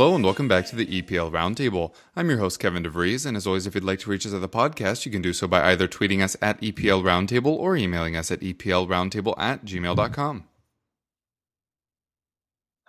Hello 0.00 0.14
and 0.14 0.24
welcome 0.24 0.48
back 0.48 0.64
to 0.64 0.74
the 0.74 0.86
EPL 0.86 1.30
Roundtable. 1.30 1.92
I'm 2.16 2.30
your 2.30 2.38
host 2.38 2.58
Kevin 2.58 2.82
DeVries, 2.82 3.26
and 3.26 3.36
as 3.36 3.46
always, 3.46 3.66
if 3.66 3.74
you'd 3.74 3.84
like 3.84 3.98
to 3.98 4.08
reach 4.08 4.24
us 4.24 4.32
at 4.32 4.40
the 4.40 4.48
podcast, 4.48 5.04
you 5.04 5.12
can 5.12 5.20
do 5.20 5.34
so 5.34 5.46
by 5.46 5.70
either 5.70 5.86
tweeting 5.86 6.24
us 6.24 6.38
at 6.40 6.58
EPL 6.62 7.02
Roundtable 7.02 7.52
or 7.52 7.76
emailing 7.76 8.16
us 8.16 8.30
at 8.30 8.40
EPLRoundtable 8.40 9.34
at 9.36 9.62
gmail.com. 9.66 10.44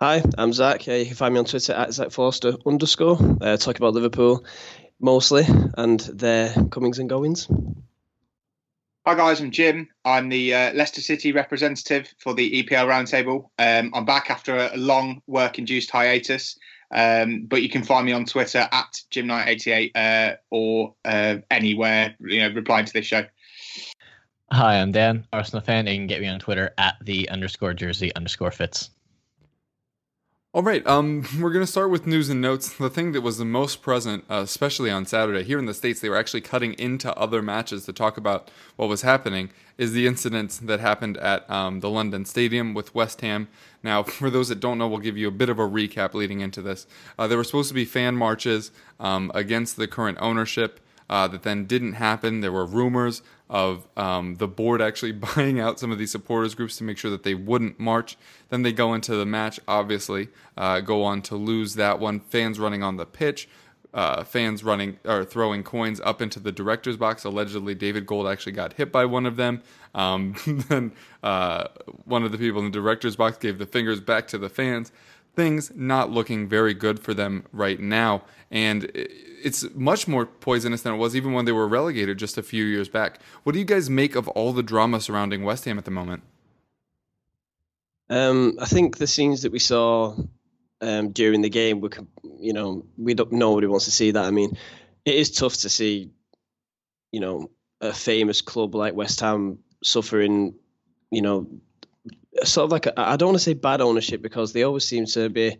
Hi, 0.00 0.22
I'm 0.38 0.54
Zach. 0.54 0.88
Uh, 0.88 0.92
you 0.92 1.04
can 1.04 1.14
find 1.14 1.34
me 1.34 1.40
on 1.40 1.44
Twitter 1.44 1.74
at 1.74 1.92
Zach 1.92 2.12
Forster 2.12 2.54
underscore. 2.64 3.18
Uh, 3.42 3.58
talk 3.58 3.76
about 3.76 3.92
Liverpool 3.92 4.46
mostly 4.98 5.44
and 5.76 6.00
their 6.00 6.54
comings 6.70 6.98
and 6.98 7.10
goings. 7.10 7.46
Hi 9.04 9.16
guys, 9.16 9.40
I'm 9.42 9.50
Jim. 9.50 9.88
I'm 10.04 10.30
the 10.30 10.54
uh, 10.54 10.72
Leicester 10.72 11.02
City 11.02 11.32
representative 11.32 12.14
for 12.16 12.32
the 12.32 12.62
EPL 12.62 12.86
Roundtable. 12.86 13.50
Um, 13.58 13.90
I'm 13.92 14.06
back 14.06 14.30
after 14.30 14.56
a 14.56 14.76
long 14.78 15.20
work-induced 15.26 15.90
hiatus, 15.90 16.56
um, 16.92 17.46
but 17.46 17.62
you 17.62 17.68
can 17.68 17.82
find 17.82 18.06
me 18.06 18.12
on 18.12 18.24
Twitter 18.24 18.68
at 18.70 19.00
Jim988 19.10 19.90
uh, 19.94 20.36
or 20.50 20.94
uh, 21.04 21.36
anywhere 21.50 22.14
you 22.20 22.40
know 22.40 22.54
replying 22.54 22.86
to 22.86 22.92
this 22.92 23.06
show. 23.06 23.24
Hi, 24.52 24.80
I'm 24.80 24.92
Dan, 24.92 25.26
Arsenal 25.32 25.64
fan, 25.64 25.86
you 25.86 25.94
can 25.94 26.06
get 26.06 26.20
me 26.20 26.28
on 26.28 26.38
Twitter 26.38 26.74
at 26.76 26.96
the 27.02 27.28
underscore 27.30 27.72
jersey 27.72 28.14
underscore 28.14 28.50
fits. 28.50 28.90
All 30.54 30.62
right, 30.62 30.86
um, 30.86 31.24
we're 31.40 31.50
going 31.50 31.64
to 31.64 31.70
start 31.70 31.88
with 31.88 32.06
news 32.06 32.28
and 32.28 32.42
notes. 32.42 32.68
The 32.68 32.90
thing 32.90 33.12
that 33.12 33.22
was 33.22 33.38
the 33.38 33.44
most 33.46 33.80
present, 33.80 34.24
uh, 34.28 34.42
especially 34.44 34.90
on 34.90 35.06
Saturday, 35.06 35.44
here 35.44 35.58
in 35.58 35.64
the 35.64 35.72
States, 35.72 36.00
they 36.00 36.10
were 36.10 36.16
actually 36.16 36.42
cutting 36.42 36.74
into 36.74 37.10
other 37.16 37.40
matches 37.40 37.86
to 37.86 37.92
talk 37.94 38.18
about 38.18 38.50
what 38.76 38.90
was 38.90 39.00
happening, 39.00 39.48
is 39.78 39.92
the 39.92 40.06
incident 40.06 40.60
that 40.64 40.78
happened 40.78 41.16
at 41.16 41.48
um, 41.50 41.80
the 41.80 41.88
London 41.88 42.26
Stadium 42.26 42.74
with 42.74 42.94
West 42.94 43.22
Ham. 43.22 43.48
Now, 43.82 44.02
for 44.02 44.28
those 44.28 44.50
that 44.50 44.60
don't 44.60 44.76
know, 44.76 44.86
we'll 44.86 44.98
give 44.98 45.16
you 45.16 45.26
a 45.26 45.30
bit 45.30 45.48
of 45.48 45.58
a 45.58 45.66
recap 45.66 46.12
leading 46.12 46.40
into 46.40 46.60
this. 46.60 46.86
Uh, 47.18 47.26
there 47.26 47.38
were 47.38 47.44
supposed 47.44 47.68
to 47.68 47.74
be 47.74 47.86
fan 47.86 48.14
marches 48.14 48.72
um, 49.00 49.32
against 49.34 49.78
the 49.78 49.88
current 49.88 50.18
ownership. 50.20 50.80
Uh, 51.10 51.28
that 51.28 51.42
then 51.42 51.66
didn't 51.66 51.94
happen. 51.94 52.40
There 52.40 52.52
were 52.52 52.64
rumors 52.64 53.20
of 53.52 53.86
um, 53.98 54.36
the 54.36 54.48
board 54.48 54.80
actually 54.80 55.12
buying 55.36 55.60
out 55.60 55.78
some 55.78 55.92
of 55.92 55.98
these 55.98 56.10
supporters 56.10 56.56
groups 56.56 56.78
to 56.78 56.84
make 56.84 56.98
sure 56.98 57.10
that 57.10 57.22
they 57.22 57.34
wouldn't 57.34 57.78
march. 57.78 58.16
Then 58.48 58.62
they 58.62 58.72
go 58.72 58.94
into 58.94 59.14
the 59.14 59.26
match, 59.26 59.60
obviously, 59.68 60.28
uh, 60.56 60.80
go 60.80 61.04
on 61.04 61.22
to 61.22 61.36
lose 61.36 61.74
that 61.74 62.00
one. 62.00 62.18
Fans 62.18 62.58
running 62.58 62.82
on 62.82 62.96
the 62.96 63.04
pitch, 63.04 63.48
uh, 63.92 64.24
fans 64.24 64.64
running 64.64 64.98
or 65.04 65.22
throwing 65.22 65.62
coins 65.62 66.00
up 66.00 66.22
into 66.22 66.40
the 66.40 66.50
director's 66.50 66.96
box. 66.96 67.24
Allegedly, 67.24 67.74
David 67.74 68.06
Gold 68.06 68.26
actually 68.26 68.52
got 68.52 68.72
hit 68.72 68.90
by 68.90 69.04
one 69.04 69.26
of 69.26 69.36
them. 69.36 69.62
Um, 69.94 70.34
then 70.68 70.92
uh, 71.22 71.68
one 72.06 72.24
of 72.24 72.32
the 72.32 72.38
people 72.38 72.60
in 72.60 72.66
the 72.66 72.72
director's 72.72 73.16
box 73.16 73.36
gave 73.36 73.58
the 73.58 73.66
fingers 73.66 74.00
back 74.00 74.26
to 74.28 74.38
the 74.38 74.48
fans. 74.48 74.90
Things 75.34 75.72
not 75.74 76.10
looking 76.10 76.48
very 76.48 76.74
good 76.74 77.00
for 77.00 77.14
them 77.14 77.46
right 77.52 77.80
now. 77.80 78.22
And 78.50 78.90
it's 78.94 79.64
much 79.74 80.06
more 80.06 80.26
poisonous 80.26 80.82
than 80.82 80.94
it 80.94 80.98
was 80.98 81.16
even 81.16 81.32
when 81.32 81.44
they 81.44 81.52
were 81.52 81.66
relegated 81.66 82.18
just 82.18 82.38
a 82.38 82.42
few 82.42 82.64
years 82.64 82.88
back. 82.88 83.20
What 83.42 83.52
do 83.52 83.58
you 83.58 83.64
guys 83.64 83.88
make 83.88 84.14
of 84.14 84.28
all 84.28 84.52
the 84.52 84.62
drama 84.62 85.00
surrounding 85.00 85.42
West 85.42 85.64
Ham 85.64 85.78
at 85.78 85.84
the 85.84 85.90
moment? 85.90 86.22
Um, 88.10 88.58
I 88.60 88.66
think 88.66 88.98
the 88.98 89.06
scenes 89.06 89.42
that 89.42 89.52
we 89.52 89.58
saw 89.58 90.14
um, 90.82 91.12
during 91.12 91.40
the 91.40 91.48
game 91.48 91.80
were, 91.80 91.90
you 92.38 92.52
know, 92.52 92.84
we 92.98 93.14
don't 93.14 93.32
nobody 93.32 93.66
wants 93.66 93.86
to 93.86 93.90
see 93.90 94.10
that. 94.10 94.24
I 94.24 94.30
mean, 94.30 94.58
it 95.04 95.14
is 95.14 95.30
tough 95.30 95.56
to 95.58 95.68
see, 95.68 96.10
you 97.10 97.20
know, 97.20 97.50
a 97.80 97.92
famous 97.92 98.42
club 98.42 98.74
like 98.74 98.94
West 98.94 99.20
Ham 99.20 99.60
suffering, 99.82 100.54
you 101.10 101.22
know, 101.22 101.46
sort 102.44 102.64
of 102.64 102.72
like 102.72 102.86
I 102.96 103.16
don't 103.16 103.28
want 103.28 103.38
to 103.38 103.44
say 103.44 103.54
bad 103.54 103.80
ownership 103.80 104.22
because 104.22 104.52
they 104.52 104.62
always 104.62 104.84
seem 104.84 105.06
to 105.06 105.28
be 105.28 105.58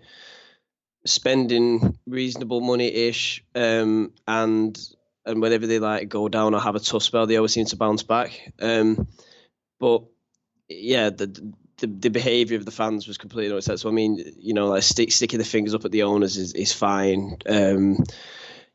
spending 1.04 1.98
reasonable 2.06 2.60
money 2.60 2.92
ish, 2.92 3.44
um, 3.54 4.12
and 4.26 4.78
and 5.24 5.40
whenever 5.40 5.66
they 5.66 5.78
like 5.78 6.08
go 6.08 6.28
down 6.28 6.54
or 6.54 6.60
have 6.60 6.74
a 6.74 6.80
tough 6.80 7.02
spell, 7.02 7.26
they 7.26 7.36
always 7.36 7.52
seem 7.52 7.66
to 7.66 7.76
bounce 7.76 8.02
back. 8.02 8.52
Um, 8.60 9.08
but 9.78 10.04
yeah, 10.68 11.10
the 11.10 11.52
the, 11.78 11.86
the 11.86 12.10
behaviour 12.10 12.56
of 12.56 12.64
the 12.64 12.70
fans 12.70 13.06
was 13.06 13.18
completely 13.18 13.52
unacceptable. 13.52 13.90
I 13.90 13.94
mean, 13.94 14.34
you 14.38 14.54
know, 14.54 14.68
like 14.68 14.82
stick, 14.84 15.12
sticking 15.12 15.38
the 15.38 15.44
fingers 15.44 15.74
up 15.74 15.84
at 15.84 15.90
the 15.90 16.04
owners 16.04 16.36
is 16.36 16.54
is 16.54 16.72
fine. 16.72 17.36
Um, 17.46 17.98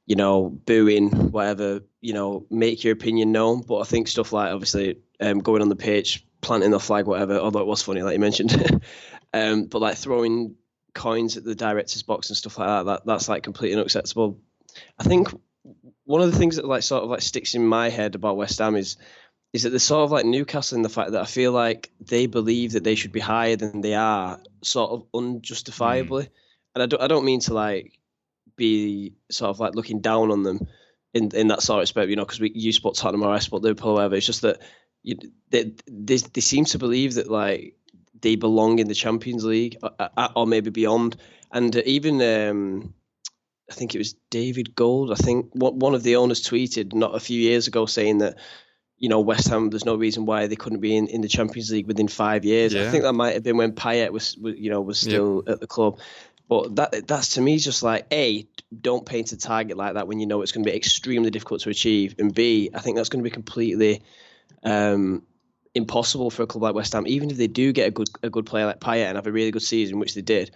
you 0.05 0.15
know, 0.15 0.49
booing, 0.49 1.31
whatever. 1.31 1.81
You 2.01 2.13
know, 2.13 2.45
make 2.49 2.83
your 2.83 2.93
opinion 2.93 3.31
known. 3.31 3.61
But 3.61 3.79
I 3.79 3.83
think 3.83 4.07
stuff 4.07 4.33
like 4.33 4.51
obviously 4.51 4.99
um, 5.19 5.39
going 5.39 5.61
on 5.61 5.69
the 5.69 5.75
pitch, 5.75 6.26
planting 6.41 6.71
the 6.71 6.79
flag, 6.79 7.05
whatever. 7.05 7.37
Although 7.37 7.61
it 7.61 7.67
was 7.67 7.81
funny, 7.81 8.01
like 8.01 8.13
you 8.13 8.19
mentioned, 8.19 8.81
um, 9.33 9.65
but 9.65 9.81
like 9.81 9.97
throwing 9.97 10.55
coins 10.93 11.37
at 11.37 11.43
the 11.43 11.55
director's 11.55 12.03
box 12.03 12.29
and 12.29 12.37
stuff 12.37 12.57
like 12.57 12.67
that, 12.67 12.85
that 12.85 13.05
that's 13.05 13.29
like 13.29 13.43
completely 13.43 13.77
unacceptable. 13.79 14.39
I 14.99 15.03
think 15.03 15.29
one 16.05 16.21
of 16.21 16.31
the 16.31 16.37
things 16.37 16.55
that 16.55 16.65
like 16.65 16.83
sort 16.83 17.03
of 17.03 17.09
like 17.09 17.21
sticks 17.21 17.53
in 17.53 17.65
my 17.65 17.89
head 17.89 18.15
about 18.15 18.37
West 18.37 18.59
Ham 18.59 18.75
is 18.75 18.97
is 19.53 19.63
that 19.63 19.69
they're 19.69 19.79
sort 19.79 20.03
of 20.03 20.11
like 20.11 20.25
Newcastle 20.25 20.75
in 20.75 20.81
the 20.81 20.89
fact 20.89 21.11
that 21.11 21.21
I 21.21 21.25
feel 21.25 21.51
like 21.51 21.91
they 22.01 22.25
believe 22.25 22.73
that 22.73 22.83
they 22.83 22.95
should 22.95 23.11
be 23.11 23.19
higher 23.19 23.55
than 23.55 23.81
they 23.81 23.93
are, 23.93 24.39
sort 24.61 24.91
of 24.91 25.05
unjustifiably. 25.13 26.29
And 26.75 26.83
I 26.83 26.85
don't 26.85 27.01
I 27.01 27.07
don't 27.07 27.25
mean 27.25 27.39
to 27.41 27.53
like 27.53 27.97
be 28.55 29.13
sort 29.29 29.49
of 29.49 29.59
like 29.59 29.75
looking 29.75 30.01
down 30.01 30.31
on 30.31 30.43
them 30.43 30.67
in 31.13 31.29
in 31.33 31.47
that 31.47 31.61
sort 31.61 31.79
of 31.79 31.83
respect, 31.83 32.09
you 32.09 32.15
know, 32.15 32.25
because 32.25 32.39
we 32.39 32.51
you 32.53 32.71
spot 32.71 32.95
Tottenham 32.95 33.23
or 33.23 33.33
I 33.33 33.39
spot 33.39 33.61
Liverpool, 33.61 33.91
or 33.91 33.95
whatever. 33.95 34.15
It's 34.15 34.25
just 34.25 34.41
that 34.41 34.61
you, 35.03 35.17
they, 35.49 35.73
they 35.87 36.17
they 36.17 36.41
seem 36.41 36.65
to 36.65 36.79
believe 36.79 37.15
that 37.15 37.29
like 37.29 37.75
they 38.21 38.35
belong 38.35 38.79
in 38.79 38.87
the 38.87 38.95
Champions 38.95 39.43
League 39.43 39.77
or, 39.81 39.91
or 40.35 40.47
maybe 40.47 40.69
beyond. 40.69 41.17
And 41.51 41.75
even 41.75 42.21
um, 42.21 42.93
I 43.69 43.73
think 43.73 43.95
it 43.95 43.99
was 43.99 44.15
David 44.29 44.75
Gold. 44.75 45.11
I 45.11 45.15
think 45.15 45.49
one 45.53 45.79
one 45.79 45.95
of 45.95 46.03
the 46.03 46.17
owners 46.17 46.41
tweeted 46.41 46.93
not 46.93 47.15
a 47.15 47.19
few 47.19 47.39
years 47.39 47.67
ago 47.67 47.85
saying 47.85 48.19
that 48.19 48.37
you 48.97 49.09
know 49.09 49.19
West 49.21 49.47
Ham. 49.49 49.69
There's 49.69 49.85
no 49.85 49.95
reason 49.95 50.25
why 50.25 50.47
they 50.47 50.55
couldn't 50.55 50.81
be 50.81 50.95
in, 50.95 51.07
in 51.07 51.21
the 51.21 51.27
Champions 51.27 51.71
League 51.71 51.87
within 51.87 52.07
five 52.07 52.45
years. 52.45 52.73
I 52.75 52.91
think 52.91 53.03
that 53.03 53.13
might 53.13 53.33
have 53.33 53.43
been 53.43 53.57
when 53.57 53.73
Payet 53.73 54.11
was, 54.11 54.37
was 54.37 54.55
you 54.57 54.69
know 54.69 54.81
was 54.81 54.99
still 54.99 55.43
at 55.47 55.59
the 55.59 55.67
club. 55.67 55.99
But 56.49 56.77
that 56.77 57.07
that's 57.07 57.29
to 57.35 57.41
me 57.41 57.57
just 57.57 57.83
like 57.83 58.07
a 58.11 58.47
don't 58.81 59.05
paint 59.05 59.33
a 59.33 59.37
target 59.37 59.75
like 59.75 59.95
that 59.95 60.07
when 60.07 60.19
you 60.19 60.27
know 60.27 60.41
it's 60.41 60.53
going 60.53 60.63
to 60.63 60.71
be 60.71 60.75
extremely 60.75 61.29
difficult 61.29 61.61
to 61.61 61.69
achieve, 61.69 62.15
and 62.19 62.33
b 62.33 62.69
I 62.73 62.79
think 62.79 62.95
that's 62.95 63.09
going 63.09 63.21
to 63.23 63.29
be 63.29 63.33
completely 63.33 64.01
um, 64.63 65.23
impossible 65.73 66.29
for 66.29 66.43
a 66.43 66.47
club 66.47 66.63
like 66.63 66.75
West 66.75 66.93
Ham, 66.93 67.07
even 67.07 67.31
if 67.31 67.37
they 67.37 67.47
do 67.47 67.71
get 67.71 67.87
a 67.87 67.91
good 67.91 68.09
a 68.23 68.29
good 68.29 68.45
player 68.45 68.65
like 68.65 68.79
Payet 68.79 69.07
and 69.07 69.15
have 69.15 69.27
a 69.27 69.31
really 69.31 69.51
good 69.51 69.61
season, 69.61 69.99
which 69.99 70.15
they 70.15 70.21
did. 70.21 70.51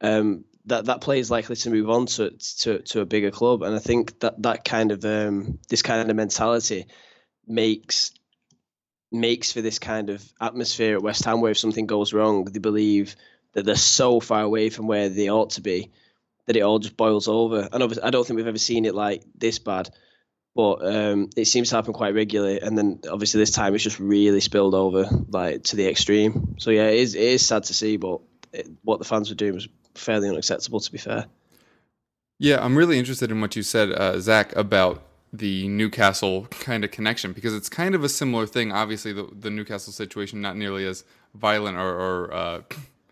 Um, 0.00 0.44
that 0.66 0.86
that 0.86 1.00
player 1.00 1.20
is 1.20 1.30
likely 1.30 1.56
to 1.56 1.70
move 1.70 1.90
on 1.90 2.06
to, 2.06 2.30
to 2.60 2.78
to 2.80 3.00
a 3.00 3.06
bigger 3.06 3.30
club, 3.30 3.62
and 3.62 3.74
I 3.74 3.78
think 3.78 4.20
that 4.20 4.42
that 4.42 4.64
kind 4.64 4.92
of 4.92 5.04
um, 5.04 5.58
this 5.68 5.82
kind 5.82 6.08
of 6.08 6.16
mentality 6.16 6.86
makes 7.46 8.12
makes 9.12 9.52
for 9.52 9.60
this 9.60 9.78
kind 9.78 10.10
of 10.10 10.24
atmosphere 10.40 10.96
at 10.96 11.02
West 11.02 11.24
Ham 11.24 11.40
where 11.40 11.50
if 11.50 11.58
something 11.58 11.86
goes 11.86 12.12
wrong, 12.12 12.44
they 12.44 12.60
believe 12.60 13.16
that 13.52 13.64
they're 13.64 13.74
so 13.74 14.20
far 14.20 14.42
away 14.42 14.70
from 14.70 14.86
where 14.86 15.08
they 15.08 15.28
ought 15.28 15.50
to 15.50 15.60
be 15.60 15.90
that 16.46 16.56
it 16.56 16.60
all 16.60 16.78
just 16.78 16.96
boils 16.96 17.28
over. 17.28 17.68
And 17.72 17.82
obviously, 17.82 18.04
I 18.04 18.10
don't 18.10 18.26
think 18.26 18.36
we've 18.36 18.46
ever 18.46 18.58
seen 18.58 18.84
it 18.84 18.94
like 18.94 19.24
this 19.36 19.58
bad, 19.58 19.90
but 20.60 20.84
um, 20.94 21.30
it 21.38 21.46
seems 21.46 21.70
to 21.70 21.76
happen 21.76 21.94
quite 21.94 22.12
regularly. 22.12 22.60
And 22.60 22.76
then 22.76 23.00
obviously 23.10 23.40
this 23.40 23.50
time 23.50 23.74
it's 23.74 23.82
just 23.82 23.98
really 23.98 24.40
spilled 24.40 24.74
over 24.74 25.08
like 25.30 25.64
to 25.64 25.76
the 25.76 25.88
extreme. 25.88 26.56
So 26.58 26.70
yeah, 26.70 26.88
it 26.88 26.98
is 26.98 27.14
it 27.14 27.22
is 27.22 27.46
sad 27.46 27.64
to 27.64 27.72
see, 27.72 27.96
but 27.96 28.20
it, 28.52 28.68
what 28.82 28.98
the 28.98 29.06
fans 29.06 29.30
were 29.30 29.36
doing 29.36 29.54
was 29.54 29.68
fairly 29.94 30.28
unacceptable. 30.28 30.80
To 30.80 30.92
be 30.92 30.98
fair. 30.98 31.24
Yeah, 32.38 32.62
I'm 32.62 32.76
really 32.76 32.98
interested 32.98 33.30
in 33.30 33.40
what 33.40 33.56
you 33.56 33.62
said, 33.62 33.90
uh, 33.90 34.20
Zach, 34.20 34.54
about 34.54 35.02
the 35.32 35.66
Newcastle 35.66 36.46
kind 36.50 36.84
of 36.84 36.90
connection 36.90 37.32
because 37.32 37.54
it's 37.54 37.70
kind 37.70 37.94
of 37.94 38.04
a 38.04 38.08
similar 38.10 38.46
thing. 38.46 38.70
Obviously, 38.70 39.14
the, 39.14 39.28
the 39.32 39.48
Newcastle 39.48 39.94
situation 39.94 40.42
not 40.42 40.58
nearly 40.58 40.86
as 40.86 41.04
violent 41.34 41.78
or, 41.78 41.88
or 41.88 42.34
uh, 42.34 42.60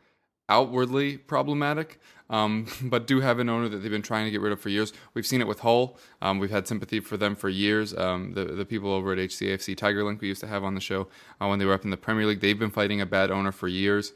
outwardly 0.50 1.16
problematic, 1.16 1.98
um, 2.30 2.66
but 2.82 3.06
do 3.06 3.20
have 3.20 3.38
an 3.38 3.48
owner 3.48 3.68
that 3.68 3.78
they've 3.78 3.90
been 3.90 4.02
trying 4.02 4.24
to 4.24 4.30
get 4.30 4.40
rid 4.40 4.52
of 4.52 4.60
for 4.60 4.68
years. 4.68 4.92
We've 5.14 5.26
seen 5.26 5.40
it 5.40 5.46
with 5.46 5.60
Hull. 5.60 5.98
Um, 6.22 6.38
we've 6.38 6.50
had 6.50 6.66
sympathy 6.68 7.00
for 7.00 7.16
them 7.16 7.34
for 7.34 7.48
years. 7.48 7.96
Um, 7.96 8.34
the 8.34 8.44
the 8.44 8.64
people 8.64 8.92
over 8.92 9.12
at 9.12 9.18
HCAFC 9.18 9.76
Tigerlink 9.76 10.20
we 10.20 10.28
used 10.28 10.40
to 10.40 10.46
have 10.46 10.64
on 10.64 10.74
the 10.74 10.80
show 10.80 11.08
uh, 11.40 11.46
when 11.46 11.58
they 11.58 11.64
were 11.64 11.74
up 11.74 11.84
in 11.84 11.90
the 11.90 11.96
Premier 11.96 12.26
League, 12.26 12.40
they've 12.40 12.58
been 12.58 12.70
fighting 12.70 13.00
a 13.00 13.06
bad 13.06 13.30
owner 13.30 13.52
for 13.52 13.68
years. 13.68 14.12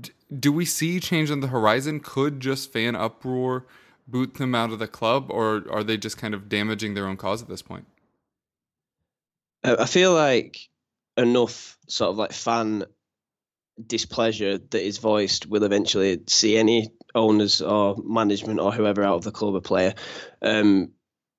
D- 0.00 0.12
do 0.38 0.52
we 0.52 0.64
see 0.64 1.00
change 1.00 1.30
on 1.30 1.40
the 1.40 1.48
horizon? 1.48 2.00
Could 2.00 2.40
just 2.40 2.72
fan 2.72 2.96
uproar 2.96 3.66
boot 4.06 4.34
them 4.34 4.54
out 4.54 4.70
of 4.70 4.78
the 4.78 4.88
club, 4.88 5.30
or 5.30 5.64
are 5.70 5.82
they 5.82 5.96
just 5.96 6.18
kind 6.18 6.34
of 6.34 6.48
damaging 6.48 6.94
their 6.94 7.06
own 7.06 7.16
cause 7.16 7.42
at 7.42 7.48
this 7.48 7.62
point? 7.62 7.86
I 9.62 9.86
feel 9.86 10.12
like 10.12 10.68
enough 11.16 11.78
sort 11.88 12.10
of 12.10 12.18
like 12.18 12.32
fan 12.32 12.84
displeasure 13.84 14.58
that 14.58 14.86
is 14.86 14.98
voiced 14.98 15.46
will 15.46 15.64
eventually 15.64 16.20
see 16.28 16.56
any 16.56 16.90
owners 17.14 17.62
or 17.62 17.96
management 18.04 18.60
or 18.60 18.72
whoever 18.72 19.02
out 19.02 19.16
of 19.16 19.24
the 19.24 19.32
club 19.32 19.54
a 19.54 19.60
player. 19.60 19.94
Um, 20.42 20.92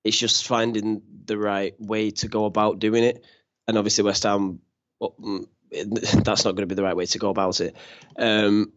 it's 0.04 0.18
just 0.18 0.46
finding 0.46 1.02
the 1.24 1.36
right 1.36 1.74
way 1.80 2.10
to 2.12 2.28
go 2.28 2.44
about 2.44 2.78
doing 2.78 3.04
it, 3.04 3.24
and 3.66 3.76
obviously 3.76 4.04
West 4.04 4.22
Ham, 4.22 4.60
mm, 5.02 5.46
that's 6.24 6.44
not 6.44 6.52
going 6.52 6.62
to 6.62 6.66
be 6.66 6.74
the 6.74 6.84
right 6.84 6.96
way 6.96 7.06
to 7.06 7.18
go 7.18 7.30
about 7.30 7.60
it. 7.60 7.74
Um, 8.16 8.72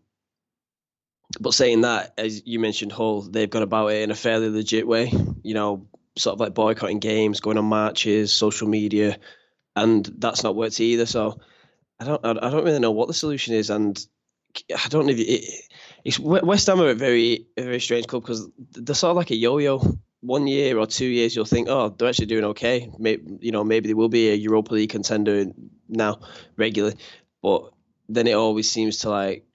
but 1.40 1.54
saying 1.54 1.82
that, 1.82 2.14
as 2.18 2.48
you 2.48 2.60
mentioned, 2.60 2.92
Hull, 2.92 3.22
they've 3.22 3.50
gone 3.50 3.62
about 3.62 3.92
it 3.92 4.02
in 4.02 4.12
a 4.12 4.16
fairly 4.16 4.50
legit 4.50 4.88
way. 4.88 5.12
You 5.44 5.54
know, 5.54 5.88
sort 6.18 6.34
of 6.34 6.40
like 6.40 6.56
boycotting 6.56 7.00
games, 7.00 7.40
going 7.40 7.58
on 7.58 7.66
marches, 7.66 8.32
social 8.32 8.68
media, 8.68 9.18
and 9.76 10.06
that's 10.18 10.44
not 10.44 10.56
worked 10.56 10.80
either. 10.80 11.06
So 11.06 11.40
I 12.00 12.06
don't, 12.06 12.26
I 12.26 12.50
don't 12.50 12.66
really 12.66 12.80
know 12.80 12.92
what 12.92 13.08
the 13.08 13.14
solution 13.14 13.54
is, 13.54 13.70
and 13.70 14.04
I 14.76 14.88
don't 14.90 15.06
know 15.06 15.14
if 15.14 15.20
it, 15.20 15.64
it's 16.04 16.20
West 16.20 16.68
Ham 16.68 16.82
are 16.82 16.90
a 16.90 16.96
very, 16.96 17.48
a 17.58 17.64
very 17.64 17.80
strange 17.80 18.08
club 18.08 18.24
because 18.24 18.48
they're 18.72 18.96
sort 18.96 19.12
of 19.12 19.18
like 19.18 19.32
a 19.32 19.36
yo-yo. 19.36 19.82
One 20.22 20.48
year 20.48 20.78
or 20.78 20.86
two 20.86 21.06
years, 21.06 21.34
you'll 21.34 21.46
think, 21.46 21.70
oh, 21.70 21.90
they're 21.90 22.10
actually 22.10 22.26
doing 22.26 22.44
okay. 22.46 22.92
Maybe, 23.00 23.38
you 23.40 23.52
know, 23.52 23.64
maybe 23.64 23.88
they 23.88 23.94
will 23.94 24.10
be 24.10 24.30
a 24.30 24.36
Europa 24.36 24.74
League 24.74 24.90
contender 24.90 25.46
now 25.88 26.20
regularly, 26.58 26.98
but 27.42 27.72
then 28.10 28.28
it 28.28 28.34
always 28.34 28.70
seems 28.70 28.98
to 29.00 29.10
like 29.10 29.46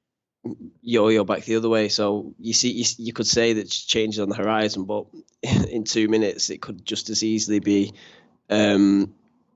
yo-yo 0.81 1.25
back 1.25 1.45
the 1.45 1.57
other 1.57 1.69
way. 1.69 1.89
So 1.89 2.35
you 2.39 2.53
see, 2.53 2.71
you, 2.71 2.85
you 2.99 3.13
could 3.13 3.27
say 3.27 3.55
that 3.55 3.69
changes 3.69 4.21
on 4.21 4.29
the 4.29 4.35
horizon, 4.35 4.85
but 4.85 5.07
in 5.43 5.85
two 5.85 6.09
minutes 6.09 6.51
it 6.51 6.61
could 6.61 6.85
just 6.85 7.11
as 7.11 7.23
easily 7.23 7.61
be, 7.61 7.93
um, 8.49 9.15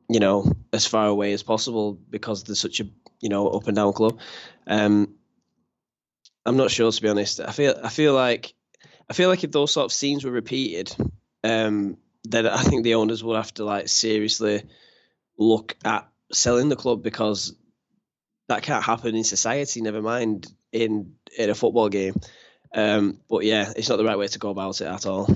you 0.09 0.21
know, 0.21 0.53
as 0.73 0.87
far 0.87 1.07
away 1.07 1.33
as 1.33 1.43
possible 1.43 1.99
because 2.11 2.45
there's 2.45 2.61
such 2.61 2.81
a 2.81 2.85
you 3.21 3.29
know 3.29 3.49
up 3.49 3.67
and 3.67 3.77
down 3.77 3.93
club. 3.93 4.19
Um, 4.67 5.15
I'm 6.47 6.57
not 6.57 6.71
sure 6.71 6.91
to 6.91 7.03
be 7.03 7.09
honest. 7.09 7.41
I 7.41 7.53
feel 7.53 7.75
I 7.83 7.89
feel 7.89 8.15
like 8.15 8.55
I 9.09 9.13
feel 9.13 9.29
like 9.29 9.45
if 9.45 9.53
those 9.53 9.73
sort 9.73 9.87
of 9.87 9.93
scenes 9.93 10.25
were 10.25 10.31
repeated, 10.31 10.95
um, 11.45 11.97
then 12.25 12.47
I 12.47 12.63
think 12.63 12.85
the 12.85 12.95
owners 12.95 13.23
would 13.25 13.37
have 13.37 13.55
to 13.55 13.65
like 13.65 13.89
seriously 13.89 14.63
look 15.37 15.77
at 15.85 16.09
selling 16.33 16.69
the 16.69 16.77
club 16.77 17.03
because 17.03 17.55
that 18.49 18.63
can't 18.63 18.85
happen 18.85 19.15
in 19.15 19.25
society. 19.25 19.81
Never 19.81 20.03
mind 20.03 20.47
in 20.73 21.15
in 21.37 21.51
a 21.51 21.55
football 21.55 21.89
game. 21.89 22.15
Um, 22.75 23.21
but 23.29 23.45
yeah, 23.45 23.73
it's 23.77 23.89
not 23.89 23.97
the 23.97 24.05
right 24.05 24.19
way 24.19 24.29
to 24.29 24.39
go 24.39 24.51
about 24.51 24.81
it 24.81 24.87
at 24.87 25.07
all. 25.07 25.27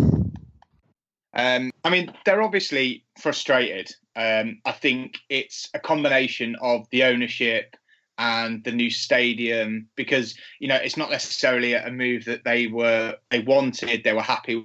Um, 1.35 1.71
I 1.83 1.91
mean, 1.91 2.13
they're 2.25 2.43
obviously 2.43 3.05
frustrated. 3.19 3.91
Um, 4.15 4.61
I 4.67 4.73
think 4.73 5.19
it's 5.31 5.71
a 5.73 5.79
combination 5.79 6.57
of 6.61 6.87
the 6.91 7.05
ownership 7.05 7.75
and 8.23 8.63
the 8.63 8.71
new 8.71 8.89
stadium 8.89 9.89
because 9.97 10.37
you 10.61 10.69
know 10.69 10.77
it's 10.77 10.97
not 10.97 11.11
necessarily 11.11 11.75
a 11.75 11.91
move 11.91 12.25
that 12.25 12.45
they 12.45 12.69
were 12.69 13.17
they 13.31 13.41
wanted. 13.41 14.05
They 14.05 14.13
were 14.13 14.23
happy 14.23 14.65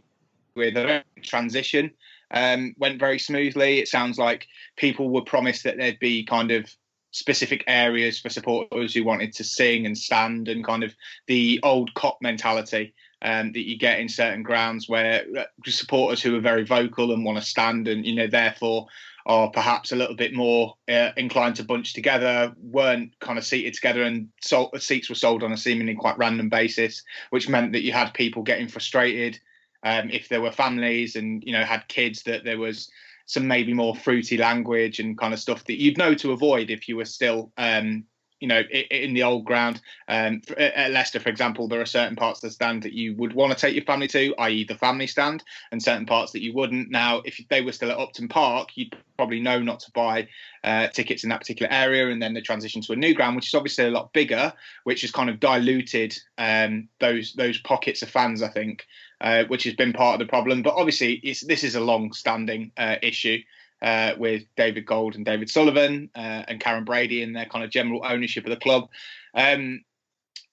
with. 0.55 0.75
The 0.75 1.03
transition 1.23 1.91
um, 2.29 2.75
went 2.77 2.99
very 2.99 3.17
smoothly. 3.17 3.79
It 3.79 3.87
sounds 3.87 4.19
like 4.19 4.47
people 4.75 5.09
were 5.09 5.23
promised 5.23 5.63
that 5.63 5.77
there'd 5.77 5.99
be 5.99 6.23
kind 6.23 6.51
of 6.51 6.69
specific 7.11 7.63
areas 7.65 8.19
for 8.19 8.29
supporters 8.29 8.93
who 8.93 9.03
wanted 9.03 9.33
to 9.33 9.43
sing 9.43 9.87
and 9.87 9.97
stand 9.97 10.49
and 10.49 10.63
kind 10.63 10.83
of 10.83 10.93
the 11.25 11.59
old 11.63 11.91
Kop 11.95 12.17
mentality 12.21 12.93
um, 13.23 13.53
that 13.53 13.67
you 13.67 13.75
get 13.75 13.99
in 13.99 14.07
certain 14.07 14.43
grounds 14.43 14.87
where 14.87 15.25
uh, 15.35 15.43
supporters 15.65 16.21
who 16.21 16.37
are 16.37 16.41
very 16.41 16.63
vocal 16.63 17.11
and 17.11 17.25
want 17.25 17.39
to 17.39 17.43
stand 17.43 17.87
and 17.87 18.05
you 18.05 18.13
know 18.13 18.27
therefore 18.27 18.85
are 19.27 19.49
perhaps 19.51 19.91
a 19.91 19.95
little 19.95 20.15
bit 20.15 20.33
more 20.33 20.73
uh, 20.89 21.11
inclined 21.17 21.57
to 21.57 21.63
bunch 21.63 21.93
together 21.93 22.53
weren't 22.61 23.11
kind 23.19 23.37
of 23.37 23.45
seated 23.45 23.73
together 23.73 24.03
and 24.03 24.29
sold, 24.41 24.81
seats 24.81 25.09
were 25.09 25.15
sold 25.15 25.43
on 25.43 25.51
a 25.51 25.57
seemingly 25.57 25.93
quite 25.93 26.17
random 26.17 26.47
basis 26.47 27.03
which 27.29 27.49
meant 27.49 27.73
that 27.73 27.83
you 27.83 27.91
had 27.91 28.13
people 28.13 28.41
getting 28.41 28.69
frustrated 28.69 29.37
um, 29.83 30.09
if 30.09 30.29
there 30.29 30.41
were 30.41 30.51
families 30.51 31.17
and 31.17 31.43
you 31.45 31.51
know 31.51 31.63
had 31.63 31.87
kids 31.89 32.23
that 32.23 32.45
there 32.45 32.57
was 32.57 32.89
some 33.25 33.45
maybe 33.45 33.73
more 33.73 33.93
fruity 33.93 34.37
language 34.37 34.99
and 34.99 35.17
kind 35.17 35.33
of 35.33 35.39
stuff 35.39 35.65
that 35.65 35.79
you'd 35.79 35.97
know 35.97 36.13
to 36.13 36.31
avoid 36.31 36.69
if 36.69 36.87
you 36.87 36.95
were 36.95 37.05
still 37.05 37.51
um, 37.57 38.05
you 38.39 38.47
know, 38.47 38.61
in 38.91 39.13
the 39.13 39.23
old 39.23 39.45
ground. 39.45 39.81
Um, 40.07 40.41
at 40.57 40.91
Leicester, 40.91 41.19
for 41.19 41.29
example, 41.29 41.67
there 41.67 41.81
are 41.81 41.85
certain 41.85 42.15
parts 42.15 42.43
of 42.43 42.49
the 42.49 42.53
stand 42.53 42.83
that 42.83 42.93
you 42.93 43.15
would 43.15 43.33
want 43.33 43.51
to 43.51 43.59
take 43.59 43.75
your 43.75 43.83
family 43.83 44.07
to, 44.09 44.35
i.e., 44.39 44.63
the 44.63 44.75
family 44.75 45.07
stand, 45.07 45.43
and 45.71 45.81
certain 45.81 46.05
parts 46.05 46.31
that 46.33 46.43
you 46.43 46.53
wouldn't. 46.53 46.91
Now, 46.91 47.21
if 47.25 47.41
they 47.49 47.61
were 47.61 47.71
still 47.71 47.91
at 47.91 47.97
Upton 47.97 48.27
Park, 48.27 48.69
you'd 48.75 48.95
probably 49.17 49.39
know 49.39 49.59
not 49.59 49.79
to 49.81 49.91
buy 49.91 50.27
uh, 50.63 50.87
tickets 50.87 51.23
in 51.23 51.29
that 51.29 51.39
particular 51.39 51.71
area, 51.71 52.09
and 52.09 52.21
then 52.21 52.33
the 52.33 52.41
transition 52.41 52.81
to 52.83 52.93
a 52.93 52.95
new 52.95 53.13
ground, 53.13 53.35
which 53.35 53.47
is 53.47 53.55
obviously 53.55 53.85
a 53.85 53.91
lot 53.91 54.13
bigger, 54.13 54.53
which 54.83 55.01
has 55.01 55.11
kind 55.11 55.29
of 55.29 55.39
diluted 55.39 56.17
um, 56.37 56.87
those 56.99 57.33
those 57.33 57.57
pockets 57.59 58.01
of 58.01 58.09
fans, 58.09 58.43
I 58.43 58.49
think, 58.49 58.85
uh, 59.21 59.45
which 59.45 59.63
has 59.63 59.73
been 59.73 59.93
part 59.93 60.19
of 60.19 60.25
the 60.25 60.29
problem. 60.29 60.61
But 60.61 60.75
obviously, 60.75 61.21
this 61.23 61.63
is 61.63 61.75
a 61.75 61.81
long-standing 61.81 62.71
uh, 62.77 62.97
issue 63.01 63.39
uh, 63.81 64.13
with 64.17 64.43
David 64.55 64.85
Gold 64.85 65.15
and 65.15 65.25
David 65.25 65.49
Sullivan 65.49 66.09
uh, 66.15 66.43
and 66.47 66.59
Karren 66.61 66.85
Brady 66.85 67.23
and 67.23 67.35
their 67.35 67.45
kind 67.45 67.63
of 67.63 67.69
general 67.69 68.01
ownership 68.05 68.45
of 68.45 68.49
the 68.49 68.57
club. 68.57 68.89
Um, 69.33 69.83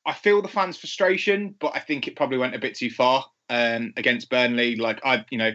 I 0.06 0.12
feel 0.12 0.42
the 0.42 0.48
fans' 0.48 0.76
frustration, 0.76 1.54
but 1.58 1.72
I 1.74 1.80
think 1.80 2.06
it 2.06 2.16
probably 2.16 2.38
went 2.38 2.54
a 2.54 2.58
bit 2.58 2.74
too 2.74 2.90
far 2.90 3.24
um, 3.48 3.92
against 3.96 4.30
Burnley. 4.30 4.76
Like 4.76 5.00
I, 5.04 5.24
you 5.30 5.38
know, 5.38 5.52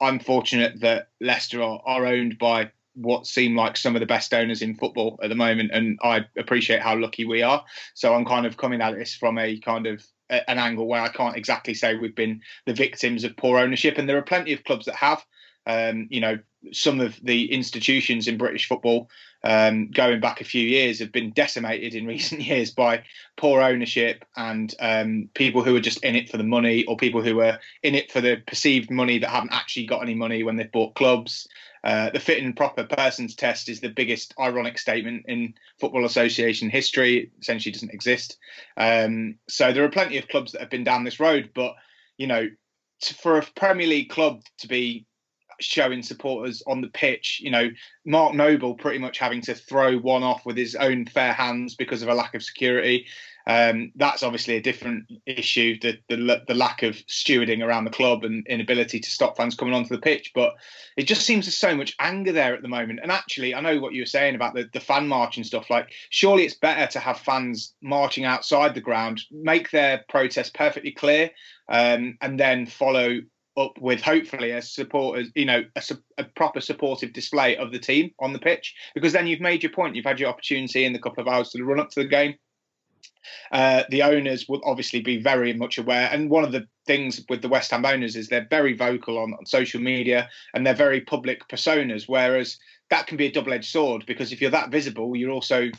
I'm 0.00 0.18
fortunate 0.18 0.80
that 0.80 1.08
Leicester 1.20 1.62
are, 1.62 1.80
are 1.84 2.06
owned 2.06 2.38
by 2.38 2.70
what 2.94 3.26
seem 3.26 3.56
like 3.56 3.76
some 3.76 3.96
of 3.96 4.00
the 4.00 4.06
best 4.06 4.34
owners 4.34 4.60
in 4.60 4.74
football 4.74 5.18
at 5.22 5.28
the 5.28 5.34
moment, 5.34 5.70
and 5.72 5.98
I 6.02 6.26
appreciate 6.36 6.82
how 6.82 6.96
lucky 6.96 7.24
we 7.24 7.42
are. 7.42 7.64
So 7.94 8.14
I'm 8.14 8.24
kind 8.24 8.44
of 8.44 8.56
coming 8.56 8.82
at 8.82 8.94
this 8.94 9.14
from 9.14 9.38
a 9.38 9.58
kind 9.60 9.86
of 9.86 10.04
an 10.28 10.58
angle 10.58 10.88
where 10.88 11.00
I 11.00 11.08
can't 11.08 11.36
exactly 11.36 11.74
say 11.74 11.94
we've 11.94 12.14
been 12.14 12.40
the 12.66 12.74
victims 12.74 13.24
of 13.24 13.36
poor 13.36 13.58
ownership, 13.58 13.98
and 13.98 14.08
there 14.08 14.18
are 14.18 14.22
plenty 14.22 14.52
of 14.52 14.64
clubs 14.64 14.86
that 14.86 14.96
have. 14.96 15.24
Um, 15.64 16.08
you 16.10 16.20
know, 16.20 16.38
some 16.72 17.00
of 17.00 17.18
the 17.22 17.52
institutions 17.52 18.28
in 18.28 18.38
British 18.38 18.68
football, 18.68 19.10
um, 19.44 19.90
going 19.90 20.20
back 20.20 20.40
a 20.40 20.44
few 20.44 20.66
years, 20.66 20.98
have 21.00 21.12
been 21.12 21.30
decimated 21.30 21.94
in 21.94 22.06
recent 22.14 22.42
years 22.42 22.70
by 22.70 23.04
poor 23.36 23.60
ownership 23.60 24.24
and 24.36 24.74
um, 24.80 25.28
people 25.34 25.64
who 25.64 25.74
are 25.76 25.80
just 25.80 26.04
in 26.04 26.14
it 26.14 26.28
for 26.28 26.36
the 26.36 26.44
money, 26.44 26.84
or 26.84 26.96
people 26.96 27.22
who 27.22 27.40
are 27.40 27.58
in 27.82 27.94
it 27.94 28.10
for 28.12 28.20
the 28.20 28.36
perceived 28.46 28.90
money 28.90 29.18
that 29.18 29.30
haven't 29.30 29.52
actually 29.52 29.86
got 29.86 30.02
any 30.02 30.14
money 30.14 30.42
when 30.42 30.56
they've 30.56 30.72
bought 30.72 30.94
clubs. 30.94 31.48
Uh, 31.84 32.10
the 32.10 32.20
fit 32.20 32.40
and 32.40 32.56
proper 32.56 32.84
persons 32.84 33.34
test 33.34 33.68
is 33.68 33.80
the 33.80 33.88
biggest 33.88 34.32
ironic 34.38 34.78
statement 34.78 35.24
in 35.26 35.52
Football 35.80 36.04
Association 36.04 36.70
history. 36.70 37.18
It 37.18 37.30
essentially 37.40 37.72
doesn't 37.72 37.92
exist. 37.92 38.38
Um, 38.76 39.36
so 39.48 39.72
there 39.72 39.82
are 39.82 39.90
plenty 39.90 40.16
of 40.16 40.28
clubs 40.28 40.52
that 40.52 40.60
have 40.60 40.70
been 40.70 40.84
down 40.84 41.02
this 41.02 41.18
road, 41.18 41.50
but 41.54 41.74
you 42.18 42.28
know, 42.28 42.48
for 43.20 43.38
a 43.38 43.46
Premier 43.56 43.88
League 43.88 44.10
club 44.10 44.42
to 44.58 44.68
be 44.68 45.06
showing 45.64 46.02
supporters 46.02 46.62
on 46.66 46.80
the 46.80 46.88
pitch. 46.88 47.40
You 47.42 47.50
know, 47.50 47.70
Mark 48.04 48.34
Noble 48.34 48.74
pretty 48.74 48.98
much 48.98 49.18
having 49.18 49.40
to 49.42 49.54
throw 49.54 49.98
one 49.98 50.22
off 50.22 50.44
with 50.44 50.56
his 50.56 50.74
own 50.74 51.06
fair 51.06 51.32
hands 51.32 51.74
because 51.74 52.02
of 52.02 52.08
a 52.08 52.14
lack 52.14 52.34
of 52.34 52.42
security. 52.42 53.06
Um, 53.46 53.90
that's 53.96 54.22
obviously 54.22 54.56
a 54.56 54.62
different 54.62 55.06
issue, 55.26 55.78
the, 55.80 55.98
the, 56.08 56.42
the 56.46 56.54
lack 56.54 56.82
of 56.82 56.94
stewarding 57.06 57.64
around 57.64 57.84
the 57.84 57.90
club 57.90 58.24
and 58.24 58.46
inability 58.46 59.00
to 59.00 59.10
stop 59.10 59.36
fans 59.36 59.56
coming 59.56 59.74
onto 59.74 59.94
the 59.94 60.00
pitch. 60.00 60.30
But 60.34 60.54
it 60.96 61.04
just 61.04 61.26
seems 61.26 61.46
there's 61.46 61.56
so 61.56 61.74
much 61.74 61.96
anger 61.98 62.32
there 62.32 62.54
at 62.54 62.62
the 62.62 62.68
moment. 62.68 63.00
And 63.02 63.10
actually, 63.10 63.54
I 63.54 63.60
know 63.60 63.80
what 63.80 63.94
you 63.94 64.02
were 64.02 64.06
saying 64.06 64.34
about 64.34 64.54
the, 64.54 64.68
the 64.72 64.80
fan 64.80 65.08
march 65.08 65.36
and 65.36 65.46
stuff. 65.46 65.70
Like, 65.70 65.90
surely 66.10 66.44
it's 66.44 66.54
better 66.54 66.90
to 66.92 67.00
have 67.00 67.18
fans 67.18 67.74
marching 67.82 68.24
outside 68.24 68.74
the 68.74 68.80
ground, 68.80 69.22
make 69.32 69.70
their 69.70 70.04
protest 70.08 70.54
perfectly 70.54 70.92
clear, 70.92 71.30
um, 71.68 72.16
and 72.20 72.38
then 72.38 72.66
follow 72.66 73.20
up 73.56 73.78
with 73.80 74.00
hopefully 74.00 74.50
a 74.50 74.62
support, 74.62 75.24
you 75.34 75.44
know, 75.44 75.62
a, 75.76 75.82
a, 76.18 76.24
proper 76.24 76.60
supportive 76.60 77.12
display 77.12 77.56
of 77.56 77.70
the 77.70 77.78
team 77.78 78.10
on 78.18 78.32
the 78.32 78.38
pitch, 78.38 78.74
because 78.94 79.12
then 79.12 79.26
you've 79.26 79.40
made 79.40 79.62
your 79.62 79.72
point. 79.72 79.94
You've 79.94 80.06
had 80.06 80.18
your 80.18 80.30
opportunity 80.30 80.84
in 80.84 80.92
the 80.92 80.98
couple 80.98 81.20
of 81.22 81.28
hours 81.28 81.50
to 81.50 81.62
run 81.62 81.80
up 81.80 81.90
to 81.90 82.02
the 82.02 82.08
game. 82.08 82.34
Uh, 83.52 83.84
the 83.90 84.02
owners 84.02 84.48
will 84.48 84.62
obviously 84.64 85.00
be 85.00 85.20
very 85.20 85.52
much 85.52 85.78
aware, 85.78 86.08
and 86.10 86.30
one 86.30 86.44
of 86.44 86.52
the 86.52 86.66
things 86.86 87.24
with 87.28 87.42
the 87.42 87.48
West 87.48 87.70
Ham 87.70 87.84
owners 87.84 88.16
is 88.16 88.28
they're 88.28 88.46
very 88.50 88.74
vocal 88.74 89.18
on, 89.18 89.34
on 89.34 89.46
social 89.46 89.80
media 89.80 90.28
and 90.54 90.66
they're 90.66 90.74
very 90.74 91.00
public 91.00 91.46
personas. 91.48 92.04
Whereas 92.08 92.58
that 92.90 93.06
can 93.06 93.16
be 93.16 93.26
a 93.26 93.32
double-edged 93.32 93.70
sword 93.70 94.04
because 94.06 94.32
if 94.32 94.40
you're 94.40 94.50
that 94.50 94.70
visible, 94.70 95.14
you're 95.14 95.30
also 95.30 95.70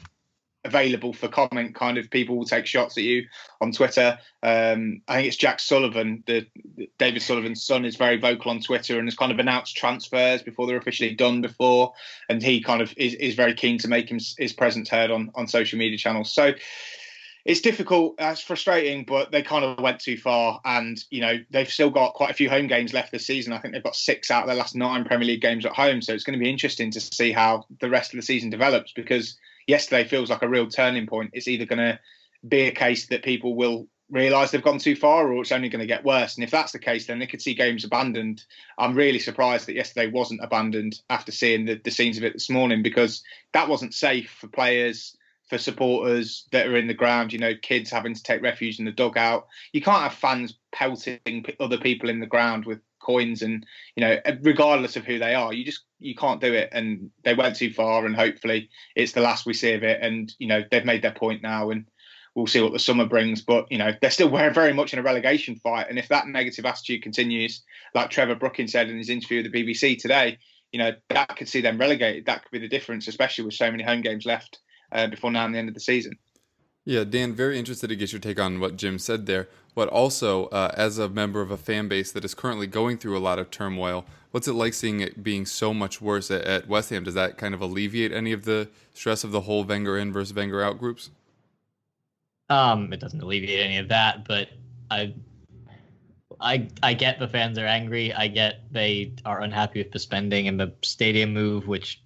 available 0.65 1.13
for 1.13 1.27
comment. 1.27 1.75
Kind 1.75 1.97
of 1.97 2.09
people 2.09 2.37
will 2.37 2.45
take 2.45 2.65
shots 2.65 2.97
at 2.97 3.03
you 3.03 3.25
on 3.61 3.71
Twitter. 3.71 4.17
Um, 4.41 5.01
I 5.07 5.15
think 5.15 5.27
it's 5.27 5.37
Jack 5.37 5.59
Sullivan, 5.59 6.23
the, 6.25 6.45
the 6.75 6.89
David 6.97 7.21
Sullivan's 7.21 7.63
son, 7.63 7.85
is 7.85 7.95
very 7.95 8.17
vocal 8.17 8.51
on 8.51 8.61
Twitter 8.61 8.97
and 8.99 9.07
has 9.07 9.15
kind 9.15 9.31
of 9.31 9.39
announced 9.39 9.75
transfers 9.75 10.41
before 10.41 10.67
they're 10.67 10.77
officially 10.77 11.13
done 11.13 11.41
before, 11.41 11.93
and 12.29 12.41
he 12.41 12.61
kind 12.61 12.81
of 12.81 12.93
is, 12.97 13.13
is 13.15 13.35
very 13.35 13.53
keen 13.53 13.77
to 13.79 13.87
make 13.87 14.09
him, 14.09 14.19
his 14.37 14.53
presence 14.53 14.89
heard 14.89 15.11
on 15.11 15.31
on 15.35 15.47
social 15.47 15.79
media 15.79 15.97
channels. 15.97 16.31
So 16.31 16.53
it's 17.45 17.59
difficult. 17.59 18.15
that's 18.17 18.41
frustrating, 18.41 19.03
but 19.03 19.31
they 19.31 19.41
kind 19.41 19.65
of 19.65 19.79
went 19.79 19.99
too 19.99 20.17
far. 20.17 20.61
And 20.63 21.03
you 21.09 21.21
know 21.21 21.39
they've 21.49 21.69
still 21.69 21.89
got 21.89 22.13
quite 22.13 22.31
a 22.31 22.33
few 22.33 22.49
home 22.49 22.67
games 22.67 22.93
left 22.93 23.11
this 23.11 23.27
season. 23.27 23.53
I 23.53 23.57
think 23.57 23.73
they've 23.73 23.83
got 23.83 23.95
six 23.95 24.31
out 24.31 24.43
of 24.43 24.47
their 24.47 24.55
last 24.55 24.75
nine 24.75 25.03
Premier 25.03 25.27
League 25.27 25.41
games 25.41 25.65
at 25.65 25.73
home. 25.73 26.01
So 26.01 26.13
it's 26.13 26.23
going 26.23 26.39
to 26.39 26.43
be 26.43 26.49
interesting 26.49 26.91
to 26.91 27.01
see 27.01 27.31
how 27.31 27.65
the 27.79 27.89
rest 27.89 28.13
of 28.13 28.17
the 28.17 28.25
season 28.25 28.49
develops. 28.49 28.93
Because 28.93 29.37
yesterday 29.67 30.07
feels 30.07 30.29
like 30.29 30.41
a 30.41 30.49
real 30.49 30.67
turning 30.67 31.07
point. 31.07 31.31
It's 31.33 31.47
either 31.47 31.65
going 31.65 31.79
to 31.79 31.99
be 32.47 32.61
a 32.61 32.71
case 32.71 33.07
that 33.07 33.23
people 33.23 33.55
will 33.55 33.87
realise 34.09 34.51
they've 34.51 34.61
gone 34.61 34.77
too 34.77 34.95
far, 34.95 35.31
or 35.31 35.41
it's 35.41 35.51
only 35.51 35.69
going 35.69 35.79
to 35.79 35.87
get 35.87 36.03
worse. 36.03 36.35
And 36.35 36.43
if 36.43 36.51
that's 36.51 36.73
the 36.73 36.79
case, 36.79 37.07
then 37.07 37.19
they 37.19 37.25
could 37.25 37.41
see 37.41 37.55
games 37.55 37.83
abandoned. 37.83 38.43
I'm 38.77 38.95
really 38.95 39.19
surprised 39.19 39.67
that 39.67 39.75
yesterday 39.75 40.11
wasn't 40.11 40.43
abandoned 40.43 41.01
after 41.09 41.31
seeing 41.31 41.65
the, 41.65 41.81
the 41.83 41.89
scenes 41.89 42.17
of 42.17 42.23
it 42.23 42.33
this 42.33 42.49
morning, 42.49 42.83
because 42.83 43.23
that 43.53 43.69
wasn't 43.69 43.93
safe 43.93 44.29
for 44.29 44.47
players 44.47 45.17
for 45.49 45.57
supporters 45.57 46.47
that 46.51 46.67
are 46.67 46.77
in 46.77 46.87
the 46.87 46.93
ground, 46.93 47.33
you 47.33 47.39
know, 47.39 47.53
kids 47.61 47.89
having 47.89 48.13
to 48.13 48.23
take 48.23 48.41
refuge 48.41 48.79
in 48.79 48.85
the 48.85 48.91
dugout. 48.91 49.47
You 49.71 49.81
can't 49.81 50.03
have 50.03 50.13
fans 50.13 50.57
pelting 50.71 51.45
other 51.59 51.77
people 51.77 52.09
in 52.09 52.19
the 52.19 52.25
ground 52.25 52.65
with 52.65 52.79
coins 53.03 53.41
and, 53.41 53.65
you 53.95 54.01
know, 54.01 54.17
regardless 54.41 54.95
of 54.95 55.05
who 55.05 55.19
they 55.19 55.35
are, 55.35 55.53
you 55.53 55.65
just, 55.65 55.83
you 55.99 56.15
can't 56.15 56.41
do 56.41 56.53
it. 56.53 56.69
And 56.71 57.11
they 57.23 57.33
went 57.33 57.55
too 57.55 57.71
far 57.71 58.05
and 58.05 58.15
hopefully 58.15 58.69
it's 58.95 59.11
the 59.11 59.21
last 59.21 59.45
we 59.45 59.53
see 59.53 59.73
of 59.73 59.83
it. 59.83 59.99
And, 60.01 60.33
you 60.39 60.47
know, 60.47 60.63
they've 60.71 60.85
made 60.85 61.01
their 61.01 61.13
point 61.13 61.43
now 61.43 61.69
and 61.69 61.85
we'll 62.35 62.47
see 62.47 62.61
what 62.61 62.73
the 62.73 62.79
summer 62.79 63.05
brings. 63.05 63.41
But, 63.41 63.71
you 63.71 63.77
know, 63.77 63.91
they're 64.01 64.11
still 64.11 64.29
very 64.53 64.73
much 64.73 64.93
in 64.93 64.99
a 64.99 65.03
relegation 65.03 65.55
fight. 65.57 65.87
And 65.89 65.99
if 65.99 66.07
that 66.09 66.27
negative 66.27 66.65
attitude 66.65 67.03
continues, 67.03 67.63
like 67.93 68.09
Trevor 68.09 68.35
Brooking 68.35 68.67
said 68.67 68.89
in 68.89 68.97
his 68.97 69.09
interview 69.09 69.43
with 69.43 69.51
the 69.51 69.63
BBC 69.63 69.99
today, 69.99 70.39
you 70.71 70.79
know, 70.79 70.91
that 71.09 71.35
could 71.37 71.47
see 71.47 71.61
them 71.61 71.77
relegated. 71.77 72.25
That 72.25 72.43
could 72.43 72.51
be 72.51 72.59
the 72.59 72.67
difference, 72.67 73.07
especially 73.07 73.45
with 73.45 73.53
so 73.53 73.69
many 73.69 73.83
home 73.83 74.01
games 74.01 74.25
left 74.25 74.59
uh, 74.91 75.07
before 75.07 75.31
now 75.31 75.45
and 75.45 75.53
the 75.53 75.59
end 75.59 75.69
of 75.69 75.75
the 75.75 75.79
season. 75.79 76.17
Yeah, 76.85 77.05
Dan, 77.05 77.33
very 77.33 77.57
interested 77.57 77.87
to 77.87 77.95
get 77.95 78.11
your 78.11 78.19
take 78.19 78.39
on 78.39 78.59
what 78.59 78.75
Jim 78.75 78.99
said 78.99 79.25
there. 79.25 79.47
But 79.75 79.89
also, 79.89 80.45
uh, 80.47 80.71
as 80.75 80.99
a 80.99 81.09
member 81.09 81.41
of 81.41 81.49
a 81.49 81.57
fan 81.57 81.87
base 81.87 82.11
that 82.11 82.23
is 82.23 82.35
currently 82.35 82.67
going 82.67 82.97
through 82.97 83.17
a 83.17 83.19
lot 83.19 83.39
of 83.39 83.49
turmoil, 83.49 84.05
what's 84.31 84.47
it 84.47 84.53
like 84.53 84.73
seeing 84.73 84.99
it 84.99 85.23
being 85.23 85.45
so 85.45 85.73
much 85.73 85.99
worse 86.01 86.29
at, 86.29 86.43
at 86.43 86.67
West 86.67 86.91
Ham? 86.91 87.03
Does 87.03 87.15
that 87.15 87.37
kind 87.37 87.53
of 87.53 87.61
alleviate 87.61 88.11
any 88.11 88.33
of 88.33 88.45
the 88.45 88.69
stress 88.93 89.23
of 89.23 89.31
the 89.31 89.41
whole 89.41 89.63
Wenger 89.63 89.97
in 89.97 90.13
versus 90.13 90.35
Wenger 90.35 90.61
out 90.61 90.77
groups? 90.77 91.09
Um, 92.49 92.93
it 92.93 92.99
doesn't 92.99 93.21
alleviate 93.21 93.65
any 93.65 93.77
of 93.77 93.87
that, 93.87 94.27
but 94.27 94.49
I, 94.91 95.13
I, 96.39 96.67
I 96.83 96.93
get 96.93 97.17
the 97.17 97.27
fans 97.27 97.57
are 97.57 97.65
angry. 97.65 98.13
I 98.13 98.27
get 98.27 98.61
they 98.71 99.13
are 99.25 99.41
unhappy 99.41 99.79
with 99.81 99.91
the 99.91 99.99
spending 99.99 100.47
and 100.47 100.59
the 100.59 100.73
stadium 100.83 101.33
move, 101.33 101.67
which 101.67 102.01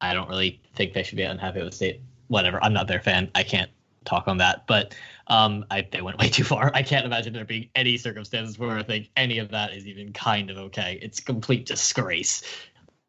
I 0.00 0.14
don't 0.14 0.28
really 0.28 0.62
think 0.74 0.94
they 0.94 1.02
should 1.02 1.16
be 1.16 1.22
unhappy 1.22 1.62
with 1.62 1.82
it. 1.82 2.00
Whatever. 2.28 2.62
I'm 2.62 2.72
not 2.72 2.88
their 2.88 3.00
fan. 3.00 3.30
I 3.34 3.42
can't 3.42 3.70
talk 4.06 4.28
on 4.28 4.38
that. 4.38 4.66
But 4.66 4.94
um, 5.26 5.64
I, 5.70 5.86
they 5.90 6.02
went 6.02 6.18
way 6.18 6.28
too 6.30 6.44
far. 6.44 6.70
I 6.74 6.82
can't 6.82 7.04
imagine 7.04 7.32
there 7.32 7.44
being 7.44 7.68
any 7.74 7.96
circumstances 7.96 8.58
where 8.58 8.76
I 8.76 8.82
think 8.82 9.10
any 9.16 9.38
of 9.38 9.50
that 9.50 9.72
is 9.72 9.86
even 9.86 10.12
kind 10.12 10.50
of 10.50 10.56
okay. 10.58 10.98
It's 11.02 11.20
complete 11.20 11.66
disgrace. 11.66 12.42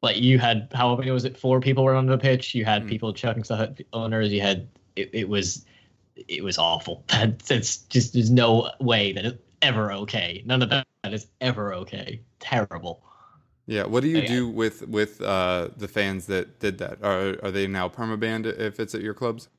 Like 0.02 0.18
you 0.18 0.40
had, 0.40 0.70
how 0.74 0.96
many 0.96 1.12
was 1.12 1.26
it? 1.26 1.38
Four 1.38 1.60
people 1.60 1.84
were 1.84 1.96
on 1.96 2.06
the 2.06 2.18
pitch. 2.18 2.54
You 2.54 2.66
had 2.66 2.84
mm. 2.84 2.90
people 2.90 3.14
chucking 3.14 3.44
stuff 3.44 3.62
at 3.62 3.82
owners. 3.94 4.32
You 4.32 4.42
had, 4.42 4.68
it, 4.96 5.10
it 5.14 5.30
was, 5.30 5.66
it 6.16 6.44
was 6.44 6.58
awful. 6.58 7.04
It's 7.50 7.78
just, 7.78 8.14
there's 8.14 8.30
no 8.30 8.72
way 8.80 9.14
that 9.14 9.26
it's 9.26 9.38
ever 9.62 9.92
okay. 9.92 10.44
None 10.46 10.62
of 10.62 10.70
that 10.70 10.86
is 11.06 11.28
ever 11.42 11.74
okay. 11.74 12.22
Terrible. 12.40 13.04
Yeah, 13.68 13.86
what 13.86 14.02
do 14.02 14.08
you 14.08 14.20
yeah. 14.20 14.28
do 14.28 14.48
with 14.48 14.88
with 14.88 15.22
uh, 15.22 15.70
the 15.76 15.90
fans 15.90 16.26
that 16.28 16.60
did 16.60 16.78
that? 16.78 17.04
Are 17.04 17.36
are 17.44 17.52
they 17.52 17.68
now 17.68 17.90
permabanned 17.90 18.46
if 18.46 18.80
it's 18.80 18.96
at 18.96 19.02
your 19.02 19.14
clubs? 19.14 19.50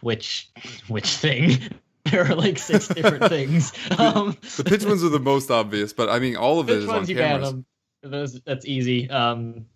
Which 0.00 0.50
which 0.88 1.08
thing? 1.08 1.58
there 2.10 2.30
are 2.30 2.34
like 2.34 2.58
six 2.58 2.88
different 2.88 3.28
things. 3.28 3.72
Um, 3.98 4.36
the, 4.56 4.64
pitch 4.64 4.84
ones 4.84 5.04
are 5.04 5.08
the 5.08 5.20
most 5.20 5.50
obvious, 5.50 5.92
but 5.92 6.08
I 6.08 6.18
mean, 6.18 6.36
all 6.36 6.60
of 6.60 6.68
it 6.68 6.78
is 6.78 6.88
on 6.88 7.06
cameras. 7.06 7.54
Those, 8.02 8.40
that's 8.40 8.66
easy. 8.66 9.08
Um, 9.08 9.66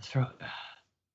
throw, 0.00 0.26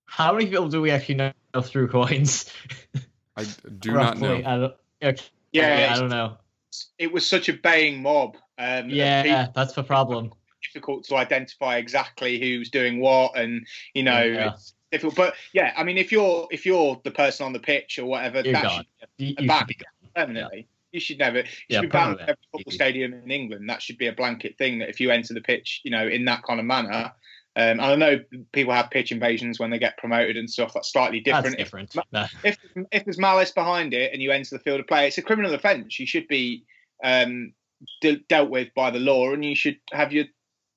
how 0.05 0.33
many 0.33 0.47
people 0.47 0.67
do 0.67 0.81
we 0.81 0.91
actually 0.91 1.15
know 1.15 1.31
through 1.61 1.87
coins? 1.87 2.51
I 3.37 3.45
do 3.79 3.93
not 3.93 4.19
know. 4.19 4.35
I 4.35 4.41
don't, 4.41 4.73
okay, 5.01 5.23
yeah, 5.53 5.93
I 5.95 5.99
don't 5.99 6.09
know. 6.09 6.37
It 6.97 7.13
was 7.13 7.25
such 7.25 7.47
a 7.47 7.53
baying 7.53 8.01
mob. 8.01 8.35
Um, 8.57 8.89
yeah, 8.89 9.23
people, 9.23 9.53
that's 9.55 9.73
the 9.73 9.83
problem 9.83 10.31
difficult 10.61 11.03
to 11.05 11.15
identify 11.15 11.77
exactly 11.77 12.39
who's 12.39 12.69
doing 12.69 12.99
what, 12.99 13.37
and 13.37 13.65
you 13.93 14.03
know, 14.03 14.23
yeah. 14.23 14.53
it's 14.53 14.73
difficult. 14.91 15.15
But 15.15 15.33
yeah, 15.53 15.73
I 15.77 15.83
mean, 15.83 15.97
if 15.97 16.11
you're 16.11 16.47
if 16.51 16.65
you're 16.65 16.99
the 17.03 17.11
person 17.11 17.45
on 17.45 17.53
the 17.53 17.59
pitch 17.59 17.99
or 17.99 18.05
whatever, 18.05 18.41
you're 18.41 18.53
that 18.53 18.85
you, 19.17 19.35
you 19.37 19.47
back 19.47 19.69
permanently. 20.15 20.59
Yeah. 20.59 20.65
You 20.91 20.99
should 20.99 21.19
never. 21.19 21.39
You 21.39 21.45
should 21.45 21.65
yeah, 21.69 21.81
be 21.81 21.87
banned 21.87 22.19
every 22.19 22.35
football 22.51 22.73
stadium 22.73 23.13
in 23.13 23.31
England. 23.31 23.69
That 23.69 23.81
should 23.81 23.97
be 23.97 24.07
a 24.07 24.13
blanket 24.13 24.57
thing. 24.57 24.79
That 24.79 24.89
if 24.89 24.99
you 24.99 25.09
enter 25.09 25.33
the 25.33 25.41
pitch, 25.41 25.81
you 25.83 25.91
know, 25.91 26.05
in 26.05 26.25
that 26.25 26.43
kind 26.43 26.59
of 26.59 26.65
manner, 26.65 27.13
um, 27.55 27.79
I 27.79 27.95
know 27.95 28.19
people 28.51 28.73
have 28.73 28.89
pitch 28.89 29.11
invasions 29.11 29.59
when 29.59 29.69
they 29.69 29.79
get 29.79 29.97
promoted 29.97 30.37
and 30.37 30.49
stuff. 30.49 30.73
That's 30.73 30.91
slightly 30.91 31.21
different. 31.21 31.57
That's 31.57 31.63
different. 31.63 31.95
If, 32.43 32.57
if, 32.75 32.85
if 32.91 33.05
there's 33.05 33.17
malice 33.17 33.51
behind 33.51 33.93
it 33.93 34.11
and 34.13 34.21
you 34.21 34.31
enter 34.31 34.57
the 34.57 34.63
field 34.63 34.79
of 34.81 34.87
play, 34.87 35.07
it's 35.07 35.17
a 35.17 35.21
criminal 35.21 35.53
offence. 35.53 35.97
You 35.99 36.05
should 36.05 36.27
be 36.27 36.65
um, 37.03 37.53
de- 38.01 38.23
dealt 38.27 38.49
with 38.49 38.73
by 38.73 38.91
the 38.91 38.99
law, 38.99 39.31
and 39.33 39.43
you 39.43 39.55
should 39.55 39.77
have 39.91 40.11
your 40.11 40.25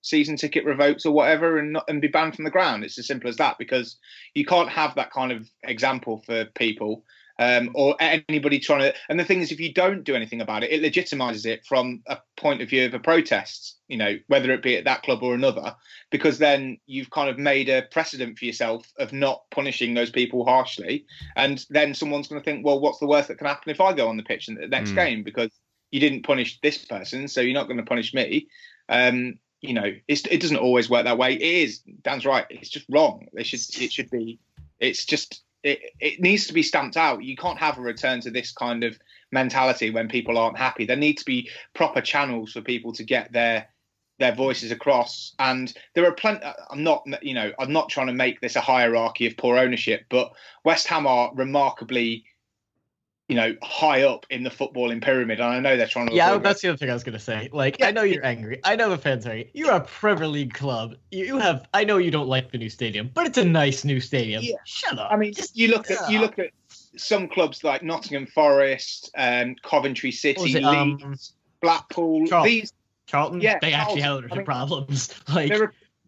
season 0.04 0.36
ticket 0.36 0.64
revoked 0.64 1.04
or 1.06 1.12
whatever 1.12 1.58
and 1.58 1.72
not, 1.72 1.84
and 1.88 2.00
be 2.00 2.08
banned 2.08 2.36
from 2.36 2.44
the 2.44 2.50
ground. 2.50 2.84
It's 2.84 2.98
as 2.98 3.06
simple 3.06 3.28
as 3.28 3.36
that 3.36 3.58
because 3.58 3.96
you 4.34 4.44
can't 4.44 4.68
have 4.68 4.94
that 4.94 5.12
kind 5.12 5.32
of 5.32 5.48
example 5.64 6.22
for 6.26 6.44
people 6.56 7.04
um, 7.38 7.70
or 7.74 7.96
anybody 7.98 8.60
trying 8.60 8.80
to. 8.80 8.94
And 9.08 9.18
the 9.18 9.24
thing 9.24 9.40
is, 9.40 9.50
if 9.50 9.60
you 9.60 9.72
don't 9.72 10.04
do 10.04 10.14
anything 10.14 10.40
about 10.40 10.62
it, 10.62 10.70
it 10.70 10.82
legitimizes 10.82 11.46
it 11.46 11.64
from 11.66 12.02
a 12.06 12.18
point 12.36 12.62
of 12.62 12.68
view 12.68 12.86
of 12.86 12.94
a 12.94 12.98
protest. 12.98 13.78
You 13.88 13.96
know, 13.96 14.18
whether 14.28 14.50
it 14.52 14.62
be 14.62 14.76
at 14.76 14.84
that 14.84 15.02
club 15.02 15.22
or 15.22 15.34
another, 15.34 15.74
because 16.10 16.38
then 16.38 16.78
you've 16.86 17.10
kind 17.10 17.28
of 17.28 17.38
made 17.38 17.68
a 17.68 17.82
precedent 17.82 18.38
for 18.38 18.44
yourself 18.44 18.90
of 18.98 19.12
not 19.12 19.44
punishing 19.50 19.94
those 19.94 20.10
people 20.10 20.44
harshly, 20.44 21.06
and 21.36 21.64
then 21.70 21.94
someone's 21.94 22.28
going 22.28 22.40
to 22.40 22.44
think, 22.44 22.64
well, 22.64 22.80
what's 22.80 22.98
the 22.98 23.06
worst 23.06 23.28
that 23.28 23.38
can 23.38 23.46
happen 23.46 23.70
if 23.70 23.80
I 23.80 23.92
go 23.92 24.08
on 24.08 24.16
the 24.16 24.22
pitch 24.22 24.48
in 24.48 24.54
the 24.54 24.68
next 24.68 24.92
mm. 24.92 24.96
game 24.96 25.22
because 25.22 25.50
you 25.90 26.00
didn't 26.00 26.24
punish 26.24 26.60
this 26.60 26.78
person, 26.84 27.28
so 27.28 27.40
you're 27.40 27.54
not 27.54 27.66
going 27.66 27.78
to 27.78 27.84
punish 27.84 28.14
me. 28.14 28.48
Um, 28.88 29.38
you 29.66 29.74
know, 29.74 29.92
it 30.06 30.40
doesn't 30.40 30.56
always 30.56 30.90
work 30.90 31.04
that 31.04 31.18
way. 31.18 31.34
It 31.34 31.42
is. 31.42 31.80
Dan's 32.02 32.26
right. 32.26 32.46
It's 32.50 32.68
just 32.68 32.86
wrong. 32.90 33.26
It 33.32 33.46
should. 33.46 33.60
It 33.80 33.92
should 33.92 34.10
be. 34.10 34.38
It's 34.78 35.04
just. 35.04 35.42
It, 35.62 35.80
it 35.98 36.20
needs 36.20 36.46
to 36.48 36.52
be 36.52 36.62
stamped 36.62 36.98
out. 36.98 37.24
You 37.24 37.36
can't 37.36 37.58
have 37.58 37.78
a 37.78 37.80
return 37.80 38.20
to 38.20 38.30
this 38.30 38.52
kind 38.52 38.84
of 38.84 38.98
mentality 39.32 39.88
when 39.90 40.08
people 40.08 40.36
aren't 40.36 40.58
happy. 40.58 40.84
There 40.84 40.96
need 40.96 41.16
to 41.18 41.24
be 41.24 41.48
proper 41.72 42.02
channels 42.02 42.52
for 42.52 42.60
people 42.60 42.92
to 42.94 43.04
get 43.04 43.32
their 43.32 43.68
their 44.18 44.34
voices 44.34 44.70
across. 44.70 45.34
And 45.38 45.72
there 45.94 46.06
are 46.06 46.12
plenty. 46.12 46.44
I'm 46.70 46.82
not. 46.82 47.04
You 47.22 47.34
know. 47.34 47.52
I'm 47.58 47.72
not 47.72 47.88
trying 47.88 48.08
to 48.08 48.12
make 48.12 48.40
this 48.40 48.56
a 48.56 48.60
hierarchy 48.60 49.26
of 49.26 49.36
poor 49.36 49.58
ownership, 49.58 50.04
but 50.10 50.32
West 50.64 50.86
Ham 50.88 51.06
are 51.06 51.32
remarkably 51.34 52.24
you 53.28 53.36
know, 53.36 53.56
high 53.62 54.02
up 54.02 54.26
in 54.28 54.42
the 54.42 54.50
footballing 54.50 55.02
pyramid. 55.02 55.40
And 55.40 55.48
I 55.48 55.60
know 55.60 55.76
they're 55.76 55.86
trying 55.86 56.08
to. 56.08 56.14
Yeah, 56.14 56.36
that's 56.38 56.60
the 56.60 56.68
other 56.68 56.76
thing 56.76 56.90
I 56.90 56.94
was 56.94 57.04
going 57.04 57.14
to 57.14 57.18
say. 57.18 57.48
Like, 57.52 57.78
yeah. 57.78 57.86
I 57.86 57.90
know 57.90 58.02
you're 58.02 58.24
angry. 58.24 58.60
I 58.64 58.76
know 58.76 58.90
the 58.90 58.98
fans 58.98 59.26
are 59.26 59.30
angry. 59.30 59.50
You're 59.54 59.72
a 59.72 59.80
Premier 59.80 60.26
League 60.26 60.52
club. 60.52 60.96
You 61.10 61.38
have. 61.38 61.66
I 61.72 61.84
know 61.84 61.96
you 61.96 62.10
don't 62.10 62.28
like 62.28 62.50
the 62.52 62.58
new 62.58 62.68
stadium, 62.68 63.10
but 63.12 63.26
it's 63.26 63.38
a 63.38 63.44
nice 63.44 63.84
new 63.84 64.00
stadium. 64.00 64.42
Yeah. 64.42 64.56
Shut 64.64 64.98
up. 64.98 65.10
I 65.10 65.16
mean, 65.16 65.32
just 65.32 65.56
you 65.56 65.68
look 65.68 65.90
at 65.90 66.10
you 66.10 66.20
look 66.20 66.38
at 66.38 66.50
some 66.96 67.28
clubs 67.28 67.64
like 67.64 67.82
Nottingham 67.82 68.26
Forest, 68.26 69.10
um, 69.16 69.56
Coventry 69.62 70.12
City, 70.12 70.58
it, 70.58 70.64
um, 70.64 70.98
Leeds, 70.98 71.32
Blackpool. 71.62 72.26
Charlton. 72.26 72.52
These, 72.52 72.72
Charlton. 73.06 73.40
Yeah, 73.40 73.58
they 73.58 73.70
Charlton. 73.70 73.98
actually 73.98 74.02
have 74.02 74.32
I 74.32 74.36
mean, 74.36 74.44
problems. 74.44 75.14
Like. 75.34 75.52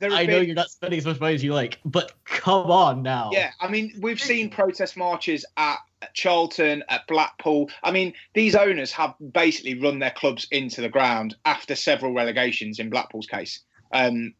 I 0.02 0.26
know 0.26 0.40
you're 0.40 0.54
not 0.54 0.70
spending 0.70 0.98
as 0.98 1.06
much 1.06 1.20
money 1.20 1.34
as 1.36 1.42
you 1.42 1.54
like, 1.54 1.78
but 1.82 2.12
come 2.26 2.70
on 2.70 3.02
now. 3.02 3.30
Yeah, 3.32 3.52
I 3.58 3.68
mean, 3.68 3.94
we've 3.98 4.20
seen 4.20 4.50
protest 4.50 4.94
marches 4.94 5.46
at 5.56 5.78
at 6.02 6.14
Charlton, 6.14 6.84
at 6.88 7.06
Blackpool. 7.06 7.70
I 7.82 7.90
mean, 7.90 8.12
these 8.34 8.54
owners 8.54 8.92
have 8.92 9.14
basically 9.32 9.80
run 9.80 9.98
their 9.98 10.10
clubs 10.10 10.46
into 10.50 10.80
the 10.80 10.88
ground 10.88 11.36
after 11.44 11.74
several 11.74 12.12
relegations 12.12 12.78
in 12.78 12.90
Blackpool's 12.90 13.26
case. 13.26 13.60
Um, 13.92 14.34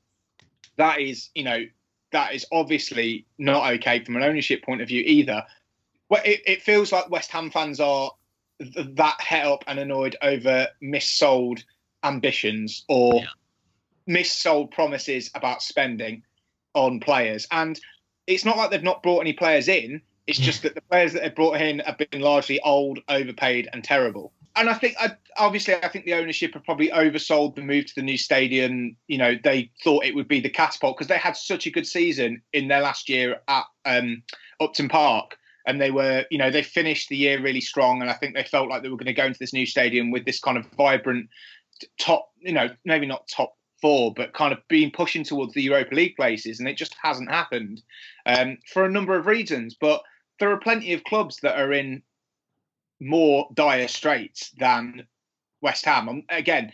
that 0.76 1.00
is, 1.00 1.30
you 1.34 1.44
know, 1.44 1.64
that 2.12 2.34
is 2.34 2.46
obviously 2.52 3.26
not 3.38 3.72
okay 3.74 4.04
from 4.04 4.16
an 4.16 4.22
ownership 4.22 4.62
point 4.62 4.82
of 4.82 4.88
view 4.88 5.02
either. 5.06 5.44
Well, 6.08 6.22
it, 6.24 6.42
it 6.46 6.62
feels 6.62 6.92
like 6.92 7.10
West 7.10 7.30
Ham 7.32 7.50
fans 7.50 7.80
are 7.80 8.10
th- 8.60 8.88
that 8.94 9.20
het 9.20 9.46
up 9.46 9.64
and 9.66 9.78
annoyed 9.78 10.16
over 10.22 10.68
missold 10.82 11.62
ambitions 12.04 12.84
or 12.88 13.14
yeah. 13.16 13.26
missold 14.08 14.70
promises 14.70 15.30
about 15.34 15.62
spending 15.62 16.22
on 16.74 17.00
players. 17.00 17.46
And 17.50 17.80
it's 18.26 18.44
not 18.44 18.56
like 18.56 18.70
they've 18.70 18.82
not 18.82 19.02
brought 19.02 19.20
any 19.20 19.32
players 19.32 19.68
in 19.68 20.02
It's 20.26 20.38
just 20.38 20.62
that 20.62 20.74
the 20.74 20.80
players 20.80 21.12
that 21.12 21.22
they've 21.22 21.34
brought 21.34 21.60
in 21.60 21.78
have 21.80 21.98
been 21.98 22.20
largely 22.20 22.60
old, 22.60 22.98
overpaid, 23.08 23.68
and 23.72 23.84
terrible. 23.84 24.32
And 24.56 24.68
I 24.68 24.74
think, 24.74 24.96
I, 24.98 25.12
obviously, 25.36 25.74
I 25.74 25.88
think 25.88 26.04
the 26.04 26.14
ownership 26.14 26.54
have 26.54 26.64
probably 26.64 26.88
oversold 26.88 27.54
the 27.54 27.62
move 27.62 27.86
to 27.86 27.94
the 27.94 28.02
new 28.02 28.16
stadium. 28.16 28.96
You 29.06 29.18
know, 29.18 29.34
they 29.42 29.70
thought 29.84 30.04
it 30.04 30.14
would 30.14 30.28
be 30.28 30.40
the 30.40 30.50
catapult 30.50 30.96
because 30.96 31.08
they 31.08 31.18
had 31.18 31.36
such 31.36 31.66
a 31.66 31.70
good 31.70 31.86
season 31.86 32.42
in 32.52 32.68
their 32.68 32.80
last 32.80 33.08
year 33.08 33.40
at 33.46 33.64
um, 33.84 34.22
Upton 34.60 34.88
Park 34.88 35.36
and 35.66 35.80
they 35.80 35.90
were, 35.90 36.24
you 36.30 36.38
know, 36.38 36.50
they 36.50 36.62
finished 36.62 37.08
the 37.08 37.16
year 37.16 37.42
really 37.42 37.60
strong, 37.60 38.00
and 38.00 38.08
I 38.08 38.14
think 38.14 38.34
they 38.34 38.44
felt 38.44 38.68
like 38.68 38.82
they 38.82 38.88
were 38.88 38.96
going 38.96 39.06
to 39.06 39.12
go 39.12 39.26
into 39.26 39.38
this 39.38 39.52
new 39.52 39.66
stadium 39.66 40.12
with 40.12 40.24
this 40.24 40.38
kind 40.38 40.56
of 40.56 40.64
vibrant 40.76 41.28
top, 41.98 42.30
you 42.38 42.52
know, 42.52 42.68
maybe 42.84 43.06
not 43.06 43.28
top 43.28 43.54
four, 43.82 44.14
but 44.14 44.32
kind 44.32 44.52
of 44.52 44.60
being 44.68 44.90
pushing 44.90 45.24
towards 45.24 45.54
the 45.54 45.62
Europa 45.62 45.94
League 45.94 46.16
places, 46.16 46.60
and 46.60 46.68
it 46.68 46.76
just 46.76 46.94
hasn't 47.02 47.30
happened 47.30 47.82
um, 48.26 48.58
for 48.72 48.84
a 48.84 48.90
number 48.90 49.16
of 49.16 49.26
reasons. 49.26 49.76
But 49.78 50.02
there 50.38 50.50
are 50.50 50.58
plenty 50.58 50.92
of 50.92 51.04
clubs 51.04 51.38
that 51.40 51.58
are 51.58 51.72
in 51.72 52.02
more 53.00 53.48
dire 53.54 53.88
straits 53.88 54.50
than 54.58 55.06
West 55.60 55.84
Ham. 55.84 56.08
Um, 56.08 56.22
again, 56.28 56.72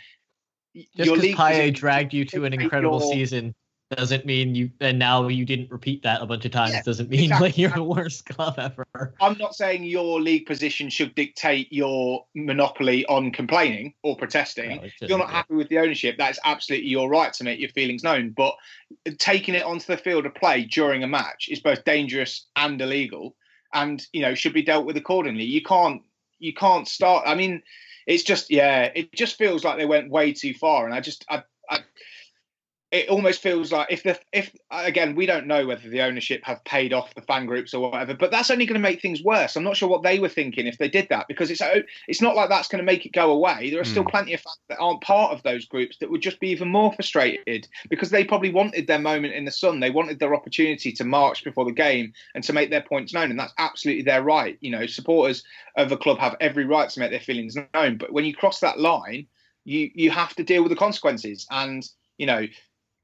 Just 0.75 1.07
your 1.07 1.17
because 1.17 1.51
position- 1.51 1.75
dragged 1.75 2.15
you 2.15 2.25
to 2.27 2.45
an 2.45 2.53
incredible 2.53 3.01
your- 3.01 3.13
season 3.13 3.55
doesn't 3.97 4.25
mean 4.25 4.55
you 4.55 4.71
and 4.81 4.99
now 4.99 5.29
you 5.29 5.45
didn't 5.45 5.71
repeat 5.71 6.03
that 6.03 6.23
a 6.23 6.27
bunch 6.27 6.47
of 6.47 6.51
times 6.51 6.73
Yeah, 6.73 6.81
doesn't 6.83 7.11
mean 7.11 7.25
exactly. 7.25 7.49
like 7.49 7.59
you're 7.59 7.69
the 7.73 7.83
worst 7.83 8.25
club 8.25 8.55
ever. 8.59 8.87
I'm 9.21 9.37
not 9.37 9.55
saying 9.55 9.85
your 9.85 10.19
league 10.19 10.47
position 10.47 10.89
should 10.89 11.15
dictate 11.15 11.71
your 11.71 12.25
monopoly 12.35 13.05
on 13.05 13.33
complaining 13.33 13.93
or 14.03 14.17
protesting. 14.17 14.77
No, 14.81 15.07
you're 15.09 15.19
not 15.19 15.29
happy 15.29 15.53
with 15.57 15.69
the 15.69 15.79
ownership, 15.79 16.17
that's 16.17 16.39
absolutely 16.47 16.89
your 16.89 17.11
right 17.11 17.35
to 17.35 17.45
make 17.45 17.61
your 17.61 17.69
feelings 17.69 18.03
known. 18.03 18.31
But 18.31 18.55
taking 19.19 19.55
it 19.55 19.63
onto 19.65 19.85
the 19.85 19.99
field 19.99 20.25
of 20.25 20.35
play 20.37 20.65
during 20.65 21.03
a 21.03 21.07
match 21.07 21.49
is 21.51 21.61
both 21.61 21.85
dangerous 21.85 22.47
and 22.57 22.81
illegal, 22.81 23.37
and 23.73 24.07
you 24.13 24.23
know 24.23 24.35
should 24.35 24.53
be 24.53 24.63
dealt 24.63 24.87
with 24.87 24.97
accordingly. 24.97 25.45
You 25.45 25.63
can't 25.63 26.03
you 26.39 26.53
can't 26.53 26.89
start. 26.89 27.25
I 27.27 27.35
mean, 27.35 27.63
it's 28.07 28.23
just 28.23 28.51
yeah, 28.51 28.91
it 28.95 29.13
just 29.13 29.37
feels 29.37 29.65
like 29.65 29.79
they 29.79 29.87
went 29.87 30.11
way 30.11 30.33
too 30.33 30.55
far, 30.55 30.85
and 30.87 30.95
I 30.95 31.01
just 31.01 31.25
I. 31.29 31.43
I 31.71 31.79
it 32.93 33.09
almost 33.09 33.41
feels 33.41 33.73
like 33.73 33.87
if 33.91 34.03
the 34.03 34.21
if 34.33 34.55
again 34.71 35.15
we 35.15 35.25
don't 35.25 35.47
know 35.47 35.67
whether 35.67 35.89
the 35.89 36.03
ownership 36.03 36.43
have 36.45 36.63
paid 36.65 36.93
off 36.93 37.15
the 37.15 37.23
fan 37.23 37.47
groups 37.47 37.73
or 37.73 37.91
whatever, 37.91 38.13
but 38.13 38.31
that's 38.31 38.51
only 38.51 38.67
going 38.67 38.81
to 38.81 38.89
make 38.89 39.01
things 39.01 39.23
worse. 39.25 39.57
I'm 39.57 39.65
not 39.65 39.79
sure 39.79 39.89
what 39.89 40.03
they 40.03 40.19
were 40.19 40.29
thinking 40.29 40.67
if 40.67 40.77
they 40.77 40.91
did 40.91 41.09
that 41.09 41.27
because 41.27 41.51
it's 41.51 41.63
it's 42.07 42.21
not 42.21 42.37
like 42.37 42.51
that's 42.51 42.69
going 42.69 42.81
to 42.81 42.85
make 42.85 43.07
it 43.07 43.13
go 43.13 43.31
away. 43.33 43.71
There 43.71 43.81
are 43.81 43.85
still 43.85 44.05
Hmm. 44.05 44.11
plenty 44.11 44.35
of 44.35 44.41
fans 44.43 44.59
that 44.69 44.79
aren't 44.79 45.01
part 45.01 45.33
of 45.33 45.43
those 45.43 45.65
groups 45.65 45.97
that 45.99 46.11
would 46.11 46.21
just 46.21 46.39
be 46.39 46.51
even 46.51 46.69
more 46.69 46.93
frustrated 46.93 47.67
because 47.89 48.11
they 48.11 48.25
probably 48.25 48.51
wanted 48.51 48.87
their 48.87 48.99
moment 48.99 49.35
in 49.35 49.47
the 49.47 49.51
sun. 49.51 49.81
They 49.81 49.91
wanted 49.91 50.19
their 50.19 50.35
opportunity 50.35 50.93
to 50.93 51.05
march 51.05 51.45
before 51.45 51.65
the 51.65 51.73
game 51.73 52.13
and 52.35 52.45
to 52.45 52.53
make 52.53 52.69
their 52.69 52.83
points 52.83 53.15
known, 53.15 53.31
and 53.31 53.41
that's 53.41 53.55
absolutely 53.57 54.03
their 54.03 54.23
right. 54.23 54.59
You 54.61 54.71
know, 54.71 54.85
supporters 54.85 55.43
of 55.79 55.91
a 55.93 55.97
club 55.97 56.19
have 56.19 56.37
every 56.41 56.67
right 56.67 56.91
to 56.91 57.01
make 57.01 57.11
their 57.11 57.21
feelings 57.21 57.57
known, 57.73 57.97
but 57.97 58.13
when 58.13 58.27
you 58.27 58.35
cross 58.35 58.61
that 58.61 58.79
line, 58.79 59.27
you 59.65 59.91
you 59.95 60.11
have 60.11 60.35
to 60.35 60.45
deal 60.45 60.63
with 60.63 60.71
the 60.71 60.77
consequences 60.77 61.47
and 61.51 61.89
you 62.19 62.27
know 62.27 62.47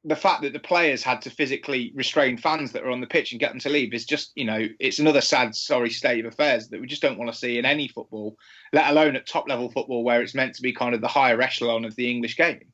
the 0.08 0.16
fact 0.16 0.42
that 0.42 0.52
the 0.52 0.58
players 0.58 1.02
had 1.02 1.20
to 1.22 1.30
physically 1.30 1.92
restrain 1.94 2.36
fans 2.36 2.72
that 2.72 2.82
are 2.82 2.90
on 2.90 3.00
the 3.00 3.06
pitch 3.06 3.32
and 3.32 3.40
get 3.40 3.50
them 3.50 3.60
to 3.60 3.68
leave 3.68 3.92
is 3.92 4.06
just, 4.06 4.32
you 4.34 4.44
know, 4.44 4.66
it's 4.80 4.98
another 4.98 5.20
sad, 5.20 5.54
sorry 5.54 5.90
state 5.90 6.24
of 6.24 6.32
affairs 6.32 6.68
that 6.68 6.80
we 6.80 6.86
just 6.86 7.02
don't 7.02 7.18
want 7.18 7.30
to 7.30 7.36
see 7.36 7.58
in 7.58 7.64
any 7.64 7.88
football, 7.88 8.36
let 8.72 8.90
alone 8.90 9.16
at 9.16 9.26
top 9.26 9.48
level 9.48 9.70
football 9.70 10.02
where 10.02 10.22
it's 10.22 10.34
meant 10.34 10.54
to 10.54 10.62
be 10.62 10.72
kind 10.72 10.94
of 10.94 11.00
the 11.00 11.08
higher 11.08 11.40
echelon 11.40 11.84
of 11.84 11.94
the 11.96 12.10
English 12.10 12.36
game. 12.36 12.72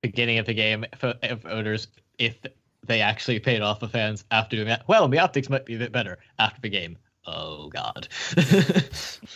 Beginning 0.00 0.38
of 0.38 0.46
the 0.46 0.54
game, 0.54 0.84
if, 0.92 1.04
if 1.22 1.46
owners 1.46 1.88
if 2.18 2.38
they 2.86 3.00
actually 3.00 3.38
paid 3.38 3.62
off 3.62 3.80
the 3.80 3.88
fans 3.88 4.24
after 4.30 4.56
doing 4.56 4.68
that, 4.68 4.86
well, 4.88 5.08
the 5.08 5.18
optics 5.18 5.48
might 5.48 5.66
be 5.66 5.74
a 5.74 5.78
bit 5.78 5.92
better 5.92 6.18
after 6.38 6.60
the 6.60 6.68
game. 6.68 6.96
Oh 7.26 7.68
God. 7.68 8.08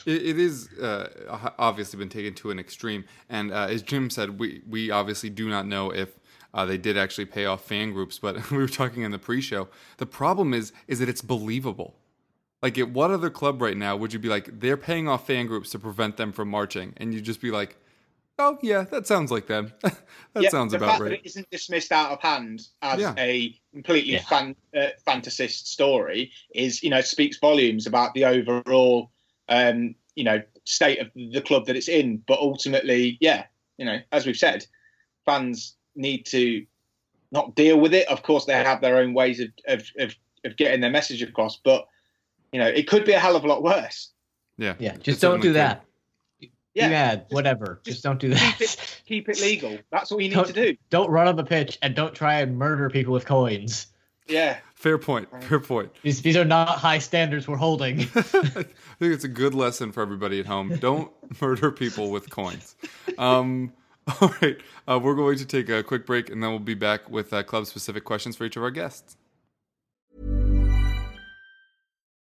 It, 0.04 0.22
it 0.22 0.38
is 0.38 0.68
uh, 0.78 1.50
obviously 1.58 1.98
been 1.98 2.08
taken 2.08 2.34
to 2.34 2.50
an 2.50 2.58
extreme, 2.58 3.04
and 3.28 3.52
uh, 3.52 3.66
as 3.70 3.82
Jim 3.82 4.10
said, 4.10 4.38
we 4.38 4.62
we 4.68 4.90
obviously 4.90 5.30
do 5.30 5.48
not 5.48 5.66
know 5.66 5.90
if 5.90 6.18
uh, 6.56 6.64
they 6.64 6.78
did 6.78 6.96
actually 6.98 7.26
pay 7.26 7.44
off 7.44 7.64
fan 7.64 7.92
groups. 7.92 8.18
But 8.18 8.50
we 8.50 8.56
were 8.58 8.66
talking 8.66 9.02
in 9.02 9.12
the 9.12 9.18
pre-show. 9.18 9.68
The 9.98 10.06
problem 10.06 10.52
is 10.52 10.72
is 10.88 10.98
that 10.98 11.08
it's 11.08 11.22
believable. 11.22 11.94
Like, 12.62 12.78
at 12.78 12.90
what 12.90 13.10
other 13.12 13.30
club 13.30 13.62
right 13.62 13.76
now 13.76 13.96
would 13.96 14.12
you 14.12 14.18
be 14.18 14.28
like 14.28 14.60
they're 14.60 14.78
paying 14.78 15.06
off 15.08 15.26
fan 15.26 15.46
groups 15.46 15.70
to 15.70 15.78
prevent 15.78 16.16
them 16.16 16.32
from 16.32 16.48
marching, 16.48 16.94
and 16.96 17.14
you 17.14 17.20
just 17.20 17.40
be 17.40 17.50
like, 17.52 17.76
oh 18.38 18.58
yeah, 18.62 18.82
that 18.84 19.06
sounds 19.06 19.30
like 19.30 19.46
them. 19.46 19.72
that 19.82 19.94
Yeah, 20.34 20.48
sounds 20.48 20.72
the 20.72 20.78
about 20.78 20.88
fact 20.88 21.00
right. 21.02 21.08
that 21.10 21.18
it 21.20 21.26
isn't 21.26 21.50
dismissed 21.50 21.92
out 21.92 22.10
of 22.12 22.20
hand 22.20 22.62
as 22.82 23.00
Yeah. 23.00 23.14
a 23.18 23.58
completely 23.72 24.14
Yeah. 24.14 24.22
fan, 24.22 24.56
uh, 24.76 24.88
fantasist 25.06 25.66
story 25.66 26.32
is, 26.54 26.82
you 26.82 26.90
know, 26.90 27.02
speaks 27.02 27.38
volumes 27.38 27.86
about 27.86 28.14
the 28.14 28.24
overall, 28.24 29.10
um, 29.48 29.94
you 30.16 30.24
know, 30.24 30.42
state 30.64 30.98
of 30.98 31.10
the 31.14 31.42
club 31.42 31.66
that 31.66 31.76
it's 31.76 31.88
in. 31.88 32.22
But 32.26 32.38
ultimately, 32.40 33.18
yeah, 33.20 33.44
you 33.78 33.84
know, 33.84 33.98
as 34.12 34.26
we've 34.26 34.36
said, 34.36 34.66
fans 35.26 35.75
need 35.96 36.26
to 36.26 36.64
not 37.32 37.54
deal 37.54 37.78
with 37.80 37.92
it. 37.94 38.08
Of 38.08 38.22
course, 38.22 38.44
they 38.44 38.52
have 38.52 38.80
their 38.80 38.98
own 38.98 39.14
ways 39.14 39.40
of 39.40 39.48
of, 39.66 39.84
of, 39.98 40.14
of 40.44 40.56
getting 40.56 40.80
their 40.80 40.90
message 40.90 41.22
across, 41.22 41.56
but 41.56 41.86
you 42.52 42.60
know, 42.60 42.66
it 42.68 42.86
could 42.88 43.04
be 43.04 43.12
a 43.12 43.18
hell 43.18 43.36
of 43.36 43.44
a 43.44 43.48
lot 43.48 43.62
worse. 43.62 44.10
Yeah, 44.58 44.74
yeah, 44.78 44.94
it 44.94 45.02
just 45.02 45.20
don't 45.20 45.32
certainly 45.42 45.48
do 45.48 45.48
could. 45.50 45.56
that. 45.56 45.84
Yeah, 46.74 47.14
be 47.16 47.20
just- 47.22 47.32
whatever. 47.32 47.80
Just, 47.84 47.96
just 47.96 48.04
don't 48.04 48.20
do 48.20 48.28
keep 48.30 48.38
that. 48.38 48.60
it 48.60 49.00
keep 49.06 49.28
it 49.28 49.40
legal. 49.40 49.78
That's 49.90 50.10
what 50.10 50.22
you 50.22 50.28
need 50.28 50.34
Don't- 50.34 50.46
to 50.48 50.52
do. 50.52 50.76
don't 50.90 51.10
run 51.10 51.26
on 51.28 51.36
the 51.36 51.44
pitch 51.44 51.78
and 51.82 51.94
don't 51.94 52.14
try 52.14 52.40
and 52.40 52.56
murder 52.58 52.90
people 52.90 53.12
with 53.12 53.24
coins. 53.26 53.86
Yeah. 54.28 54.58
Fair 54.74 54.98
point. 54.98 55.28
Fair 55.44 55.60
point. 55.60 55.90
These 56.02 56.20
these 56.22 56.36
are 56.36 56.44
not 56.44 56.68
high 56.78 56.98
standards 56.98 57.46
we're 57.48 57.56
holding. 57.56 58.00
I 58.14 58.22
think 58.24 58.68
it's 59.00 59.24
a 59.24 59.28
good 59.28 59.54
lesson 59.54 59.92
for 59.92 60.02
everybody 60.02 60.38
at 60.40 60.46
home. 60.46 60.76
Don't 60.76 61.10
murder 61.40 61.70
people 61.70 62.10
with 62.10 62.28
coins. 62.28 62.74
Um, 63.18 63.72
all 64.20 64.32
right, 64.40 64.58
uh, 64.88 64.98
we're 65.02 65.14
going 65.14 65.38
to 65.38 65.44
take 65.44 65.68
a 65.68 65.82
quick 65.82 66.06
break, 66.06 66.30
and 66.30 66.42
then 66.42 66.50
we'll 66.50 66.58
be 66.58 66.74
back 66.74 67.10
with 67.10 67.32
uh, 67.32 67.42
club-specific 67.42 68.04
questions 68.04 68.36
for 68.36 68.44
each 68.44 68.56
of 68.56 68.62
our 68.62 68.70
guests. 68.70 69.16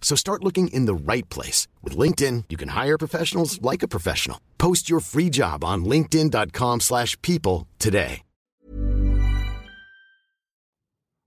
So 0.00 0.14
start 0.16 0.42
looking 0.42 0.68
in 0.68 0.86
the 0.86 0.94
right 0.94 1.28
place. 1.28 1.66
With 1.82 1.96
LinkedIn, 1.96 2.44
you 2.48 2.56
can 2.56 2.68
hire 2.68 2.96
professionals 2.96 3.60
like 3.60 3.82
a 3.82 3.88
professional. 3.88 4.40
Post 4.56 4.88
your 4.88 5.00
free 5.00 5.28
job 5.28 5.64
on 5.64 5.84
linkedin.com 5.84 6.80
slash 6.80 7.20
people 7.22 7.66
today. 7.78 8.22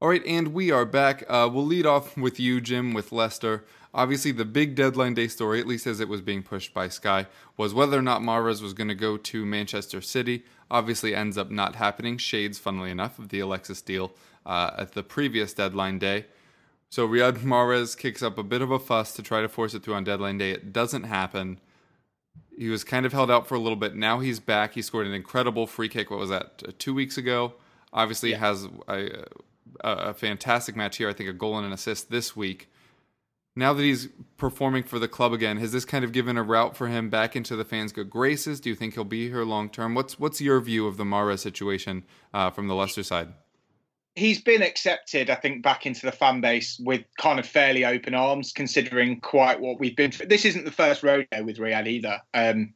All 0.02 0.08
right, 0.08 0.26
and 0.26 0.54
we 0.54 0.72
are 0.72 0.86
back. 0.86 1.26
Uh, 1.28 1.50
we'll 1.52 1.66
lead 1.66 1.86
off 1.86 2.16
with 2.26 2.40
you, 2.40 2.62
Jim, 2.62 2.94
with 2.94 3.12
Leicester. 3.12 3.66
Obviously, 3.94 4.32
the 4.32 4.46
big 4.46 4.74
deadline 4.74 5.14
day 5.14 5.28
story, 5.28 5.60
at 5.60 5.68
least 5.68 5.86
as 5.88 6.00
it 6.00 6.08
was 6.08 6.22
being 6.22 6.42
pushed 6.42 6.74
by 6.74 6.88
Sky, 6.88 7.28
was 7.58 7.74
whether 7.74 7.98
or 7.98 8.02
not 8.02 8.22
Mahrez 8.22 8.62
was 8.62 8.74
going 8.74 8.88
to 8.88 8.96
go 8.96 9.18
to 9.18 9.46
Manchester 9.46 10.00
City. 10.00 10.46
Obviously, 10.72 11.14
ends 11.14 11.38
up 11.38 11.52
not 11.52 11.76
happening. 11.76 12.18
Shades, 12.18 12.58
funnily 12.58 12.92
enough, 12.92 13.20
of 13.20 13.28
the 13.28 13.42
Alexis 13.42 13.82
deal 13.82 14.14
uh, 14.46 14.72
at 14.78 14.94
the 14.94 15.04
previous 15.04 15.54
deadline 15.54 16.00
day. 16.00 16.28
So 16.90 17.08
Riyad 17.08 17.40
Mahrez 17.44 17.96
kicks 17.98 18.24
up 18.24 18.38
a 18.38 18.44
bit 18.44 18.62
of 18.62 18.72
a 18.72 18.80
fuss 18.80 19.14
to 19.14 19.22
try 19.24 19.42
to 19.42 19.48
force 19.50 19.74
it 19.74 19.84
through 19.84 19.94
on 19.94 20.04
deadline 20.04 20.40
day. 20.40 20.52
It 20.52 20.74
doesn't 20.74 21.04
happen. 21.04 21.60
He 22.58 22.70
was 22.70 22.84
kind 22.84 23.06
of 23.06 23.14
held 23.14 23.30
out 23.30 23.48
for 23.48 23.56
a 23.56 23.60
little 23.60 23.76
bit. 23.76 23.96
Now 23.96 24.20
he's 24.20 24.40
back. 24.40 24.74
He 24.74 24.82
scored 24.82 25.06
an 25.08 25.14
incredible 25.14 25.68
free 25.68 25.88
kick. 25.88 26.10
What 26.10 26.20
was 26.20 26.30
that? 26.30 26.78
Two 26.80 26.94
weeks 26.94 27.18
ago. 27.18 27.54
Obviously, 27.94 28.32
Yeah. 28.32 28.38
has 28.40 28.68
a, 28.88 29.26
a, 29.82 29.90
a 29.90 30.14
fantastic 30.14 30.76
match 30.76 30.98
here. 30.98 31.08
I 31.10 31.14
think 31.14 31.30
a 31.30 31.34
goal 31.34 31.58
and 31.58 31.66
an 31.68 31.74
assist 31.74 32.10
this 32.10 32.36
week. 32.36 32.70
Now 33.56 33.74
that 33.74 33.84
he's 33.84 34.10
performing 34.38 34.84
for 34.84 35.00
the 35.00 35.08
club 35.08 35.34
again, 35.34 35.58
has 35.58 35.72
this 35.72 35.86
kind 35.86 36.04
of 36.06 36.12
given 36.12 36.38
a 36.38 36.44
route 36.44 36.76
for 36.78 36.88
him 36.88 37.10
back 37.10 37.36
into 37.36 37.56
the 37.56 37.66
fans' 37.66 37.92
good 37.92 38.10
graces? 38.10 38.60
Do 38.60 38.70
you 38.70 38.76
think 38.76 38.94
he'll 38.96 39.04
be 39.04 39.28
here 39.30 39.44
long 39.44 39.70
term? 39.70 39.96
What's 39.96 40.20
what's 40.20 40.40
your 40.42 40.60
view 40.60 40.88
of 40.88 40.98
the 40.98 41.04
Mahrez 41.04 41.40
situation 41.40 42.04
uh, 42.34 42.50
from 42.52 42.68
the 42.68 42.76
Leicester 42.76 43.04
side? 43.04 43.30
He's 44.20 44.42
been 44.42 44.62
accepted, 44.62 45.30
I 45.30 45.36
think, 45.36 45.64
back 45.64 45.86
into 45.86 46.06
the 46.06 46.12
fan 46.12 46.42
base 46.42 46.78
with 46.84 47.06
kind 47.18 47.40
of 47.40 47.46
fairly 47.48 47.86
open 47.86 48.14
arms, 48.14 48.52
considering 48.52 49.22
quite 49.22 49.62
what 49.62 49.80
we've 49.80 49.96
been. 49.96 50.12
This 50.28 50.44
isn't 50.44 50.66
the 50.66 50.72
first 50.72 51.04
rodeo 51.04 51.44
with 51.44 51.58
Riyad 51.58 51.88
either. 51.88 52.20
Um, 52.34 52.74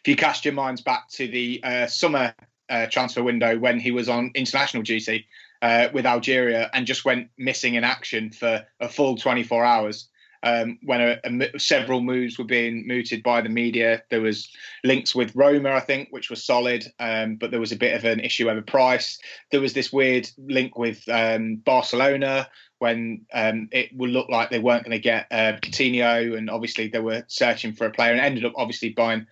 if 0.00 0.08
you 0.08 0.14
cast 0.14 0.44
your 0.44 0.52
minds 0.52 0.82
back 0.82 1.08
to 1.12 1.26
the 1.26 1.60
uh, 1.64 1.86
summer 1.86 2.34
uh, 2.68 2.86
transfer 2.86 3.22
window 3.22 3.58
when 3.58 3.80
he 3.80 3.92
was 3.92 4.10
on 4.10 4.30
international 4.34 4.82
duty 4.82 5.26
uh, 5.62 5.88
with 5.94 6.04
Algeria 6.04 6.70
and 6.74 6.86
just 6.86 7.06
went 7.06 7.30
missing 7.38 7.74
in 7.74 7.84
action 7.84 8.30
for 8.30 8.62
a 8.80 8.88
full 8.90 9.16
24 9.16 9.64
hours. 9.64 10.08
Um, 10.44 10.78
when 10.82 11.00
a, 11.00 11.18
a 11.24 11.58
several 11.58 12.00
moves 12.00 12.36
were 12.36 12.44
being 12.44 12.86
mooted 12.86 13.22
by 13.22 13.40
the 13.40 13.48
media, 13.48 14.02
there 14.10 14.20
was 14.20 14.48
links 14.82 15.14
with 15.14 15.36
Roma, 15.36 15.70
I 15.70 15.80
think, 15.80 16.08
which 16.10 16.30
was 16.30 16.44
solid, 16.44 16.84
um, 16.98 17.36
but 17.36 17.50
there 17.50 17.60
was 17.60 17.72
a 17.72 17.76
bit 17.76 17.94
of 17.94 18.04
an 18.04 18.20
issue 18.20 18.50
over 18.50 18.62
price. 18.62 19.18
There 19.50 19.60
was 19.60 19.72
this 19.72 19.92
weird 19.92 20.28
link 20.38 20.76
with 20.76 21.08
um, 21.08 21.56
Barcelona 21.56 22.48
when 22.82 23.24
um, 23.32 23.68
it 23.70 23.96
would 23.96 24.10
look 24.10 24.28
like 24.28 24.50
they 24.50 24.58
weren't 24.58 24.82
going 24.82 24.90
to 24.90 24.98
get 24.98 25.28
uh, 25.30 25.52
Coutinho, 25.62 26.36
and 26.36 26.50
obviously 26.50 26.88
they 26.88 26.98
were 26.98 27.22
searching 27.28 27.72
for 27.72 27.86
a 27.86 27.92
player 27.92 28.10
and 28.10 28.20
ended 28.20 28.44
up 28.44 28.54
obviously 28.56 28.88
buying 28.88 29.24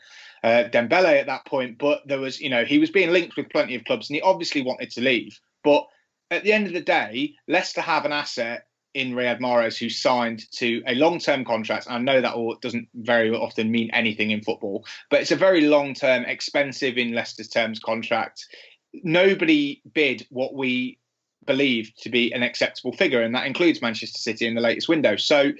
uh, 0.45 0.65
Dembele 0.71 1.19
at 1.19 1.27
that 1.27 1.45
point. 1.47 1.77
But 1.77 2.07
there 2.07 2.21
was, 2.21 2.41
you 2.41 2.49
know, 2.49 2.65
he 2.65 2.79
was 2.79 2.91
being 2.91 3.11
linked 3.11 3.37
with 3.37 3.51
plenty 3.51 3.75
of 3.75 3.85
clubs, 3.85 4.09
and 4.09 4.15
he 4.15 4.23
obviously 4.23 4.63
wanted 4.63 4.93
to 4.93 5.01
leave. 5.01 5.41
But 5.65 5.89
at 6.31 6.45
the 6.45 6.53
end 6.53 6.69
of 6.69 6.73
the 6.73 6.81
day, 6.81 7.35
Leicester 7.49 7.81
have 7.81 8.05
an 8.05 8.13
asset 8.13 8.67
in 8.95 9.13
Riyad 9.13 9.41
Mahrez 9.41 9.79
who 9.79 9.89
signed 9.89 10.51
to 10.53 10.83
a 10.87 10.95
long-term 10.95 11.45
contract. 11.45 11.87
I 11.89 11.99
know 11.99 12.21
that 12.21 12.35
all 12.35 12.57
doesn't 12.57 12.89
very 12.95 13.31
often 13.31 13.71
mean 13.71 13.91
anything 13.93 14.31
in 14.31 14.43
football, 14.43 14.85
but 15.11 15.21
it's 15.21 15.31
a 15.31 15.37
very 15.37 15.63
long-term, 15.63 16.25
expensive 16.25 16.99
in 16.99 17.13
Leicester's 17.13 17.49
terms 17.49 17.79
contract. 17.79 18.47
Nobody 18.93 19.83
bid 19.93 20.27
what 20.31 20.55
we 20.55 20.99
believed 21.47 22.03
to 22.03 22.11
be 22.11 22.33
an 22.33 22.43
acceptable 22.43 22.93
figure, 22.93 23.23
and 23.23 23.35
that 23.35 23.47
includes 23.47 23.81
Manchester 23.81 24.19
City 24.19 24.47
in 24.47 24.55
the 24.55 24.61
latest 24.61 24.89
window. 24.89 25.17
So 25.17 25.53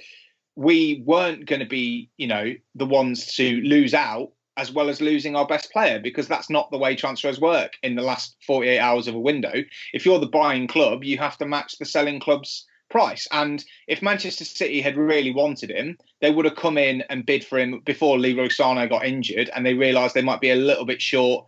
we 0.55 1.01
weren't 1.05 1.45
going 1.45 1.61
to 1.61 1.65
be, 1.65 2.09
you 2.17 2.27
know, 2.27 2.53
the 2.75 2.85
ones 2.85 3.33
to 3.35 3.61
lose 3.61 3.93
out 3.93 4.31
as 4.57 4.71
well 4.71 4.89
as 4.89 5.01
losing 5.01 5.35
our 5.35 5.47
best 5.47 5.71
player 5.71 5.99
because 5.99 6.27
that's 6.27 6.49
not 6.49 6.69
the 6.71 6.77
way 6.77 6.95
transfers 6.95 7.39
work 7.39 7.73
in 7.83 7.95
the 7.95 8.01
last 8.01 8.35
48 8.45 8.79
hours 8.79 9.07
of 9.07 9.15
a 9.15 9.19
window. 9.19 9.63
If 9.93 10.05
you're 10.05 10.19
the 10.19 10.27
buying 10.27 10.67
club, 10.67 11.03
you 11.03 11.17
have 11.17 11.37
to 11.37 11.45
match 11.45 11.77
the 11.77 11.85
selling 11.85 12.19
club's 12.19 12.67
price. 12.91 13.27
And 13.31 13.63
if 13.87 14.01
Manchester 14.01 14.45
City 14.45 14.81
had 14.81 14.97
really 14.97 15.33
wanted 15.33 15.71
him, 15.71 15.97
they 16.19 16.29
would 16.29 16.45
have 16.45 16.55
come 16.55 16.77
in 16.77 17.03
and 17.09 17.25
bid 17.25 17.43
for 17.43 17.57
him 17.57 17.81
before 17.85 18.19
Leroy 18.19 18.49
Sane 18.49 18.87
got 18.87 19.05
injured 19.05 19.49
and 19.55 19.65
they 19.65 19.73
realised 19.73 20.13
they 20.13 20.21
might 20.21 20.41
be 20.41 20.51
a 20.51 20.55
little 20.55 20.85
bit 20.85 21.01
short 21.01 21.45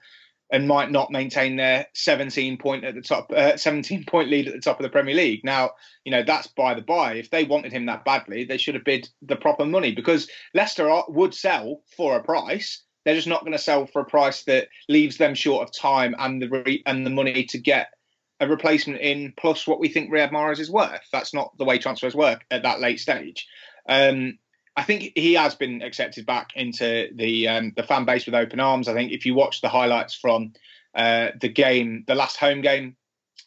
and 0.52 0.68
might 0.68 0.92
not 0.92 1.12
maintain 1.12 1.56
their 1.56 1.88
17 1.96 2.58
point 2.58 2.84
at 2.84 2.94
the 2.94 3.02
top, 3.02 3.32
uh, 3.32 3.58
17 3.58 4.06
point 4.06 4.30
lead 4.30 4.48
at 4.48 4.54
the 4.54 4.60
top 4.60 4.80
of 4.80 4.84
the 4.84 4.90
Premier 4.90 5.16
League. 5.16 5.44
Now, 5.44 5.72
you 6.06 6.12
know 6.12 6.24
that's 6.24 6.48
by 6.48 6.76
the 6.76 6.82
by. 6.82 7.16
If 7.16 7.32
they 7.32 7.44
wanted 7.44 7.74
him 7.74 7.88
that 7.88 8.06
badly, 8.06 8.44
they 8.46 8.58
should 8.58 8.76
have 8.76 8.84
bid 8.84 9.10
the 9.22 9.36
proper 9.36 9.66
money 9.66 9.96
because 9.96 10.30
Leicester 10.54 10.90
are, 10.90 11.06
would 11.08 11.34
sell 11.34 11.82
for 11.98 12.16
a 12.18 12.24
price. 12.24 12.84
They're 13.04 13.16
just 13.16 13.28
not 13.28 13.42
going 13.42 13.54
to 13.54 13.58
sell 13.58 13.88
for 13.88 14.02
a 14.02 14.06
price 14.06 14.44
that 14.44 14.68
leaves 14.88 15.18
them 15.18 15.34
short 15.34 15.68
of 15.68 15.74
time 15.74 16.16
and 16.20 16.42
the 16.42 16.50
re- 16.50 16.84
and 16.86 17.06
the 17.06 17.10
money 17.10 17.46
to 17.46 17.58
get 17.58 17.88
a 18.44 18.48
replacement 18.48 19.00
in 19.00 19.34
plus 19.38 19.66
what 19.66 19.80
we 19.80 19.88
think 19.88 20.12
Riyad 20.12 20.32
Mahrez 20.32 20.60
is 20.60 20.70
worth. 20.70 21.08
That's 21.12 21.34
not 21.34 21.58
the 21.58 21.66
way 21.66 21.78
transfers 21.78 22.14
work 22.14 22.44
at 22.52 22.64
that 22.64 22.82
late 22.82 23.00
stage. 23.00 23.48
Um, 23.88 24.38
I 24.76 24.84
think 24.84 25.12
he 25.16 25.34
has 25.34 25.56
been 25.56 25.82
accepted 25.82 26.26
back 26.26 26.52
into 26.56 27.10
the 27.16 27.48
um, 27.48 27.74
the 27.76 27.84
fan 27.84 28.06
base 28.06 28.26
with 28.26 28.36
open 28.36 28.60
arms. 28.60 28.88
I 28.88 28.94
think 28.94 29.12
if 29.12 29.26
you 29.26 29.34
watch 29.34 29.62
the 29.62 29.70
highlights 29.70 30.16
from 30.16 30.54
uh, 30.96 31.30
the 31.40 31.50
game, 31.50 32.04
the 32.08 32.16
last 32.16 32.38
home 32.38 32.62
game, 32.62 32.96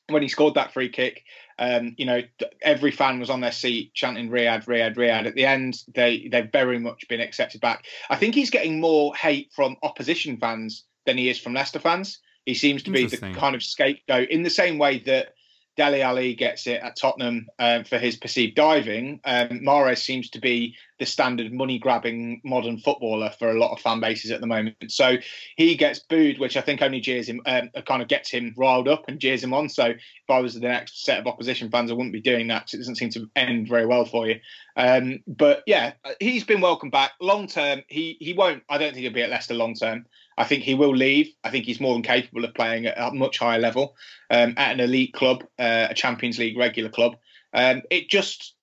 when 0.08 0.22
he 0.22 0.28
scored 0.28 0.54
that 0.54 0.72
free 0.72 0.88
kick, 0.88 1.24
um, 1.58 1.94
you 1.98 2.06
know, 2.06 2.22
every 2.62 2.92
fan 2.92 3.18
was 3.18 3.30
on 3.30 3.40
their 3.40 3.52
seat 3.52 3.92
chanting 3.92 4.30
Riyad, 4.30 4.66
Riyad, 4.66 4.96
Riyad. 4.96 5.26
At 5.26 5.34
the 5.34 5.46
end, 5.46 5.82
they 5.94 6.28
they've 6.30 6.50
very 6.50 6.78
much 6.78 7.08
been 7.08 7.20
accepted 7.20 7.60
back. 7.60 7.86
I 8.08 8.16
think 8.16 8.34
he's 8.34 8.50
getting 8.50 8.80
more 8.80 9.14
hate 9.14 9.50
from 9.52 9.76
opposition 9.82 10.36
fans 10.36 10.84
than 11.06 11.18
he 11.18 11.28
is 11.28 11.40
from 11.40 11.54
Leicester 11.54 11.80
fans. 11.80 12.20
He 12.46 12.54
seems 12.54 12.82
to 12.84 12.90
be 12.90 13.06
the 13.06 13.18
kind 13.18 13.54
of 13.54 13.62
scapegoat 13.62 14.30
in 14.30 14.42
the 14.42 14.50
same 14.50 14.78
way 14.78 15.00
that 15.00 15.34
Dele 15.76 16.00
Alli 16.00 16.34
gets 16.34 16.66
it 16.66 16.80
at 16.82 16.96
Tottenham 16.96 17.48
um, 17.58 17.84
for 17.84 17.98
his 17.98 18.16
perceived 18.16 18.56
diving. 18.56 19.20
Um, 19.24 19.60
Mahrez 19.60 19.98
seems 19.98 20.30
to 20.30 20.40
be 20.40 20.74
the 20.98 21.04
standard 21.04 21.52
money 21.52 21.78
grabbing 21.78 22.40
modern 22.44 22.78
footballer 22.78 23.30
for 23.38 23.50
a 23.50 23.58
lot 23.58 23.72
of 23.72 23.80
fan 23.80 24.00
bases 24.00 24.30
at 24.30 24.40
the 24.40 24.46
moment. 24.46 24.76
So 24.88 25.18
he 25.56 25.76
gets 25.76 25.98
booed, 25.98 26.38
which 26.38 26.56
I 26.56 26.62
think 26.62 26.80
only 26.80 27.00
jeers 27.00 27.28
him, 27.28 27.42
um, 27.44 27.70
kind 27.84 28.00
of 28.00 28.08
gets 28.08 28.30
him 28.30 28.54
riled 28.56 28.88
up 28.88 29.04
and 29.06 29.20
jeers 29.20 29.44
him 29.44 29.52
on. 29.52 29.68
So 29.68 29.84
if 29.84 30.30
I 30.30 30.38
was 30.38 30.54
the 30.54 30.60
next 30.60 31.04
set 31.04 31.18
of 31.18 31.26
opposition 31.26 31.70
fans, 31.70 31.90
I 31.90 31.94
wouldn't 31.94 32.14
be 32.14 32.22
doing 32.22 32.46
that 32.48 32.72
it 32.72 32.78
doesn't 32.78 32.96
seem 32.96 33.10
to 33.10 33.28
end 33.36 33.68
very 33.68 33.84
well 33.84 34.06
for 34.06 34.26
you. 34.26 34.40
Um, 34.76 35.22
but 35.26 35.62
yeah, 35.66 35.92
he's 36.20 36.44
been 36.44 36.62
welcome 36.62 36.88
back. 36.88 37.12
Long 37.20 37.46
term, 37.46 37.82
he 37.88 38.16
he 38.18 38.32
won't. 38.32 38.62
I 38.70 38.78
don't 38.78 38.94
think 38.94 39.02
he'll 39.02 39.12
be 39.12 39.22
at 39.22 39.30
Leicester 39.30 39.54
long 39.54 39.74
term. 39.74 40.06
I 40.38 40.44
think 40.44 40.62
he 40.62 40.74
will 40.74 40.94
leave. 40.94 41.32
I 41.44 41.50
think 41.50 41.64
he's 41.64 41.80
more 41.80 41.94
than 41.94 42.02
capable 42.02 42.44
of 42.44 42.54
playing 42.54 42.86
at 42.86 42.98
a 42.98 43.14
much 43.14 43.38
higher 43.38 43.58
level 43.58 43.96
um, 44.30 44.54
at 44.56 44.72
an 44.72 44.80
elite 44.80 45.14
club, 45.14 45.44
uh, 45.58 45.88
a 45.90 45.94
Champions 45.94 46.38
League 46.38 46.58
regular 46.58 46.90
club. 46.90 47.16
Um, 47.52 47.82
it 47.90 48.10
just 48.10 48.54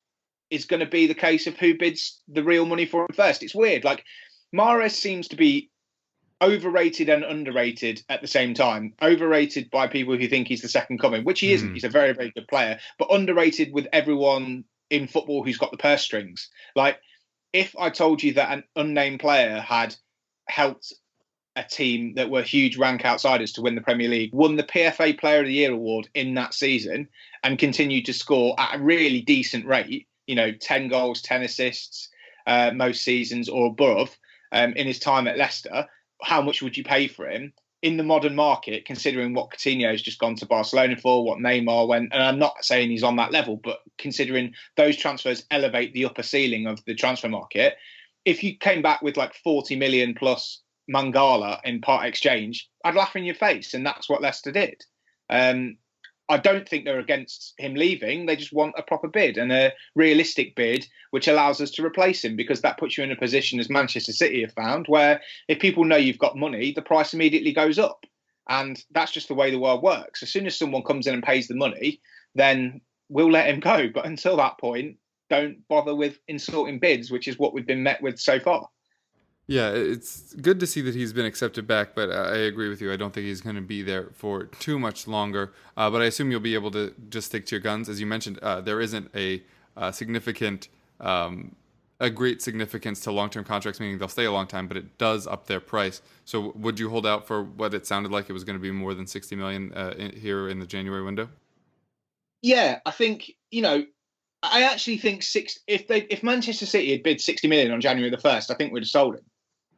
is 0.50 0.66
going 0.66 0.82
to 0.82 0.86
be 0.86 1.08
the 1.08 1.16
case 1.16 1.48
of 1.48 1.58
who 1.58 1.78
bids 1.78 2.22
the 2.28 2.44
real 2.44 2.66
money 2.66 2.86
for 2.86 3.02
him 3.02 3.16
first. 3.16 3.42
It's 3.42 3.56
weird. 3.56 3.84
Like 3.84 4.04
Mahrez 4.56 4.92
seems 4.92 5.28
to 5.30 5.36
be 5.36 5.72
overrated 6.42 7.10
and 7.10 7.24
underrated 7.24 8.04
at 8.10 8.22
the 8.22 8.28
same 8.28 8.54
time. 8.54 8.94
Overrated 9.02 9.72
by 9.72 9.88
people 9.88 10.16
who 10.16 10.28
think 10.28 10.48
he's 10.48 10.62
the 10.62 10.70
second 10.70 11.00
coming, 11.00 11.24
which 11.24 11.40
he 11.40 11.54
isn't. 11.54 11.70
Hmm. 11.70 11.74
He's 11.74 11.84
a 11.84 11.90
very, 11.90 12.14
very 12.14 12.32
good 12.32 12.48
player, 12.48 12.80
but 13.00 13.12
underrated 13.12 13.74
with 13.74 13.88
everyone 13.92 14.66
in 14.90 15.08
football 15.08 15.44
who's 15.44 15.58
got 15.58 15.72
the 15.72 15.78
purse 15.78 16.04
strings. 16.04 16.50
Like 16.76 17.00
if 17.52 17.76
I 17.80 17.90
told 17.90 18.22
you 18.22 18.34
that 18.34 18.52
an 18.52 18.64
unnamed 18.76 19.22
player 19.22 19.60
had 19.60 19.96
helped 20.48 20.94
a 21.56 21.64
team 21.64 22.16
that 22.16 22.30
were 22.30 22.42
huge 22.42 22.78
rank 22.78 23.06
outsiders 23.06 23.52
to 23.54 23.62
win 23.62 23.76
the 23.76 23.82
Premier 23.82 24.10
League, 24.10 24.34
won 24.34 24.56
the 24.56 24.64
PFA 24.64 25.20
Player 25.20 25.42
of 25.42 25.46
the 25.46 25.54
Year 25.54 25.72
award 25.72 26.10
in 26.14 26.34
that 26.36 26.54
season, 26.54 27.08
and 27.44 27.60
continued 27.60 28.06
to 28.06 28.14
score 28.14 28.60
at 28.60 28.76
a 28.76 28.84
really 28.84 29.22
decent 29.22 29.66
rate. 29.66 30.08
You 30.28 30.36
know, 30.36 30.52
ten 30.52 30.88
goals, 30.88 31.22
ten 31.22 31.44
assists, 31.44 32.10
uh, 32.48 32.72
most 32.74 33.04
seasons 33.04 33.50
or 33.50 33.68
above 33.68 34.18
um, 34.52 34.74
in 34.74 34.88
his 34.88 35.00
time 35.00 35.28
at 35.28 35.38
Leicester. 35.38 35.88
How 36.22 36.42
much 36.42 36.62
would 36.62 36.78
you 36.78 36.84
pay 36.84 37.08
for 37.08 37.28
him 37.30 37.54
in 37.82 37.98
the 37.98 38.04
modern 38.04 38.34
market, 38.34 38.86
considering 38.86 39.34
what 39.34 39.52
Coutinho's 39.52 40.02
just 40.02 40.20
gone 40.20 40.36
to 40.38 40.46
Barcelona 40.46 40.96
for, 40.96 41.26
what 41.26 41.40
Neymar 41.40 41.88
went? 41.88 42.14
And 42.14 42.24
I'm 42.24 42.40
not 42.40 42.64
saying 42.64 42.90
he's 42.90 43.04
on 43.04 43.18
that 43.18 43.34
level, 43.34 43.58
but 43.58 43.80
considering 43.98 44.54
those 44.78 44.96
transfers 44.96 45.44
elevate 45.52 45.94
the 45.94 46.06
upper 46.06 46.24
ceiling 46.24 46.66
of 46.66 46.84
the 46.86 46.96
transfer 46.96 47.30
market, 47.30 47.76
if 48.26 48.44
you 48.44 48.58
came 48.58 48.82
back 48.82 49.02
with 49.02 49.18
like 49.18 49.36
40 49.36 49.76
million 49.76 50.16
plus 50.16 50.62
Mangala 50.92 51.60
in 51.64 51.82
part 51.82 52.06
exchange, 52.06 52.70
I'd 52.84 52.96
laugh 52.96 53.16
in 53.16 53.24
your 53.24 53.36
face, 53.36 53.74
and 53.74 53.86
that's 53.86 54.10
what 54.10 54.22
Leicester 54.22 54.52
did. 54.52 54.84
Um, 55.30 55.78
I 56.30 56.38
don't 56.38 56.68
think 56.68 56.86
they're 56.86 57.00
against 57.00 57.54
him 57.58 57.76
leaving. 57.76 58.26
They 58.26 58.36
just 58.36 58.54
want 58.54 58.76
a 58.78 58.84
proper 58.84 59.08
bid 59.08 59.38
and 59.38 59.52
a 59.52 59.74
realistic 59.96 60.56
bid, 60.56 60.88
which 61.12 61.28
allows 61.28 61.60
us 61.60 61.72
to 61.72 61.86
replace 61.86 62.24
him 62.24 62.36
because 62.36 62.62
that 62.62 62.78
puts 62.78 62.98
you 62.98 63.04
in 63.04 63.12
a 63.12 63.16
position, 63.16 63.60
as 63.60 63.70
Manchester 63.70 64.14
City 64.14 64.42
have 64.42 64.54
found, 64.54 64.88
where 64.88 65.22
if 65.48 65.60
people 65.60 65.84
know 65.84 65.98
you've 65.98 66.18
got 66.18 66.38
money, 66.38 66.72
the 66.72 66.82
price 66.82 67.14
immediately 67.14 67.52
goes 67.52 67.78
up. 67.78 68.06
And 68.50 68.82
that's 68.92 69.12
just 69.12 69.28
the 69.28 69.34
way 69.34 69.52
the 69.52 69.60
world 69.60 69.84
works. 69.84 70.24
As 70.24 70.30
soon 70.30 70.46
as 70.46 70.58
someone 70.58 70.84
comes 70.84 71.08
in 71.08 71.14
and 71.14 71.24
pays 71.24 71.48
the 71.48 71.56
money, 71.56 72.02
then 72.36 72.82
we'll 73.10 73.32
let 73.32 73.48
him 73.48 73.60
go. 73.60 73.90
But 73.94 74.06
until 74.06 74.38
that 74.38 74.58
point, 74.60 74.98
don't 75.30 75.68
bother 75.68 75.96
with 75.96 76.20
insulting 76.28 76.80
bids, 76.80 77.12
which 77.12 77.28
is 77.28 77.40
what 77.40 77.54
we've 77.54 77.68
been 77.68 77.84
met 77.84 78.02
with 78.02 78.20
so 78.20 78.40
far. 78.40 78.70
Yeah, 79.46 79.72
it's 79.72 80.34
good 80.36 80.62
to 80.62 80.68
see 80.68 80.80
that 80.82 80.96
he's 80.96 81.12
been 81.12 81.26
accepted 81.26 81.68
back, 81.68 81.96
but 81.96 82.10
I 82.10 82.38
agree 82.38 82.70
with 82.70 82.82
you. 82.82 82.94
I 82.94 82.96
don't 82.96 83.14
think 83.14 83.26
he's 83.26 83.42
going 83.42 83.58
to 83.58 83.62
be 83.62 83.82
there 83.82 84.08
for 84.14 84.46
too 84.46 84.80
much 84.80 85.06
longer. 85.06 85.52
Uh, 85.76 85.90
but 85.90 86.02
I 86.02 86.06
assume 86.06 86.32
you'll 86.32 86.40
be 86.40 86.54
able 86.54 86.72
to 86.72 86.94
just 87.10 87.28
stick 87.28 87.46
to 87.48 87.56
your 87.56 87.62
guns. 87.62 87.90
As 87.90 88.00
you 88.00 88.06
mentioned, 88.06 88.40
uh, 88.40 88.62
there 88.62 88.80
isn't 88.80 89.12
a, 89.14 89.44
uh, 89.76 89.92
significant, 89.92 90.70
um, 91.02 91.56
a 92.00 92.10
great 92.10 92.42
significance 92.42 93.02
to 93.02 93.12
long-term 93.12 93.44
contracts, 93.44 93.82
meaning 93.82 93.98
they'll 93.98 94.08
stay 94.08 94.26
a 94.26 94.32
long 94.32 94.48
time, 94.48 94.68
but 94.68 94.78
it 94.78 94.98
does 94.98 95.28
up 95.28 95.46
their 95.48 95.60
price. 95.60 96.02
So, 96.24 96.54
would 96.56 96.80
you 96.80 96.90
hold 96.90 97.06
out 97.06 97.28
for 97.28 97.44
what 97.44 97.74
it 97.74 97.86
sounded 97.86 98.14
like 98.14 98.30
it 98.30 98.34
was 98.34 98.46
going 98.46 98.58
to 98.58 98.62
be 98.62 98.72
more 98.72 98.94
than 98.94 99.08
sixty 99.08 99.36
million 99.36 99.74
uh, 99.74 99.94
in, 99.98 100.12
here 100.12 100.48
in 100.50 100.60
the 100.60 100.66
January 100.66 101.04
window? 101.04 101.30
Yeah, 102.42 102.80
I 102.86 102.92
think 102.92 103.32
you 103.52 103.62
know. 103.62 103.86
I 104.46 104.64
actually 104.64 104.98
think 104.98 105.24
six. 105.24 105.60
If 105.68 105.88
they, 105.88 106.02
if 106.10 106.22
Manchester 106.22 106.66
City 106.66 106.92
had 106.92 107.04
bid 107.04 107.22
sixty 107.22 107.48
million 107.48 107.72
on 107.72 107.80
January 107.80 108.10
the 108.10 108.18
first, 108.18 108.52
I 108.52 108.56
think 108.56 108.74
we'd 108.74 108.84
have 108.84 108.90
sold 108.90 109.16
him 109.16 109.24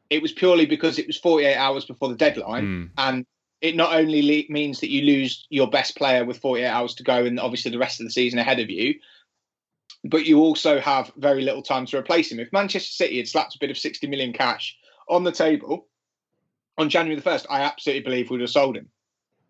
it 0.09 0.21
was 0.21 0.31
purely 0.31 0.65
because 0.65 0.99
it 0.99 1.07
was 1.07 1.17
48 1.17 1.55
hours 1.55 1.85
before 1.85 2.09
the 2.09 2.15
deadline. 2.15 2.63
Mm. 2.63 2.89
And 2.97 3.25
it 3.61 3.75
not 3.75 3.95
only 3.95 4.21
le- 4.21 4.53
means 4.53 4.79
that 4.79 4.91
you 4.91 5.01
lose 5.01 5.45
your 5.49 5.69
best 5.69 5.95
player 5.95 6.25
with 6.25 6.39
48 6.39 6.67
hours 6.67 6.93
to 6.95 7.03
go 7.03 7.25
and 7.25 7.39
obviously 7.39 7.71
the 7.71 7.79
rest 7.79 7.99
of 7.99 8.05
the 8.05 8.11
season 8.11 8.39
ahead 8.39 8.59
of 8.59 8.69
you, 8.69 8.95
but 10.03 10.25
you 10.25 10.39
also 10.39 10.79
have 10.79 11.11
very 11.17 11.41
little 11.41 11.63
time 11.63 11.85
to 11.87 11.97
replace 11.97 12.31
him. 12.31 12.39
If 12.39 12.53
Manchester 12.53 12.91
City 12.91 13.17
had 13.17 13.27
slapped 13.27 13.55
a 13.55 13.59
bit 13.59 13.71
of 13.71 13.77
60 13.77 14.07
million 14.07 14.33
cash 14.33 14.77
on 15.09 15.23
the 15.23 15.31
table 15.31 15.87
on 16.77 16.89
January 16.89 17.19
the 17.19 17.27
1st, 17.27 17.47
I 17.49 17.61
absolutely 17.61 18.03
believe 18.03 18.29
we 18.29 18.35
would 18.35 18.41
have 18.41 18.49
sold 18.49 18.77
him. 18.77 18.89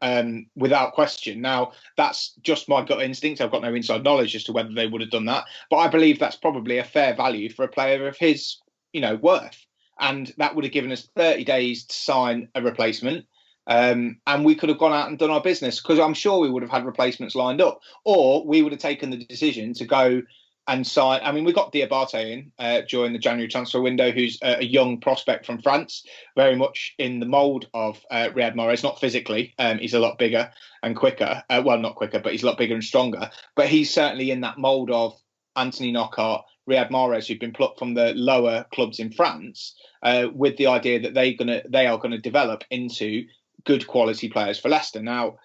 Um, 0.02 0.48
without 0.56 0.94
question. 0.94 1.42
Now, 1.42 1.72
that's 1.98 2.34
just 2.44 2.70
my 2.70 2.84
gut 2.84 3.02
instinct. 3.02 3.42
I've 3.42 3.50
got 3.50 3.64
no 3.64 3.74
inside 3.74 4.04
knowledge 4.04 4.36
as 4.36 4.44
to 4.44 4.52
whether 4.52 4.72
they 4.72 4.88
would 4.88 5.02
have 5.02 5.10
done 5.10 5.26
that, 5.26 5.46
but 5.72 5.78
I 5.78 5.88
believe 5.88 6.20
that's 6.20 6.36
probably 6.36 6.78
a 6.78 6.84
fair 6.84 7.16
value 7.16 7.50
for 7.50 7.64
a 7.64 7.70
player 7.70 8.08
of 8.08 8.16
his, 8.18 8.58
you 8.94 9.02
know, 9.02 9.16
worth 9.16 9.65
and 10.00 10.34
that 10.38 10.56
would 10.56 10.66
have 10.66 10.74
given 10.74 10.92
us 10.92 11.08
30 11.16 11.44
days 11.44 11.86
to 11.86 11.96
sign 11.96 12.50
a 12.56 12.62
replacement. 12.62 13.26
Um, 13.68 14.18
and 14.28 14.46
we 14.46 14.56
could 14.56 14.70
have 14.70 14.78
gone 14.78 14.94
out 14.94 15.10
and 15.10 15.18
done 15.18 15.32
our 15.32 15.42
business 15.42 15.82
because 15.82 16.00
I'm 16.00 16.14
sure 16.14 16.40
we 16.40 16.50
would 16.50 16.62
have 16.62 16.72
had 16.72 16.86
replacements 16.86 17.36
lined 17.36 17.62
up, 17.62 17.80
or 18.04 18.46
we 18.46 18.62
would 18.62 18.72
have 18.72 18.82
taken 18.82 19.10
the 19.10 19.18
decision 19.18 19.74
to 19.76 19.86
go 19.86 20.22
and 20.68 20.86
sign. 20.86 21.22
I 21.24 21.32
mean, 21.32 21.46
we 21.46 21.54
got 21.54 21.72
Diabate 21.72 22.32
in 22.32 22.52
uh, 22.58 22.82
during 22.88 23.14
the 23.14 23.20
January 23.20 23.48
transfer 23.48 23.82
window, 23.82 24.12
who's 24.12 24.40
a, 24.42 24.64
young 24.64 25.00
prospect 25.00 25.46
from 25.46 25.62
France, 25.62 26.04
very 26.36 26.56
much 26.56 26.96
in 26.98 27.20
the 27.20 27.26
mould 27.26 27.68
of 27.74 28.04
uh, 28.10 28.30
Riyad 28.34 28.56
Mahrez, 28.56 28.84
not 28.84 29.00
physically. 29.00 29.54
Um, 29.60 29.78
he's 29.78 29.94
a 29.94 30.00
lot 30.00 30.18
bigger 30.18 30.52
and 30.82 30.96
quicker. 30.96 31.44
Uh, 31.50 31.62
well, 31.64 31.78
not 31.78 31.96
quicker, 31.96 32.20
but 32.20 32.32
he's 32.32 32.44
a 32.44 32.48
lot 32.48 32.58
bigger 32.58 32.74
and 32.74 32.84
stronger. 32.84 33.30
But 33.56 33.68
he's 33.68 33.94
certainly 33.94 34.32
in 34.32 34.42
that 34.42 34.58
mould 34.58 34.90
of 34.90 35.20
Anthony 35.56 35.92
Knockaert, 35.92 36.44
Riyad 36.70 36.90
Mahrez, 36.90 37.28
who've 37.28 37.40
been 37.40 37.54
plucked 37.54 37.80
from 37.80 37.94
the 37.94 38.14
lower 38.16 38.66
clubs 38.74 39.00
in 39.00 39.12
France, 39.12 39.76
uh, 40.04 40.28
with 40.34 40.58
the 40.58 40.68
idea 40.68 41.00
that 41.00 41.14
they 41.14 41.34
gonna 41.34 41.62
they 41.70 41.88
are 41.88 41.98
going 41.98 42.12
to 42.12 42.18
develop 42.18 42.64
into 42.70 43.26
good 43.66 43.88
quality 43.88 44.30
players 44.30 44.60
for 44.60 44.70
Leicester. 44.70 45.02
Now, 45.02 45.38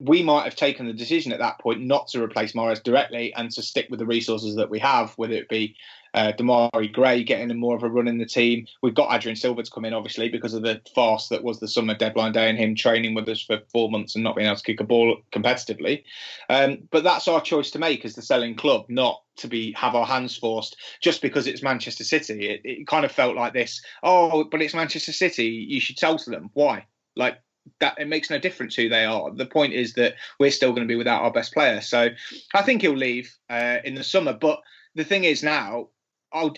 we 0.00 0.22
might 0.22 0.44
have 0.44 0.56
taken 0.56 0.86
the 0.86 0.94
decision 0.94 1.30
at 1.30 1.38
that 1.40 1.60
point 1.60 1.82
not 1.82 2.08
to 2.08 2.22
replace 2.22 2.52
Mahrez 2.52 2.82
directly 2.82 3.34
and 3.34 3.50
to 3.50 3.62
stick 3.62 3.86
with 3.90 3.98
the 3.98 4.06
resources 4.06 4.56
that 4.56 4.70
we 4.70 4.78
have, 4.78 5.12
whether 5.16 5.34
it 5.34 5.48
be 5.50 5.76
uh, 6.14 6.32
Demarai 6.36 6.90
Gray 6.90 7.22
getting 7.22 7.54
more 7.58 7.76
of 7.76 7.82
a 7.82 7.88
run 7.88 8.08
in 8.08 8.16
the 8.16 8.24
team. 8.24 8.66
We've 8.82 8.94
got 8.94 9.14
Adrien 9.14 9.36
Silva 9.36 9.62
to 9.62 9.70
come 9.70 9.84
in, 9.84 9.92
obviously, 9.92 10.30
because 10.30 10.54
of 10.54 10.62
the 10.62 10.80
farce 10.94 11.28
that 11.28 11.44
was 11.44 11.60
the 11.60 11.68
summer 11.68 11.94
deadline 11.94 12.32
day 12.32 12.48
and 12.48 12.58
him 12.58 12.74
training 12.74 13.14
with 13.14 13.28
us 13.28 13.42
for 13.42 13.60
four 13.70 13.90
months 13.90 14.14
and 14.14 14.24
not 14.24 14.36
being 14.36 14.46
able 14.48 14.56
to 14.56 14.62
kick 14.62 14.80
a 14.80 14.84
ball 14.84 15.18
competitively. 15.32 16.02
Um, 16.48 16.88
but 16.90 17.04
that's 17.04 17.28
our 17.28 17.42
choice 17.42 17.70
to 17.72 17.78
make 17.78 18.04
as 18.06 18.14
the 18.14 18.22
selling 18.22 18.56
club, 18.56 18.86
not 18.88 19.22
to 19.36 19.48
be 19.48 19.72
have 19.72 19.94
our 19.94 20.06
hands 20.06 20.36
forced 20.36 20.76
just 21.02 21.20
because 21.20 21.46
it's 21.46 21.62
Manchester 21.62 22.04
City. 22.04 22.48
It, 22.48 22.60
it 22.64 22.86
kind 22.86 23.04
of 23.04 23.12
felt 23.12 23.36
like 23.36 23.52
this. 23.52 23.82
Oh, 24.02 24.44
but 24.44 24.62
it's 24.62 24.74
Manchester 24.74 25.12
City. 25.12 25.66
You 25.68 25.80
should 25.80 25.98
sell 25.98 26.18
to 26.18 26.30
them. 26.30 26.50
Why? 26.54 26.86
Like 27.16 27.38
that 27.80 27.98
it 27.98 28.08
makes 28.08 28.30
no 28.30 28.38
difference 28.38 28.74
who 28.74 28.88
they 28.88 29.04
are. 29.04 29.30
The 29.30 29.46
point 29.46 29.72
is 29.72 29.94
that 29.94 30.14
we're 30.38 30.50
still 30.50 30.70
going 30.72 30.86
to 30.86 30.92
be 30.92 30.96
without 30.96 31.22
our 31.22 31.32
best 31.32 31.52
player. 31.52 31.80
So 31.80 32.08
I 32.54 32.62
think 32.62 32.82
he'll 32.82 32.96
leave 32.96 33.34
uh, 33.48 33.78
in 33.84 33.94
the 33.94 34.04
summer. 34.04 34.32
But 34.32 34.60
the 34.94 35.04
thing 35.04 35.24
is 35.24 35.42
now 35.42 35.88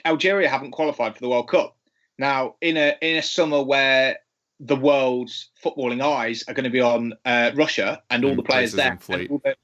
Algeria 0.04 0.48
haven't 0.48 0.72
qualified 0.72 1.14
for 1.14 1.20
the 1.20 1.28
World 1.28 1.48
Cup. 1.48 1.76
Now, 2.18 2.56
in 2.60 2.76
a 2.76 2.96
in 3.00 3.16
a 3.16 3.22
summer 3.22 3.62
where 3.62 4.18
the 4.60 4.76
world's 4.76 5.50
footballing 5.64 6.02
eyes 6.02 6.44
are 6.46 6.54
going 6.54 6.64
to 6.64 6.70
be 6.70 6.80
on 6.80 7.14
uh, 7.24 7.50
Russia 7.54 8.02
and 8.10 8.24
all 8.24 8.30
And 8.30 8.38
the 8.38 8.42
players 8.44 8.72
there, 8.72 8.98
and 9.08 9.30
all 9.30 9.40
the- 9.44 9.56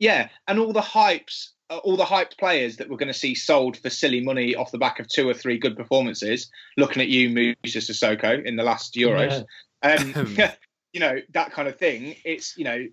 yeah, 0.00 0.28
and 0.48 0.58
all 0.58 0.72
the 0.72 0.80
hypes, 0.80 1.50
uh, 1.68 1.76
all 1.78 1.96
the 1.96 2.04
hyped 2.04 2.36
players 2.38 2.76
that 2.78 2.88
we're 2.88 2.96
going 2.96 3.12
to 3.12 3.18
see 3.18 3.34
sold 3.34 3.76
for 3.76 3.90
silly 3.90 4.20
money 4.20 4.56
off 4.56 4.72
the 4.72 4.78
back 4.78 4.98
of 4.98 5.06
two 5.06 5.28
or 5.28 5.34
three 5.34 5.58
good 5.58 5.76
performances. 5.76 6.50
Looking 6.76 7.02
at 7.02 7.08
you, 7.08 7.28
Moussa 7.28 7.78
Sissoko, 7.78 8.44
in 8.44 8.56
the 8.56 8.64
last 8.64 8.94
Euros, 8.94 9.44
um, 9.82 10.36
you 10.92 11.00
know 11.00 11.20
that 11.32 11.52
kind 11.52 11.68
of 11.68 11.78
thing. 11.78 12.16
It's 12.24 12.56
you 12.56 12.64
know 12.64 12.86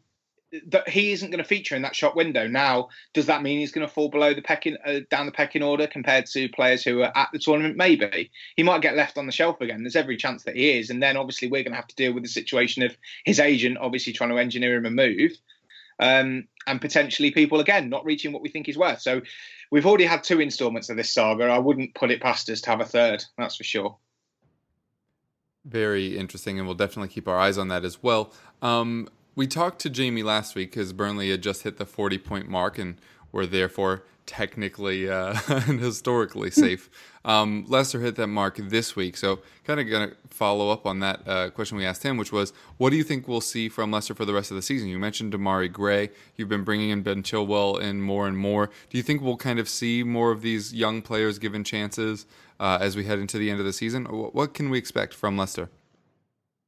that 0.67 0.87
he 0.87 1.11
isn't 1.11 1.29
going 1.29 1.43
to 1.43 1.47
feature 1.47 1.75
in 1.75 1.81
that 1.81 1.95
shop 1.95 2.15
window. 2.15 2.47
Now, 2.47 2.87
does 3.13 3.25
that 3.25 3.43
mean 3.43 3.59
he's 3.59 3.73
going 3.73 3.85
to 3.85 3.93
fall 3.93 4.09
below 4.09 4.33
the 4.33 4.41
pecking 4.41 4.77
uh, 4.85 5.01
down 5.09 5.25
the 5.25 5.31
pecking 5.31 5.61
order 5.61 5.87
compared 5.87 6.25
to 6.27 6.47
players 6.49 6.83
who 6.83 7.01
are 7.01 7.11
at 7.15 7.29
the 7.33 7.39
tournament? 7.39 7.75
Maybe 7.75 8.31
he 8.55 8.63
might 8.63 8.81
get 8.81 8.95
left 8.95 9.17
on 9.17 9.25
the 9.25 9.31
shelf 9.31 9.59
again. 9.59 9.83
There's 9.83 9.95
every 9.95 10.15
chance 10.15 10.43
that 10.43 10.55
he 10.55 10.77
is, 10.77 10.89
and 10.89 11.03
then 11.03 11.17
obviously 11.17 11.49
we're 11.49 11.63
going 11.63 11.73
to 11.73 11.77
have 11.77 11.87
to 11.87 11.95
deal 11.95 12.13
with 12.13 12.23
the 12.23 12.29
situation 12.29 12.83
of 12.83 12.95
his 13.25 13.39
agent 13.39 13.77
obviously 13.79 14.13
trying 14.13 14.29
to 14.29 14.37
engineer 14.37 14.75
him 14.77 14.85
a 14.85 14.91
move, 14.91 15.31
um, 15.99 16.47
and 16.65 16.79
potentially 16.81 17.31
people 17.31 17.59
again 17.59 17.89
not 17.89 18.05
reaching 18.05 18.31
what 18.31 18.41
we 18.41 18.49
think 18.49 18.65
he's 18.65 18.77
worth. 18.77 19.01
So. 19.01 19.21
We've 19.69 19.85
already 19.85 20.05
had 20.05 20.23
two 20.23 20.39
instalments 20.39 20.89
of 20.89 20.95
this 20.95 21.11
saga. 21.11 21.43
I 21.43 21.59
wouldn't 21.59 21.93
put 21.93 22.09
it 22.09 22.21
past 22.21 22.49
us 22.49 22.61
to 22.61 22.69
have 22.69 22.79
a 22.79 22.85
third. 22.85 23.25
That's 23.37 23.57
for 23.57 23.65
sure. 23.65 23.97
Very 25.67 26.17
interesting, 26.17 26.57
and 26.57 26.67
we'll 26.67 26.75
definitely 26.75 27.09
keep 27.09 27.27
our 27.27 27.37
eyes 27.37 27.57
on 27.57 27.67
that 27.67 27.83
as 27.83 28.01
well. 28.01 28.31
Um, 28.61 29.09
we 29.35 29.47
talked 29.47 29.79
to 29.81 29.89
Jamie 29.89 30.23
last 30.23 30.55
week 30.55 30.71
because 30.71 30.93
Burnley 30.93 31.29
had 31.29 31.43
just 31.43 31.63
hit 31.63 31.77
the 31.77 31.85
40 31.85 32.17
point 32.19 32.47
mark 32.47 32.79
and 32.79 32.95
were 33.31 33.45
therefore 33.45 34.03
technically 34.25 35.09
uh, 35.09 35.35
and 35.47 35.79
historically 35.79 36.51
safe. 36.51 36.89
Um, 37.25 37.65
Leicester 37.67 37.99
hit 37.99 38.15
that 38.15 38.27
mark 38.27 38.55
this 38.57 38.95
week, 38.95 39.17
so 39.17 39.39
kind 39.65 39.79
of 39.79 39.89
going 39.89 40.09
to 40.09 40.15
follow 40.29 40.69
up 40.69 40.85
on 40.85 40.99
that 40.99 41.27
uh, 41.27 41.49
question 41.49 41.77
we 41.77 41.85
asked 41.85 42.03
him, 42.03 42.15
which 42.15 42.31
was, 42.31 42.53
what 42.77 42.91
do 42.91 42.95
you 42.95 43.03
think 43.03 43.27
we'll 43.27 43.41
see 43.41 43.67
from 43.67 43.91
Leicester 43.91 44.15
for 44.15 44.23
the 44.23 44.33
rest 44.33 44.49
of 44.49 44.55
the 44.55 44.61
season? 44.61 44.87
You 44.87 44.97
mentioned 44.97 45.33
Demarai 45.33 45.71
Gray. 45.71 46.11
You've 46.37 46.47
been 46.47 46.63
bringing 46.63 46.89
in 46.89 47.01
Ben 47.01 47.23
Chilwell 47.23 47.81
in 47.81 48.01
more 48.01 48.27
and 48.27 48.37
more. 48.37 48.69
Do 48.89 48.97
you 48.97 49.03
think 49.03 49.21
we'll 49.21 49.37
kind 49.37 49.59
of 49.59 49.67
see 49.67 50.03
more 50.03 50.31
of 50.31 50.41
these 50.41 50.73
young 50.73 51.01
players 51.01 51.37
given 51.39 51.65
chances 51.65 52.25
uh, 52.59 52.77
as 52.81 52.95
we 52.95 53.05
head 53.05 53.19
into 53.19 53.37
the 53.37 53.49
end 53.49 53.59
of 53.59 53.65
the 53.65 53.73
season? 53.73 54.05
What 54.05 54.53
can 54.53 54.69
we 54.69 54.77
expect 54.77 55.13
from 55.13 55.37
Leicester? 55.37 55.69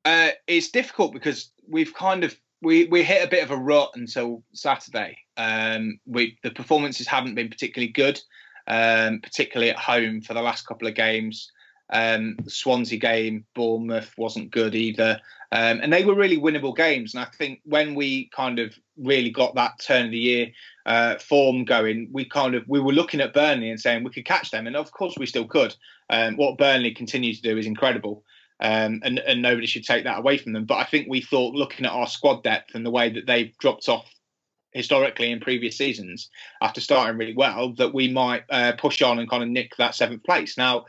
Uh, 0.05 0.29
it's 0.47 0.69
difficult 0.69 1.13
because 1.13 1.51
we've 1.67 1.93
kind 1.93 2.23
of 2.23 2.35
we 2.61 2.85
we 2.85 3.03
hit 3.03 3.23
a 3.23 3.29
bit 3.29 3.43
of 3.43 3.51
a 3.51 3.57
rut 3.57 3.91
until 3.95 4.43
Saturday. 4.53 5.17
Um, 5.37 5.99
we 6.05 6.37
the 6.43 6.51
performances 6.51 7.07
haven't 7.07 7.35
been 7.35 7.49
particularly 7.49 7.91
good, 7.91 8.19
um, 8.67 9.19
particularly 9.21 9.71
at 9.71 9.79
home 9.79 10.21
for 10.21 10.33
the 10.33 10.41
last 10.41 10.65
couple 10.65 10.87
of 10.87 10.95
games. 10.95 11.51
Um, 11.91 12.37
Swansea 12.47 12.99
game, 12.99 13.45
Bournemouth 13.55 14.13
wasn't 14.17 14.51
good 14.51 14.75
either, 14.75 15.19
um, 15.51 15.79
and 15.81 15.91
they 15.91 16.05
were 16.05 16.15
really 16.15 16.37
winnable 16.37 16.75
games. 16.75 17.13
And 17.13 17.23
I 17.23 17.27
think 17.37 17.61
when 17.63 17.95
we 17.95 18.29
kind 18.29 18.59
of 18.59 18.77
really 18.97 19.31
got 19.31 19.55
that 19.55 19.79
turn 19.79 20.05
of 20.05 20.11
the 20.11 20.17
year 20.17 20.47
uh, 20.85 21.15
form 21.17 21.65
going, 21.65 22.09
we 22.11 22.25
kind 22.25 22.55
of 22.55 22.63
we 22.67 22.79
were 22.79 22.93
looking 22.93 23.21
at 23.21 23.33
Burnley 23.33 23.69
and 23.69 23.79
saying 23.79 24.03
we 24.03 24.11
could 24.11 24.25
catch 24.25 24.51
them, 24.51 24.67
and 24.67 24.75
of 24.75 24.91
course 24.91 25.15
we 25.17 25.25
still 25.25 25.47
could. 25.47 25.75
Um, 26.09 26.37
what 26.37 26.57
Burnley 26.57 26.93
continue 26.93 27.33
to 27.33 27.41
do 27.41 27.57
is 27.57 27.65
incredible 27.65 28.23
um, 28.59 29.01
and, 29.03 29.19
and 29.19 29.41
nobody 29.41 29.67
should 29.67 29.85
take 29.85 30.03
that 30.03 30.19
away 30.19 30.37
from 30.37 30.53
them. 30.53 30.65
But 30.65 30.75
I 30.75 30.83
think 30.83 31.07
we 31.07 31.21
thought, 31.21 31.55
looking 31.55 31.85
at 31.85 31.91
our 31.91 32.07
squad 32.07 32.43
depth 32.43 32.75
and 32.75 32.85
the 32.85 32.91
way 32.91 33.09
that 33.09 33.25
they've 33.25 33.57
dropped 33.57 33.87
off 33.87 34.05
historically 34.71 35.31
in 35.31 35.39
previous 35.39 35.77
seasons 35.77 36.29
after 36.61 36.81
starting 36.81 37.17
really 37.17 37.33
well, 37.33 37.73
that 37.75 37.93
we 37.93 38.11
might 38.11 38.43
uh, 38.49 38.73
push 38.77 39.01
on 39.01 39.17
and 39.19 39.29
kind 39.29 39.43
of 39.43 39.49
nick 39.49 39.75
that 39.77 39.95
seventh 39.95 40.23
place. 40.23 40.57
Now, 40.57 40.85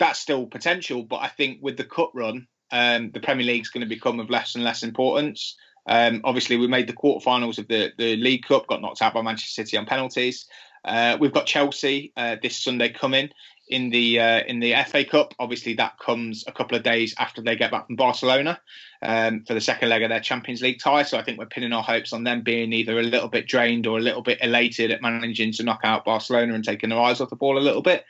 that's 0.00 0.18
still 0.18 0.46
potential, 0.46 1.04
but 1.04 1.18
I 1.18 1.28
think 1.28 1.60
with 1.62 1.76
the 1.76 1.84
cut 1.84 2.10
run, 2.14 2.48
um, 2.72 3.10
the 3.12 3.20
Premier 3.20 3.46
League's 3.46 3.68
going 3.68 3.82
to 3.82 3.88
become 3.88 4.18
of 4.18 4.30
less 4.30 4.56
and 4.56 4.64
less 4.64 4.82
importance. 4.82 5.56
Um, 5.86 6.22
obviously, 6.24 6.56
we 6.56 6.66
made 6.66 6.88
the 6.88 6.92
quarterfinals 6.92 7.58
of 7.58 7.68
the, 7.68 7.92
the 7.96 8.16
League 8.16 8.44
Cup, 8.44 8.66
got 8.66 8.82
knocked 8.82 9.02
out 9.02 9.14
by 9.14 9.22
Manchester 9.22 9.62
City 9.62 9.76
on 9.76 9.86
penalties. 9.86 10.46
Uh, 10.84 11.16
we've 11.20 11.32
got 11.32 11.46
Chelsea 11.46 12.12
uh, 12.16 12.36
this 12.42 12.58
Sunday 12.58 12.88
coming 12.88 13.28
in 13.68 13.90
the 13.90 14.18
uh, 14.18 14.40
in 14.46 14.60
the 14.60 14.74
FA 14.86 15.04
Cup. 15.04 15.34
Obviously, 15.38 15.74
that 15.74 15.98
comes 15.98 16.44
a 16.46 16.52
couple 16.52 16.76
of 16.76 16.82
days 16.82 17.14
after 17.18 17.42
they 17.42 17.56
get 17.56 17.70
back 17.70 17.86
from 17.86 17.96
Barcelona 17.96 18.60
um, 19.02 19.44
for 19.44 19.54
the 19.54 19.60
second 19.60 19.90
leg 19.90 20.02
of 20.02 20.08
their 20.08 20.20
Champions 20.20 20.62
League 20.62 20.80
tie. 20.80 21.02
So 21.02 21.18
I 21.18 21.22
think 21.22 21.38
we're 21.38 21.46
pinning 21.46 21.72
our 21.72 21.82
hopes 21.82 22.12
on 22.12 22.24
them 22.24 22.42
being 22.42 22.72
either 22.72 22.98
a 22.98 23.02
little 23.02 23.28
bit 23.28 23.46
drained 23.46 23.86
or 23.86 23.98
a 23.98 24.02
little 24.02 24.22
bit 24.22 24.38
elated 24.40 24.90
at 24.90 25.02
managing 25.02 25.52
to 25.52 25.62
knock 25.62 25.80
out 25.84 26.04
Barcelona 26.04 26.54
and 26.54 26.64
taking 26.64 26.90
their 26.90 27.00
eyes 27.00 27.20
off 27.20 27.30
the 27.30 27.36
ball 27.36 27.58
a 27.58 27.60
little 27.60 27.82
bit. 27.82 28.04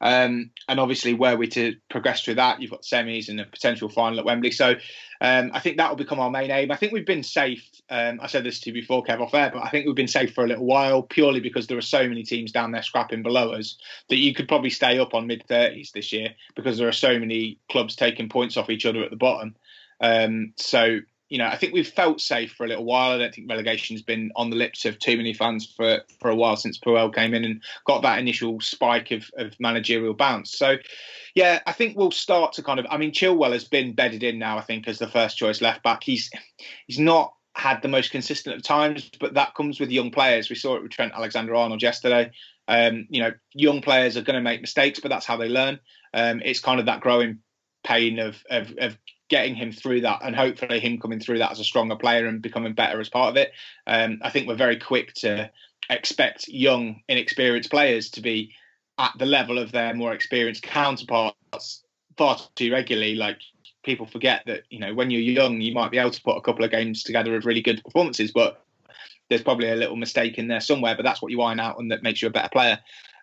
Um, 0.00 0.50
and 0.68 0.80
obviously, 0.80 1.14
were 1.14 1.36
we 1.36 1.48
to 1.48 1.76
progress 1.88 2.22
through 2.22 2.34
that, 2.34 2.60
you've 2.60 2.70
got 2.70 2.82
semis 2.82 3.28
and 3.28 3.40
a 3.40 3.44
potential 3.44 3.88
final 3.88 4.18
at 4.18 4.24
Wembley. 4.24 4.50
So 4.50 4.74
um, 5.20 5.50
I 5.54 5.60
think 5.60 5.76
that 5.78 5.88
will 5.88 5.96
become 5.96 6.20
our 6.20 6.30
main 6.30 6.50
aim. 6.50 6.70
I 6.70 6.76
think 6.76 6.92
we've 6.92 7.06
been 7.06 7.22
safe. 7.22 7.68
Um, 7.88 8.20
I 8.20 8.26
said 8.26 8.44
this 8.44 8.60
to 8.60 8.70
you 8.70 8.74
before, 8.74 9.02
Kev, 9.02 9.20
off 9.20 9.34
air, 9.34 9.50
but 9.52 9.62
I 9.62 9.70
think 9.70 9.86
we've 9.86 9.94
been 9.94 10.08
safe 10.08 10.34
for 10.34 10.44
a 10.44 10.48
little 10.48 10.66
while 10.66 11.02
purely 11.02 11.40
because 11.40 11.66
there 11.66 11.78
are 11.78 11.82
so 11.82 12.08
many 12.08 12.22
teams 12.22 12.52
down 12.52 12.72
there 12.72 12.82
scrapping 12.82 13.22
below 13.22 13.52
us 13.52 13.78
that 14.08 14.16
you 14.16 14.34
could 14.34 14.48
probably 14.48 14.70
stay 14.70 14.98
up 14.98 15.14
on 15.14 15.26
mid 15.26 15.44
30s 15.48 15.92
this 15.92 16.12
year 16.12 16.34
because 16.54 16.78
there 16.78 16.88
are 16.88 16.92
so 16.92 17.18
many 17.18 17.58
clubs 17.70 17.96
taking 17.96 18.28
points 18.28 18.56
off 18.56 18.70
each 18.70 18.86
other 18.86 19.02
at 19.02 19.10
the 19.10 19.16
bottom. 19.16 19.54
Um, 20.00 20.52
so 20.56 21.00
you 21.28 21.38
know, 21.38 21.46
I 21.46 21.56
think 21.56 21.72
we've 21.72 21.88
felt 21.88 22.20
safe 22.20 22.52
for 22.52 22.64
a 22.64 22.68
little 22.68 22.84
while. 22.84 23.10
I 23.10 23.18
don't 23.18 23.34
think 23.34 23.50
relegation's 23.50 24.02
been 24.02 24.30
on 24.36 24.50
the 24.50 24.56
lips 24.56 24.84
of 24.84 24.98
too 24.98 25.16
many 25.16 25.34
fans 25.34 25.66
for, 25.76 26.00
for 26.20 26.30
a 26.30 26.36
while 26.36 26.56
since 26.56 26.78
Puel 26.78 27.12
came 27.12 27.34
in 27.34 27.44
and 27.44 27.62
got 27.84 28.02
that 28.02 28.18
initial 28.18 28.60
spike 28.60 29.10
of, 29.10 29.28
of 29.36 29.58
managerial 29.58 30.14
bounce. 30.14 30.56
So, 30.56 30.76
yeah, 31.34 31.60
I 31.66 31.72
think 31.72 31.96
we'll 31.96 32.12
start 32.12 32.52
to 32.54 32.62
kind 32.62 32.78
of. 32.78 32.86
I 32.90 32.96
mean, 32.96 33.12
Chilwell 33.12 33.52
has 33.52 33.64
been 33.64 33.94
bedded 33.94 34.22
in 34.22 34.38
now. 34.38 34.56
I 34.56 34.62
think 34.62 34.86
as 34.86 34.98
the 34.98 35.08
first 35.08 35.36
choice 35.36 35.60
left 35.60 35.82
back. 35.82 36.04
He's 36.04 36.30
he's 36.86 36.98
not 36.98 37.34
had 37.56 37.82
the 37.82 37.88
most 37.88 38.10
consistent 38.10 38.54
of 38.54 38.62
times, 38.62 39.10
but 39.18 39.34
that 39.34 39.54
comes 39.54 39.80
with 39.80 39.90
young 39.90 40.10
players. 40.10 40.48
We 40.48 40.56
saw 40.56 40.76
it 40.76 40.82
with 40.82 40.92
Trent 40.92 41.14
Alexander-Arnold 41.14 41.82
yesterday. 41.82 42.30
Um, 42.68 43.06
you 43.08 43.22
know, 43.22 43.32
young 43.54 43.80
players 43.80 44.16
are 44.16 44.22
going 44.22 44.36
to 44.36 44.42
make 44.42 44.60
mistakes, 44.60 45.00
but 45.00 45.08
that's 45.08 45.24
how 45.24 45.38
they 45.38 45.48
learn. 45.48 45.80
Um, 46.12 46.42
it's 46.44 46.60
kind 46.60 46.80
of 46.80 46.86
that 46.86 47.00
growing 47.00 47.38
pain 47.82 48.18
of, 48.18 48.42
of, 48.50 48.74
of 48.78 48.98
getting 49.28 49.54
him 49.54 49.72
through 49.72 50.02
that 50.02 50.20
and 50.22 50.36
hopefully 50.36 50.78
him 50.78 51.00
coming 51.00 51.20
through 51.20 51.38
that 51.38 51.50
as 51.50 51.60
a 51.60 51.64
stronger 51.64 51.96
player 51.96 52.26
and 52.26 52.42
becoming 52.42 52.74
better 52.74 53.00
as 53.00 53.08
part 53.08 53.30
of 53.30 53.36
it. 53.36 53.52
Um, 53.86 54.20
I 54.22 54.30
think 54.30 54.46
we're 54.46 54.54
very 54.56 54.78
quick 54.78 55.14
to 55.14 55.50
expect 55.90 56.48
young, 56.48 57.02
inexperienced 57.08 57.70
players 57.70 58.10
to 58.10 58.20
be 58.20 58.52
at 58.98 59.12
the 59.18 59.26
level 59.26 59.58
of 59.58 59.72
their 59.72 59.94
more 59.94 60.12
experienced 60.12 60.62
counterparts 60.62 61.82
far 62.16 62.38
too 62.54 62.72
regularly. 62.72 63.14
Like 63.14 63.38
people 63.82 64.06
forget 64.06 64.42
that, 64.46 64.62
you 64.70 64.78
know, 64.78 64.94
when 64.94 65.10
you're 65.10 65.20
young, 65.20 65.60
you 65.60 65.74
might 65.74 65.90
be 65.90 65.98
able 65.98 66.10
to 66.10 66.22
put 66.22 66.36
a 66.36 66.40
couple 66.40 66.64
of 66.64 66.70
games 66.70 67.02
together 67.02 67.36
of 67.36 67.46
really 67.46 67.62
good 67.62 67.82
performances, 67.84 68.32
but 68.32 68.64
there's 69.28 69.42
probably 69.42 69.68
a 69.68 69.76
little 69.76 69.96
mistake 69.96 70.38
in 70.38 70.48
there 70.48 70.60
somewhere, 70.60 70.94
but 70.94 71.04
that's 71.04 71.20
what 71.20 71.32
you 71.32 71.42
iron 71.42 71.60
out 71.60 71.78
and 71.78 71.90
that 71.90 72.02
makes 72.02 72.22
you 72.22 72.28
a 72.28 72.32
better 72.32 72.48
player. 72.48 72.78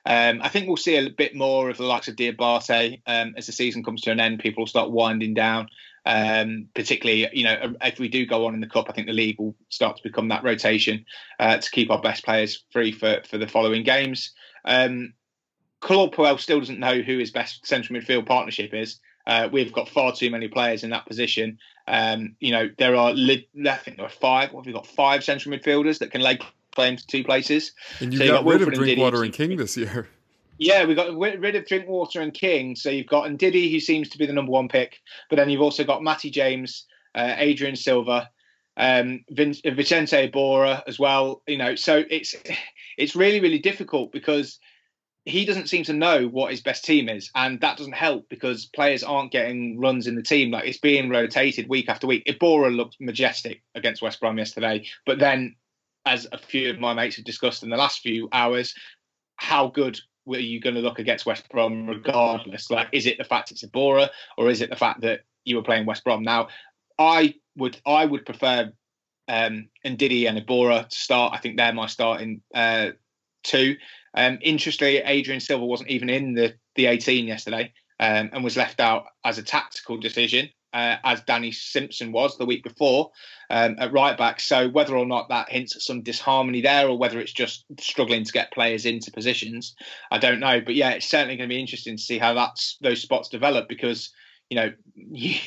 Um, 0.06 0.42
I 0.42 0.50
think 0.50 0.68
we'll 0.68 0.76
see 0.76 0.98
a 0.98 1.10
bit 1.10 1.34
more 1.34 1.70
of 1.70 1.78
the 1.78 1.86
likes 1.86 2.10
of 2.10 2.18
Diabate 2.18 3.02
um, 3.08 3.36
as 3.38 3.46
the 3.46 3.54
season 3.54 3.84
comes 3.84 4.02
to 4.02 4.12
an 4.12 4.20
end. 4.20 4.39
People 4.39 4.62
will 4.62 4.68
start 4.68 4.92
winding 4.92 5.34
down. 5.34 5.70
Um, 6.06 6.68
particularly, 6.76 7.30
you 7.32 7.46
know, 7.46 7.76
if 7.82 7.98
we 7.98 8.10
do 8.10 8.26
go 8.26 8.46
on 8.46 8.54
in 8.54 8.60
the 8.60 8.68
cup, 8.68 8.88
I 8.89 8.94
think 8.94 9.08
the 9.08 9.13
league 9.13 9.39
will 9.39 9.56
start 9.70 9.96
to 9.98 10.04
become 10.04 10.28
that 10.28 10.44
rotation 10.44 11.06
uh, 11.39 11.58
to 11.58 11.72
keep 11.72 11.89
our 11.89 12.02
best 12.02 12.26
players 12.26 12.66
free 12.72 12.92
for 12.92 13.22
for 13.30 13.38
the 13.38 13.48
following 13.48 13.84
games. 13.84 14.34
Um, 14.66 15.13
Claude 15.80 16.13
Puel 16.13 16.39
still 16.39 16.60
doesn't 16.60 16.80
know 16.80 17.02
who 17.02 17.18
his 17.18 17.32
best 17.32 17.66
central 17.66 18.00
midfield 18.00 18.26
partnership 18.26 18.74
is. 18.74 19.00
Uh, 19.26 19.48
we've 19.52 19.72
got 19.72 19.88
far 19.88 20.13
too 20.13 20.30
many 20.30 20.48
players 20.48 20.84
in 20.84 20.89
that 20.89 21.06
position. 21.06 21.58
Um, 21.88 22.36
you 22.39 22.52
know, 22.52 22.70
there 22.78 22.96
are 22.96 23.12
I 23.12 23.78
think 23.78 23.98
there 23.98 24.06
are 24.06 24.10
five. 24.10 24.52
What 24.52 24.62
have 24.62 24.66
we 24.66 24.74
got? 24.74 24.88
Five 24.88 25.24
central 25.24 25.56
midfielders 25.56 26.00
that 26.00 26.12
can 26.12 26.22
lay 26.22 26.39
claim 26.74 26.98
to 26.98 27.08
two 27.08 27.24
places. 27.24 27.72
And 28.00 28.13
you 28.13 28.20
so 28.20 28.28
got, 28.28 28.44
got 28.44 28.54
rid 28.54 28.62
of 28.62 28.74
Drinkwater 28.74 29.24
and 29.24 29.34
King 29.34 29.56
this 29.58 29.78
year. 29.78 30.10
Yeah, 30.58 30.86
we 30.86 30.96
got 30.96 31.18
rid 31.18 31.56
of 31.56 31.66
Drinkwater 31.66 32.22
and 32.22 32.34
King. 32.34 32.76
So 32.76 32.89
you've 32.89 33.08
got 33.08 33.30
Ndidi, 33.30 33.72
who 33.72 33.80
seems 33.80 34.10
to 34.10 34.18
be 34.18 34.26
the 34.26 34.34
number 34.34 34.52
one 34.52 34.68
pick, 34.68 35.00
but 35.30 35.38
then 35.38 35.50
you've 35.50 35.62
also 35.62 35.84
got 35.84 36.04
Matty 36.04 36.30
James, 36.30 36.86
uh, 37.16 37.36
Adrien 37.38 37.76
Silva, 37.76 38.30
um, 38.78 39.24
Vin- 39.32 39.56
Vicente 39.66 40.28
Iborra 40.28 40.84
as 40.88 41.00
well. 41.00 41.42
You 41.48 41.58
know, 41.58 41.76
so 41.76 42.04
it's 42.10 42.36
it's 42.98 43.16
really 43.16 43.39
really 43.39 43.60
difficult 43.60 44.12
because 44.12 44.60
he 45.26 45.46
doesn't 45.46 45.70
seem 45.70 45.84
to 45.86 45.94
know 45.94 46.28
what 46.28 46.52
his 46.52 46.62
best 46.62 46.84
team 46.84 47.10
is, 47.10 47.32
and 47.34 47.60
that 47.62 47.78
doesn't 47.78 47.94
help 47.94 48.30
because 48.30 48.66
players 48.66 49.04
aren't 49.04 49.32
getting 49.32 49.80
runs 49.80 50.06
in 50.06 50.16
the 50.16 50.24
team. 50.24 50.52
Like 50.52 50.66
it's 50.66 50.78
being 50.78 51.10
rotated 51.10 51.68
week 51.68 51.89
after 51.89 52.08
week. 52.08 52.26
Iborra 52.26 52.76
looked 52.76 52.98
majestic 53.00 53.63
against 53.74 54.02
West 54.02 54.20
Brom 54.20 54.38
yesterday, 54.38 54.86
but 55.06 55.20
then, 55.20 55.56
as 56.06 56.28
a 56.32 56.38
few 56.38 56.70
of 56.70 56.80
my 56.80 56.94
mates 56.94 57.16
have 57.16 57.26
discussed 57.26 57.63
in 57.63 57.70
the 57.70 57.78
last 57.78 58.02
few 58.02 58.30
hours, 58.32 58.76
how 59.38 59.68
good 59.68 60.00
were 60.26 60.40
you 60.40 60.60
going 60.60 60.76
to 60.76 60.82
look 60.82 61.00
against 61.00 61.26
West 61.26 61.50
Brom 61.50 61.88
regardless? 61.88 62.70
Like, 62.70 62.88
is 62.92 63.06
it 63.06 63.18
the 63.18 63.24
fact 63.24 63.52
it's 63.52 63.64
Iborra 63.64 64.10
or 64.38 64.50
is 64.50 64.62
it 64.62 64.70
the 64.70 64.76
fact 64.76 65.02
that 65.02 65.22
you 65.46 65.56
were 65.56 65.64
playing 65.64 65.86
West 65.86 66.04
Brom? 66.04 66.24
Now, 66.24 66.48
I 66.98 67.36
would 67.58 67.80
I 67.86 68.06
would 68.06 68.26
prefer 68.26 68.72
um, 69.28 69.70
Ndidi 69.86 70.28
and 70.28 70.38
Iborra 70.38 70.88
to 70.88 70.96
start. 70.96 71.34
I 71.34 71.38
think 71.38 71.58
they're 71.58 71.74
my 71.74 71.88
starting 71.88 72.42
uh, 72.54 72.92
two. 73.44 73.76
Um, 74.14 74.38
interestingly, 74.42 75.04
Adrien 75.04 75.40
Silva 75.40 75.66
wasn't 75.66 75.90
even 75.90 76.10
in 76.10 76.34
the 76.34 76.54
the 76.76 76.88
18 76.88 77.28
yesterday 77.28 77.74
um, 78.00 78.30
and 78.34 78.44
was 78.44 78.58
left 78.58 78.80
out 78.80 79.06
as 79.24 79.38
a 79.38 79.44
tactical 79.44 79.98
decision 79.98 80.50
uh, 80.74 80.98
as 81.04 81.22
Danny 81.22 81.52
Simpson 81.52 82.12
was 82.12 82.38
the 82.38 82.46
week 82.46 82.64
before 82.64 83.12
um, 83.50 83.76
at 83.80 83.94
right 83.94 84.18
back. 84.18 84.40
So 84.40 84.70
whether 84.70 84.98
or 84.98 85.06
not 85.06 85.30
that 85.30 85.50
hints 85.50 85.76
at 85.76 85.82
some 85.82 86.02
disharmony 86.02 86.62
there, 86.62 86.88
or 86.88 86.98
whether 86.98 87.20
it's 87.20 87.32
just 87.32 87.66
struggling 87.80 88.24
to 88.24 88.32
get 88.32 88.52
players 88.52 88.86
into 88.86 89.12
positions, 89.12 89.76
I 90.12 90.18
don't 90.18 90.40
know. 90.40 90.62
But 90.62 90.76
yeah, 90.76 90.92
it's 90.92 91.10
certainly 91.10 91.38
going 91.38 91.50
to 91.50 91.54
be 91.54 91.62
interesting 91.62 91.98
to 91.98 92.04
see 92.04 92.18
how 92.18 92.34
that's 92.34 92.78
those 92.82 93.02
spots 93.02 93.30
develop 93.30 93.70
because 93.70 94.12
you 94.50 94.56
know 94.56 94.72
you, 94.96 95.38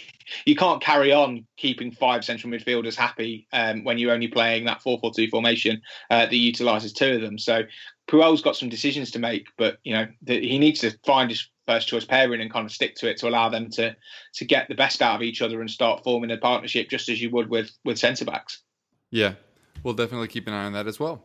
you 0.45 0.57
can't 0.57 0.83
carry 0.83 1.13
on 1.13 1.47
keeping 1.57 1.91
five 1.91 2.25
central 2.25 2.53
midfielders 2.53 2.95
happy 2.95 3.47
um, 3.53 3.85
when 3.85 3.99
you're 3.99 4.13
only 4.13 4.29
playing 4.29 4.65
that 4.65 4.83
4-4-2 4.83 5.31
formation 5.31 5.81
uh, 6.11 6.27
that 6.27 6.35
utilises 6.35 6.93
two 6.93 7.15
of 7.15 7.21
them. 7.21 7.39
So 7.39 7.63
Puel's 8.09 8.43
got 8.43 8.57
some 8.57 8.69
decisions 8.69 9.11
to 9.13 9.19
make, 9.19 9.47
but 9.59 9.79
you 9.83 9.95
know 9.95 10.07
the, 10.23 10.41
he 10.41 10.59
needs 10.59 10.81
to 10.81 10.97
find 11.05 11.31
his 11.31 11.49
first 11.67 11.89
choice 11.89 12.05
pairing 12.05 12.41
and 12.41 12.53
kind 12.53 12.65
of 12.65 12.73
stick 12.73 12.95
to 12.97 13.09
it 13.09 13.19
to 13.19 13.29
allow 13.29 13.49
them 13.49 13.71
to 13.71 13.97
to 14.35 14.45
get 14.45 14.69
the 14.69 14.75
best 14.75 15.03
out 15.03 15.17
of 15.17 15.23
each 15.23 15.43
other 15.43 15.61
and 15.61 15.71
start 15.71 16.05
forming 16.05 16.31
a 16.31 16.37
partnership 16.37 16.89
just 16.89 17.09
as 17.09 17.21
you 17.21 17.31
would 17.31 17.51
with 17.51 17.71
with 17.85 17.99
centre 17.99 18.25
backs. 18.25 18.63
Yeah, 19.11 19.35
we'll 19.83 19.95
definitely 19.95 20.29
keep 20.29 20.47
an 20.47 20.55
eye 20.55 20.65
on 20.65 20.73
that 20.73 20.87
as 20.87 20.99
well. 21.01 21.23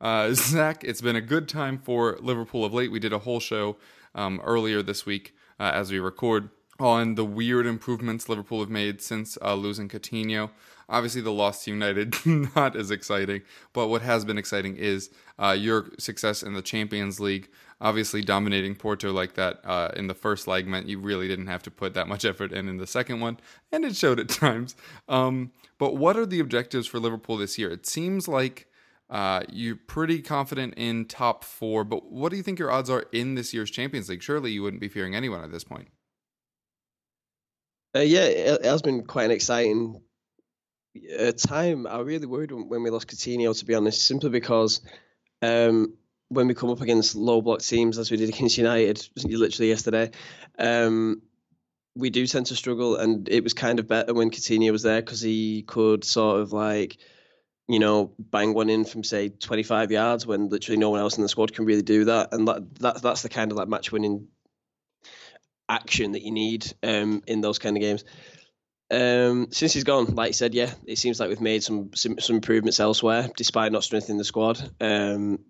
Uh, 0.00 0.30
Zach, 0.34 0.84
it's 0.84 1.00
been 1.00 1.16
a 1.16 1.20
good 1.20 1.48
time 1.48 1.78
for 1.78 2.18
Liverpool 2.20 2.64
of 2.64 2.74
late. 2.74 2.90
We 2.90 3.00
did 3.00 3.12
a 3.12 3.20
whole 3.20 3.40
show 3.40 3.76
um, 4.14 4.40
earlier 4.44 4.82
this 4.82 5.06
week 5.06 5.34
uh, 5.58 5.70
as 5.74 5.90
we 5.90 5.98
record 5.98 6.50
on 6.80 7.14
the 7.14 7.24
weird 7.24 7.66
improvements 7.66 8.28
Liverpool 8.28 8.60
have 8.60 8.70
made 8.70 9.00
since 9.00 9.38
uh, 9.42 9.54
losing 9.54 9.88
Coutinho. 9.88 10.50
Obviously, 10.88 11.22
the 11.22 11.32
loss 11.32 11.64
to 11.64 11.70
United 11.70 12.14
not 12.26 12.76
as 12.76 12.90
exciting, 12.90 13.42
but 13.72 13.88
what 13.88 14.02
has 14.02 14.24
been 14.24 14.36
exciting 14.36 14.76
is 14.76 15.10
uh, 15.38 15.56
your 15.58 15.90
success 15.98 16.42
in 16.42 16.52
the 16.52 16.62
Champions 16.62 17.20
League. 17.20 17.48
Obviously, 17.84 18.22
dominating 18.22 18.74
Porto 18.74 19.12
like 19.12 19.34
that 19.34 19.60
uh, 19.62 19.92
in 19.94 20.06
the 20.06 20.14
first 20.14 20.48
leg 20.48 20.66
meant 20.66 20.88
you 20.88 20.98
really 20.98 21.28
didn't 21.28 21.48
have 21.48 21.62
to 21.64 21.70
put 21.70 21.92
that 21.92 22.08
much 22.08 22.24
effort 22.30 22.50
in 22.50 22.66
in 22.66 22.78
the 22.78 22.86
second 22.86 23.20
one, 23.20 23.38
and 23.70 23.84
it 23.84 23.94
showed 23.94 24.18
at 24.18 24.28
times. 24.30 24.74
Um, 25.06 25.52
but 25.78 25.94
what 25.94 26.16
are 26.16 26.24
the 26.24 26.40
objectives 26.40 26.86
for 26.86 26.98
Liverpool 26.98 27.36
this 27.36 27.58
year? 27.58 27.70
It 27.70 27.86
seems 27.86 28.26
like 28.26 28.68
uh, 29.10 29.42
you're 29.52 29.76
pretty 29.76 30.22
confident 30.22 30.72
in 30.78 31.04
top 31.04 31.44
four, 31.44 31.84
but 31.84 32.10
what 32.10 32.30
do 32.30 32.38
you 32.38 32.42
think 32.42 32.58
your 32.58 32.70
odds 32.70 32.88
are 32.88 33.04
in 33.12 33.34
this 33.34 33.52
year's 33.52 33.70
Champions 33.70 34.08
League? 34.08 34.22
Surely 34.22 34.50
you 34.50 34.62
wouldn't 34.62 34.80
be 34.80 34.88
fearing 34.88 35.14
anyone 35.14 35.44
at 35.44 35.52
this 35.52 35.64
point. 35.64 35.88
Uh, 37.94 38.00
yeah, 38.00 38.24
it 38.24 38.64
has 38.64 38.80
been 38.80 39.04
quite 39.04 39.26
an 39.26 39.30
exciting 39.30 40.00
uh, 41.18 41.32
time. 41.32 41.86
I 41.86 42.00
really 42.00 42.26
worried 42.26 42.50
when 42.50 42.82
we 42.82 42.88
lost 42.88 43.08
Coutinho, 43.08 43.56
to 43.58 43.64
be 43.66 43.74
honest, 43.74 44.06
simply 44.06 44.30
because 44.30 44.80
um, 45.42 45.98
when 46.34 46.48
we 46.48 46.54
come 46.54 46.70
up 46.70 46.80
against 46.80 47.14
low 47.14 47.40
block 47.40 47.60
teams, 47.60 47.98
as 47.98 48.10
we 48.10 48.16
did 48.16 48.28
against 48.34 48.58
United 48.58 49.08
literally 49.24 49.68
yesterday, 49.68 50.10
um, 50.58 51.22
we 51.96 52.10
do 52.10 52.26
tend 52.26 52.46
to 52.46 52.56
struggle. 52.56 52.96
And 52.96 53.28
it 53.28 53.42
was 53.42 53.54
kind 53.54 53.78
of 53.78 53.88
better 53.88 54.14
when 54.14 54.30
Coutinho 54.30 54.72
was 54.72 54.82
there 54.82 55.00
because 55.00 55.20
he 55.20 55.62
could 55.62 56.04
sort 56.04 56.40
of 56.40 56.52
like, 56.52 56.98
you 57.68 57.78
know, 57.78 58.12
bang 58.18 58.52
one 58.52 58.68
in 58.68 58.84
from 58.84 59.04
say 59.04 59.30
25 59.30 59.90
yards 59.90 60.26
when 60.26 60.48
literally 60.48 60.78
no 60.78 60.90
one 60.90 61.00
else 61.00 61.16
in 61.16 61.22
the 61.22 61.28
squad 61.28 61.54
can 61.54 61.64
really 61.64 61.82
do 61.82 62.04
that. 62.06 62.32
And 62.32 62.46
that, 62.48 62.74
that 62.80 63.02
that's 63.02 63.22
the 63.22 63.28
kind 63.28 63.50
of 63.50 63.56
like 63.56 63.68
match 63.68 63.90
winning 63.90 64.28
action 65.68 66.12
that 66.12 66.22
you 66.22 66.30
need 66.30 66.66
um, 66.82 67.22
in 67.26 67.40
those 67.40 67.58
kind 67.58 67.76
of 67.76 67.80
games. 67.80 68.04
Um, 68.90 69.48
since 69.50 69.72
he's 69.72 69.84
gone, 69.84 70.14
like 70.14 70.28
you 70.28 70.34
said, 70.34 70.54
yeah, 70.54 70.72
it 70.86 70.98
seems 70.98 71.18
like 71.18 71.28
we've 71.28 71.40
made 71.40 71.62
some 71.62 71.94
some, 71.94 72.20
some 72.20 72.36
improvements 72.36 72.80
elsewhere, 72.80 73.28
despite 73.36 73.72
not 73.72 73.82
strengthening 73.82 74.18
the 74.18 74.24
squad. 74.24 74.60
Um, 74.80 75.40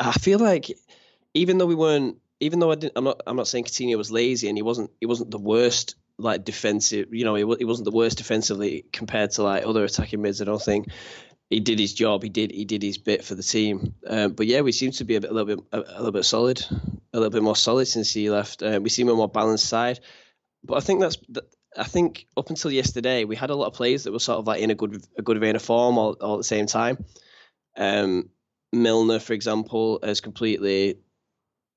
I 0.00 0.12
feel 0.12 0.38
like 0.38 0.70
even 1.34 1.58
though 1.58 1.66
we 1.66 1.74
weren't, 1.74 2.16
even 2.40 2.58
though 2.58 2.72
I 2.72 2.74
didn't, 2.74 2.94
I'm 2.96 3.04
not, 3.04 3.20
I'm 3.26 3.36
not 3.36 3.48
saying 3.48 3.64
Coutinho 3.64 3.96
was 3.96 4.10
lazy 4.10 4.48
and 4.48 4.56
he 4.56 4.62
wasn't, 4.62 4.90
he 5.00 5.06
wasn't 5.06 5.30
the 5.30 5.38
worst 5.38 5.94
like 6.18 6.44
defensive, 6.44 7.12
you 7.12 7.24
know, 7.24 7.34
he, 7.34 7.44
he 7.58 7.64
wasn't 7.64 7.84
the 7.84 7.96
worst 7.96 8.18
defensively 8.18 8.84
compared 8.92 9.30
to 9.32 9.42
like 9.42 9.64
other 9.64 9.84
attacking 9.84 10.22
mids. 10.22 10.40
I 10.40 10.44
don't 10.44 10.62
think 10.62 10.88
he 11.50 11.60
did 11.60 11.78
his 11.78 11.92
job. 11.92 12.22
He 12.22 12.28
did 12.28 12.52
he 12.52 12.64
did 12.64 12.82
his 12.82 12.98
bit 12.98 13.24
for 13.24 13.34
the 13.34 13.42
team. 13.42 13.94
Um, 14.06 14.32
but 14.32 14.46
yeah, 14.46 14.60
we 14.60 14.72
seem 14.72 14.92
to 14.92 15.04
be 15.04 15.16
a, 15.16 15.20
bit, 15.20 15.30
a 15.30 15.34
little 15.34 15.56
bit 15.56 15.64
a, 15.72 15.78
a, 15.78 15.98
little 15.98 16.12
bit 16.12 16.24
solid, 16.24 16.64
a 17.12 17.18
little 17.18 17.30
bit 17.30 17.42
more 17.42 17.56
solid 17.56 17.86
since 17.86 18.12
he 18.12 18.30
left. 18.30 18.62
Uh, 18.62 18.80
we 18.82 18.88
seem 18.88 19.08
a 19.08 19.14
more 19.14 19.28
balanced 19.28 19.66
side. 19.66 20.00
But 20.62 20.76
I 20.76 20.80
think 20.80 21.00
that's 21.00 21.18
I 21.76 21.84
think 21.84 22.26
up 22.36 22.50
until 22.50 22.70
yesterday 22.70 23.24
we 23.24 23.36
had 23.36 23.50
a 23.50 23.56
lot 23.56 23.66
of 23.66 23.74
players 23.74 24.04
that 24.04 24.12
were 24.12 24.20
sort 24.20 24.38
of 24.38 24.46
like 24.46 24.62
in 24.62 24.70
a 24.70 24.74
good 24.74 25.04
a 25.18 25.22
good 25.22 25.40
vein 25.40 25.56
of 25.56 25.62
form 25.62 25.98
all, 25.98 26.16
all 26.20 26.34
at 26.34 26.38
the 26.38 26.44
same 26.44 26.66
time. 26.66 27.04
Um, 27.76 28.30
Milner, 28.72 29.18
for 29.18 29.32
example, 29.32 29.98
has 30.02 30.20
completely 30.20 30.98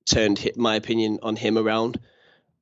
turned 0.06 0.50
my 0.56 0.76
opinion 0.76 1.18
on 1.22 1.36
him 1.36 1.58
around. 1.58 1.98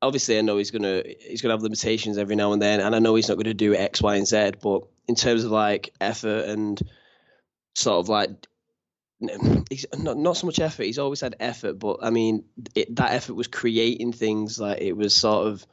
Obviously, 0.00 0.38
I 0.38 0.42
know 0.42 0.56
he's 0.56 0.70
gonna 0.70 1.02
he's 1.20 1.42
gonna 1.42 1.54
have 1.54 1.62
limitations 1.62 2.18
every 2.18 2.36
now 2.36 2.52
and 2.52 2.60
then, 2.60 2.80
and 2.80 2.94
I 2.94 2.98
know 2.98 3.14
he's 3.14 3.28
not 3.28 3.36
gonna 3.36 3.54
do 3.54 3.74
X, 3.74 4.02
Y, 4.02 4.16
and 4.16 4.26
Z. 4.26 4.52
But 4.62 4.82
in 5.06 5.14
terms 5.14 5.44
of 5.44 5.50
like 5.50 5.94
effort 6.00 6.48
and 6.48 6.80
sort 7.74 7.98
of 7.98 8.08
like 8.08 8.30
he's 9.70 9.86
not 9.96 10.16
not 10.16 10.36
so 10.36 10.46
much 10.46 10.58
effort. 10.58 10.84
He's 10.84 10.98
always 10.98 11.20
had 11.20 11.36
effort, 11.38 11.74
but 11.74 11.98
I 12.02 12.10
mean 12.10 12.44
it, 12.74 12.94
that 12.96 13.12
effort 13.12 13.34
was 13.34 13.46
creating 13.46 14.12
things 14.12 14.58
like 14.58 14.80
it 14.80 14.96
was 14.96 15.14
sort 15.14 15.46
of 15.46 15.66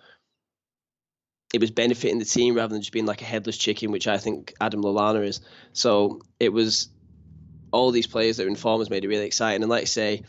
it 1.53 1.61
was 1.61 1.71
benefiting 1.71 2.19
the 2.19 2.25
team 2.25 2.53
rather 2.53 2.73
than 2.73 2.81
just 2.81 2.91
being 2.91 3.07
like 3.07 3.21
a 3.21 3.25
headless 3.25 3.57
chicken, 3.57 3.91
which 3.91 4.07
I 4.07 4.17
think 4.17 4.53
Adam 4.61 4.83
Lallana 4.83 5.25
is. 5.25 5.41
So 5.73 6.21
it 6.39 6.49
was 6.49 6.89
all 7.71 7.91
these 7.91 8.07
players 8.07 8.37
that 8.37 8.43
were 8.43 8.49
in 8.49 8.55
form 8.55 8.81
has 8.81 8.89
made 8.89 9.03
it 9.03 9.07
really 9.07 9.25
exciting. 9.25 9.61
And 9.61 9.69
like 9.69 9.83
I 9.83 9.85
say, 9.85 10.23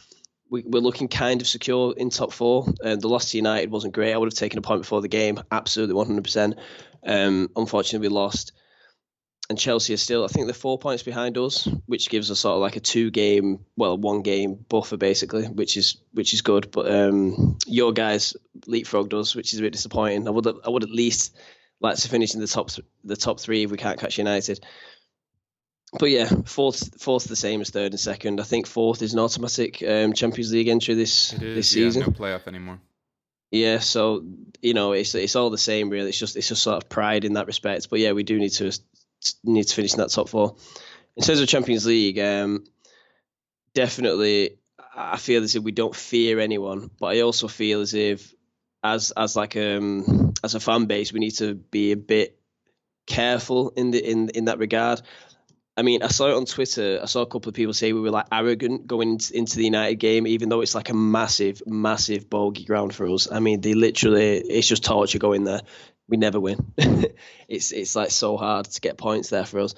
we, 0.50 0.62
we're 0.66 0.80
looking 0.80 1.08
kind 1.08 1.40
of 1.40 1.46
secure 1.46 1.94
in 1.96 2.10
top 2.10 2.32
four. 2.32 2.66
Uh, 2.84 2.96
the 2.96 3.08
loss 3.08 3.30
to 3.30 3.36
United 3.36 3.70
wasn't 3.70 3.94
great. 3.94 4.12
I 4.12 4.18
would 4.18 4.30
have 4.30 4.38
taken 4.38 4.58
a 4.58 4.62
point 4.62 4.82
before 4.82 5.00
the 5.00 5.08
game, 5.08 5.40
absolutely 5.50 5.94
100%. 5.94 6.58
Um, 7.06 7.50
unfortunately, 7.56 8.08
we 8.08 8.14
lost. 8.14 8.52
And 9.48 9.58
Chelsea 9.58 9.94
are 9.94 9.96
still, 9.96 10.24
I 10.24 10.28
think 10.28 10.46
they're 10.46 10.54
four 10.54 10.78
points 10.78 11.02
behind 11.02 11.36
us, 11.36 11.66
which 11.86 12.08
gives 12.08 12.30
us 12.30 12.38
sort 12.38 12.54
of 12.54 12.60
like 12.60 12.76
a 12.76 12.80
two 12.80 13.10
game, 13.10 13.64
well, 13.76 13.96
one 13.96 14.22
game 14.22 14.64
buffer 14.68 14.96
basically, 14.96 15.46
which 15.46 15.76
is 15.76 15.96
which 16.12 16.34
is 16.34 16.42
good. 16.42 16.70
But 16.70 16.88
um, 16.88 17.58
your 17.66 17.92
guys 17.92 18.36
leapfrogged 18.60 19.12
us, 19.12 19.34
which 19.34 19.52
is 19.52 19.58
a 19.58 19.62
bit 19.62 19.72
disappointing. 19.72 20.28
I 20.28 20.30
would 20.30 20.46
I 20.46 20.68
would 20.68 20.84
at 20.84 20.90
least 20.90 21.36
like 21.80 21.96
to 21.96 22.08
finish 22.08 22.34
in 22.34 22.40
the 22.40 22.46
top 22.46 22.70
the 23.02 23.16
top 23.16 23.40
three 23.40 23.64
if 23.64 23.72
we 23.72 23.76
can't 23.76 23.98
catch 23.98 24.18
United. 24.18 24.60
But 25.98 26.10
yeah, 26.10 26.26
fourth 26.44 27.00
fourth 27.02 27.24
the 27.24 27.34
same 27.36 27.60
as 27.60 27.70
third 27.70 27.92
and 27.92 27.98
second. 28.00 28.40
I 28.40 28.44
think 28.44 28.66
fourth 28.66 29.02
is 29.02 29.12
an 29.12 29.18
automatic 29.18 29.82
um, 29.82 30.12
Champions 30.12 30.52
League 30.52 30.68
entry 30.68 30.94
this 30.94 31.32
It 31.32 31.42
is, 31.42 31.56
this 31.56 31.76
yeah, 31.76 31.86
season. 31.86 32.02
no 32.02 32.08
playoff 32.08 32.46
anymore. 32.46 32.80
Yeah, 33.50 33.80
so 33.80 34.24
you 34.62 34.74
know 34.74 34.92
it's 34.92 35.14
it's 35.16 35.34
all 35.34 35.50
the 35.50 35.58
same 35.58 35.90
really. 35.90 36.10
It's 36.10 36.18
just 36.18 36.36
it's 36.36 36.48
just 36.48 36.62
sort 36.62 36.82
of 36.82 36.88
pride 36.88 37.24
in 37.24 37.32
that 37.32 37.46
respect. 37.48 37.90
But 37.90 37.98
yeah, 37.98 38.12
we 38.12 38.22
do 38.22 38.38
need 38.38 38.50
to 38.52 38.70
need 39.42 39.64
to 39.64 39.74
finish 39.74 39.92
in 39.92 39.98
that 39.98 40.10
top 40.10 40.28
four. 40.28 40.54
In 41.16 41.24
terms 41.24 41.40
of 41.40 41.48
Champions 41.48 41.84
League, 41.86 42.20
um, 42.20 42.64
definitely 43.74 44.58
I 44.94 45.16
feel 45.16 45.42
as 45.42 45.56
if 45.56 45.62
we 45.62 45.72
don't 45.72 45.94
fear 45.94 46.38
anyone, 46.38 46.90
but 47.00 47.06
I 47.06 47.20
also 47.22 47.48
feel 47.48 47.80
as 47.80 47.94
if 47.94 48.32
as 48.82 49.12
as 49.16 49.34
like 49.36 49.56
um 49.56 50.32
as 50.42 50.54
a 50.54 50.60
fan 50.60 50.86
base 50.86 51.12
we 51.12 51.20
need 51.20 51.32
to 51.32 51.54
be 51.54 51.92
a 51.92 51.96
bit 51.96 52.38
careful 53.06 53.70
in 53.70 53.90
the 53.90 53.98
in 53.98 54.28
in 54.30 54.44
that 54.46 54.58
regard. 54.58 55.02
I 55.80 55.82
mean, 55.82 56.02
I 56.02 56.08
saw 56.08 56.28
it 56.28 56.34
on 56.34 56.44
Twitter. 56.44 57.00
I 57.02 57.06
saw 57.06 57.22
a 57.22 57.26
couple 57.26 57.48
of 57.48 57.54
people 57.54 57.72
say 57.72 57.94
we 57.94 58.02
were 58.02 58.10
like 58.10 58.26
arrogant 58.30 58.86
going 58.86 59.18
into, 59.32 59.56
the 59.56 59.64
United 59.64 59.94
game, 59.94 60.26
even 60.26 60.50
though 60.50 60.60
it's 60.60 60.74
like 60.74 60.90
a 60.90 60.94
massive, 60.94 61.62
massive 61.66 62.28
bogey 62.28 62.66
ground 62.66 62.94
for 62.94 63.08
us. 63.08 63.32
I 63.32 63.40
mean, 63.40 63.62
they 63.62 63.72
literally, 63.72 64.36
it's 64.36 64.68
just 64.68 64.84
torture 64.84 65.18
going 65.18 65.44
there. 65.44 65.62
We 66.06 66.18
never 66.18 66.38
win. 66.38 66.74
it's 67.48 67.72
it's 67.72 67.96
like 67.96 68.10
so 68.10 68.36
hard 68.36 68.66
to 68.66 68.80
get 68.82 68.98
points 68.98 69.30
there 69.30 69.46
for 69.46 69.60
us. 69.60 69.74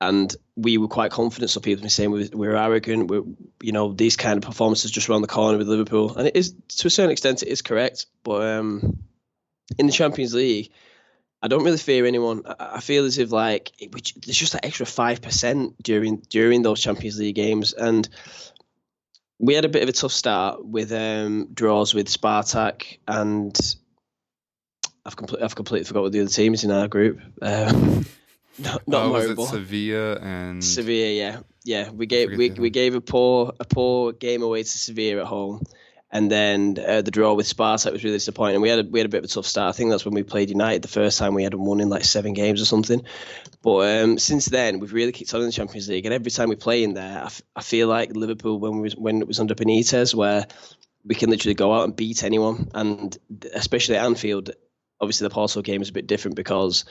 And 0.00 0.34
we 0.56 0.78
were 0.78 0.88
quite 0.88 1.10
confident. 1.10 1.50
So 1.50 1.60
people 1.60 1.82
been 1.82 1.90
saying 1.90 2.12
we 2.12 2.30
we 2.32 2.48
we're 2.48 2.56
arrogant. 2.56 3.10
We're, 3.10 3.24
you 3.60 3.72
know, 3.72 3.92
these 3.92 4.16
kind 4.16 4.38
of 4.38 4.42
performances 4.42 4.90
just 4.90 5.10
around 5.10 5.20
the 5.20 5.28
corner 5.28 5.58
with 5.58 5.68
Liverpool, 5.68 6.16
and 6.16 6.28
it 6.28 6.36
is 6.36 6.54
to 6.78 6.86
a 6.86 6.90
certain 6.90 7.10
extent 7.10 7.42
it 7.42 7.48
is 7.48 7.60
correct. 7.60 8.06
But 8.22 8.42
um, 8.42 9.00
in 9.76 9.84
the 9.84 9.92
Champions 9.92 10.32
League, 10.32 10.70
I 11.46 11.48
don't 11.48 11.62
really 11.62 11.78
fear 11.78 12.04
anyone. 12.06 12.42
I 12.44 12.76
I 12.76 12.80
feel 12.80 13.04
as 13.04 13.18
if 13.18 13.30
like 13.30 13.70
it, 13.78 13.94
which, 13.94 14.14
there's 14.14 14.36
just 14.36 14.52
that 14.54 14.64
extra 14.64 14.84
five 14.84 15.22
percent 15.22 15.80
during 15.80 16.16
during 16.28 16.62
those 16.62 16.80
Champions 16.80 17.20
League 17.20 17.36
games, 17.36 17.72
and 17.72 18.08
we 19.38 19.54
had 19.54 19.64
a 19.64 19.68
bit 19.68 19.84
of 19.84 19.88
a 19.88 19.92
tough 19.92 20.10
start 20.10 20.66
with 20.66 20.90
um, 20.92 21.48
draws 21.54 21.94
with 21.94 22.08
Spartak, 22.08 22.98
and 23.06 23.56
I've 25.04 25.14
completely 25.14 25.44
I've 25.44 25.54
completely 25.54 25.84
forgot 25.84 26.02
what 26.02 26.12
the 26.12 26.20
other 26.20 26.30
teams 26.30 26.64
in 26.64 26.72
our 26.72 26.88
group. 26.88 27.20
Um, 27.40 28.04
not 28.58 28.88
not 28.88 29.06
Uh, 29.06 29.10
was 29.10 29.30
it. 29.30 29.40
Sevilla 29.40 30.14
and 30.16 30.64
Sevilla, 30.64 31.12
yeah, 31.12 31.40
yeah. 31.62 31.90
We 31.90 32.06
gave 32.06 32.30
we, 32.36 32.50
we 32.50 32.70
gave 32.70 32.96
a 32.96 33.00
poor 33.00 33.52
a 33.60 33.64
poor 33.64 34.12
game 34.12 34.42
away 34.42 34.64
to 34.64 34.68
Sevilla 34.68 35.20
at 35.20 35.28
home, 35.28 35.62
and 36.16 36.30
then 36.30 36.78
uh, 36.82 37.02
the 37.02 37.10
draw 37.10 37.34
with 37.34 37.46
Spartak 37.46 37.92
was 37.92 38.02
really 38.02 38.16
disappointing. 38.16 38.62
We 38.62 38.70
had 38.70 38.78
a, 38.78 38.88
we 38.88 39.00
had 39.00 39.04
a 39.04 39.10
bit 39.10 39.18
of 39.18 39.24
a 39.24 39.28
tough 39.28 39.44
start. 39.44 39.68
I 39.68 39.76
think 39.76 39.90
that's 39.90 40.06
when 40.06 40.14
we 40.14 40.22
played 40.22 40.48
United 40.48 40.80
the 40.80 40.88
first 40.88 41.18
time. 41.18 41.34
We 41.34 41.42
hadn't 41.42 41.60
won 41.62 41.78
in 41.78 41.90
like 41.90 42.04
seven 42.04 42.32
games 42.32 42.62
or 42.62 42.64
something. 42.64 43.04
But 43.62 44.02
um, 44.02 44.18
since 44.18 44.46
then, 44.46 44.80
we've 44.80 44.94
really 44.94 45.12
kicked 45.12 45.34
on 45.34 45.40
in 45.42 45.46
the 45.48 45.52
Champions 45.52 45.90
League, 45.90 46.06
and 46.06 46.14
every 46.14 46.30
time 46.30 46.48
we 46.48 46.56
play 46.56 46.84
in 46.84 46.94
there, 46.94 47.18
I, 47.20 47.26
f- 47.26 47.42
I 47.54 47.60
feel 47.60 47.88
like 47.88 48.16
Liverpool 48.16 48.58
when 48.58 48.76
we 48.76 48.80
was, 48.80 48.96
when 48.96 49.20
it 49.20 49.28
was 49.28 49.40
under 49.40 49.54
Benitez, 49.54 50.14
where 50.14 50.46
we 51.04 51.14
can 51.14 51.28
literally 51.28 51.54
go 51.54 51.74
out 51.74 51.84
and 51.84 51.94
beat 51.94 52.24
anyone, 52.24 52.70
and 52.72 53.14
especially 53.52 53.96
at 53.96 54.06
Anfield. 54.06 54.52
Obviously, 54.98 55.26
the 55.26 55.34
Porto 55.34 55.60
game 55.60 55.82
is 55.82 55.90
a 55.90 55.92
bit 55.92 56.06
different 56.06 56.36
because 56.36 56.86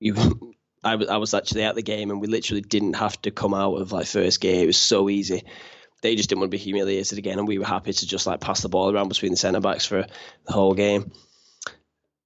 you 0.00 0.14
I 0.84 0.96
was 0.96 1.08
I 1.08 1.16
was 1.16 1.32
actually 1.32 1.62
at 1.62 1.76
the 1.76 1.82
game 1.82 2.10
and 2.10 2.20
we 2.20 2.26
literally 2.26 2.60
didn't 2.60 2.94
have 2.94 3.20
to 3.22 3.30
come 3.30 3.54
out 3.54 3.76
of 3.76 3.92
like 3.92 4.06
first 4.06 4.38
game. 4.42 4.64
It 4.64 4.66
was 4.66 4.76
so 4.76 5.08
easy. 5.08 5.44
They 6.02 6.16
just 6.16 6.28
didn't 6.28 6.40
want 6.40 6.50
to 6.50 6.56
be 6.56 6.62
humiliated 6.62 7.18
again, 7.18 7.38
and 7.38 7.46
we 7.46 7.58
were 7.58 7.66
happy 7.66 7.92
to 7.92 8.06
just 8.06 8.26
like 8.26 8.40
pass 8.40 8.62
the 8.62 8.68
ball 8.68 8.90
around 8.90 9.08
between 9.08 9.32
the 9.32 9.36
centre 9.36 9.60
backs 9.60 9.86
for 9.86 10.06
the 10.46 10.52
whole 10.52 10.74
game. 10.74 11.12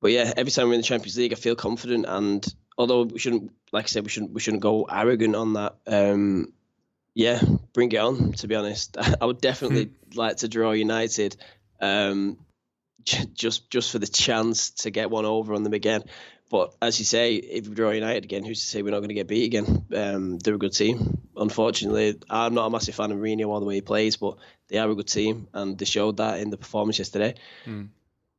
But 0.01 0.13
yeah, 0.13 0.33
every 0.37 0.53
time 0.53 0.69
we're 0.69 0.75
in 0.75 0.81
the 0.81 0.87
Champions 0.87 1.17
League, 1.17 1.33
I 1.33 1.37
feel 1.37 1.57
confident. 1.57 2.05
And 2.07 2.47
although 2.77 3.05
we 3.05 3.19
shouldn't, 3.19 3.53
like 3.73 3.85
I 3.85 3.89
said, 3.89 4.05
we 4.05 4.11
shouldn't 4.11 4.33
we 4.33 4.41
shouldn't 4.41 4.63
go 4.63 4.85
arrogant 4.85 5.35
on 5.35 5.55
that. 5.55 5.77
Um, 5.87 6.53
yeah, 7.15 7.41
bring 7.73 7.91
it 7.91 7.97
on. 7.97 8.33
To 8.33 8.47
be 8.47 8.55
honest, 8.55 8.97
I 9.21 9.25
would 9.25 9.41
definitely 9.41 9.91
like 10.15 10.39
to 10.39 10.49
draw 10.49 10.73
United. 10.73 11.37
Um, 11.81 12.39
just 13.03 13.71
just 13.71 13.93
for 13.93 13.99
the 13.99 14.07
chance 14.07 14.71
to 14.71 14.91
get 14.91 15.11
one 15.11 15.25
over 15.25 15.55
on 15.55 15.63
them 15.63 15.75
again. 15.75 16.05
But 16.51 16.75
as 16.81 16.99
you 16.99 17.05
say, 17.05 17.35
if 17.37 17.67
we 17.67 17.75
draw 17.75 17.91
United 17.91 18.25
again, 18.25 18.45
who's 18.45 18.61
to 18.61 18.67
say 18.67 18.83
we're 18.83 18.91
not 18.91 18.99
going 18.99 19.09
to 19.09 19.15
get 19.15 19.27
beat 19.27 19.47
again? 19.47 19.87
Um, 19.95 20.39
they're 20.39 20.55
a 20.55 20.59
good 20.59 20.75
team. 20.75 21.19
Unfortunately, 21.37 22.17
I'm 22.31 22.55
not 22.55 22.67
a 22.67 22.71
massive 22.71 22.95
fan 22.95 23.11
of 23.11 23.19
Mourinho 23.19 23.49
all 23.49 23.61
the 23.61 23.67
way 23.67 23.77
he 23.77 23.81
plays, 23.81 24.17
but 24.17 24.37
they 24.69 24.79
are 24.79 24.89
a 24.89 24.95
good 24.95 25.09
team, 25.09 25.49
and 25.53 25.77
they 25.79 25.85
showed 25.85 26.19
that 26.19 26.41
in 26.41 26.51
the 26.51 26.57
performance 26.57 26.99
yesterday. 26.99 27.35
Hmm. 27.65 27.85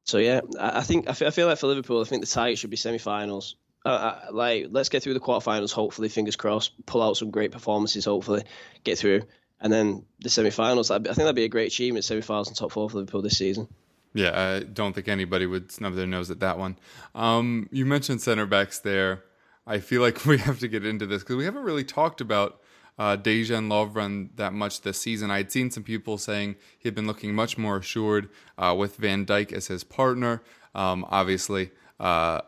So 0.03 0.19
yeah, 0.19 0.41
I, 0.59 0.79
I 0.79 0.81
think 0.81 1.09
I 1.09 1.13
feel, 1.13 1.27
I 1.27 1.31
feel 1.31 1.47
like 1.47 1.57
for 1.57 1.67
Liverpool, 1.67 2.01
I 2.01 2.05
think 2.05 2.21
the 2.21 2.31
target 2.31 2.59
should 2.59 2.69
be 2.69 2.77
semi-finals. 2.77 3.55
Uh, 3.83 3.89
uh, 3.89 4.19
like 4.31 4.67
let's 4.69 4.89
get 4.89 5.03
through 5.03 5.15
the 5.15 5.19
quarterfinals. 5.19 5.71
Hopefully, 5.71 6.09
fingers 6.09 6.35
crossed, 6.35 6.73
pull 6.85 7.01
out 7.01 7.17
some 7.17 7.31
great 7.31 7.51
performances. 7.51 8.05
Hopefully, 8.05 8.43
get 8.83 8.97
through, 8.97 9.23
and 9.59 9.73
then 9.73 10.05
the 10.19 10.29
semi-finals. 10.29 10.91
I 10.91 10.99
think 10.99 11.15
that'd 11.15 11.35
be 11.35 11.43
a 11.43 11.49
great 11.49 11.71
achievement. 11.71 12.05
Semi-finals 12.05 12.47
and 12.47 12.55
top 12.55 12.71
four 12.71 12.89
for 12.89 12.97
Liverpool 12.97 13.23
this 13.23 13.37
season. 13.37 13.67
Yeah, 14.15 14.55
I 14.55 14.63
don't 14.63 14.93
think 14.93 15.09
anybody 15.09 15.45
would 15.45 15.73
snub 15.73 15.93
their 15.93 16.07
nose 16.07 16.31
at 16.31 16.39
that 16.39 16.57
one. 16.57 16.77
Um, 17.13 17.67
you 17.69 17.85
mentioned 17.85 18.21
center 18.21 18.45
backs 18.45 18.79
there. 18.79 19.25
I 19.67 19.79
feel 19.79 20.01
like 20.01 20.25
we 20.25 20.37
have 20.37 20.57
to 20.59 20.69
get 20.69 20.85
into 20.85 21.05
this 21.05 21.21
because 21.21 21.35
we 21.35 21.43
haven't 21.43 21.63
really 21.63 21.83
talked 21.83 22.21
about 22.21 22.61
uh, 22.97 23.17
Dejan 23.17 23.67
Lovren 23.67 24.29
that 24.37 24.53
much 24.53 24.81
this 24.81 25.01
season. 25.01 25.31
I 25.31 25.37
had 25.37 25.51
seen 25.51 25.69
some 25.69 25.83
people 25.83 26.17
saying 26.17 26.55
he 26.79 26.87
had 26.87 26.95
been 26.95 27.07
looking 27.07 27.35
much 27.35 27.57
more 27.57 27.77
assured 27.77 28.29
uh, 28.57 28.73
with 28.77 28.95
Van 28.95 29.25
Dijk 29.25 29.51
as 29.51 29.67
his 29.67 29.83
partner. 29.83 30.41
Um, 30.73 31.05
obviously, 31.09 31.71
uh, 31.99 32.39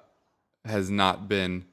has 0.64 0.90
not 0.90 1.28
been 1.28 1.66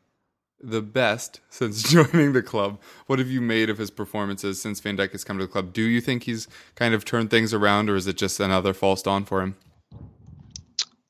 the 0.60 0.82
best 0.82 1.40
since 1.50 1.82
joining 1.92 2.32
the 2.32 2.42
club. 2.42 2.80
What 3.06 3.20
have 3.20 3.30
you 3.30 3.40
made 3.40 3.70
of 3.70 3.78
his 3.78 3.92
performances 3.92 4.60
since 4.60 4.80
Van 4.80 4.96
Dijk 4.96 5.12
has 5.12 5.22
come 5.22 5.38
to 5.38 5.44
the 5.44 5.52
club? 5.52 5.72
Do 5.72 5.82
you 5.82 6.00
think 6.00 6.24
he's 6.24 6.48
kind 6.74 6.94
of 6.94 7.04
turned 7.04 7.30
things 7.30 7.54
around, 7.54 7.88
or 7.88 7.94
is 7.94 8.08
it 8.08 8.16
just 8.16 8.40
another 8.40 8.74
false 8.74 9.00
dawn 9.00 9.24
for 9.24 9.40
him? 9.40 9.54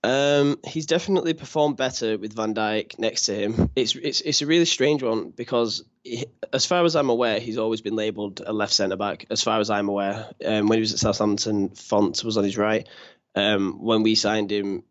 Um, 0.05 0.59
he's 0.67 0.85
definitely 0.85 1.33
performed 1.33 1.79
better 1.79 2.19
with 2.19 2.35
Van 2.35 2.55
Dijk 2.55 2.99
next 2.99 3.23
to 3.23 3.35
him. 3.35 3.71
It's 3.75 3.97
it's 3.97 4.21
it's 4.21 4.43
a 4.43 4.47
really 4.47 4.67
strange 4.67 5.03
one 5.03 5.31
because, 5.31 5.83
he, 6.03 6.27
as 6.53 6.67
far 6.67 6.85
as 6.85 6.95
I'm 6.95 7.09
aware, 7.09 7.41
he's 7.41 7.57
always 7.57 7.81
been 7.81 7.97
labelled 7.97 8.43
a 8.45 8.53
left 8.53 8.75
centre 8.75 8.97
back. 8.99 9.25
As 9.31 9.43
far 9.43 9.61
as 9.61 9.71
I'm 9.71 9.89
aware, 9.89 10.29
um, 10.45 10.69
when 10.69 10.77
he 10.77 10.81
was 10.81 10.93
at 10.93 10.99
Southampton, 10.99 11.71
Fonte 11.71 12.23
was 12.23 12.37
on 12.37 12.45
his 12.45 12.59
right. 12.59 12.87
Um, 13.35 13.83
when 13.83 14.03
we 14.03 14.15
signed 14.15 14.53
him, 14.53 14.83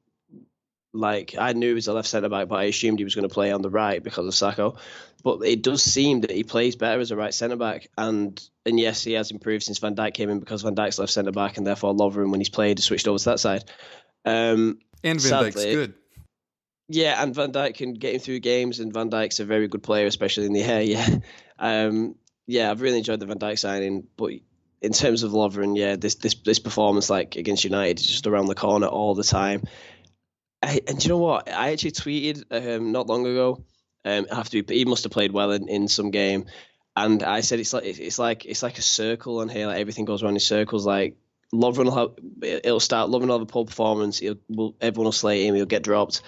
like 0.93 1.36
I 1.38 1.53
knew 1.53 1.68
he 1.68 1.74
was 1.76 1.88
a 1.88 1.93
left 1.93 2.07
centre 2.07 2.30
back, 2.30 2.47
but 2.47 2.55
I 2.55 2.64
assumed 2.64 2.97
he 2.97 3.05
was 3.05 3.14
going 3.14 3.30
to 3.30 3.34
play 3.34 3.51
on 3.51 3.61
the 3.61 3.70
right 3.70 4.03
because 4.03 4.26
of 4.26 4.34
Sakho. 4.34 4.78
But 5.24 5.45
it 5.45 5.61
does 5.61 5.84
seem 5.84 6.22
that 6.22 6.32
he 6.32 6.43
plays 6.43 6.76
better 6.76 6.99
as 6.99 7.11
a 7.11 7.16
right 7.16 7.36
centre 7.36 7.55
back, 7.55 7.88
and 7.99 8.41
and 8.66 8.80
yes, 8.80 9.03
he 9.03 9.14
has 9.14 9.30
improved 9.30 9.61
since 9.61 9.78
Van 9.78 9.93
Dijk 9.93 10.16
came 10.16 10.32
in 10.32 10.39
because 10.39 10.64
Van 10.64 10.76
Dijk's 10.76 10.97
left 10.97 11.14
centre 11.14 11.32
back, 11.32 11.57
and 11.57 11.68
therefore 11.68 11.93
Lovren, 11.93 12.32
when 12.32 12.39
he's 12.39 12.49
played, 12.49 12.80
has 12.80 12.86
switched 12.86 13.07
over 13.07 13.20
to 13.20 13.26
that 13.26 13.39
side. 13.39 13.64
Um, 14.26 14.80
And 15.03 15.19
Van 15.21 15.43
Dijk's 15.43 15.55
Sadly- 15.55 15.73
good. 15.73 15.93
yeah, 16.87 17.21
and 17.21 17.33
Van 17.35 17.51
Dijk 17.51 17.75
can 17.75 17.93
get 17.93 18.13
him 18.15 18.19
through 18.19 18.39
games, 18.39 18.79
and 18.79 18.93
Van 18.93 19.09
Dijk's 19.09 19.39
a 19.39 19.45
very 19.45 19.67
good 19.67 19.83
player, 19.83 20.05
especially 20.05 20.45
in 20.45 20.53
the 20.53 20.63
air. 20.63 20.81
Yeah, 20.83 21.17
um, 21.59 22.15
yeah, 22.47 22.69
I've 22.71 22.81
really 22.81 22.97
enjoyed 22.97 23.19
the 23.19 23.25
Van 23.25 23.39
Dijk 23.39 23.59
signing, 23.59 24.07
but 24.17 24.31
in 24.81 24.91
terms 24.91 25.23
of 25.23 25.31
Lovren, 25.31 25.77
yeah, 25.77 25.95
this 25.95 26.15
this 26.15 26.35
this 26.35 26.59
performance 26.59 27.09
like 27.09 27.35
against 27.37 27.63
United 27.63 27.99
is 27.99 28.07
just 28.07 28.27
around 28.27 28.47
the 28.47 28.55
corner 28.55 28.87
all 28.87 29.15
the 29.15 29.23
time. 29.23 29.63
I, 30.61 30.79
and 30.87 30.97
do 30.99 31.03
you 31.03 31.09
know 31.09 31.17
what? 31.17 31.49
I 31.51 31.71
actually 31.71 31.91
tweeted 31.91 32.43
um, 32.51 32.91
not 32.91 33.07
long 33.07 33.25
ago. 33.25 33.63
Um, 34.05 34.27
I 34.31 34.35
have 34.35 34.49
to 34.49 34.63
be, 34.63 34.77
he 34.77 34.85
must 34.85 35.03
have 35.03 35.11
played 35.13 35.31
well 35.31 35.51
in, 35.51 35.67
in 35.69 35.87
some 35.87 36.11
game, 36.11 36.45
and 36.95 37.23
I 37.23 37.41
said 37.41 37.59
it's 37.59 37.71
like 37.73 37.85
it's 37.85 38.19
like 38.19 38.45
it's 38.45 38.63
like 38.63 38.77
a 38.77 38.81
circle 38.81 39.39
on 39.39 39.49
here. 39.49 39.67
Like 39.67 39.79
everything 39.79 40.05
goes 40.05 40.21
around 40.23 40.33
in 40.33 40.39
circles. 40.41 40.85
Like 40.85 41.15
Lovren 41.53 41.85
will 41.85 41.95
have 41.95 42.09
it'll 42.41 42.79
start. 42.79 43.09
Lovren 43.09 43.27
will 43.27 43.39
have 43.39 43.41
a 43.41 43.45
poor 43.45 43.65
performance. 43.65 44.19
He'll, 44.19 44.37
will, 44.49 44.75
everyone 44.81 45.05
will 45.05 45.11
slate 45.11 45.45
him. 45.45 45.55
He'll 45.55 45.65
get 45.65 45.83
dropped. 45.83 46.21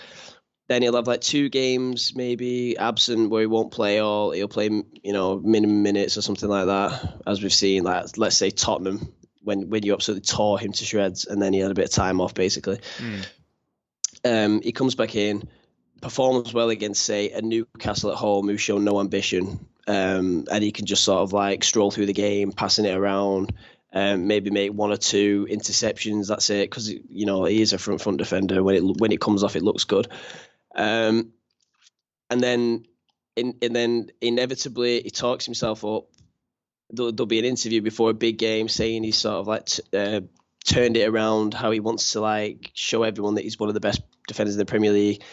Then 0.67 0.81
he'll 0.81 0.95
have 0.95 1.07
like 1.07 1.21
two 1.21 1.49
games 1.49 2.13
maybe 2.15 2.77
absent 2.77 3.29
where 3.29 3.41
he 3.41 3.47
won't 3.47 3.71
play 3.71 3.99
all. 3.99 4.31
He'll 4.31 4.47
play 4.47 4.69
you 4.69 5.13
know 5.13 5.39
minimum 5.39 5.83
minutes 5.83 6.17
or 6.17 6.21
something 6.21 6.49
like 6.49 6.67
that, 6.67 7.21
as 7.25 7.41
we've 7.41 7.53
seen. 7.53 7.83
Like 7.83 8.17
let's 8.17 8.37
say 8.37 8.51
Tottenham 8.51 9.13
when 9.45 9.69
when 9.69 9.83
you 9.83 9.93
absolutely 9.93 10.25
tore 10.25 10.59
him 10.59 10.71
to 10.73 10.85
shreds, 10.85 11.25
and 11.25 11.41
then 11.41 11.53
he 11.53 11.59
had 11.59 11.71
a 11.71 11.75
bit 11.75 11.85
of 11.85 11.91
time 11.91 12.19
off 12.21 12.33
basically. 12.33 12.79
Mm. 12.97 13.25
Um, 14.25 14.61
he 14.61 14.71
comes 14.71 14.95
back 14.95 15.15
in, 15.15 15.47
performs 16.01 16.53
well 16.53 16.69
against 16.69 17.03
say 17.03 17.29
a 17.31 17.41
Newcastle 17.41 18.11
at 18.11 18.17
home 18.17 18.47
who 18.47 18.57
show 18.57 18.79
no 18.79 18.99
ambition, 18.99 19.67
um, 19.87 20.45
and 20.51 20.63
he 20.63 20.71
can 20.71 20.85
just 20.87 21.03
sort 21.03 21.21
of 21.21 21.31
like 21.31 21.63
stroll 21.63 21.91
through 21.91 22.07
the 22.07 22.13
game, 22.13 22.51
passing 22.51 22.85
it 22.85 22.97
around. 22.97 23.53
Um, 23.97 24.27
maybe 24.27 24.49
make 24.49 24.73
one 24.73 24.91
or 24.91 24.97
two 24.97 25.47
interceptions. 25.49 26.27
That's 26.27 26.49
it, 26.49 26.69
because 26.69 26.89
you 26.89 27.25
know 27.25 27.45
he 27.45 27.61
is 27.61 27.71
a 27.71 27.77
front 27.77 28.01
front 28.01 28.17
defender. 28.17 28.61
When 28.61 28.75
it 28.75 28.81
when 28.99 29.13
it 29.13 29.21
comes 29.21 29.41
off, 29.41 29.55
it 29.55 29.63
looks 29.63 29.85
good. 29.85 30.09
Um, 30.75 31.31
and 32.29 32.41
then, 32.41 32.85
in, 33.37 33.55
and 33.61 33.73
then 33.73 34.11
inevitably, 34.19 35.01
he 35.01 35.09
talks 35.09 35.45
himself 35.45 35.85
up. 35.85 36.07
There'll, 36.89 37.13
there'll, 37.13 37.25
be 37.25 37.39
an 37.39 37.45
interview 37.45 37.81
before 37.81 38.09
a 38.09 38.13
big 38.13 38.37
game 38.37 38.67
saying 38.67 39.03
he's 39.03 39.17
sort 39.17 39.37
of 39.37 39.47
like 39.47 39.65
t- 39.65 39.83
uh, 39.93 40.21
turned 40.65 40.97
it 40.97 41.07
around, 41.07 41.53
how 41.53 41.71
he 41.71 41.79
wants 41.79 42.11
to 42.11 42.19
like 42.19 42.71
show 42.73 43.03
everyone 43.03 43.35
that 43.35 43.43
he's 43.43 43.57
one 43.57 43.69
of 43.69 43.75
the 43.75 43.79
best 43.79 44.01
defenders 44.27 44.55
in 44.55 44.59
the 44.59 44.65
Premier 44.65 44.91
League. 44.91 45.23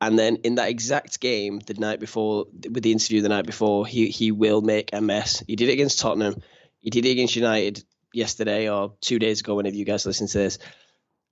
And 0.00 0.16
then 0.16 0.36
in 0.44 0.56
that 0.56 0.68
exact 0.68 1.18
game, 1.18 1.58
the 1.66 1.74
night 1.74 1.98
before, 1.98 2.46
with 2.52 2.82
the 2.84 2.92
interview 2.92 3.22
the 3.22 3.28
night 3.28 3.46
before, 3.46 3.86
he 3.86 4.08
he 4.08 4.30
will 4.30 4.60
make 4.60 4.90
a 4.92 5.00
mess. 5.00 5.42
He 5.48 5.56
did 5.56 5.68
it 5.68 5.72
against 5.72 5.98
Tottenham. 5.98 6.36
He 6.78 6.90
did 6.90 7.06
it 7.06 7.10
against 7.10 7.34
United 7.34 7.82
yesterday 8.14 8.68
or 8.68 8.94
two 9.00 9.18
days 9.18 9.40
ago. 9.40 9.54
Whenever 9.54 9.76
you 9.76 9.84
guys 9.84 10.06
listen 10.06 10.26
to 10.28 10.38
this, 10.38 10.58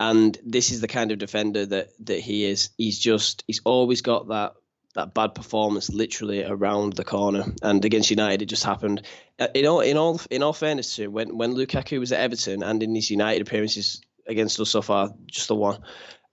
and 0.00 0.36
this 0.44 0.72
is 0.72 0.80
the 0.80 0.88
kind 0.88 1.12
of 1.12 1.18
defender 1.18 1.66
that 1.66 1.90
that 2.06 2.20
he 2.20 2.44
is. 2.44 2.70
He's 2.76 2.98
just 2.98 3.44
he's 3.46 3.60
always 3.64 4.02
got 4.02 4.28
that 4.28 4.54
that 4.94 5.14
bad 5.14 5.34
performance 5.34 5.88
literally 5.90 6.44
around 6.44 6.94
the 6.94 7.04
corner. 7.04 7.44
And 7.62 7.84
against 7.84 8.10
United, 8.10 8.42
it 8.42 8.46
just 8.46 8.64
happened. 8.64 9.02
Uh, 9.38 9.48
in 9.54 9.66
all 9.66 9.80
in 9.80 9.96
all 9.96 10.20
in 10.30 10.42
all 10.42 10.52
fairness 10.52 10.96
to 10.96 11.08
when 11.08 11.36
when 11.36 11.54
Lukaku 11.54 11.98
was 11.98 12.12
at 12.12 12.20
Everton 12.20 12.62
and 12.62 12.82
in 12.82 12.94
his 12.94 13.10
United 13.10 13.42
appearances 13.42 14.02
against 14.26 14.60
us 14.60 14.70
so 14.70 14.82
far, 14.82 15.10
just 15.26 15.48
the 15.48 15.54
one, 15.54 15.82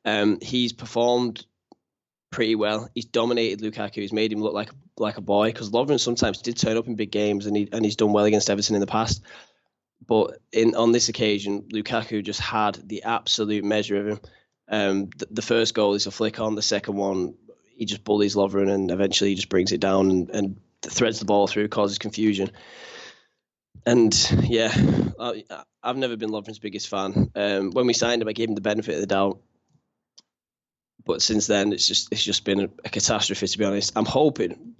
um, 0.06 0.40
he's 0.42 0.74
performed 0.74 1.46
pretty 2.32 2.56
well. 2.56 2.90
He's 2.94 3.06
dominated 3.06 3.62
Lukaku. 3.62 3.96
He's 3.96 4.14
made 4.14 4.32
him 4.32 4.42
look 4.42 4.54
like 4.54 4.70
like 4.98 5.18
a 5.18 5.22
boy 5.22 5.48
because 5.48 5.72
Lovren 5.72 6.00
sometimes 6.00 6.42
did 6.42 6.58
turn 6.58 6.78
up 6.78 6.88
in 6.88 6.96
big 6.96 7.12
games 7.12 7.46
and 7.46 7.56
he 7.56 7.70
and 7.72 7.86
he's 7.86 7.96
done 7.96 8.14
well 8.14 8.26
against 8.26 8.50
Everton 8.50 8.76
in 8.76 8.82
the 8.82 8.88
past. 8.88 9.22
But 10.10 10.40
in 10.52 10.74
on 10.74 10.92
this 10.92 11.08
occasion, 11.08 11.68
Lukaku 11.72 12.24
just 12.24 12.40
had 12.40 12.80
the 12.84 13.04
absolute 13.04 13.64
measure 13.64 13.96
of 13.96 14.08
him. 14.08 14.20
Um, 14.68 15.10
the, 15.16 15.28
the, 15.30 15.42
first 15.44 15.76
goal 15.76 15.94
is 15.94 16.08
a 16.08 16.12
flick 16.12 16.40
on. 16.40 16.56
The 16.56 16.64
second 16.64 16.96
one, 16.96 17.36
he 17.76 17.86
just 17.86 18.04
bullies 18.04 18.36
Lovren 18.36 18.74
and 18.74 18.90
eventually 18.90 19.30
he 19.30 19.36
just 19.36 19.50
brings 19.50 19.72
it 19.72 19.80
down 19.80 20.10
and, 20.10 20.30
and 20.32 20.62
threads 20.82 21.20
the 21.20 21.26
ball 21.26 21.46
through, 21.46 21.68
causes 21.68 22.00
confusion. 22.00 22.50
And 23.86 24.12
yeah, 24.46 24.74
I, 25.20 25.44
have 25.84 25.98
never 25.98 26.18
been 26.18 26.32
Lovren's 26.32 26.60
biggest 26.60 26.88
fan. 26.88 27.30
Um, 27.36 27.70
when 27.70 27.86
we 27.86 27.94
signed 27.94 28.24
him, 28.24 28.28
I 28.28 28.34
gave 28.34 28.50
him 28.50 28.56
the 28.56 28.62
benefit 28.62 28.96
of 28.96 29.02
the 29.02 29.08
doubt. 29.08 29.40
But 31.06 31.22
since 31.22 31.46
then, 31.46 31.72
it's 31.72 31.88
just 31.88 32.12
it's 32.12 32.24
just 32.24 32.46
been 32.46 32.62
a, 32.62 32.70
a 32.84 32.90
catastrophe. 32.90 33.46
To 33.46 33.58
be 33.60 33.66
honest, 33.66 33.94
I'm 33.96 34.06
hoping 34.06 34.74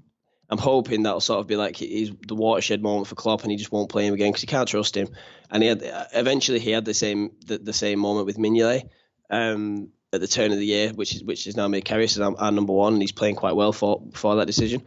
I'm 0.50 0.58
hoping 0.58 1.04
that'll 1.04 1.22
sort 1.22 1.40
of 1.40 1.48
be 1.48 1.56
like 1.56 1.76
he's 1.76 2.12
the 2.28 2.36
watershed 2.36 2.82
moment 2.82 3.08
for 3.08 3.16
Klopp, 3.16 3.44
and 3.44 3.52
he 3.52 3.58
just 3.58 3.72
won't 3.72 3.90
play 3.90 4.08
him 4.08 4.16
again 4.16 4.30
because 4.30 4.42
he 4.42 4.48
can't 4.48 4.68
trust 4.68 4.98
him. 4.98 5.10
And 5.52 5.62
he 5.62 5.70
had 5.70 5.84
eventually 6.14 6.60
he 6.60 6.72
had 6.72 6.86
the 6.86 6.94
same 6.94 7.32
the, 7.46 7.60
the 7.60 7.74
same 7.74 8.00
moment 8.00 8.26
with 8.26 8.38
Mignolet 8.38 8.90
um, 9.30 9.90
at 10.12 10.22
the 10.22 10.28
turn 10.28 10.52
of 10.52 10.58
the 10.58 10.66
year, 10.66 10.90
which 10.90 11.16
is 11.16 11.24
which 11.24 11.46
is 11.46 11.56
now 11.56 11.68
made 11.68 11.86
Karius 11.86 12.18
as 12.18 12.20
our, 12.20 12.36
our, 12.40 12.52
number 12.52 12.74
one, 12.74 12.94
and 12.94 13.02
he's 13.02 13.12
playing 13.12 13.36
quite 13.36 13.56
well 13.56 13.72
for 13.72 14.02
for 14.14 14.38
that 14.38 14.48
decision. 14.48 14.86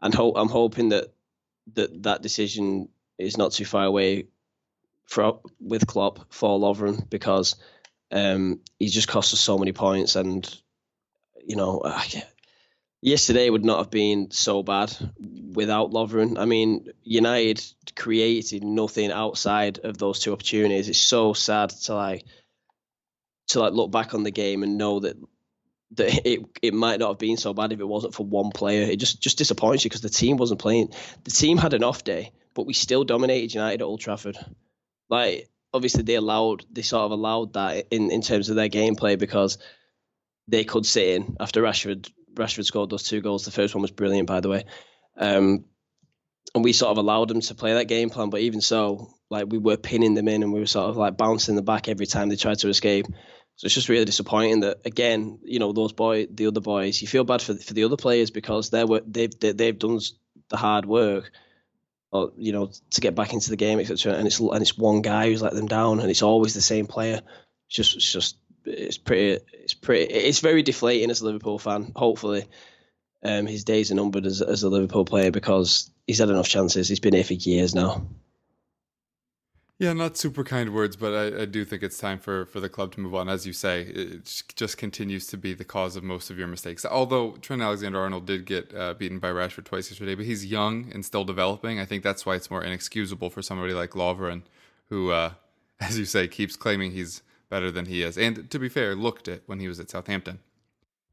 And 0.00 0.14
I'm 0.14 0.48
hoping 0.48 0.90
that 0.90 1.06
that 1.74 2.02
that 2.02 2.22
decision 2.22 2.90
is 3.16 3.38
not 3.38 3.52
too 3.52 3.64
far 3.64 3.84
away 3.84 4.26
for 5.06 5.40
with 5.58 5.86
Klopp 5.86 6.26
for 6.28 6.58
Lovren 6.58 7.08
because 7.08 7.56
um, 8.12 8.60
he's 8.78 8.92
just 8.92 9.08
cost 9.08 9.32
us 9.32 9.40
so 9.40 9.56
many 9.56 9.72
points, 9.72 10.16
and 10.16 10.46
you 11.46 11.56
know. 11.56 11.78
Uh, 11.78 12.02
yesterday 13.00 13.48
would 13.48 13.64
not 13.64 13.78
have 13.78 13.90
been 13.90 14.30
so 14.30 14.62
bad 14.62 14.94
without 15.52 15.90
Lovren. 15.90 16.38
I 16.38 16.44
mean, 16.44 16.88
United 17.02 17.64
created 17.94 18.64
nothing 18.64 19.10
outside 19.10 19.78
of 19.80 19.98
those 19.98 20.20
two 20.20 20.32
opportunities. 20.32 20.88
It's 20.88 21.00
so 21.00 21.32
sad 21.32 21.70
to 21.70 21.94
like 21.94 22.24
to 23.48 23.60
like 23.60 23.72
look 23.72 23.90
back 23.90 24.14
on 24.14 24.24
the 24.24 24.30
game 24.30 24.62
and 24.62 24.78
know 24.78 25.00
that 25.00 25.16
that 25.92 26.26
it 26.26 26.40
it 26.62 26.74
might 26.74 27.00
not 27.00 27.08
have 27.08 27.18
been 27.18 27.36
so 27.36 27.54
bad 27.54 27.72
if 27.72 27.80
it 27.80 27.88
wasn't 27.88 28.14
for 28.14 28.26
one 28.26 28.50
player. 28.50 28.82
It 28.82 28.96
just 28.96 29.20
just 29.20 29.38
disappoints 29.38 29.84
you 29.84 29.88
because 29.90 30.02
the 30.02 30.08
team 30.08 30.36
wasn't 30.36 30.60
playing. 30.60 30.92
The 31.24 31.30
team 31.30 31.56
had 31.56 31.74
an 31.74 31.84
off 31.84 32.04
day, 32.04 32.32
but 32.54 32.66
we 32.66 32.74
still 32.74 33.04
dominated 33.04 33.54
United 33.54 33.80
at 33.80 33.86
Old 33.86 34.00
Trafford. 34.00 34.38
Like 35.08 35.48
obviously 35.72 36.02
they 36.02 36.14
allowed 36.14 36.64
they 36.70 36.82
sort 36.82 37.04
of 37.04 37.12
allowed 37.12 37.54
that 37.54 37.86
in 37.90 38.10
in 38.10 38.22
terms 38.22 38.48
of 38.48 38.56
their 38.56 38.68
gameplay 38.68 39.18
because 39.18 39.58
they 40.46 40.64
could 40.64 40.86
sit 40.86 41.08
in 41.08 41.36
after 41.40 41.62
Rashford 41.62 42.10
Rashford 42.34 42.64
scored 42.64 42.90
those 42.90 43.02
two 43.02 43.20
goals. 43.20 43.44
The 43.44 43.50
first 43.50 43.74
one 43.74 43.82
was 43.82 43.90
brilliant, 43.90 44.28
by 44.28 44.40
the 44.40 44.48
way. 44.48 44.64
Um, 45.16 45.64
and 46.54 46.64
we 46.64 46.72
sort 46.72 46.90
of 46.90 46.98
allowed 46.98 47.28
them 47.28 47.40
to 47.40 47.54
play 47.54 47.74
that 47.74 47.88
game 47.88 48.10
plan, 48.10 48.30
but 48.30 48.40
even 48.40 48.60
so, 48.60 49.10
like 49.30 49.46
we 49.48 49.58
were 49.58 49.76
pinning 49.76 50.14
them 50.14 50.28
in 50.28 50.42
and 50.42 50.52
we 50.52 50.60
were 50.60 50.66
sort 50.66 50.88
of 50.88 50.96
like 50.96 51.16
bouncing 51.16 51.56
the 51.56 51.62
back 51.62 51.88
every 51.88 52.06
time 52.06 52.28
they 52.28 52.36
tried 52.36 52.58
to 52.60 52.68
escape. 52.68 53.06
So 53.56 53.66
it's 53.66 53.74
just 53.74 53.88
really 53.88 54.04
disappointing 54.04 54.60
that 54.60 54.78
again, 54.84 55.40
you 55.42 55.58
know, 55.58 55.72
those 55.72 55.92
boy, 55.92 56.26
the 56.30 56.46
other 56.46 56.60
boys, 56.60 57.02
you 57.02 57.08
feel 57.08 57.24
bad 57.24 57.42
for 57.42 57.54
for 57.54 57.74
the 57.74 57.84
other 57.84 57.96
players 57.96 58.30
because 58.30 58.70
they 58.70 58.84
were 58.84 59.02
they've 59.06 59.32
they've 59.40 59.78
done 59.78 59.98
the 60.48 60.56
hard 60.56 60.86
work, 60.86 61.32
or 62.12 62.32
you 62.36 62.52
know, 62.52 62.70
to 62.92 63.00
get 63.00 63.16
back 63.16 63.32
into 63.32 63.50
the 63.50 63.56
game, 63.56 63.80
etc. 63.80 64.14
And 64.14 64.26
it's 64.26 64.38
and 64.38 64.62
it's 64.62 64.78
one 64.78 65.02
guy 65.02 65.26
who's 65.28 65.42
let 65.42 65.54
them 65.54 65.66
down, 65.66 66.00
and 66.00 66.08
it's 66.08 66.22
always 66.22 66.54
the 66.54 66.60
same 66.60 66.86
player. 66.86 67.20
It's 67.66 67.76
just 67.76 67.96
it's 67.96 68.12
just 68.12 68.36
it's 68.68 68.98
pretty 68.98 69.42
it's 69.52 69.74
pretty 69.74 70.12
it's 70.12 70.40
very 70.40 70.62
deflating 70.62 71.10
as 71.10 71.20
a 71.20 71.24
Liverpool 71.24 71.58
fan. 71.58 71.92
Hopefully, 71.96 72.46
um, 73.22 73.46
his 73.46 73.64
days 73.64 73.90
are 73.90 73.96
numbered 73.96 74.26
as 74.26 74.42
as 74.42 74.62
a 74.62 74.68
Liverpool 74.68 75.04
player 75.04 75.30
because 75.30 75.90
he's 76.06 76.18
had 76.18 76.30
enough 76.30 76.48
chances. 76.48 76.88
He's 76.88 77.00
been 77.00 77.14
here 77.14 77.24
for 77.24 77.34
years 77.34 77.74
now. 77.74 78.06
Yeah, 79.80 79.92
not 79.92 80.16
super 80.16 80.42
kind 80.42 80.74
words, 80.74 80.96
but 80.96 81.14
I, 81.14 81.42
I, 81.42 81.44
do 81.44 81.64
think 81.64 81.84
it's 81.84 81.98
time 81.98 82.18
for, 82.18 82.46
for 82.46 82.58
the 82.58 82.68
club 82.68 82.92
to 82.94 83.00
move 83.00 83.14
on. 83.14 83.28
As 83.28 83.46
you 83.46 83.52
say, 83.52 83.82
it 83.82 84.44
just 84.56 84.76
continues 84.76 85.28
to 85.28 85.36
be 85.36 85.54
the 85.54 85.64
cause 85.64 85.94
of 85.94 86.02
most 86.02 86.30
of 86.30 86.38
your 86.38 86.48
mistakes. 86.48 86.84
Although 86.84 87.36
Trent 87.36 87.62
Alexander 87.62 88.00
Arnold 88.00 88.26
did 88.26 88.44
get 88.44 88.74
uh, 88.74 88.94
beaten 88.94 89.20
by 89.20 89.28
Rashford 89.28 89.66
twice 89.66 89.88
yesterday, 89.88 90.16
but 90.16 90.24
he's 90.24 90.44
young 90.44 90.90
and 90.92 91.04
still 91.04 91.22
developing. 91.22 91.78
I 91.78 91.84
think 91.84 92.02
that's 92.02 92.26
why 92.26 92.34
it's 92.34 92.50
more 92.50 92.64
inexcusable 92.64 93.30
for 93.30 93.40
somebody 93.40 93.72
like 93.72 93.90
Lovren, 93.90 94.42
who, 94.88 95.12
uh, 95.12 95.34
as 95.80 95.96
you 95.96 96.06
say, 96.06 96.26
keeps 96.26 96.56
claiming 96.56 96.90
he's 96.90 97.22
better 97.50 97.70
than 97.70 97.86
he 97.86 98.02
is, 98.02 98.18
and 98.18 98.50
to 98.50 98.58
be 98.58 98.68
fair, 98.68 98.94
looked 98.94 99.28
it 99.28 99.42
when 99.46 99.60
he 99.60 99.68
was 99.68 99.80
at 99.80 99.90
Southampton. 99.90 100.40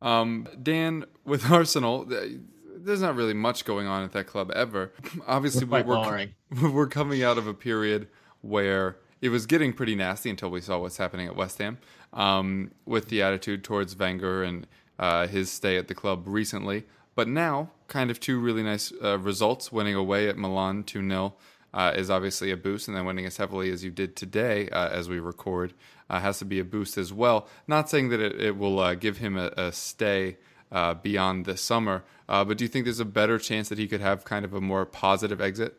Um, 0.01 0.47
Dan, 0.61 1.05
with 1.23 1.51
Arsenal, 1.51 2.05
there's 2.05 3.01
not 3.01 3.15
really 3.15 3.33
much 3.33 3.65
going 3.65 3.88
on 3.88 4.03
at 4.03 4.11
that 4.13 4.27
club 4.27 4.51
ever. 4.51 4.91
Obviously, 5.27 5.65
we're, 5.65 5.83
we're, 5.83 6.29
we're 6.71 6.88
coming 6.88 7.23
out 7.23 7.38
of 7.38 7.47
a 7.47 7.53
period 7.53 8.07
where 8.41 8.97
it 9.21 9.29
was 9.29 9.45
getting 9.45 9.73
pretty 9.73 9.95
nasty 9.95 10.29
until 10.29 10.49
we 10.49 10.61
saw 10.61 10.77
what's 10.77 10.97
happening 10.97 11.27
at 11.27 11.36
West 11.36 11.57
Ham 11.57 11.79
um, 12.13 12.71
with 12.86 13.09
the 13.09 13.21
attitude 13.21 13.63
towards 13.63 13.97
Wenger 13.97 14.43
and 14.43 14.67
uh, 14.99 15.27
his 15.27 15.51
stay 15.51 15.77
at 15.77 15.88
the 15.88 15.95
club 15.95 16.23
recently. 16.27 16.86
But 17.15 17.27
now, 17.27 17.71
kind 17.88 18.11
of 18.11 18.19
two 18.19 18.39
really 18.39 18.61
nice 18.61 18.91
uh, 19.03 19.17
results 19.17 19.71
winning 19.71 19.95
away 19.95 20.27
at 20.27 20.38
Milan 20.38 20.83
2 20.83 21.07
0 21.07 21.33
uh, 21.76 21.91
is 21.95 22.09
obviously 22.09 22.51
a 22.51 22.57
boost, 22.57 22.88
and 22.88 22.95
then 22.95 23.05
winning 23.05 23.26
as 23.26 23.38
heavily 23.38 23.69
as 23.69 23.84
you 23.84 23.91
did 23.91 24.15
today 24.15 24.69
uh, 24.69 24.89
as 24.89 25.09
we 25.09 25.19
record 25.19 25.73
uh, 26.09 26.19
has 26.21 26.39
to 26.39 26.45
be 26.45 26.59
a 26.59 26.63
boost 26.63 26.97
as 26.97 27.11
well. 27.11 27.47
Not 27.67 27.89
saying 27.89 28.09
that 28.09 28.21
it, 28.21 28.39
it 28.39 28.57
will 28.57 28.80
uh, 28.80 28.95
give 28.95 29.17
him 29.17 29.38
a, 29.38 29.51
a 29.57 29.71
stay 29.73 30.38
uh, 30.71 30.93
beyond 30.93 31.45
this 31.45 31.61
summer, 31.61 32.05
uh, 32.30 32.45
but 32.45 32.57
do 32.57 32.63
you 32.63 32.69
think 32.69 32.86
there's 32.86 33.01
a 33.01 33.05
better 33.05 33.38
chance 33.38 33.69
that 33.69 33.78
he 33.78 33.88
could 33.88 34.01
have 34.01 34.23
kind 34.23 34.45
of 34.45 34.53
a 34.53 34.61
more 34.61 34.86
positive 34.86 35.41
exit? 35.41 35.78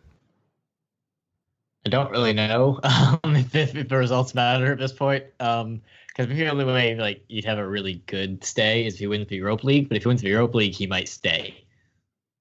I 1.87 1.89
don't 1.89 2.11
really 2.11 2.33
know 2.33 2.81
um, 3.25 3.37
if, 3.37 3.55
if, 3.55 3.89
the 3.89 3.97
results 3.97 4.35
matter 4.35 4.73
at 4.73 4.79
this 4.79 4.93
point. 4.93 5.25
Because 5.39 5.59
Um, 5.59 5.81
the 6.19 6.49
only 6.49 6.65
way 6.65 6.97
like 6.97 7.25
you'd 7.29 7.45
have 7.45 7.59
a 7.59 7.67
really 7.67 8.03
good 8.07 8.45
stay 8.45 8.85
is 8.85 8.95
if 8.95 9.01
he 9.01 9.07
wins 9.07 9.29
the 9.29 9.37
Europa 9.37 9.67
League. 9.67 9.89
But 9.89 9.97
if 9.97 10.03
he 10.03 10.09
wins 10.09 10.21
the 10.21 10.29
Europa 10.29 10.59
League, 10.59 10.75
he 10.75 10.87
might 10.87 11.09
stay. 11.09 11.65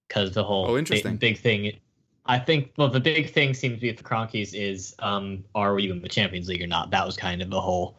Because 0.08 0.32
the 0.34 0.44
whole 0.44 0.72
oh, 0.72 0.78
interesting. 0.78 1.14
Big, 1.14 1.36
big, 1.36 1.38
thing 1.38 1.80
I 2.26 2.40
think 2.40 2.72
well 2.78 2.90
the 2.90 3.00
big 3.00 3.32
thing 3.32 3.54
seems 3.54 3.76
to 3.76 3.82
be 3.82 3.90
with 3.90 3.98
the 3.98 4.04
Kroenkes 4.04 4.54
is 4.54 4.96
um 5.00 5.44
are 5.54 5.76
we 5.76 5.90
in 5.90 6.02
the 6.02 6.10
Champions 6.10 6.48
League 6.48 6.62
or 6.62 6.68
not? 6.68 6.92
That 6.92 7.06
was 7.06 7.18
kind 7.18 7.42
of 7.42 7.50
the 7.50 7.62
whole 7.62 7.98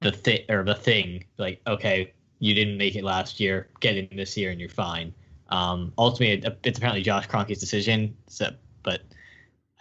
the 0.00 0.12
thing 0.12 0.40
or 0.48 0.62
the 0.62 0.74
thing 0.74 1.24
like 1.38 1.60
okay 1.66 2.12
you 2.38 2.54
didn't 2.54 2.76
make 2.76 2.94
it 2.96 3.04
last 3.04 3.40
year 3.40 3.68
get 3.80 3.96
in 3.96 4.16
this 4.16 4.36
year 4.36 4.50
and 4.50 4.60
you're 4.60 4.68
fine. 4.68 5.12
Um, 5.48 5.92
ultimately 5.96 6.52
it's 6.64 6.78
apparently 6.78 7.02
Josh 7.02 7.26
Kroenke's 7.28 7.58
decision. 7.58 8.16
So 8.28 8.50
but 8.82 9.02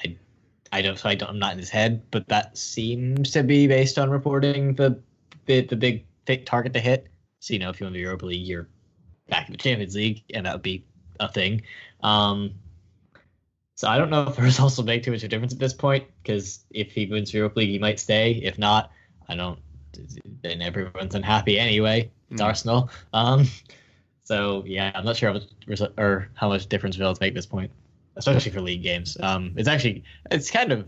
I 0.04 0.18
I 0.72 0.82
don't, 0.82 0.98
so 0.98 1.08
I 1.08 1.16
don't, 1.16 1.30
I'm 1.30 1.40
not 1.40 1.54
in 1.54 1.60
his 1.60 1.70
head, 1.70 2.04
but 2.12 2.28
that 2.28 2.58
seems 2.58 3.32
to 3.32 3.44
be 3.44 3.68
based 3.68 3.98
on 3.98 4.10
reporting 4.10 4.74
the 4.76 5.00
the, 5.46 5.62
the 5.62 5.76
big 5.76 6.06
thick 6.26 6.46
target 6.46 6.74
to 6.74 6.80
hit. 6.80 7.08
So 7.40 7.54
you 7.54 7.60
know, 7.60 7.70
if 7.70 7.80
you 7.80 7.86
win 7.86 7.94
the 7.94 8.00
Europa 8.00 8.26
League, 8.26 8.48
you're 8.48 8.68
back 9.30 9.48
in 9.48 9.54
the 9.54 9.58
Champions 9.58 9.96
League, 9.96 10.24
and 10.34 10.46
that 10.46 10.54
would 10.54 10.64
be 10.64 10.84
a 11.20 11.32
thing. 11.32 11.62
Um, 12.02 12.54
so 13.76 13.88
I 13.88 13.98
don't 13.98 14.10
know 14.10 14.24
if 14.24 14.36
the 14.38 14.42
results 14.42 14.78
will 14.78 14.86
make 14.86 15.04
too 15.04 15.12
much 15.12 15.22
of 15.22 15.26
a 15.26 15.28
difference 15.30 15.54
at 15.54 15.60
this 15.60 15.74
point, 15.74 16.06
because 16.24 16.64
if 16.72 16.92
he 16.92 17.06
wins 17.06 17.34
Europa 17.34 17.60
League, 17.60 17.70
he 17.70 17.80
might 17.80 18.00
stay. 18.00 18.34
If 18.44 18.58
not, 18.58 18.92
I 19.30 19.36
don't. 19.36 19.60
Then 20.42 20.62
everyone's 20.62 21.16
unhappy 21.16 21.60
anyway. 21.60 22.12
It's 22.32 22.42
Mm. 22.42 22.46
Arsenal. 22.46 22.90
Um, 23.14 23.48
so 24.24 24.64
yeah, 24.66 24.92
I'm 24.96 25.06
not 25.06 25.16
sure 25.16 25.32
how 25.32 25.40
much 25.68 25.82
or 25.98 26.30
how 26.34 26.50
much 26.50 26.68
difference 26.68 26.98
results 26.98 27.20
make 27.22 27.30
at 27.30 27.36
this 27.36 27.46
point, 27.46 27.72
especially 28.16 28.52
for 28.52 28.62
league 28.62 28.84
games. 28.84 29.18
Um, 29.22 29.54
it's 29.56 29.70
actually 29.70 30.04
it's 30.32 30.50
kind 30.52 30.72
of 30.72 30.88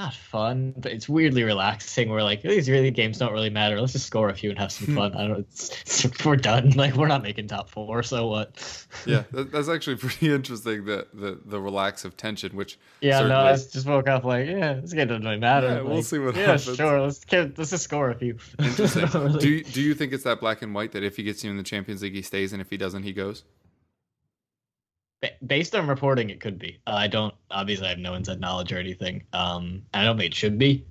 not 0.00 0.14
fun, 0.14 0.74
but 0.78 0.92
it's 0.92 1.08
weirdly 1.08 1.42
relaxing. 1.42 2.08
We're 2.08 2.22
like 2.22 2.40
these 2.42 2.70
really 2.70 2.90
games 2.90 3.18
don't 3.18 3.32
really 3.32 3.50
matter. 3.50 3.78
Let's 3.80 3.92
just 3.92 4.06
score 4.06 4.30
a 4.30 4.34
few 4.34 4.48
and 4.48 4.58
have 4.58 4.72
some 4.72 4.94
fun. 4.94 5.12
Hmm. 5.12 5.18
I 5.18 5.26
don't. 5.26 5.40
It's, 5.40 6.04
it's, 6.04 6.24
we're 6.24 6.36
done. 6.36 6.72
Like 6.80 6.94
we're 6.94 7.08
not 7.08 7.22
making 7.22 7.48
top 7.48 7.68
four, 7.68 8.02
so 8.02 8.28
what? 8.28 8.86
Yeah, 9.04 9.24
that, 9.32 9.52
that's 9.52 9.68
actually 9.68 9.96
pretty 10.04 10.32
interesting. 10.32 10.86
The 10.86 11.06
the 11.12 11.38
the 11.44 11.60
relax 11.60 12.06
of 12.06 12.16
tension, 12.16 12.56
which 12.56 12.78
Yeah, 13.00 13.20
no, 13.20 13.40
I 13.40 13.52
just 13.52 13.86
woke 13.86 14.08
up 14.08 14.24
like, 14.24 14.46
yeah, 14.48 14.74
this 14.74 14.94
game 14.94 15.08
doesn't 15.08 15.24
really 15.24 15.36
matter. 15.36 15.68
Yeah, 15.68 15.82
we'll 15.82 16.02
see 16.02 16.18
what 16.18 16.34
yeah, 16.34 16.56
happens. 16.56 16.76
sure. 16.76 17.00
Let's 17.00 17.24
let's 17.30 17.70
just 17.70 17.84
score 17.84 18.10
a 18.10 18.14
few. 18.14 18.38
Interesting. 18.58 19.02
Like- 19.02 19.40
do 19.40 19.48
you, 19.48 19.64
do 19.64 19.82
you 19.82 19.94
think 19.94 20.14
it's 20.14 20.24
that 20.24 20.40
black 20.40 20.62
and 20.62 20.74
white 20.74 20.92
that 20.92 21.02
if 21.02 21.16
he 21.16 21.22
gets 21.22 21.44
you 21.44 21.50
in 21.50 21.58
the 21.58 21.62
Champions 21.62 22.02
League, 22.02 22.14
he 22.14 22.22
stays, 22.22 22.52
and 22.52 22.62
if 22.62 22.70
he 22.70 22.78
doesn't, 22.78 23.02
he 23.02 23.12
goes? 23.12 23.44
Ba- 25.20 25.36
based 25.46 25.74
on 25.74 25.86
reporting, 25.86 26.30
it 26.30 26.40
could 26.40 26.58
be. 26.58 26.80
Uh, 26.86 26.94
I 26.94 27.06
don't 27.06 27.34
obviously 27.50 27.86
I 27.86 27.90
have 27.90 27.98
no 27.98 28.14
inside 28.14 28.40
knowledge 28.40 28.72
or 28.72 28.78
anything. 28.78 29.24
Um, 29.32 29.82
I 29.92 30.04
don't 30.04 30.16
think 30.16 30.32
it 30.32 30.36
should 30.36 30.58
be, 30.58 30.84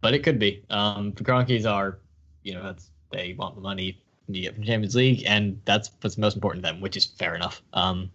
but 0.00 0.14
it 0.14 0.22
could 0.22 0.38
be. 0.38 0.64
Um, 0.70 1.12
the 1.12 1.24
Kroenkes 1.24 1.70
are, 1.70 1.98
you 2.42 2.54
know, 2.54 2.62
that's 2.62 2.90
they 3.12 3.34
want 3.38 3.54
the 3.54 3.60
money 3.60 4.02
you 4.28 4.42
get 4.42 4.54
from 4.54 4.62
the 4.62 4.66
Champions 4.66 4.94
League, 4.94 5.24
and 5.26 5.60
that's 5.64 5.90
what's 6.00 6.18
most 6.18 6.34
important 6.34 6.64
to 6.64 6.70
them, 6.70 6.80
which 6.80 6.96
is 6.96 7.06
fair 7.06 7.34
enough. 7.34 7.62
Um, 7.72 8.10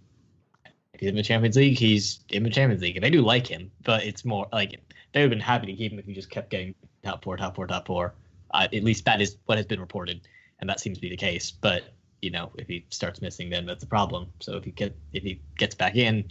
if 0.94 1.00
he's 1.00 1.10
in 1.10 1.16
the 1.16 1.24
Champions 1.24 1.56
League, 1.56 1.78
he's 1.78 2.20
in 2.30 2.44
the 2.44 2.50
Champions 2.50 2.82
League, 2.82 2.96
and 2.96 3.04
they 3.04 3.10
do 3.10 3.22
like 3.22 3.48
him, 3.48 3.72
but 3.84 4.04
it's 4.04 4.24
more 4.24 4.48
like 4.54 4.80
they 5.12 5.22
would 5.22 5.24
have 5.24 5.30
been 5.32 5.40
happy 5.40 5.68
to 5.68 5.74
keep 5.74 5.92
him 5.92 6.00
if 6.00 6.06
he 6.06 6.14
just 6.14 6.30
kept 6.30 6.50
getting 6.50 6.76
top 7.04 7.24
four, 7.24 7.38
top 7.38 7.56
four, 7.56 7.68
top 7.68 7.88
four. 7.88 8.14
Uh, 8.54 8.68
at 8.72 8.84
least 8.84 9.06
that 9.06 9.22
is 9.22 9.38
what 9.46 9.58
has 9.58 9.66
been 9.66 9.80
reported, 9.80 10.22
and 10.60 10.70
that 10.70 10.80
seems 10.80 10.98
to 10.98 11.02
be 11.02 11.10
the 11.10 11.18
case. 11.18 11.52
But 11.52 11.84
you 12.24 12.32
know, 12.32 12.52
if 12.58 12.68
he 12.68 12.86
starts 12.90 13.22
missing, 13.22 13.50
then 13.50 13.66
that's 13.66 13.84
a 13.84 13.88
problem. 13.88 14.28
So 14.40 14.56
if 14.56 14.64
he 14.64 14.72
get 14.72 14.96
if 15.12 15.24
he 15.24 15.42
gets 15.58 15.76
back 15.76 15.96
in, 15.96 16.26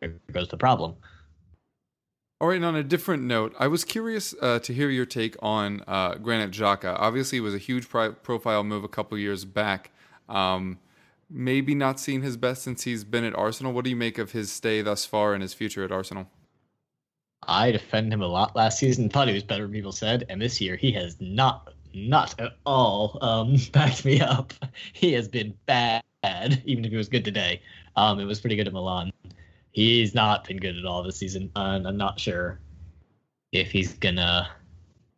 there 0.00 0.14
goes 0.32 0.48
the 0.48 0.56
problem. 0.56 0.96
All 2.40 2.48
right, 2.48 2.56
and 2.56 2.64
on 2.64 2.74
a 2.74 2.82
different 2.82 3.22
note, 3.22 3.54
I 3.58 3.66
was 3.66 3.84
curious 3.84 4.34
uh, 4.40 4.60
to 4.60 4.72
hear 4.72 4.88
your 4.88 5.04
take 5.04 5.36
on 5.42 5.84
uh, 5.86 6.14
Granit 6.14 6.52
Xhaka. 6.52 6.96
Obviously, 6.98 7.36
it 7.38 7.42
was 7.42 7.54
a 7.54 7.58
huge 7.58 7.88
pri- 7.88 8.10
profile 8.10 8.64
move 8.64 8.82
a 8.82 8.88
couple 8.88 9.18
years 9.18 9.44
back. 9.44 9.90
Um, 10.26 10.78
maybe 11.28 11.74
not 11.74 12.00
seen 12.00 12.22
his 12.22 12.38
best 12.38 12.62
since 12.62 12.84
he's 12.84 13.04
been 13.04 13.24
at 13.24 13.36
Arsenal. 13.36 13.74
What 13.74 13.84
do 13.84 13.90
you 13.90 13.96
make 13.96 14.16
of 14.16 14.32
his 14.32 14.50
stay 14.50 14.80
thus 14.80 15.04
far 15.04 15.34
and 15.34 15.42
his 15.42 15.52
future 15.52 15.84
at 15.84 15.92
Arsenal? 15.92 16.28
I 17.46 17.72
defended 17.72 18.14
him 18.14 18.22
a 18.22 18.26
lot 18.26 18.56
last 18.56 18.78
season. 18.78 19.10
Thought 19.10 19.28
he 19.28 19.34
was 19.34 19.44
better 19.44 19.64
than 19.64 19.72
people 19.72 19.92
said, 19.92 20.24
and 20.28 20.40
this 20.40 20.60
year 20.60 20.76
he 20.76 20.92
has 20.92 21.16
not, 21.20 21.74
not 21.94 22.38
at 22.40 22.52
all 22.66 23.18
um, 23.20 23.56
backed 23.72 24.04
me 24.04 24.20
up. 24.20 24.52
He 24.92 25.12
has 25.12 25.28
been 25.28 25.54
bad, 25.66 26.02
even 26.64 26.84
if 26.84 26.90
he 26.90 26.96
was 26.96 27.08
good 27.08 27.24
today. 27.24 27.62
Um, 27.96 28.20
it 28.20 28.24
was 28.24 28.40
pretty 28.40 28.56
good 28.56 28.66
at 28.66 28.72
Milan. 28.72 29.12
He's 29.72 30.14
not 30.14 30.46
been 30.46 30.58
good 30.58 30.76
at 30.76 30.84
all 30.84 31.02
this 31.02 31.16
season, 31.16 31.50
and 31.54 31.86
I'm 31.86 31.96
not 31.96 32.18
sure 32.18 32.60
if 33.52 33.70
he's 33.70 33.94
gonna 33.94 34.48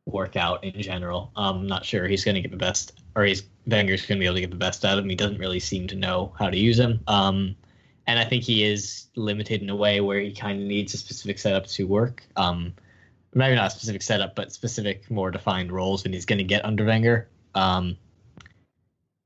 work 0.06 0.36
out 0.36 0.64
in 0.64 0.80
general. 0.80 1.32
Um, 1.36 1.60
I'm 1.60 1.66
not 1.66 1.84
sure 1.84 2.06
he's 2.06 2.24
gonna 2.24 2.40
get 2.40 2.50
the 2.50 2.56
best, 2.56 3.00
or 3.14 3.24
he's 3.24 3.44
Wenger's 3.66 4.04
gonna 4.04 4.18
be 4.18 4.26
able 4.26 4.36
to 4.36 4.40
get 4.40 4.50
the 4.50 4.56
best 4.56 4.84
out 4.84 4.98
of 4.98 5.04
him. 5.04 5.10
He 5.10 5.16
doesn't 5.16 5.38
really 5.38 5.60
seem 5.60 5.86
to 5.88 5.96
know 5.96 6.34
how 6.38 6.50
to 6.50 6.56
use 6.56 6.78
him. 6.78 7.00
Um, 7.06 7.56
and 8.06 8.18
I 8.18 8.24
think 8.24 8.42
he 8.42 8.64
is 8.64 9.06
limited 9.14 9.62
in 9.62 9.70
a 9.70 9.76
way 9.76 10.00
where 10.00 10.20
he 10.20 10.32
kind 10.32 10.60
of 10.60 10.66
needs 10.66 10.92
a 10.94 10.98
specific 10.98 11.38
setup 11.38 11.66
to 11.68 11.86
work. 11.86 12.24
Um, 12.36 12.74
maybe 13.34 13.54
not 13.56 13.68
a 13.68 13.70
specific 13.70 14.02
setup, 14.02 14.34
but 14.34 14.52
specific, 14.52 15.10
more 15.10 15.30
defined 15.30 15.72
roles, 15.72 16.04
and 16.04 16.14
he's 16.14 16.26
going 16.26 16.38
to 16.38 16.44
get 16.44 16.64
under 16.64 16.84
Wenger. 16.84 17.28
Um, 17.54 17.96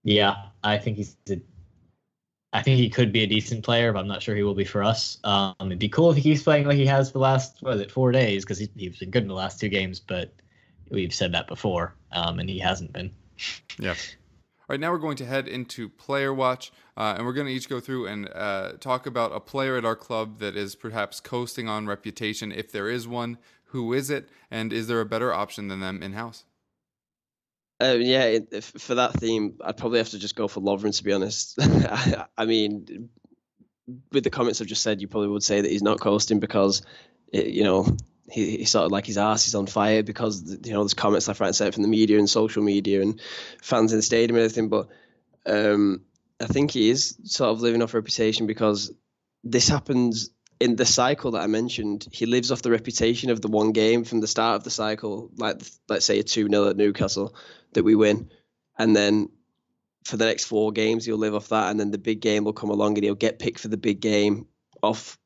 yeah, 0.04 0.36
I 0.62 0.78
think 0.78 0.96
he's. 0.96 1.16
A, 1.30 1.40
I 2.52 2.62
think 2.62 2.78
he 2.78 2.88
could 2.88 3.12
be 3.12 3.22
a 3.22 3.26
decent 3.26 3.64
player, 3.64 3.92
but 3.92 3.98
I'm 3.98 4.09
not 4.09 4.22
sure 4.22 4.34
he 4.34 4.42
will 4.42 4.54
be 4.54 4.64
for 4.64 4.82
us. 4.82 5.18
Um, 5.24 5.54
it'd 5.61 5.78
be 5.78 5.90
cool 5.90 6.11
if 6.11 6.16
he 6.16 6.22
keeps 6.22 6.42
playing 6.42 6.66
like 6.66 6.78
he 6.78 6.86
has 6.86 7.12
the 7.12 7.18
last 7.18 7.59
what 7.61 7.74
is 7.74 7.80
it 7.82 7.90
four 7.90 8.12
days 8.12 8.44
because 8.44 8.59
he, 8.59 8.70
he's 8.76 8.98
been 8.98 9.11
good 9.11 9.24
in 9.24 9.28
the 9.28 9.34
last 9.34 9.61
two 9.61 9.68
games, 9.68 10.00
but 10.00 10.32
we've 10.90 11.12
said 11.12 11.32
that 11.32 11.48
before, 11.48 11.94
um, 12.12 12.38
and 12.38 12.48
he 12.48 12.59
hasn't 12.59 12.92
been. 12.92 13.11
Yeah. 13.78 13.90
All 14.68 14.74
right, 14.74 14.80
now 14.80 14.90
we're 14.90 14.98
going 14.98 15.16
to 15.18 15.26
head 15.26 15.46
into 15.46 15.88
Player 15.88 16.34
Watch, 16.34 16.72
uh, 16.96 17.14
and 17.16 17.24
we're 17.26 17.34
going 17.34 17.46
to 17.46 17.52
each 17.52 17.68
go 17.68 17.78
through 17.78 18.07
and 18.07 18.28
uh, 18.34 18.72
talk 18.80 19.07
about 19.07 19.30
a 19.32 19.38
player 19.38 19.76
at 19.76 19.84
our 19.84 19.94
club 19.94 20.40
that 20.40 20.57
is 20.57 20.74
perhaps 20.74 21.20
coasting 21.20 21.68
on 21.68 21.86
reputation. 21.86 22.50
If 22.50 22.72
there 22.72 22.88
is 22.88 23.07
one, 23.07 23.38
who 23.77 23.93
is 23.93 24.09
it, 24.09 24.29
and 24.51 24.72
is 24.72 24.87
there 24.87 25.03
a 25.03 25.07
better 25.07 25.33
option 25.35 25.68
than 25.68 25.81
them 25.81 26.03
in 26.03 26.14
house? 26.14 26.45
Uh, 27.79 27.97
yeah, 27.99 28.39
for 28.61 28.95
that 28.95 29.12
theme, 29.12 29.59
I'd 29.62 29.77
probably 29.77 29.99
have 29.99 30.09
to 30.09 30.18
just 30.18 30.35
go 30.35 30.49
for 30.49 30.62
Lovren, 30.62 30.97
to 30.97 31.05
be 31.05 31.12
honest. 31.12 31.59
I, 31.61 32.24
I 32.39 32.47
mean, 32.47 33.11
with 34.11 34.24
the 34.24 34.31
comments 34.31 34.61
I've 34.62 34.66
just 34.66 34.83
said, 34.83 35.03
you 35.03 35.09
probably 35.09 35.29
would 35.29 35.43
say 35.43 35.61
that 35.61 35.70
he's 35.70 35.83
not 35.83 36.01
coasting 36.01 36.41
because, 36.41 36.81
it, 37.31 37.49
you 37.49 37.64
know, 37.64 37.97
he, 38.31 38.57
he's 38.59 38.70
sort 38.70 38.87
of 38.87 38.93
like 38.93 39.05
his 39.05 39.18
ass 39.18 39.47
is 39.47 39.55
on 39.55 39.66
fire 39.66 40.03
because, 40.03 40.59
you 40.64 40.72
know, 40.72 40.83
there's 40.83 40.95
comments 40.95 41.29
left, 41.29 41.41
right, 41.41 41.49
and 41.49 41.57
centre 41.57 41.72
from 41.72 41.83
the 41.83 41.89
media 41.91 42.18
and 42.18 42.31
social 42.31 42.62
media 42.62 43.03
and 43.03 43.20
fans 43.61 43.93
in 43.93 43.99
the 43.99 44.03
stadium 44.03 44.37
and 44.37 44.45
everything. 44.45 44.70
But 44.70 44.89
um, 45.45 46.01
I 46.41 46.47
think 46.47 46.70
he 46.70 46.89
is 46.89 47.18
sort 47.24 47.51
of 47.51 47.61
living 47.61 47.83
off 47.83 47.93
reputation 47.93 48.47
because 48.47 48.91
this 49.45 49.68
happens 49.68 50.31
in 50.61 50.76
the 50.76 50.86
cycle 50.86 51.32
that 51.32 51.42
I 51.42 51.46
mentioned. 51.46 52.07
He 52.11 52.26
lives 52.26 52.50
off 52.50 52.62
the 52.62 52.70
reputation 52.70 53.30
of 53.30 53.40
the 53.40 53.48
one 53.48 53.72
game 53.72 54.04
from 54.04 54.20
the 54.20 54.26
start 54.26 54.57
of 54.57 54.64
the 54.64 54.70
cycle, 54.70 55.30
like 55.36 55.61
let's 55.88 56.07
say 56.07 56.18
a 56.18 56.22
2 56.22 56.48
0 56.48 56.68
at 56.68 56.76
Newcastle 56.76 57.34
that 57.72 57.84
we 57.84 57.94
win. 57.94 58.30
And 58.78 58.94
then 58.94 59.30
for 60.04 60.16
the 60.16 60.24
next 60.24 60.44
four 60.44 60.72
games, 60.72 61.04
he'll 61.04 61.16
live 61.16 61.34
off 61.34 61.48
that. 61.48 61.70
And 61.70 61.78
then 61.78 61.90
the 61.90 61.98
big 61.98 62.20
game 62.20 62.44
will 62.44 62.52
come 62.52 62.70
along 62.70 62.96
and 62.96 63.04
he'll 63.04 63.14
get 63.14 63.38
picked 63.38 63.61
for 63.61 63.68
the 63.68 63.76
big 63.76 64.00
game 64.00 64.46
off 64.82 65.18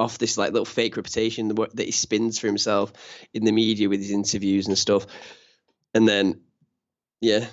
off 0.00 0.18
this 0.18 0.38
like 0.38 0.52
little 0.52 0.64
fake 0.64 0.96
reputation 0.96 1.48
that 1.48 1.84
he 1.84 1.90
spins 1.90 2.38
for 2.38 2.46
himself 2.46 2.92
in 3.34 3.44
the 3.44 3.50
media 3.50 3.88
with 3.88 4.00
his 4.00 4.12
interviews 4.12 4.68
and 4.68 4.78
stuff. 4.78 5.06
And 5.92 6.06
then, 6.06 6.42
yeah, 7.20 7.46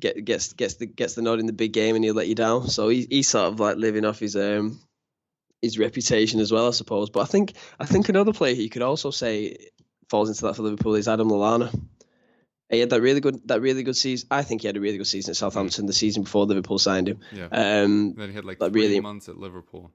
get, 0.00 0.24
gets 0.24 0.54
gets 0.54 0.74
the 0.74 0.86
gets 0.86 1.14
the 1.14 1.20
nod 1.20 1.40
in 1.40 1.46
the 1.46 1.52
big 1.52 1.72
game 1.72 1.96
and 1.96 2.04
he'll 2.04 2.14
let 2.14 2.28
you 2.28 2.34
down. 2.34 2.68
So 2.68 2.88
he, 2.88 3.06
he's 3.10 3.28
sort 3.28 3.52
of 3.52 3.60
like 3.60 3.76
living 3.76 4.06
off 4.06 4.18
his 4.18 4.34
um 4.34 4.80
his 5.62 5.78
reputation 5.78 6.40
as 6.40 6.52
well, 6.52 6.68
I 6.68 6.72
suppose. 6.72 7.10
But 7.10 7.20
I 7.20 7.26
think 7.26 7.54
I 7.78 7.86
think 7.86 8.08
another 8.08 8.32
player 8.32 8.54
you 8.54 8.70
could 8.70 8.82
also 8.82 9.10
say 9.10 9.56
falls 10.08 10.28
into 10.28 10.42
that 10.42 10.56
for 10.56 10.62
Liverpool 10.62 10.94
is 10.94 11.08
Adam 11.08 11.28
Lallana. 11.28 11.72
He 12.68 12.78
had 12.78 12.90
that 12.90 13.00
really 13.00 13.20
good 13.20 13.46
that 13.48 13.60
really 13.60 13.82
good 13.82 13.96
season. 13.96 14.28
I 14.30 14.42
think 14.42 14.60
he 14.60 14.68
had 14.68 14.76
a 14.76 14.80
really 14.80 14.98
good 14.98 15.06
season 15.06 15.32
at 15.32 15.36
Southampton 15.36 15.86
the 15.86 15.92
season 15.92 16.22
before 16.22 16.46
Liverpool 16.46 16.78
signed 16.78 17.08
him. 17.08 17.18
Yeah. 17.32 17.48
Um, 17.50 18.14
then 18.14 18.28
he 18.28 18.34
had 18.34 18.44
like 18.44 18.58
three 18.58 18.68
really- 18.70 19.00
months 19.00 19.28
at 19.28 19.36
Liverpool. 19.36 19.92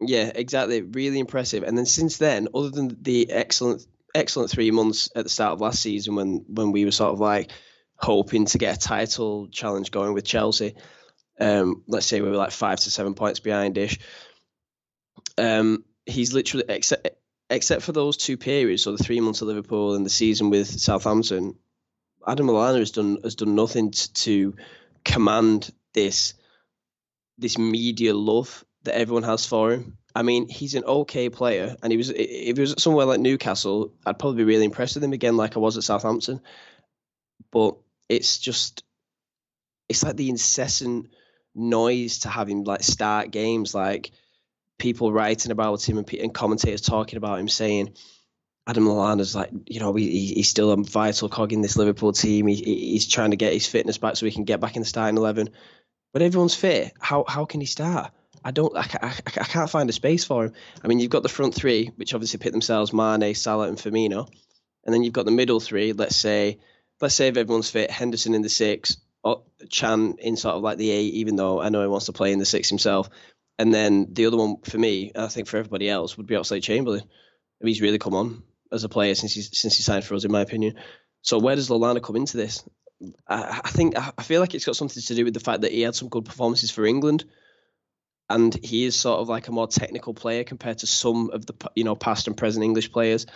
yeah, 0.00 0.30
exactly. 0.34 0.82
Really 0.82 1.18
impressive. 1.18 1.62
And 1.62 1.78
then 1.78 1.86
since 1.86 2.18
then, 2.18 2.48
other 2.54 2.70
than 2.70 2.96
the 3.00 3.30
excellent 3.30 3.86
excellent 4.14 4.50
three 4.50 4.70
months 4.70 5.08
at 5.16 5.24
the 5.24 5.30
start 5.30 5.54
of 5.54 5.60
last 5.60 5.82
season 5.82 6.14
when 6.14 6.44
when 6.48 6.72
we 6.72 6.84
were 6.84 6.90
sort 6.90 7.12
of 7.12 7.20
like 7.20 7.50
hoping 7.96 8.44
to 8.44 8.58
get 8.58 8.76
a 8.76 8.78
title 8.78 9.48
challenge 9.48 9.90
going 9.90 10.12
with 10.12 10.24
Chelsea, 10.24 10.74
um, 11.40 11.82
let's 11.88 12.06
say 12.06 12.20
we 12.20 12.28
were 12.28 12.36
like 12.36 12.50
five 12.50 12.78
to 12.80 12.90
seven 12.90 13.14
points 13.14 13.40
behind 13.40 13.78
ish. 13.78 13.98
Um, 15.38 15.84
he's 16.06 16.32
literally 16.32 16.64
except 16.68 17.08
except 17.50 17.82
for 17.82 17.92
those 17.92 18.16
two 18.16 18.36
periods, 18.36 18.82
so 18.82 18.96
the 18.96 19.02
three 19.02 19.20
months 19.20 19.42
of 19.42 19.48
Liverpool 19.48 19.94
and 19.94 20.04
the 20.04 20.10
season 20.10 20.50
with 20.50 20.68
Southampton, 20.68 21.56
Adam 22.26 22.46
Lallana 22.46 22.78
has 22.78 22.90
done 22.90 23.18
has 23.22 23.34
done 23.34 23.54
nothing 23.54 23.90
to, 23.90 24.12
to 24.14 24.54
command 25.04 25.70
this 25.92 26.34
this 27.38 27.58
media 27.58 28.14
love 28.14 28.64
that 28.84 28.96
everyone 28.96 29.24
has 29.24 29.46
for 29.46 29.72
him. 29.72 29.98
I 30.14 30.22
mean, 30.22 30.48
he's 30.48 30.74
an 30.74 30.84
okay 30.84 31.28
player, 31.28 31.76
and 31.82 31.92
he 31.92 31.96
was 31.96 32.10
if 32.10 32.56
he 32.56 32.60
was 32.60 32.74
somewhere 32.78 33.06
like 33.06 33.20
Newcastle, 33.20 33.92
I'd 34.06 34.18
probably 34.18 34.38
be 34.38 34.44
really 34.44 34.64
impressed 34.64 34.94
with 34.94 35.04
him 35.04 35.12
again, 35.12 35.36
like 35.36 35.56
I 35.56 35.60
was 35.60 35.76
at 35.76 35.84
Southampton. 35.84 36.40
But 37.50 37.76
it's 38.08 38.38
just, 38.38 38.84
it's 39.88 40.04
like 40.04 40.16
the 40.16 40.28
incessant 40.28 41.08
noise 41.54 42.20
to 42.20 42.28
have 42.28 42.48
him 42.48 42.64
like 42.64 42.82
start 42.82 43.30
games, 43.30 43.74
like 43.74 44.12
people 44.78 45.12
writing 45.12 45.52
about 45.52 45.88
him 45.88 45.98
and, 45.98 46.12
and 46.14 46.34
commentators 46.34 46.80
talking 46.80 47.16
about 47.16 47.38
him, 47.38 47.48
saying 47.48 47.94
Adam 48.66 48.84
Lallana's 48.86 49.34
like, 49.34 49.50
you 49.66 49.80
know, 49.80 49.94
he, 49.94 50.10
he- 50.10 50.34
he's 50.34 50.48
still 50.48 50.70
a 50.70 50.76
vital 50.76 51.28
cog 51.28 51.52
in 51.52 51.60
this 51.60 51.76
Liverpool 51.76 52.12
team. 52.12 52.46
He, 52.46 52.54
he- 52.56 52.90
he's 52.92 53.08
trying 53.08 53.30
to 53.30 53.36
get 53.36 53.52
his 53.52 53.66
fitness 53.66 53.98
back 53.98 54.16
so 54.16 54.26
he 54.26 54.32
can 54.32 54.44
get 54.44 54.60
back 54.60 54.76
in 54.76 54.82
the 54.82 54.88
starting 54.88 55.16
eleven. 55.18 55.50
But 56.12 56.22
everyone's 56.22 56.54
fit. 56.54 56.92
How 57.00 57.24
how 57.26 57.44
can 57.44 57.60
he 57.60 57.66
start? 57.66 58.12
I 58.46 58.50
don't, 58.50 58.76
I, 58.76 58.86
I, 59.02 59.08
I 59.08 59.44
can't 59.44 59.70
find 59.70 59.88
a 59.88 59.92
space 59.92 60.24
for 60.24 60.44
him. 60.44 60.52
I 60.82 60.88
mean, 60.88 60.98
you've 61.00 61.10
got 61.10 61.22
the 61.22 61.28
front 61.30 61.54
three, 61.54 61.86
which 61.96 62.14
obviously 62.14 62.38
pit 62.38 62.52
themselves: 62.52 62.92
Mane, 62.92 63.34
Salah, 63.34 63.68
and 63.68 63.78
Firmino, 63.78 64.28
and 64.84 64.94
then 64.94 65.02
you've 65.02 65.12
got 65.14 65.24
the 65.24 65.30
middle 65.30 65.60
three. 65.60 65.92
Let's 65.92 66.16
say, 66.16 66.58
let's 67.00 67.14
say 67.14 67.28
if 67.28 67.36
everyone's 67.36 67.70
fit, 67.70 67.90
Henderson 67.90 68.34
in 68.34 68.42
the 68.42 68.48
six, 68.48 68.96
Can 69.70 70.16
in 70.18 70.36
sort 70.36 70.56
of 70.56 70.62
like 70.62 70.78
the 70.78 70.90
eight, 70.90 71.14
even 71.14 71.36
though 71.36 71.60
I 71.60 71.68
know 71.70 71.82
he 71.82 71.88
wants 71.88 72.06
to 72.06 72.12
play 72.12 72.32
in 72.32 72.38
the 72.38 72.44
six 72.46 72.68
himself. 72.68 73.08
And 73.58 73.72
then 73.72 74.08
the 74.12 74.26
other 74.26 74.36
one 74.36 74.56
for 74.62 74.78
me, 74.78 75.12
I 75.14 75.28
think 75.28 75.46
for 75.46 75.58
everybody 75.58 75.88
else, 75.88 76.16
would 76.16 76.26
be 76.26 76.34
Oxlade 76.34 76.62
Chamberlain. 76.62 77.02
He's 77.62 77.80
really 77.80 77.98
come 77.98 78.14
on 78.14 78.42
as 78.72 78.84
a 78.84 78.88
player 78.88 79.14
since 79.14 79.32
he's 79.32 79.56
since 79.58 79.76
he 79.76 79.82
signed 79.82 80.04
for 80.04 80.14
us, 80.14 80.24
in 80.24 80.32
my 80.32 80.40
opinion. 80.40 80.74
So 81.22 81.38
where 81.38 81.56
does 81.56 81.68
Lallana 81.68 82.02
come 82.02 82.16
into 82.16 82.36
this? 82.36 82.64
I, 83.28 83.60
I 83.64 83.70
think 83.70 83.94
I 83.96 84.22
feel 84.22 84.40
like 84.40 84.54
it's 84.54 84.64
got 84.64 84.76
something 84.76 85.02
to 85.02 85.14
do 85.14 85.24
with 85.24 85.34
the 85.34 85.40
fact 85.40 85.62
that 85.62 85.72
he 85.72 85.82
had 85.82 85.94
some 85.94 86.08
good 86.08 86.24
performances 86.24 86.70
for 86.70 86.84
England, 86.84 87.24
and 88.28 88.54
he 88.64 88.84
is 88.84 88.96
sort 88.96 89.20
of 89.20 89.28
like 89.28 89.48
a 89.48 89.52
more 89.52 89.68
technical 89.68 90.14
player 90.14 90.44
compared 90.44 90.78
to 90.78 90.86
some 90.86 91.30
of 91.30 91.46
the 91.46 91.54
you 91.74 91.84
know 91.84 91.94
past 91.94 92.26
and 92.26 92.36
present 92.36 92.64
English 92.64 92.92
players. 92.92 93.26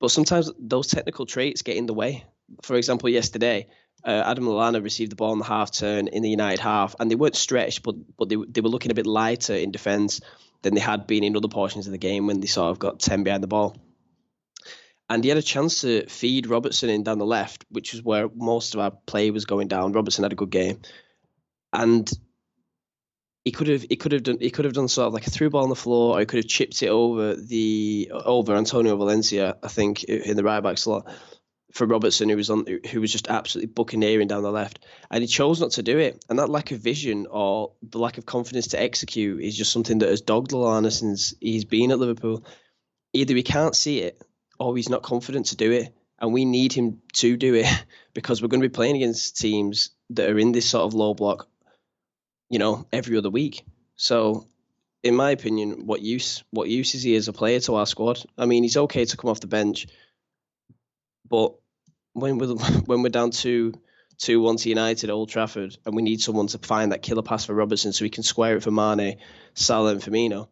But 0.00 0.10
sometimes 0.10 0.50
those 0.58 0.88
technical 0.88 1.24
traits 1.24 1.62
get 1.62 1.76
in 1.76 1.86
the 1.86 1.94
way. 1.94 2.24
For 2.62 2.76
example, 2.76 3.08
yesterday, 3.08 3.68
uh, 4.06 4.22
Adam 4.24 4.44
Lallana 4.44 4.82
received 4.82 5.10
the 5.10 5.16
ball 5.16 5.32
in 5.32 5.40
the 5.40 5.44
half 5.44 5.72
turn 5.72 6.06
in 6.06 6.22
the 6.22 6.30
United 6.30 6.60
half, 6.60 6.94
and 7.00 7.10
they 7.10 7.16
weren't 7.16 7.34
stretched, 7.34 7.82
but 7.82 7.96
but 8.16 8.28
they 8.28 8.36
they 8.48 8.60
were 8.60 8.68
looking 8.68 8.92
a 8.92 8.94
bit 8.94 9.06
lighter 9.06 9.54
in 9.54 9.72
defence 9.72 10.20
than 10.62 10.74
they 10.74 10.80
had 10.80 11.06
been 11.06 11.24
in 11.24 11.36
other 11.36 11.48
portions 11.48 11.86
of 11.86 11.92
the 11.92 11.98
game 11.98 12.26
when 12.26 12.40
they 12.40 12.46
sort 12.46 12.70
of 12.70 12.78
got 12.78 13.00
ten 13.00 13.24
behind 13.24 13.42
the 13.42 13.48
ball. 13.48 13.76
And 15.08 15.22
he 15.22 15.28
had 15.28 15.38
a 15.38 15.42
chance 15.42 15.82
to 15.82 16.06
feed 16.06 16.46
Robertson 16.46 16.88
in 16.88 17.04
down 17.04 17.18
the 17.18 17.26
left, 17.26 17.64
which 17.68 17.94
is 17.94 18.02
where 18.02 18.28
most 18.34 18.74
of 18.74 18.80
our 18.80 18.90
play 18.90 19.30
was 19.30 19.44
going 19.44 19.68
down. 19.68 19.92
Robertson 19.92 20.24
had 20.24 20.32
a 20.32 20.36
good 20.36 20.50
game, 20.50 20.80
and 21.72 22.08
he 23.44 23.50
could 23.50 23.68
have 23.68 23.82
he 23.82 23.96
could 23.96 24.12
have 24.12 24.22
done 24.22 24.38
he 24.40 24.50
could 24.50 24.64
have 24.66 24.74
done 24.74 24.88
sort 24.88 25.08
of 25.08 25.14
like 25.14 25.26
a 25.26 25.30
through 25.30 25.50
ball 25.50 25.64
on 25.64 25.68
the 25.68 25.74
floor, 25.74 26.16
or 26.16 26.20
he 26.20 26.26
could 26.26 26.38
have 26.38 26.48
chipped 26.48 26.80
it 26.84 26.88
over 26.88 27.34
the 27.34 28.12
over 28.12 28.54
Antonio 28.54 28.96
Valencia, 28.96 29.56
I 29.64 29.68
think, 29.68 30.04
in 30.04 30.36
the 30.36 30.44
right 30.44 30.60
back 30.60 30.78
slot 30.78 31.12
for 31.76 31.86
Robertson, 31.86 32.30
who 32.30 32.36
was 32.36 32.48
on 32.48 32.64
who 32.90 33.00
was 33.02 33.12
just 33.12 33.28
absolutely 33.28 33.72
buccaneering 33.72 34.28
down 34.28 34.42
the 34.42 34.50
left, 34.50 34.84
and 35.10 35.22
he 35.22 35.28
chose 35.28 35.60
not 35.60 35.72
to 35.72 35.82
do 35.82 35.98
it. 35.98 36.24
And 36.28 36.38
that 36.38 36.48
lack 36.48 36.72
of 36.72 36.80
vision 36.80 37.26
or 37.30 37.72
the 37.82 37.98
lack 37.98 38.16
of 38.16 38.24
confidence 38.24 38.68
to 38.68 38.80
execute 38.80 39.42
is 39.42 39.56
just 39.56 39.72
something 39.72 39.98
that 39.98 40.08
has 40.08 40.22
dogged 40.22 40.52
Lallana 40.52 40.90
since 40.90 41.34
he's 41.38 41.66
been 41.66 41.90
at 41.90 41.98
Liverpool. 41.98 42.44
Either 43.12 43.34
he 43.34 43.42
can't 43.42 43.76
see 43.76 44.00
it, 44.00 44.20
or 44.58 44.74
he's 44.74 44.88
not 44.88 45.02
confident 45.02 45.46
to 45.46 45.56
do 45.56 45.70
it, 45.70 45.94
and 46.18 46.32
we 46.32 46.46
need 46.46 46.72
him 46.72 47.02
to 47.12 47.36
do 47.36 47.54
it 47.54 47.66
because 48.14 48.40
we're 48.40 48.48
going 48.48 48.62
to 48.62 48.68
be 48.68 48.74
playing 48.74 48.96
against 48.96 49.36
teams 49.36 49.90
that 50.10 50.30
are 50.30 50.38
in 50.38 50.52
this 50.52 50.68
sort 50.68 50.84
of 50.84 50.94
low 50.94 51.12
block, 51.12 51.46
you 52.48 52.58
know, 52.58 52.86
every 52.92 53.16
other 53.16 53.30
week. 53.30 53.64
So. 53.96 54.48
In 55.02 55.14
my 55.14 55.30
opinion, 55.30 55.86
what 55.86 56.00
use 56.00 56.42
what 56.50 56.68
use 56.68 56.96
is 56.96 57.02
he 57.04 57.14
as 57.14 57.28
a 57.28 57.32
player 57.32 57.60
to 57.60 57.76
our 57.76 57.86
squad? 57.86 58.24
I 58.36 58.46
mean, 58.46 58.64
he's 58.64 58.76
okay 58.76 59.04
to 59.04 59.16
come 59.16 59.30
off 59.30 59.38
the 59.38 59.46
bench, 59.46 59.86
but 61.28 61.54
when 62.16 62.38
we're 62.38 62.54
when 62.86 63.02
we're 63.02 63.10
down 63.10 63.30
to 63.30 63.72
two 64.18 64.40
one 64.40 64.56
to 64.56 64.68
United 64.68 65.10
at 65.10 65.12
Old 65.12 65.28
Trafford, 65.28 65.76
and 65.84 65.94
we 65.94 66.02
need 66.02 66.20
someone 66.20 66.46
to 66.48 66.58
find 66.58 66.92
that 66.92 67.02
killer 67.02 67.22
pass 67.22 67.44
for 67.44 67.54
Robertson 67.54 67.92
so 67.92 68.04
we 68.04 68.10
can 68.10 68.22
square 68.22 68.56
it 68.56 68.62
for 68.62 68.70
Mane, 68.70 69.18
Salah, 69.54 69.92
and 69.92 70.00
Firmino, 70.00 70.48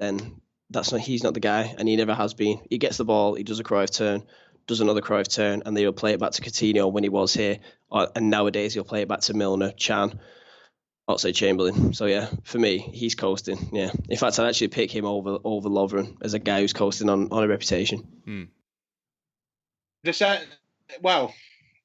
then 0.00 0.40
that's 0.70 0.92
not 0.92 1.00
he's 1.00 1.22
not 1.22 1.34
the 1.34 1.40
guy, 1.40 1.74
and 1.78 1.88
he 1.88 1.96
never 1.96 2.14
has 2.14 2.34
been. 2.34 2.60
He 2.68 2.78
gets 2.78 2.96
the 2.96 3.04
ball, 3.04 3.34
he 3.34 3.44
does 3.44 3.60
a 3.60 3.64
Cruyff 3.64 3.90
turn, 3.90 4.24
does 4.66 4.80
another 4.80 5.00
Cruyff 5.00 5.32
turn, 5.32 5.62
and 5.64 5.76
then 5.76 5.82
he'll 5.84 5.92
play 5.92 6.12
it 6.12 6.20
back 6.20 6.32
to 6.32 6.42
Coutinho 6.42 6.92
when 6.92 7.04
he 7.04 7.08
was 7.08 7.32
here, 7.32 7.58
or, 7.90 8.08
and 8.14 8.30
nowadays 8.30 8.74
he'll 8.74 8.84
play 8.84 9.02
it 9.02 9.08
back 9.08 9.20
to 9.22 9.34
Milner, 9.34 9.72
Can. 9.72 10.18
Oxlade 11.08 11.34
Chamberlain. 11.34 11.94
So 11.94 12.04
yeah, 12.04 12.28
for 12.44 12.58
me, 12.58 12.76
he's 12.76 13.14
coasting. 13.14 13.70
Yeah, 13.72 13.90
in 14.10 14.18
fact, 14.18 14.38
I'd 14.38 14.46
actually 14.46 14.68
pick 14.68 14.94
him 14.94 15.06
over 15.06 15.38
over 15.42 15.70
Lovren 15.70 16.18
as 16.20 16.34
a 16.34 16.38
guy 16.38 16.60
who's 16.60 16.74
coasting 16.74 17.08
on, 17.08 17.28
on 17.32 17.44
a 17.44 17.48
reputation. 17.48 18.00
Hmm. 18.26 18.42
The 20.04 20.12
cent- 20.12 20.46
well, 21.02 21.34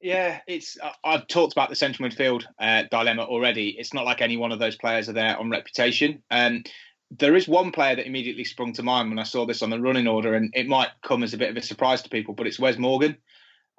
yeah, 0.02 0.42
it's. 0.48 0.78
I- 0.82 0.94
I've 1.04 1.28
talked 1.28 1.54
about 1.54 1.70
the 1.70 1.76
central 1.76 2.08
midfield 2.10 2.44
uh, 2.60 2.84
dilemma 2.92 3.24
already. 3.24 3.70
It's 3.70 3.94
not 3.94 4.06
like 4.06 4.22
any 4.22 4.38
one 4.38 4.52
of 4.52 4.60
those 4.60 4.76
players 4.76 5.10
are 5.10 5.14
there 5.14 5.38
on 5.38 5.50
reputation. 5.50 6.22
Um, 6.30 6.64
there 7.12 7.36
is 7.36 7.48
one 7.48 7.72
player 7.72 7.96
that 7.96 8.08
immediately 8.08 8.44
sprung 8.44 8.74
to 8.74 8.84
mind 8.84 9.10
when 9.10 9.20
I 9.20 9.24
saw 9.24 9.46
this 9.46 9.62
on 9.62 9.70
the 9.70 9.80
running 9.80 10.08
order, 10.08 10.34
and 10.34 10.52
it 10.56 10.68
might 10.68 10.90
come 11.04 11.24
as 11.24 11.34
a 11.34 11.38
bit 11.38 11.50
of 11.50 11.58
a 11.58 11.62
surprise 11.62 12.02
to 12.02 12.10
people, 12.10 12.34
but 12.34 12.48
it's 12.48 12.60
Wes 12.60 12.78
Morgan. 12.78 13.18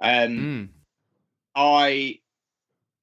Um, 0.00 0.36
Hmm. 0.36 0.64
I 1.56 2.20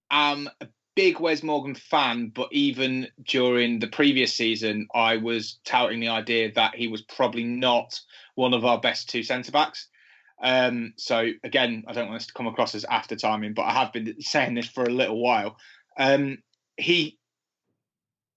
am 0.09 0.49
a 0.59 0.67
big 0.95 1.19
Wes 1.19 1.43
Morgan 1.43 1.76
fan, 1.76 2.32
but 2.34 2.49
even 2.51 3.07
during 3.24 3.80
the 3.80 3.88
previous 3.88 4.34
season, 4.34 4.88
I 4.93 5.17
was 5.17 5.59
touting 5.65 5.99
the 5.99 6.09
idea 6.09 6.51
that 6.53 6.76
he 6.76 6.88
was 6.88 7.01
probably 7.01 7.43
not 7.43 7.99
one 8.36 8.53
of 8.53 8.65
our 8.65 8.80
best 8.80 9.09
two 9.09 9.24
centre 9.24 9.51
backs. 9.51 9.88
Um, 10.42 10.94
so 10.98 11.30
again, 11.44 11.84
I 11.88 11.94
don't 11.94 12.10
want 12.10 12.20
this 12.20 12.28
to 12.28 12.34
come 12.34 12.48
across 12.48 12.76
as 12.76 12.86
after 12.86 13.16
timing, 13.16 13.54
but 13.54 13.64
I 13.64 13.74
have 13.74 13.94
been 13.94 14.16
saying 14.22 14.56
this 14.56 14.68
for 14.68 14.84
a 14.84 14.89
little 14.89 15.22
while. 15.22 15.58
Um, 15.98 16.39
he 16.78 17.20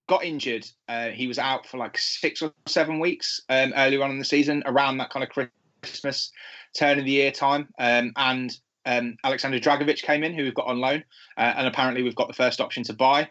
got 0.07 0.25
injured. 0.25 0.67
Uh, 0.89 1.09
he 1.09 1.27
was 1.27 1.39
out 1.39 1.67
for 1.67 1.79
like 1.79 1.97
six 1.99 2.43
or 2.43 2.53
seven 2.67 3.01
weeks 3.01 3.41
um, 3.49 3.73
earlier 3.77 4.03
on 4.03 4.11
in 4.11 4.19
the 4.19 4.25
season, 4.25 4.63
around 4.67 4.99
that 4.99 5.11
kind 5.11 5.25
of 5.25 5.49
Christmas 5.83 6.31
turn 6.79 6.99
of 6.99 7.05
the 7.05 7.11
year 7.11 7.31
time. 7.31 7.69
Um, 7.79 8.13
and 8.17 8.57
um, 8.87 9.17
Alexander 9.25 9.59
Dragovic 9.59 10.03
came 10.03 10.23
in, 10.23 10.35
who 10.35 10.43
we've 10.43 10.55
got 10.55 10.67
on 10.67 10.79
loan, 10.79 11.05
uh, 11.39 11.55
and 11.57 11.67
apparently 11.67 12.03
we've 12.03 12.15
got 12.15 12.29
the 12.29 12.35
first 12.35 12.61
option 12.61 12.83
to 12.85 12.93
buy 12.93 13.31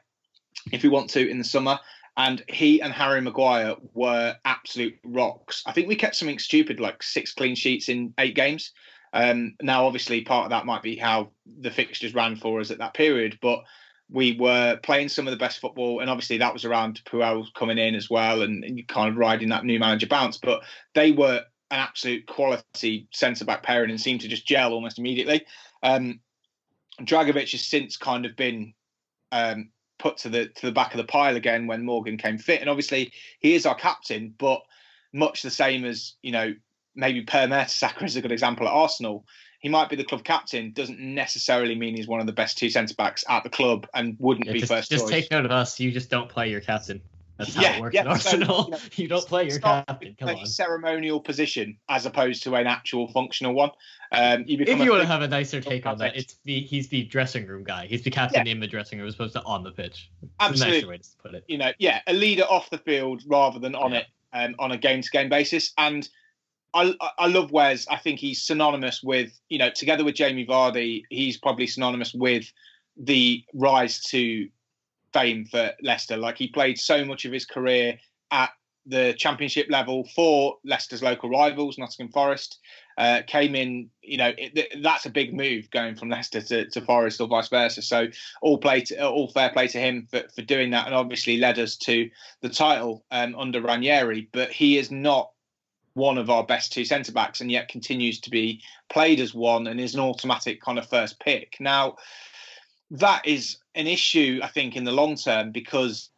if 0.71 0.83
we 0.83 0.89
want 0.89 1.09
to 1.11 1.29
in 1.29 1.37
the 1.37 1.43
summer. 1.43 1.79
And 2.15 2.43
he 2.47 2.81
and 2.81 2.93
Harry 2.93 3.21
Maguire 3.21 3.75
were 3.93 4.35
absolute 4.45 4.99
rocks. 5.03 5.63
I 5.65 5.71
think 5.71 5.87
we 5.87 5.95
kept 5.95 6.15
something 6.15 6.39
stupid 6.39 6.79
like 6.79 7.01
six 7.01 7.33
clean 7.33 7.55
sheets 7.55 7.89
in 7.89 8.13
eight 8.19 8.35
games. 8.35 8.71
Um, 9.13 9.55
now, 9.61 9.85
obviously, 9.85 10.21
part 10.21 10.45
of 10.45 10.49
that 10.51 10.65
might 10.65 10.81
be 10.83 10.95
how 10.95 11.31
the 11.59 11.71
fixtures 11.71 12.13
ran 12.13 12.35
for 12.35 12.59
us 12.59 12.71
at 12.71 12.79
that 12.79 12.93
period, 12.93 13.37
but 13.41 13.59
we 14.09 14.37
were 14.37 14.77
playing 14.83 15.09
some 15.09 15.27
of 15.27 15.31
the 15.31 15.37
best 15.37 15.59
football, 15.59 15.99
and 15.99 16.09
obviously 16.09 16.37
that 16.37 16.53
was 16.53 16.65
around 16.65 17.01
Puel 17.05 17.45
coming 17.55 17.77
in 17.77 17.95
as 17.95 18.09
well, 18.09 18.41
and, 18.41 18.63
and 18.63 18.87
kind 18.87 19.09
of 19.09 19.17
riding 19.17 19.49
that 19.49 19.65
new 19.65 19.79
manager 19.79 20.07
bounce. 20.07 20.37
But 20.37 20.61
they 20.93 21.11
were 21.11 21.43
an 21.71 21.79
absolute 21.79 22.27
quality 22.27 23.07
centre 23.11 23.45
back 23.45 23.63
pairing 23.63 23.89
and 23.89 23.99
seemed 23.99 24.21
to 24.21 24.27
just 24.27 24.47
gel 24.47 24.73
almost 24.73 24.99
immediately. 24.99 25.45
Um, 25.81 26.19
Dragovic 27.01 27.51
has 27.51 27.65
since 27.65 27.97
kind 27.97 28.25
of 28.25 28.35
been 28.35 28.73
um, 29.31 29.69
put 30.03 30.17
to 30.17 30.29
the 30.29 30.49
to 30.49 30.65
the 30.65 30.71
back 30.71 30.93
of 30.93 30.97
the 30.97 31.05
pile 31.05 31.37
again 31.37 31.65
when 31.65 31.85
Morgan 31.85 32.17
came 32.17 32.37
fit, 32.37 32.59
and 32.59 32.69
obviously 32.69 33.13
he 33.39 33.55
is 33.55 33.65
our 33.65 33.73
captain, 33.73 34.35
but 34.37 34.61
much 35.13 35.41
the 35.41 35.49
same 35.49 35.85
as 35.85 36.15
you 36.21 36.31
know 36.33 36.53
maybe 36.93 37.23
Per 37.23 37.47
Mertesacker 37.47 38.03
is 38.03 38.17
a 38.17 38.21
good 38.21 38.33
example 38.33 38.67
at 38.67 38.73
Arsenal. 38.73 39.25
He 39.61 39.69
might 39.69 39.89
be 39.89 39.95
the 39.95 40.03
club 40.03 40.25
captain, 40.25 40.73
doesn't 40.73 40.99
necessarily 40.99 41.73
mean 41.73 41.95
he's 41.95 42.07
one 42.07 42.19
of 42.19 42.25
the 42.25 42.33
best 42.33 42.57
two 42.57 42.69
centre 42.69 42.93
backs 42.95 43.23
at 43.29 43.43
the 43.43 43.49
club, 43.49 43.87
and 43.93 44.17
wouldn't 44.19 44.45
Yeah, 44.45 44.53
be 44.53 44.59
just, 44.59 44.71
first 44.73 44.91
just 44.91 45.05
choice. 45.05 45.09
take 45.09 45.31
note 45.31 45.45
of 45.45 45.51
us. 45.51 45.79
You 45.79 45.89
just 45.89 46.09
don't 46.09 46.27
play 46.27 46.51
your 46.51 46.59
captain. 46.59 47.01
That's 47.45 47.55
how 47.55 47.61
Yeah, 47.61 47.75
it 47.77 47.81
works 47.81 47.93
yeah, 47.95 48.01
at 48.01 48.05
so, 48.21 48.29
Arsenal. 48.29 48.63
you 48.65 48.71
know, 48.71 48.77
you 48.95 49.07
don't 49.07 49.27
play 49.27 49.47
your 49.47 49.59
captain. 49.59 50.15
Come 50.19 50.29
a 50.29 50.33
on. 50.39 50.45
ceremonial 50.45 51.19
position 51.19 51.77
as 51.89 52.05
opposed 52.05 52.43
to 52.43 52.55
an 52.55 52.67
actual 52.67 53.07
functional 53.09 53.53
one. 53.53 53.71
Um, 54.11 54.43
you 54.45 54.57
If 54.59 54.79
you 54.79 54.91
want 54.91 55.01
to 55.01 55.07
have 55.07 55.21
a 55.23 55.27
nicer 55.27 55.59
take 55.59 55.85
on 55.85 55.97
that, 55.97 56.15
it's 56.15 56.35
the 56.43 56.59
he's 56.61 56.87
the 56.87 57.03
dressing 57.03 57.47
room 57.47 57.63
guy. 57.63 57.87
He's 57.87 58.03
the 58.03 58.11
captain 58.11 58.45
in 58.47 58.59
the 58.59 58.67
dressing 58.67 58.99
room 58.99 59.07
as 59.07 59.15
opposed 59.15 59.33
to 59.33 59.41
on 59.43 59.63
the 59.63 59.71
pitch. 59.71 60.11
It's 60.21 60.31
Absolutely. 60.39 60.77
nicer 60.77 60.87
way 60.87 60.97
to 60.99 61.07
put 61.21 61.33
it. 61.33 61.43
you 61.47 61.57
know, 61.57 61.71
yeah, 61.79 62.01
a 62.07 62.13
leader 62.13 62.43
off 62.43 62.69
the 62.69 62.77
field 62.77 63.23
rather 63.27 63.57
than 63.59 63.73
on 63.75 63.91
Yeah. 63.93 63.99
it 63.99 64.05
um, 64.33 64.55
on 64.59 64.71
a 64.71 64.77
game 64.77 65.01
to 65.01 65.09
game 65.09 65.29
basis. 65.29 65.73
And 65.77 66.07
I, 66.75 66.93
I- 67.01 67.11
I 67.19 67.27
love 67.27 67.51
Wes. 67.51 67.87
I 67.87 67.97
think 67.97 68.19
he's 68.19 68.41
synonymous 68.43 69.01
with, 69.03 69.31
you 69.49 69.57
know, 69.57 69.69
together 69.71 70.03
with 70.03 70.15
Jamie 70.15 70.45
Vardy, 70.45 71.03
he's 71.09 71.37
probably 71.37 71.65
synonymous 71.67 72.13
with 72.13 72.51
the 72.97 73.43
rise 73.55 73.99
to 74.05 74.47
fame 75.13 75.45
for 75.45 75.71
Leicester. 75.81 76.17
Like 76.17 76.37
he 76.37 76.47
played 76.47 76.77
so 76.77 77.05
much 77.05 77.25
of 77.25 77.31
his 77.31 77.45
career 77.45 77.97
at 78.31 78.49
the 78.85 79.13
championship 79.17 79.67
level 79.69 80.07
for 80.15 80.57
Leicester's 80.65 81.03
local 81.03 81.29
rivals, 81.29 81.77
Nottingham 81.77 82.11
Forest. 82.11 82.59
Uh, 82.97 83.21
came 83.25 83.55
in, 83.55 83.89
you 84.01 84.17
know, 84.17 84.31
it, 84.37 84.83
that's 84.83 85.05
a 85.05 85.09
big 85.09 85.33
move 85.33 85.69
going 85.71 85.95
from 85.95 86.09
Leicester 86.09 86.41
to, 86.41 86.69
to 86.69 86.81
Forest 86.81 87.21
or 87.21 87.27
vice 87.27 87.47
versa. 87.47 87.81
So 87.81 88.07
all 88.41 88.57
play, 88.57 88.81
to, 88.81 89.07
all 89.07 89.29
fair 89.29 89.49
play 89.49 89.67
to 89.69 89.79
him 89.79 90.07
for, 90.11 90.23
for 90.35 90.41
doing 90.41 90.71
that, 90.71 90.85
and 90.85 90.93
obviously 90.93 91.37
led 91.37 91.57
us 91.57 91.75
to 91.77 92.09
the 92.41 92.49
title 92.49 93.03
um, 93.09 93.35
under 93.35 93.61
Ranieri. 93.61 94.29
But 94.31 94.51
he 94.51 94.77
is 94.77 94.91
not 94.91 95.31
one 95.95 96.17
of 96.17 96.29
our 96.29 96.43
best 96.43 96.73
two 96.73 96.85
centre 96.85 97.11
backs, 97.11 97.41
and 97.41 97.51
yet 97.51 97.67
continues 97.67 98.19
to 98.21 98.29
be 98.29 98.61
played 98.91 99.19
as 99.19 99.33
one 99.33 99.67
and 99.67 99.79
is 99.79 99.95
an 99.95 100.01
automatic 100.01 100.61
kind 100.61 100.77
of 100.77 100.87
first 100.87 101.19
pick. 101.19 101.55
Now, 101.59 101.95
that 102.91 103.25
is 103.25 103.57
an 103.75 103.87
issue, 103.87 104.39
I 104.43 104.47
think, 104.47 104.75
in 104.75 104.83
the 104.83 104.91
long 104.91 105.15
term 105.15 105.51
because 105.51 106.09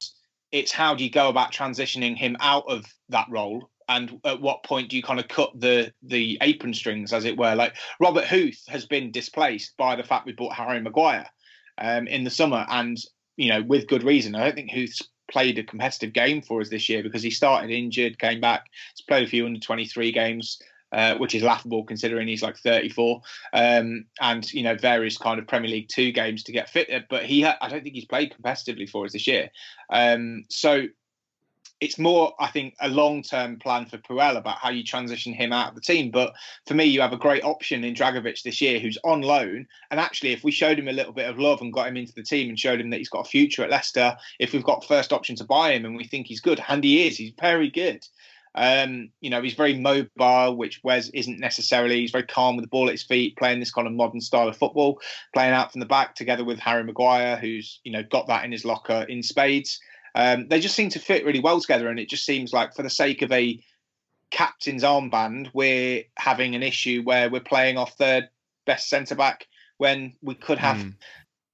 it's 0.51 0.71
how 0.71 0.95
do 0.95 1.03
you 1.03 1.09
go 1.09 1.29
about 1.29 1.51
transitioning 1.51 2.15
him 2.15 2.37
out 2.39 2.65
of 2.67 2.85
that 3.09 3.27
role? 3.29 3.69
And 3.87 4.19
at 4.25 4.41
what 4.41 4.63
point 4.63 4.89
do 4.89 4.97
you 4.97 5.03
kind 5.03 5.19
of 5.19 5.27
cut 5.27 5.51
the 5.59 5.93
the 6.01 6.37
apron 6.41 6.73
strings 6.73 7.13
as 7.13 7.25
it 7.25 7.37
were? 7.37 7.55
Like 7.55 7.75
robert 7.99 8.25
huth 8.25 8.63
has 8.67 8.85
been 8.85 9.11
displaced 9.11 9.77
by 9.77 9.95
the 9.95 10.03
fact 10.03 10.25
we 10.25 10.31
bought 10.31 10.55
harry 10.55 10.81
maguire 10.81 11.27
um, 11.77 12.07
in 12.07 12.23
the 12.23 12.31
summer. 12.31 12.65
And 12.69 12.97
you 13.37 13.49
know 13.49 13.61
with 13.61 13.87
good 13.87 14.03
reason. 14.03 14.35
I 14.35 14.45
don't 14.45 14.55
think 14.55 14.71
huth's 14.71 15.01
played 15.29 15.57
a 15.57 15.63
competitive 15.63 16.13
game 16.13 16.41
for 16.41 16.61
us 16.61 16.69
this 16.69 16.87
year 16.87 17.03
because 17.03 17.23
he 17.23 17.31
started 17.31 17.71
injured, 17.71 18.19
came 18.19 18.39
back, 18.39 18.65
he's 18.95 19.05
played 19.05 19.25
a 19.25 19.29
few 19.29 19.45
under 19.45 19.59
23 19.59 20.11
games. 20.11 20.59
Uh, 20.95 21.17
which 21.17 21.35
is 21.35 21.43
laughable 21.43 21.83
considering 21.83 22.25
he's 22.25 22.41
like 22.41 22.55
34, 22.55 23.21
um, 23.51 24.05
and 24.21 24.53
you 24.53 24.63
know 24.63 24.75
various 24.75 25.17
kind 25.17 25.39
of 25.39 25.45
Premier 25.45 25.69
League 25.69 25.89
two 25.89 26.13
games 26.13 26.41
to 26.41 26.53
get 26.53 26.69
fit. 26.69 26.89
But 27.09 27.25
he, 27.25 27.41
ha- 27.41 27.57
I 27.59 27.67
don't 27.67 27.83
think 27.83 27.95
he's 27.95 28.05
played 28.05 28.33
competitively 28.33 28.89
for 28.89 29.03
us 29.03 29.11
this 29.11 29.27
year. 29.27 29.49
Um, 29.89 30.45
so 30.49 30.87
it's 31.81 31.99
more, 31.99 32.33
I 32.39 32.47
think, 32.47 32.75
a 32.79 32.87
long 32.87 33.23
term 33.23 33.59
plan 33.59 33.87
for 33.87 33.97
Puel 33.97 34.37
about 34.37 34.59
how 34.59 34.69
you 34.69 34.85
transition 34.85 35.33
him 35.33 35.51
out 35.51 35.67
of 35.67 35.75
the 35.75 35.81
team. 35.81 36.11
But 36.11 36.33
for 36.65 36.75
me, 36.75 36.85
you 36.85 37.01
have 37.01 37.11
a 37.11 37.17
great 37.17 37.43
option 37.43 37.83
in 37.83 37.93
Dragovic 37.93 38.41
this 38.43 38.61
year 38.61 38.79
who's 38.79 38.97
on 39.03 39.21
loan. 39.21 39.67
And 39.91 39.99
actually, 39.99 40.31
if 40.31 40.45
we 40.45 40.51
showed 40.51 40.79
him 40.79 40.87
a 40.87 40.93
little 40.93 41.11
bit 41.11 41.29
of 41.29 41.39
love 41.39 41.59
and 41.59 41.73
got 41.73 41.89
him 41.89 41.97
into 41.97 42.13
the 42.13 42.23
team 42.23 42.47
and 42.47 42.57
showed 42.57 42.79
him 42.79 42.89
that 42.91 42.99
he's 42.99 43.09
got 43.09 43.25
a 43.25 43.29
future 43.29 43.63
at 43.63 43.69
Leicester, 43.69 44.15
if 44.39 44.53
we've 44.53 44.63
got 44.63 44.85
first 44.85 45.11
option 45.11 45.35
to 45.35 45.43
buy 45.43 45.73
him 45.73 45.83
and 45.83 45.97
we 45.97 46.05
think 46.05 46.27
he's 46.27 46.39
good, 46.39 46.63
and 46.69 46.85
he 46.85 47.05
is, 47.05 47.17
he's 47.17 47.33
very 47.37 47.69
good. 47.69 48.07
Um, 48.55 49.09
you 49.21 49.29
know, 49.29 49.41
he's 49.41 49.53
very 49.53 49.77
mobile, 49.77 50.55
which 50.55 50.81
Wes 50.83 51.09
isn't 51.09 51.39
necessarily. 51.39 51.99
He's 51.99 52.11
very 52.11 52.25
calm 52.25 52.55
with 52.55 52.63
the 52.63 52.69
ball 52.69 52.87
at 52.87 52.93
his 52.93 53.03
feet, 53.03 53.37
playing 53.37 53.59
this 53.59 53.71
kind 53.71 53.87
of 53.87 53.93
modern 53.93 54.21
style 54.21 54.47
of 54.47 54.57
football, 54.57 54.99
playing 55.33 55.53
out 55.53 55.71
from 55.71 55.79
the 55.79 55.85
back 55.85 56.15
together 56.15 56.45
with 56.45 56.59
Harry 56.59 56.83
Maguire, 56.83 57.37
who's, 57.37 57.79
you 57.83 57.91
know, 57.91 58.03
got 58.03 58.27
that 58.27 58.45
in 58.45 58.51
his 58.51 58.65
locker 58.65 59.05
in 59.09 59.21
spades. 59.21 59.79
Um, 60.15 60.47
they 60.47 60.61
just 60.61 60.75
seem 60.75 60.89
to 60.91 60.99
fit 60.99 61.25
really 61.25 61.41
well 61.41 61.59
together, 61.59 61.89
and 61.89 61.99
it 61.99 62.09
just 62.09 62.25
seems 62.25 62.53
like 62.53 62.73
for 62.73 62.83
the 62.83 62.89
sake 62.89 63.21
of 63.21 63.31
a 63.31 63.61
captain's 64.31 64.83
armband, 64.83 65.49
we're 65.53 66.03
having 66.17 66.55
an 66.55 66.63
issue 66.63 67.01
where 67.03 67.29
we're 67.29 67.41
playing 67.41 67.77
off 67.77 67.97
third 67.97 68.29
best 68.65 68.89
centre 68.89 69.15
back 69.15 69.47
when 69.77 70.13
we 70.21 70.33
could 70.33 70.57
have 70.57 70.77
mm. 70.77 70.93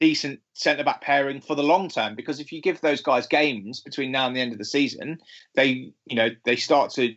Decent 0.02 0.42
centre 0.54 0.84
back 0.84 1.02
pairing 1.02 1.40
for 1.40 1.56
the 1.56 1.64
long 1.64 1.88
term. 1.88 2.16
Because 2.16 2.42
if 2.42 2.52
you 2.52 2.62
give 2.62 2.82
those 2.82 3.02
guys 3.02 3.28
games 3.28 3.80
between 3.80 4.12
now 4.12 4.28
and 4.28 4.36
the 4.36 4.42
end 4.42 4.52
of 4.52 4.58
the 4.58 4.66
season, 4.66 5.20
they 5.56 5.94
you 6.06 6.16
know 6.16 6.30
they 6.44 6.58
start 6.58 6.92
to 6.92 7.16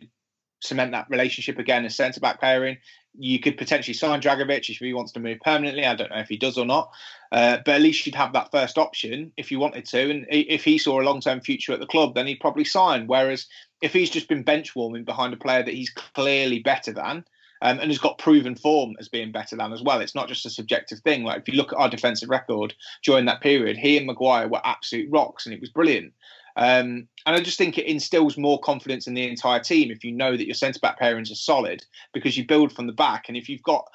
cement 0.61 0.91
that 0.93 1.09
relationship 1.09 1.59
again 1.59 1.85
as 1.85 1.95
centre 1.95 2.21
back 2.21 2.39
pairing 2.39 2.77
you 3.17 3.39
could 3.39 3.57
potentially 3.57 3.93
sign 3.93 4.21
Dragovic 4.21 4.69
if 4.69 4.77
he 4.77 4.93
wants 4.93 5.11
to 5.13 5.19
move 5.19 5.39
permanently. 5.43 5.85
I 5.85 5.95
don't 5.95 6.11
know 6.11 6.19
if 6.19 6.29
he 6.29 6.37
does 6.37 6.57
or 6.57 6.65
not, 6.65 6.91
uh, 7.31 7.57
but 7.65 7.75
at 7.75 7.81
least 7.81 8.05
you'd 8.05 8.15
have 8.15 8.33
that 8.33 8.51
first 8.51 8.77
option 8.77 9.31
if 9.37 9.51
you 9.51 9.59
wanted 9.59 9.85
to. 9.87 10.09
And 10.09 10.25
if 10.29 10.63
he 10.63 10.77
saw 10.77 10.99
a 10.99 11.03
long 11.03 11.21
term 11.21 11.41
future 11.41 11.73
at 11.73 11.79
the 11.79 11.85
club, 11.85 12.15
then 12.15 12.27
he'd 12.27 12.39
probably 12.39 12.65
sign. 12.65 13.07
Whereas 13.07 13.47
if 13.81 13.93
he's 13.93 14.09
just 14.09 14.27
been 14.27 14.43
bench 14.43 14.75
warming 14.75 15.05
behind 15.05 15.33
a 15.33 15.37
player 15.37 15.63
that 15.63 15.73
he's 15.73 15.89
clearly 15.89 16.59
better 16.59 16.91
than. 16.91 17.25
Um, 17.65 17.79
and 17.79 17.89
has 17.89 17.97
got 17.97 18.19
proven 18.19 18.53
form 18.53 18.95
as 18.99 19.09
being 19.09 19.31
better 19.31 19.55
than 19.55 19.73
as 19.73 19.81
well. 19.81 19.99
It's 19.99 20.13
not 20.13 20.27
just 20.27 20.45
a 20.45 20.51
subjective 20.51 20.99
thing. 20.99 21.23
Like 21.23 21.39
if 21.39 21.47
you 21.47 21.55
look 21.55 21.73
at 21.73 21.79
our 21.79 21.89
defensive 21.89 22.29
record 22.29 22.75
during 23.03 23.25
that 23.25 23.41
period, 23.41 23.75
he 23.75 23.97
and 23.97 24.05
Maguire 24.05 24.47
were 24.47 24.61
absolute 24.63 25.09
rocks, 25.09 25.47
and 25.47 25.55
it 25.55 25.61
was 25.61 25.71
brilliant. 25.71 26.13
Um, 26.57 27.07
and 27.25 27.35
I 27.35 27.41
just 27.41 27.57
think 27.57 27.79
it 27.79 27.87
instills 27.87 28.37
more 28.37 28.59
confidence 28.59 29.07
in 29.07 29.15
the 29.15 29.27
entire 29.27 29.59
team 29.59 29.89
if 29.89 30.03
you 30.03 30.11
know 30.11 30.37
that 30.37 30.45
your 30.45 30.53
centre 30.53 30.79
back 30.79 30.99
pairings 30.99 31.31
are 31.31 31.35
solid 31.35 31.83
because 32.13 32.37
you 32.37 32.45
build 32.45 32.71
from 32.71 32.85
the 32.85 32.93
back. 32.93 33.25
And 33.27 33.35
if 33.35 33.49
you've 33.49 33.63
got 33.63 33.89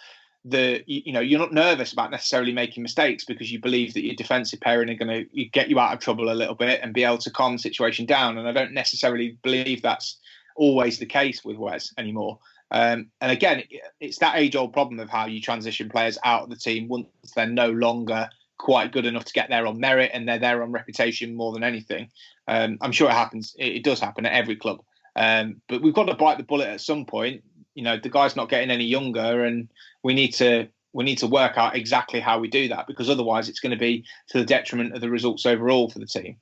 the 0.44 0.82
you, 0.86 1.02
you, 1.06 1.12
know 1.12 1.20
you're 1.20 1.38
not 1.38 1.52
nervous 1.52 1.92
about 1.92 2.10
necessarily 2.10 2.52
making 2.52 2.82
mistakes 2.82 3.24
because 3.24 3.52
you 3.52 3.60
believe 3.60 3.94
that 3.94 4.04
your 4.04 4.16
defensive 4.16 4.60
pairing 4.60 4.90
are 4.90 4.94
going 4.94 5.28
to 5.30 5.44
get 5.46 5.68
you 5.68 5.78
out 5.78 5.92
of 5.92 6.00
trouble 6.00 6.32
a 6.32 6.34
little 6.34 6.54
bit 6.54 6.80
and 6.82 6.92
be 6.92 7.04
able 7.04 7.18
to 7.18 7.30
calm 7.30 7.52
the 7.52 7.58
situation 7.58 8.04
down. 8.04 8.36
And 8.36 8.48
I 8.48 8.52
don't 8.52 8.72
necessarily 8.72 9.38
believe 9.42 9.80
that's 9.80 10.18
always 10.56 10.98
the 10.98 11.06
case 11.06 11.44
with 11.44 11.56
Wes 11.56 11.94
anymore. 11.96 12.38
Um, 12.70 13.10
and 13.20 13.32
again, 13.32 13.64
it's 14.00 14.18
that 14.18 14.36
age-old 14.36 14.72
problem 14.72 15.00
of 15.00 15.10
how 15.10 15.26
you 15.26 15.40
transition 15.40 15.88
players 15.88 16.18
out 16.24 16.44
of 16.44 16.50
the 16.50 16.56
team 16.56 16.88
once 16.88 17.08
they're 17.34 17.46
no 17.46 17.70
longer 17.70 18.28
quite 18.58 18.92
good 18.92 19.06
enough 19.06 19.24
to 19.24 19.32
get 19.32 19.48
there 19.48 19.66
on 19.66 19.80
merit 19.80 20.10
and 20.12 20.28
they're 20.28 20.38
there 20.38 20.62
on 20.62 20.70
reputation 20.70 21.34
more 21.34 21.52
than 21.52 21.64
anything. 21.64 22.10
Um, 22.46 22.78
I'm 22.80 22.92
sure 22.92 23.08
it 23.08 23.14
happens. 23.14 23.56
It, 23.58 23.76
it, 23.76 23.84
does 23.84 24.00
happen 24.00 24.26
at 24.26 24.32
every 24.32 24.54
club. 24.54 24.82
Um, 25.16 25.62
but 25.68 25.82
we've 25.82 25.94
got 25.94 26.04
to 26.04 26.14
bite 26.14 26.36
the 26.36 26.44
bullet 26.44 26.68
at 26.68 26.80
some 26.80 27.06
point. 27.06 27.42
You 27.74 27.82
know, 27.82 27.96
the 27.96 28.10
guy's 28.10 28.36
not 28.36 28.50
getting 28.50 28.70
any 28.70 28.84
younger, 28.84 29.44
and 29.44 29.68
we 30.02 30.14
need 30.14 30.32
to 30.34 30.68
we 30.92 31.04
need 31.04 31.18
to 31.18 31.26
work 31.26 31.56
out 31.56 31.76
exactly 31.76 32.20
how 32.20 32.38
we 32.38 32.48
do 32.48 32.68
that 32.68 32.86
because 32.86 33.08
otherwise 33.08 33.48
it's 33.48 33.60
going 33.60 33.70
to 33.70 33.78
be 33.78 34.04
to 34.28 34.38
the 34.38 34.44
detriment 34.44 34.94
of 34.94 35.00
the 35.00 35.08
results 35.08 35.46
overall 35.46 35.88
for 35.88 36.00
the 36.00 36.06
team. 36.06 36.36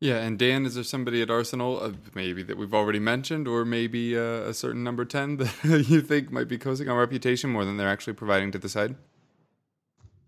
Yeah, 0.00 0.18
and 0.18 0.38
Dan, 0.38 0.64
is 0.64 0.76
there 0.76 0.84
somebody 0.84 1.22
at 1.22 1.30
Arsenal, 1.30 1.82
uh, 1.82 1.92
maybe 2.14 2.44
that 2.44 2.56
we've 2.56 2.72
already 2.72 3.00
mentioned, 3.00 3.48
or 3.48 3.64
maybe 3.64 4.16
uh, 4.16 4.20
a 4.20 4.54
certain 4.54 4.84
number 4.84 5.04
10 5.04 5.36
that 5.38 5.86
you 5.88 6.00
think 6.00 6.30
might 6.30 6.46
be 6.46 6.56
coasting 6.56 6.88
on 6.88 6.96
reputation 6.96 7.50
more 7.50 7.64
than 7.64 7.76
they're 7.76 7.88
actually 7.88 8.12
providing 8.12 8.52
to 8.52 8.58
the 8.58 8.68
side? 8.68 8.94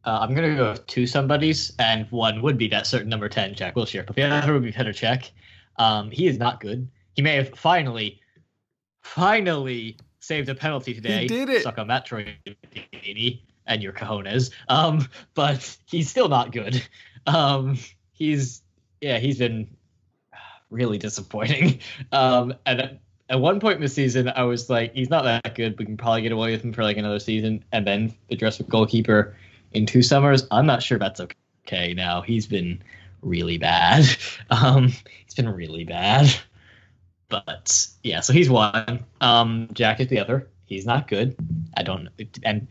Uh, 0.05 0.19
I'm 0.23 0.35
gonna 0.35 0.57
go 0.57 0.71
with 0.71 0.87
two 0.87 1.07
somebodies, 1.07 1.73
and 1.79 2.11
one 2.11 2.41
would 2.41 2.57
be 2.57 2.69
that 2.69 2.87
certain 2.87 3.11
number 3.11 3.29
ten, 3.29 3.55
Jack 3.55 3.75
Wilshere. 3.75 4.07
But 4.07 4.17
the 4.17 4.23
other 4.23 4.55
would 4.55 4.63
be 4.63 4.73
Petr 4.73 4.95
Cech. 4.95 5.31
Um, 5.77 6.11
he 6.11 6.27
is 6.27 6.39
not 6.39 6.61
good. 6.61 6.89
He 7.15 7.23
may 7.23 7.37
have 7.37 7.51
finally, 7.51 8.19
finally 9.03 9.99
saved 10.21 10.49
a 10.49 10.55
penalty 10.55 10.95
today. 10.95 11.23
He 11.23 11.27
did 11.29 11.51
it. 11.51 11.63
Suck 11.63 11.79
on 11.79 11.89
that, 11.89 12.07
Troy 12.07 12.35
and 13.67 13.83
your 13.83 13.93
cojones. 13.93 14.51
Um, 14.69 15.07
but 15.35 15.77
he's 15.87 16.09
still 16.09 16.29
not 16.29 16.51
good. 16.51 16.83
Um, 17.27 17.79
he's 18.13 18.63
yeah, 19.01 19.19
he's 19.19 19.39
been 19.39 19.69
really 20.71 20.99
disappointing. 20.99 21.81
Um, 22.13 22.55
and 22.67 22.99
at, 23.29 23.41
one 23.41 23.61
point 23.61 23.77
in 23.77 23.83
the 23.83 23.89
season, 23.89 24.29
I 24.29 24.43
was 24.43 24.69
like, 24.69 24.95
he's 24.95 25.11
not 25.11 25.25
that 25.25 25.55
good. 25.55 25.79
We 25.79 25.85
can 25.85 25.97
probably 25.97 26.23
get 26.23 26.33
away 26.33 26.51
with 26.51 26.63
him 26.65 26.73
for 26.73 26.83
like 26.83 26.97
another 26.97 27.21
season, 27.21 27.65
and 27.73 27.87
then 27.87 28.15
address 28.31 28.59
with 28.59 28.69
goalkeeper 28.69 29.37
in 29.73 29.87
two 29.87 30.03
summers. 30.03 30.47
I'm 30.51 30.67
not 30.67 30.83
sure 30.83 30.99
that's 30.99 31.21
okay 31.21 31.95
now. 31.95 32.23
He's 32.23 32.47
been 32.47 32.83
really 33.23 33.59
bad. 33.59 34.07
Um, 34.51 34.89
he's 35.25 35.35
been 35.37 35.49
really 35.49 35.85
bad. 35.85 36.35
But 37.29 37.87
yeah, 38.03 38.19
so 38.19 38.33
he's 38.33 38.51
one. 38.51 39.05
Um, 39.21 39.69
Jack 39.73 40.01
is 40.01 40.09
the 40.09 40.19
other. 40.19 40.49
He's 40.67 40.85
not 40.85 41.07
good. 41.07 41.37
I 41.77 41.85
don't. 41.85 42.09
And 42.43 42.67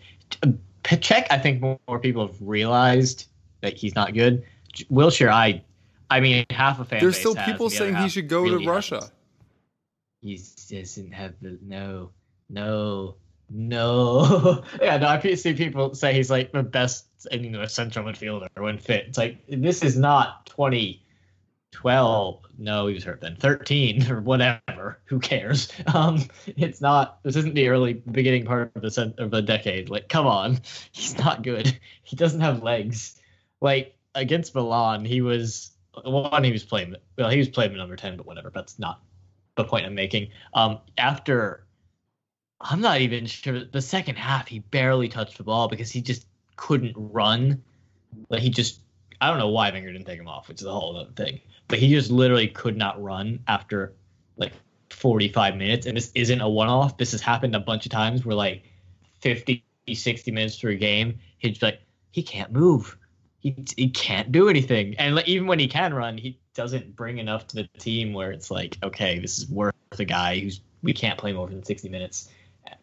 Cech, 0.83 1.27
I 1.31 1.37
think 1.37 1.61
more, 1.61 1.99
people 1.99 2.27
have 2.27 2.35
realized 2.41 3.27
that 3.61 3.77
he's 3.77 3.95
not 3.95 4.13
good. 4.13 4.43
Wilshere, 4.91 5.29
I, 5.29 5.63
I 6.09 6.19
mean, 6.19 6.45
half 6.49 6.79
a 6.79 6.85
fan. 6.85 6.99
There's 6.99 7.17
still 7.17 7.35
people 7.35 7.69
saying 7.69 7.95
he 7.97 8.09
should 8.09 8.27
go 8.27 8.43
really 8.43 8.65
to 8.65 8.69
Russia. 8.69 9.11
He 10.21 10.41
doesn't 10.69 11.11
have 11.13 11.35
the 11.41 11.59
no, 11.61 12.11
no. 12.49 13.15
No. 13.51 14.63
yeah, 14.81 14.97
no, 14.97 15.07
I 15.07 15.33
see 15.35 15.53
people 15.53 15.95
say 15.95 16.13
he's 16.13 16.29
like 16.29 16.51
the 16.51 16.63
best 16.63 17.07
you 17.31 17.49
know, 17.49 17.65
central 17.65 18.05
midfielder 18.05 18.47
when 18.55 18.77
fit. 18.77 19.05
It's 19.07 19.17
like 19.17 19.39
this 19.47 19.83
is 19.83 19.97
not 19.97 20.45
2012. 20.47 22.41
No, 22.57 22.87
he 22.87 22.93
was 22.93 23.03
hurt 23.03 23.21
then. 23.21 23.35
13 23.37 24.11
or 24.11 24.21
whatever. 24.21 24.99
Who 25.05 25.19
cares? 25.19 25.71
Um, 25.93 26.25
it's 26.45 26.81
not. 26.81 27.23
This 27.23 27.35
isn't 27.35 27.55
the 27.55 27.69
early 27.69 27.93
beginning 27.93 28.45
part 28.45 28.71
of 28.75 28.81
the 28.81 28.91
cent- 28.91 29.17
of 29.19 29.31
the 29.31 29.41
decade. 29.41 29.89
Like, 29.89 30.09
come 30.09 30.27
on, 30.27 30.59
he's 30.91 31.17
not 31.17 31.41
good. 31.41 31.79
He 32.03 32.15
doesn't 32.15 32.41
have 32.41 32.61
legs. 32.61 33.19
Like 33.61 33.97
against 34.13 34.53
Milan, 34.53 35.05
he 35.05 35.21
was 35.21 35.71
one. 36.03 36.43
He 36.43 36.51
was 36.51 36.63
playing. 36.63 36.95
Well, 37.17 37.29
he 37.29 37.37
was 37.37 37.49
playing 37.49 37.75
number 37.75 37.95
10, 37.95 38.17
but 38.17 38.25
whatever. 38.25 38.51
That's 38.53 38.79
not 38.79 39.01
the 39.55 39.63
point 39.63 39.85
I'm 39.85 39.95
making. 39.95 40.29
Um, 40.53 40.79
after 40.97 41.65
I'm 42.61 42.81
not 42.81 43.01
even 43.01 43.25
sure. 43.25 43.63
The 43.65 43.81
second 43.81 44.15
half, 44.15 44.47
he 44.47 44.59
barely 44.59 45.07
touched 45.07 45.37
the 45.37 45.43
ball 45.43 45.67
because 45.67 45.91
he 45.91 46.01
just 46.01 46.25
couldn't 46.55 46.93
run. 46.95 47.63
Like 48.29 48.41
he 48.41 48.49
just, 48.49 48.81
I 49.21 49.29
don't 49.29 49.37
know 49.37 49.49
why 49.49 49.71
Wenger 49.71 49.91
didn't 49.91 50.05
take 50.05 50.19
him 50.19 50.27
off, 50.27 50.47
which 50.49 50.61
is 50.61 50.67
a 50.67 50.71
whole 50.71 50.97
other 50.97 51.11
thing. 51.11 51.39
But 51.67 51.79
he 51.79 51.89
just 51.89 52.11
literally 52.11 52.47
could 52.47 52.75
not 52.75 53.01
run 53.01 53.39
after 53.47 53.93
like 54.37 54.51
45 54.89 55.55
minutes. 55.55 55.85
And 55.85 55.95
this 55.95 56.11
isn't 56.15 56.41
a 56.41 56.49
one-off. 56.49 56.97
This 56.97 57.11
has 57.13 57.21
happened 57.21 57.55
a 57.55 57.59
bunch 57.59 57.85
of 57.85 57.91
times 57.91 58.25
where 58.25 58.35
like 58.35 58.63
50, 59.21 59.63
60 59.93 60.31
minutes 60.31 60.57
through 60.57 60.73
a 60.73 60.77
game, 60.77 61.19
he's 61.37 61.61
like, 61.61 61.79
he 62.11 62.23
can't 62.23 62.51
move. 62.51 62.97
He, 63.39 63.55
he 63.77 63.89
can't 63.89 64.31
do 64.31 64.49
anything. 64.49 64.95
And 64.97 65.21
even 65.25 65.47
when 65.47 65.59
he 65.59 65.67
can 65.67 65.93
run, 65.93 66.17
he 66.17 66.39
doesn't 66.53 66.95
bring 66.95 67.19
enough 67.19 67.47
to 67.47 67.55
the 67.55 67.69
team 67.79 68.13
where 68.13 68.31
it's 68.31 68.51
like, 68.51 68.77
okay, 68.83 69.19
this 69.19 69.37
is 69.37 69.49
worth 69.49 69.73
a 69.97 70.05
guy 70.05 70.39
who's 70.39 70.61
we 70.81 70.93
can't 70.93 71.17
play 71.17 71.33
more 71.33 71.47
than 71.47 71.63
60 71.63 71.89
minutes 71.89 72.29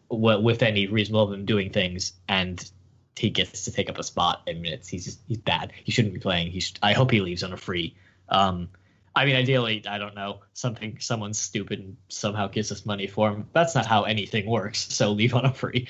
with 0.09 0.63
any 0.63 0.87
reasonable 0.87 1.23
of 1.23 1.33
him 1.33 1.45
doing 1.45 1.71
things, 1.71 2.13
and 2.29 2.69
he 3.15 3.29
gets 3.29 3.65
to 3.65 3.71
take 3.71 3.89
up 3.89 3.97
a 3.97 4.03
spot 4.03 4.41
in 4.47 4.61
minutes. 4.61 4.87
He's 4.87 5.05
just, 5.05 5.21
he's 5.27 5.39
bad. 5.39 5.73
He 5.83 5.91
shouldn't 5.91 6.13
be 6.13 6.19
playing. 6.19 6.51
He 6.51 6.59
should, 6.59 6.77
I 6.83 6.93
hope 6.93 7.11
he 7.11 7.21
leaves 7.21 7.43
on 7.43 7.53
a 7.53 7.57
free. 7.57 7.95
Um, 8.29 8.69
I 9.15 9.25
mean, 9.25 9.35
ideally, 9.35 9.83
I 9.87 9.97
don't 9.97 10.15
know 10.15 10.41
something. 10.53 10.97
Someone's 10.99 11.39
stupid 11.39 11.79
and 11.79 11.97
somehow 12.09 12.47
gives 12.47 12.71
us 12.71 12.85
money 12.85 13.07
for 13.07 13.31
him. 13.31 13.47
That's 13.51 13.73
not 13.73 13.87
how 13.87 14.03
anything 14.03 14.45
works. 14.45 14.93
So 14.93 15.11
leave 15.11 15.33
on 15.33 15.45
a 15.45 15.53
free. 15.53 15.87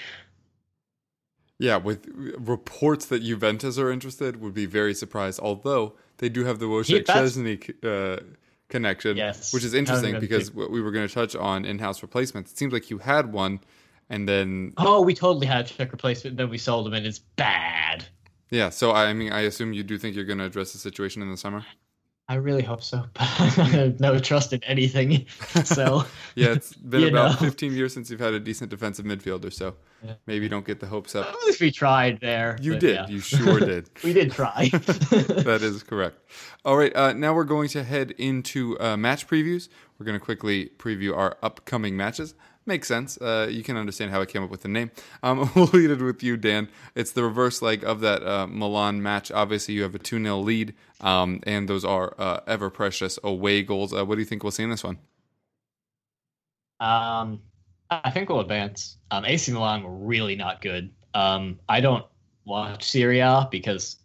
Yeah, 1.60 1.78
with 1.78 2.08
reports 2.38 3.06
that 3.08 3.24
Juventus 3.24 3.80
are 3.80 3.92
interested, 3.92 4.42
would 4.42 4.54
be 4.54 4.68
very 4.68 4.94
surprised. 4.94 5.40
Although 5.40 5.96
they 6.18 6.30
do 6.30 6.46
have 6.46 6.60
the 6.60 6.66
Wojciech 6.66 7.06
Szczesny 7.06 7.74
uh, 7.84 8.22
connection, 8.70 9.18
yes. 9.18 9.54
which 9.54 9.64
is 9.64 9.74
interesting 9.74 10.20
because 10.20 10.54
what 10.54 10.70
we 10.70 10.82
were 10.82 10.92
going 10.92 11.08
to 11.08 11.14
touch 11.14 11.36
on 11.36 11.66
in-house 11.66 12.02
replacements. 12.04 12.52
It 12.52 12.58
seems 12.58 12.74
like 12.74 12.90
you 12.92 13.00
had 13.00 13.34
one 13.34 13.60
and 14.10 14.28
then 14.28 14.74
oh, 14.78 15.02
we 15.02 15.14
totally 15.14 15.48
had 15.48 15.66
a 15.66 15.70
Cech 15.70 15.92
replacement. 15.92 16.38
Then 16.38 16.50
we 16.50 16.58
sold 16.58 16.88
him, 16.88 16.94
and 16.94 17.06
it's 17.06 17.20
bad. 17.20 18.06
Yeah, 18.50 18.70
so 18.70 18.94
I 18.94 19.12
mean, 19.14 19.34
I 19.34 19.42
assume 19.42 19.74
you 19.74 19.84
do 19.84 19.98
think 19.98 20.16
you're 20.16 20.26
going 20.26 20.40
to 20.40 20.46
address 20.46 20.72
the 20.72 20.80
situation 20.80 21.22
in 21.22 21.30
the 21.30 21.38
summer. 21.38 21.66
I 22.30 22.36
really 22.36 22.62
hope 22.62 22.84
so, 22.84 23.06
but 23.14 24.00
no 24.02 24.20
trust 24.20 24.52
in 24.54 24.62
anything. 24.66 25.26
So 25.64 26.04
Yeah, 26.36 26.50
it's 26.50 26.74
been 26.74 27.08
about 27.08 27.40
know. 27.42 27.48
15 27.48 27.74
years 27.74 27.94
since 27.94 28.10
you've 28.10 28.20
had 28.20 28.34
a 28.34 28.40
decent 28.40 28.70
defensive 28.70 29.06
midfielder, 29.06 29.52
so 29.52 29.76
Yeah. 30.04 30.14
maybe 30.26 30.44
you 30.44 30.50
don't 30.50 30.66
get 30.66 30.80
the 30.80 30.88
hopes 30.88 31.16
up. 31.16 31.26
at 31.28 31.36
least 31.46 31.62
we 31.62 31.72
tried 31.72 32.20
there. 32.20 32.58
You 32.62 32.78
did. 32.78 32.96
yeah. 32.96 33.08
You 33.08 33.20
sure 33.22 33.60
did. 33.60 33.90
we 34.04 34.12
did 34.14 34.32
try. 34.32 34.70
that 34.72 35.60
is 35.64 35.84
correct. 35.84 36.18
All 36.66 36.76
right, 36.78 36.94
uh, 36.96 37.14
now 37.14 37.34
we're 37.34 37.44
going 37.46 37.70
to 37.70 37.84
head 37.84 38.12
into 38.18 38.78
uh, 38.80 38.98
match 38.98 39.26
previews. 39.28 39.70
We're 39.98 40.06
going 40.06 40.20
to 40.20 40.24
quickly 40.24 40.70
preview 40.78 41.16
our 41.16 41.38
upcoming 41.42 41.96
matches. 41.98 42.36
Makes 42.68 42.90
sense. 42.90 43.18
Uh, 43.18 43.48
you 43.50 43.64
can 43.64 43.78
understand 43.78 44.12
how 44.12 44.20
I 44.20 44.26
came 44.26 44.44
up 44.44 44.50
with 44.50 44.62
the 44.62 44.68
name. 44.68 44.92
Um, 45.24 45.50
we'll 45.56 45.68
lead 45.68 45.90
it 45.90 46.02
with 46.02 46.22
you, 46.22 46.36
Dan. 46.36 46.68
It's 46.96 47.14
the 47.14 47.24
reverse 47.24 47.62
leg 47.62 47.86
of 47.86 48.02
that 48.02 48.28
uh, 48.28 48.46
Milan 48.46 49.02
match. 49.02 49.32
Obviously, 49.32 49.74
you 49.74 49.84
have 49.84 49.96
a 49.96 50.00
2 50.00 50.22
0 50.22 50.40
lead, 50.40 50.76
um, 51.00 51.40
and 51.44 51.70
those 51.70 51.86
are 51.86 52.14
uh, 52.18 52.42
ever 52.46 52.70
precious 52.70 53.18
away 53.24 53.64
goals. 53.64 53.94
Uh, 53.94 54.06
what 54.06 54.16
do 54.16 54.20
you 54.20 54.26
think 54.26 54.44
we'll 54.44 54.52
see 54.52 54.64
in 54.64 54.70
this 54.70 54.84
one? 54.84 54.98
Um, 56.82 57.40
I 57.90 58.12
think 58.12 58.28
we'll 58.28 58.42
advance. 58.42 58.98
Um, 59.12 59.24
AC 59.24 59.50
Milan 59.54 59.86
really 60.06 60.36
not 60.36 60.62
good. 60.62 60.92
Um, 61.14 61.62
I 61.70 61.80
don't 61.80 62.06
watch 62.44 62.84
Serie 62.84 63.20
A 63.20 63.48
because 63.50 63.96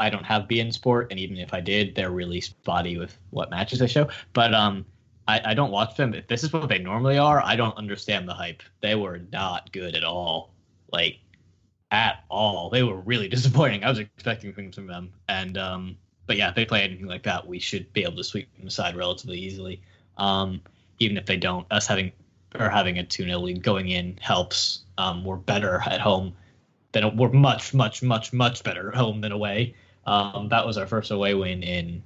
I 0.00 0.08
don't 0.08 0.24
have 0.24 0.44
beIN 0.44 0.72
Sport, 0.72 1.08
and 1.10 1.20
even 1.20 1.36
if 1.36 1.52
I 1.52 1.60
did, 1.60 1.94
they're 1.94 2.10
really 2.10 2.40
spotty 2.40 2.96
with 2.96 3.18
what 3.28 3.50
matches 3.50 3.80
they 3.80 3.86
show. 3.86 4.08
But 4.32 4.54
um, 4.54 4.86
I, 5.28 5.52
I 5.52 5.54
don't 5.54 5.70
watch 5.70 5.96
them. 5.96 6.14
If 6.14 6.28
this 6.28 6.44
is 6.44 6.52
what 6.52 6.68
they 6.68 6.78
normally 6.78 7.18
are, 7.18 7.42
I 7.42 7.56
don't 7.56 7.76
understand 7.76 8.28
the 8.28 8.34
hype. 8.34 8.62
They 8.80 8.94
were 8.94 9.20
not 9.32 9.72
good 9.72 9.94
at 9.94 10.04
all, 10.04 10.52
like 10.92 11.18
at 11.90 12.24
all. 12.28 12.70
They 12.70 12.82
were 12.82 13.00
really 13.00 13.28
disappointing. 13.36 13.84
I 13.84 13.88
was 13.88 13.98
expecting 13.98 14.52
things 14.52 14.74
from 14.74 14.86
them, 14.86 15.12
and 15.28 15.58
um, 15.58 15.96
but 16.26 16.36
yeah, 16.36 16.48
if 16.48 16.54
they 16.54 16.64
play 16.64 16.82
anything 16.82 17.06
like 17.06 17.24
that, 17.24 17.46
we 17.46 17.58
should 17.58 17.92
be 17.92 18.02
able 18.02 18.16
to 18.16 18.24
sweep 18.24 18.54
them 18.56 18.66
aside 18.66 18.96
relatively 18.96 19.38
easily. 19.38 19.80
Um, 20.16 20.60
even 20.98 21.16
if 21.16 21.26
they 21.26 21.36
don't, 21.36 21.66
us 21.70 21.86
having 21.86 22.12
or 22.58 22.68
having 22.68 22.98
a 22.98 23.04
2 23.04 23.24
0 23.24 23.38
lead 23.40 23.62
going 23.62 23.88
in 23.88 24.18
helps. 24.20 24.84
Um, 24.98 25.24
we're 25.24 25.36
better 25.36 25.82
at 25.86 26.00
home 26.00 26.34
than 26.92 27.16
we're 27.16 27.30
much, 27.30 27.74
much, 27.74 28.02
much, 28.02 28.32
much 28.32 28.62
better 28.62 28.88
at 28.88 28.94
home 28.94 29.20
than 29.20 29.32
away. 29.32 29.74
Um, 30.06 30.48
that 30.48 30.64
was 30.66 30.78
our 30.78 30.86
first 30.86 31.10
away 31.10 31.34
win 31.34 31.62
in 31.62 32.02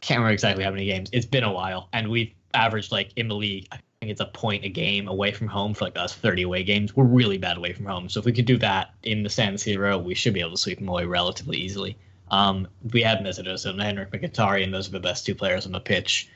can't 0.00 0.18
remember 0.18 0.32
exactly 0.32 0.64
how 0.64 0.70
many 0.70 0.86
games. 0.86 1.10
It's 1.12 1.26
been 1.26 1.44
a 1.44 1.52
while, 1.52 1.88
and 1.92 2.08
we've 2.10 2.32
averaged 2.54 2.92
like 2.92 3.12
in 3.16 3.28
the 3.28 3.34
league. 3.34 3.68
I 3.72 3.76
think 4.00 4.12
it's 4.12 4.20
a 4.20 4.26
point 4.26 4.64
a 4.64 4.68
game 4.68 5.08
away 5.08 5.32
from 5.32 5.46
home 5.46 5.74
for 5.74 5.84
like 5.84 5.98
us 5.98 6.14
30 6.14 6.42
away 6.42 6.62
games. 6.64 6.96
We're 6.96 7.04
really 7.04 7.36
bad 7.36 7.58
away 7.58 7.72
from 7.72 7.86
home. 7.86 8.08
So 8.08 8.18
if 8.18 8.26
we 8.26 8.32
could 8.32 8.46
do 8.46 8.56
that 8.58 8.94
in 9.02 9.22
the 9.22 9.28
San 9.28 9.54
Siro, 9.54 10.02
we 10.02 10.14
should 10.14 10.32
be 10.32 10.40
able 10.40 10.52
to 10.52 10.56
sweep 10.56 10.78
them 10.78 10.88
away 10.88 11.04
relatively 11.04 11.58
easily. 11.58 11.98
Um, 12.30 12.66
we 12.92 13.02
had 13.02 13.18
Mesut 13.18 13.66
and 13.66 13.80
Henrikh 13.80 14.10
Mkhitaryan. 14.10 14.72
Those 14.72 14.88
are 14.88 14.92
the 14.92 15.00
best 15.00 15.26
two 15.26 15.34
players 15.34 15.66
on 15.66 15.72
the 15.72 15.80
pitch 15.80 16.30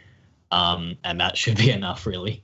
um, 0.55 0.97
and 1.05 1.21
that 1.21 1.37
should 1.37 1.57
be 1.57 1.71
enough, 1.79 2.07
really. 2.07 2.43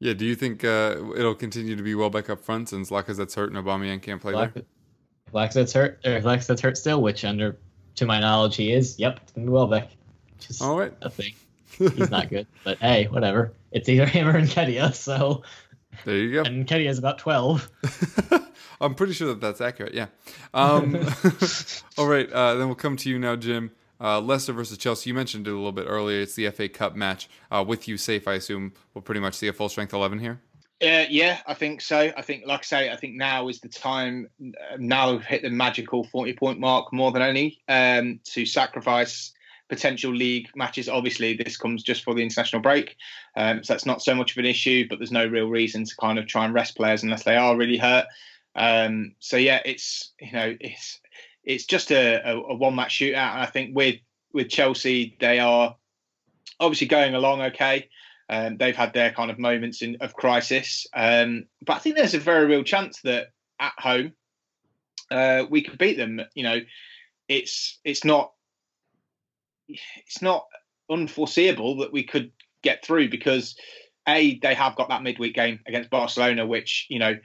Yeah, 0.00 0.14
do 0.14 0.24
you 0.24 0.34
think 0.34 0.64
uh, 0.64 0.96
it'll 1.14 1.34
continue 1.34 1.76
to 1.76 1.82
be 1.82 1.94
Welbeck 1.94 2.30
up 2.30 2.40
front 2.40 2.70
since 2.70 2.90
Lacazette's 2.90 3.34
hurt 3.34 3.52
and 3.52 3.62
Aubameyang 3.62 4.00
can't 4.00 4.20
play 4.20 4.32
there? 4.32 4.52
If 4.54 5.32
Lacazette's 5.34 5.74
hurt, 5.74 6.00
or 6.06 6.20
Lacazette's 6.20 6.62
hurt 6.62 6.78
still, 6.78 7.02
which 7.02 7.24
under 7.24 7.58
to 8.00 8.06
my 8.06 8.18
knowledge 8.20 8.56
he 8.56 8.72
is. 8.72 8.98
Yep, 8.98 9.20
it's 9.22 9.32
gonna 9.32 9.46
be 9.46 9.52
Welbeck. 9.52 9.88
Which 10.36 10.50
is 10.50 10.60
All 10.60 10.78
right. 10.78 10.92
a 11.02 11.08
thing. 11.10 11.32
He's 11.78 12.10
not 12.10 12.28
good, 12.28 12.46
but 12.64 12.78
hey, 12.78 13.04
whatever. 13.06 13.52
It's 13.72 13.88
either 13.88 14.04
him 14.06 14.26
or 14.28 14.40
Nketiah. 14.40 14.92
So, 14.94 15.42
There 16.04 16.16
you 16.16 16.32
go. 16.32 16.42
and 16.42 16.66
Nketiah 16.66 16.88
is 16.88 16.98
about 16.98 17.18
twelve. 17.18 17.70
I'm 18.80 18.94
pretty 18.94 19.12
sure 19.12 19.28
that 19.28 19.40
that's 19.40 19.60
accurate. 19.60 19.92
Yeah. 19.94 20.06
Um, 20.54 20.96
all 21.98 22.06
right. 22.06 22.30
Uh, 22.32 22.54
then 22.54 22.66
we'll 22.66 22.74
come 22.74 22.96
to 22.96 23.10
you 23.10 23.18
now, 23.18 23.36
Jim. 23.36 23.70
Uh, 24.00 24.18
Leicester 24.18 24.54
versus 24.54 24.78
Chelsea. 24.78 25.10
You 25.10 25.14
mentioned 25.14 25.46
it 25.46 25.50
a 25.50 25.54
little 25.54 25.72
bit 25.72 25.84
earlier. 25.86 26.22
It's 26.22 26.34
the 26.34 26.48
FA 26.50 26.70
Cup 26.70 26.96
match. 26.96 27.28
Uh, 27.50 27.62
with 27.66 27.86
you 27.86 27.98
safe, 27.98 28.26
I 28.26 28.32
assume 28.34 28.72
we'll 28.94 29.02
pretty 29.02 29.20
much 29.20 29.34
see 29.34 29.46
a 29.48 29.52
full 29.52 29.68
strength 29.68 29.92
11 29.92 30.18
here. 30.20 30.40
Uh, 30.82 31.04
yeah, 31.10 31.40
I 31.46 31.52
think 31.52 31.82
so. 31.82 32.10
I 32.16 32.22
think, 32.22 32.44
like 32.46 32.60
I 32.60 32.62
say, 32.62 32.90
I 32.90 32.96
think 32.96 33.14
now 33.14 33.48
is 33.48 33.60
the 33.60 33.68
time. 33.68 34.28
uh, 34.42 34.76
Now 34.78 35.12
we've 35.12 35.24
hit 35.24 35.42
the 35.42 35.50
magical 35.50 36.04
forty-point 36.04 36.58
mark 36.58 36.90
more 36.90 37.12
than 37.12 37.20
any 37.20 37.60
um, 37.68 38.18
to 38.32 38.46
sacrifice 38.46 39.32
potential 39.68 40.10
league 40.10 40.48
matches. 40.56 40.88
Obviously, 40.88 41.34
this 41.34 41.58
comes 41.58 41.82
just 41.82 42.02
for 42.02 42.14
the 42.14 42.22
international 42.22 42.62
break, 42.62 42.96
um, 43.36 43.62
so 43.62 43.74
that's 43.74 43.84
not 43.84 44.00
so 44.00 44.14
much 44.14 44.32
of 44.32 44.38
an 44.38 44.46
issue. 44.46 44.86
But 44.88 44.98
there's 44.98 45.12
no 45.12 45.26
real 45.26 45.48
reason 45.48 45.84
to 45.84 45.96
kind 45.96 46.18
of 46.18 46.26
try 46.26 46.46
and 46.46 46.54
rest 46.54 46.76
players 46.76 47.02
unless 47.02 47.24
they 47.24 47.36
are 47.36 47.58
really 47.58 47.76
hurt. 47.76 48.06
Um, 48.56 49.14
so 49.18 49.36
yeah, 49.36 49.60
it's 49.66 50.12
you 50.18 50.32
know 50.32 50.56
it's 50.60 50.98
it's 51.44 51.66
just 51.66 51.92
a, 51.92 52.22
a, 52.24 52.36
a 52.38 52.54
one-match 52.54 52.98
shootout, 52.98 53.34
and 53.34 53.42
I 53.42 53.46
think 53.46 53.76
with 53.76 53.96
with 54.32 54.48
Chelsea, 54.48 55.14
they 55.20 55.40
are 55.40 55.76
obviously 56.58 56.86
going 56.86 57.14
along 57.14 57.42
okay. 57.42 57.90
Um, 58.32 58.58
they've 58.58 58.76
had 58.76 58.94
their 58.94 59.10
kind 59.10 59.30
of 59.30 59.40
moments 59.40 59.82
in, 59.82 59.96
of 60.00 60.14
crisis, 60.14 60.86
um, 60.94 61.46
but 61.66 61.74
I 61.74 61.78
think 61.80 61.96
there's 61.96 62.14
a 62.14 62.20
very 62.20 62.46
real 62.46 62.62
chance 62.62 63.00
that 63.02 63.32
at 63.58 63.72
home 63.76 64.12
uh, 65.10 65.44
we 65.50 65.62
could 65.62 65.78
beat 65.78 65.96
them. 65.96 66.20
You 66.34 66.44
know, 66.44 66.60
it's 67.28 67.80
it's 67.84 68.04
not 68.04 68.32
it's 69.68 70.22
not 70.22 70.46
unforeseeable 70.88 71.78
that 71.78 71.92
we 71.92 72.04
could 72.04 72.30
get 72.62 72.84
through 72.84 73.08
because 73.08 73.56
a 74.08 74.38
they 74.38 74.54
have 74.54 74.76
got 74.76 74.88
that 74.88 75.02
midweek 75.02 75.34
game 75.34 75.60
against 75.66 75.90
Barcelona, 75.90 76.46
which 76.46 76.86
you 76.88 76.98
know 76.98 77.16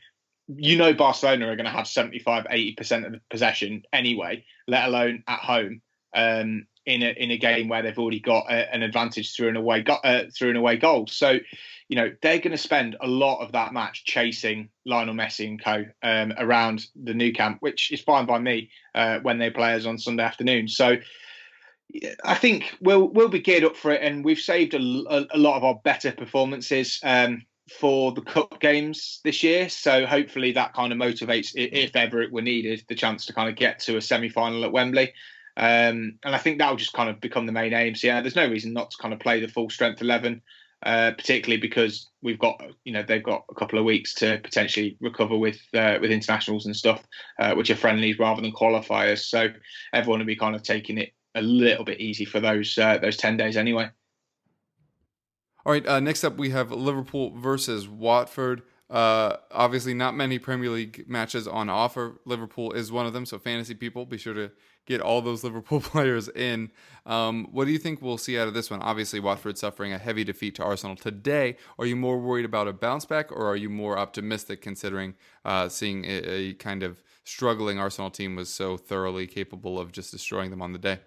you 0.48 0.78
know 0.78 0.94
Barcelona 0.94 1.48
are 1.48 1.56
going 1.56 1.66
to 1.66 1.72
have 1.72 1.88
75 1.88 2.46
80% 2.46 3.06
of 3.06 3.12
the 3.14 3.22
possession 3.30 3.84
anyway, 3.94 4.46
let 4.68 4.88
alone 4.88 5.24
at 5.28 5.40
home. 5.40 5.82
Um, 6.16 6.68
in 6.86 7.02
a 7.02 7.10
in 7.18 7.32
a 7.32 7.38
game 7.38 7.68
where 7.68 7.82
they've 7.82 7.98
already 7.98 8.20
got 8.20 8.46
a, 8.50 8.74
an 8.74 8.84
advantage 8.84 9.36
through 9.36 9.50
an 9.50 9.56
away 9.56 9.84
uh, 9.88 10.24
through 10.36 10.52
an 10.52 10.56
away 10.56 10.78
goal. 10.78 11.08
So, 11.08 11.40
you 11.90 11.96
know, 11.96 12.12
they're 12.22 12.40
going 12.40 12.52
to 12.52 12.58
spend 12.58 12.96
a 13.02 13.08
lot 13.08 13.44
of 13.44 13.52
that 13.54 13.74
match 13.74 14.06
chasing 14.06 14.70
Lionel 14.86 15.16
Messi 15.16 15.48
and 15.48 15.64
co 15.64 15.86
um, 16.04 16.34
around 16.38 16.86
the 16.96 17.14
Nou 17.14 17.32
Camp, 17.32 17.58
which 17.62 17.92
is 17.92 18.02
fine 18.02 18.26
by 18.26 18.40
me 18.40 18.70
uh, 18.94 19.20
when 19.20 19.38
they 19.38 19.50
play 19.50 19.74
us 19.74 19.86
on 19.86 19.98
Sunday 19.98 20.24
afternoon. 20.24 20.68
So, 20.68 20.98
I 22.24 22.36
think 22.36 22.76
we'll 22.82 23.08
we'll 23.08 23.30
be 23.30 23.42
geared 23.42 23.64
up 23.64 23.76
for 23.76 23.92
it, 23.92 24.02
and 24.02 24.24
we've 24.24 24.40
saved 24.40 24.74
a, 24.74 24.80
a, 24.80 25.26
a 25.32 25.38
lot 25.38 25.58
of 25.58 25.64
our 25.64 25.80
better 25.84 26.12
performances. 26.12 27.00
Um, 27.04 27.46
for 27.80 28.12
the 28.12 28.22
cup 28.22 28.60
games 28.60 29.22
this 29.24 29.42
year, 29.42 29.70
so 29.70 30.06
hopefully 30.06 30.52
that 30.52 30.76
kind 30.76 30.94
of 30.94 31.00
motivates, 31.00 31.52
if 31.56 31.96
ever 31.96 32.22
it 32.22 32.32
were 32.32 32.44
needed, 32.44 32.84
the 32.90 32.94
chance 32.94 33.26
to 33.26 33.34
kind 33.34 33.50
of 33.50 33.56
get 33.56 33.80
to 33.80 33.98
a 33.98 34.02
semi-final 34.02 34.64
at 34.64 34.72
Wembley. 34.72 35.12
Um, 35.58 36.20
and 36.24 36.36
I 36.36 36.38
think 36.38 36.60
that 36.60 36.70
will 36.70 36.78
just 36.78 36.94
kind 36.94 37.10
of 37.10 37.22
become 37.22 37.46
the 37.46 37.52
main 37.52 37.74
aim. 37.74 37.96
So 37.96 38.08
yeah, 38.08 38.22
there's 38.22 38.36
no 38.36 38.50
reason 38.50 38.74
not 38.74 38.92
to 38.92 38.98
kind 38.98 39.14
of 39.14 39.20
play 39.20 39.40
the 39.40 39.48
full 39.48 39.70
strength 39.70 40.02
eleven, 40.02 40.42
uh, 40.86 41.12
particularly 41.18 41.62
because 41.62 42.10
we've 42.22 42.40
got 42.40 42.62
you 42.84 42.92
know 42.92 43.04
they've 43.04 43.24
got 43.24 43.46
a 43.50 43.56
couple 43.56 43.80
of 43.80 43.86
weeks 43.86 44.14
to 44.16 44.40
potentially 44.44 44.98
recover 45.00 45.38
with 45.38 45.60
uh, 45.74 45.98
with 46.02 46.12
internationals 46.12 46.66
and 46.66 46.76
stuff, 46.76 47.04
uh, 47.40 47.54
which 47.54 47.70
are 47.70 47.76
friendlies 47.76 48.20
rather 48.20 48.42
than 48.42 48.52
qualifiers. 48.52 49.20
So 49.20 49.48
everyone 49.94 50.20
will 50.20 50.26
be 50.26 50.36
kind 50.36 50.56
of 50.56 50.64
taking 50.64 50.98
it 50.98 51.14
a 51.36 51.42
little 51.42 51.86
bit 51.86 52.02
easy 52.02 52.26
for 52.26 52.40
those 52.42 52.78
uh, 52.78 52.98
those 52.98 53.18
ten 53.18 53.38
days 53.38 53.56
anyway. 53.56 53.90
All 55.66 55.72
right. 55.72 55.86
Uh, 55.88 56.00
next 56.00 56.24
up, 56.24 56.38
we 56.38 56.52
have 56.52 56.72
Liverpool 56.72 57.34
versus 57.36 57.88
Watford. 57.88 58.62
Uh, 58.88 59.38
obviously, 59.52 59.96
not 59.96 60.16
many 60.16 60.38
Premier 60.38 60.70
League 60.70 61.06
matches 61.08 61.48
on 61.48 61.70
offer. 61.70 62.20
Liverpool 62.26 62.74
is 62.74 62.92
one 62.92 63.08
of 63.08 63.14
them. 63.14 63.26
So, 63.26 63.40
fantasy 63.40 63.74
people, 63.74 64.06
be 64.06 64.20
sure 64.20 64.36
to 64.36 64.52
get 64.86 65.02
all 65.02 65.22
those 65.22 65.44
Liverpool 65.44 65.80
players 65.82 66.30
in. 66.30 66.72
Um, 67.06 67.48
what 67.52 67.66
do 67.66 67.72
you 67.72 67.78
think 67.78 68.02
we'll 68.02 68.18
see 68.18 68.40
out 68.40 68.48
of 68.48 68.54
this 68.54 68.70
one? 68.70 68.82
Obviously, 68.82 69.20
Watford 69.20 69.58
suffering 69.58 69.94
a 69.94 69.98
heavy 69.98 70.24
defeat 70.24 70.56
to 70.56 70.64
Arsenal 70.64 70.96
today. 70.96 71.58
Are 71.78 71.86
you 71.86 71.96
more 71.96 72.20
worried 72.20 72.46
about 72.46 72.68
a 72.68 72.74
bounce 72.74 73.06
back, 73.06 73.32
or 73.32 73.48
are 73.48 73.56
you 73.56 73.70
more 73.70 73.98
optimistic 73.98 74.62
considering 74.62 75.16
uh, 75.44 75.70
seeing 75.70 76.06
a, 76.06 76.22
a 76.28 76.54
kind 76.54 76.84
of 76.84 77.02
struggling 77.24 77.80
Arsenal 77.80 78.10
team 78.10 78.36
was 78.36 78.50
so 78.50 78.78
thoroughly 78.78 79.28
capable 79.28 79.80
of 79.80 79.92
just 79.92 80.12
destroying 80.12 80.50
them 80.52 80.62
on 80.62 80.74
the 80.74 80.80
day? 80.80 81.00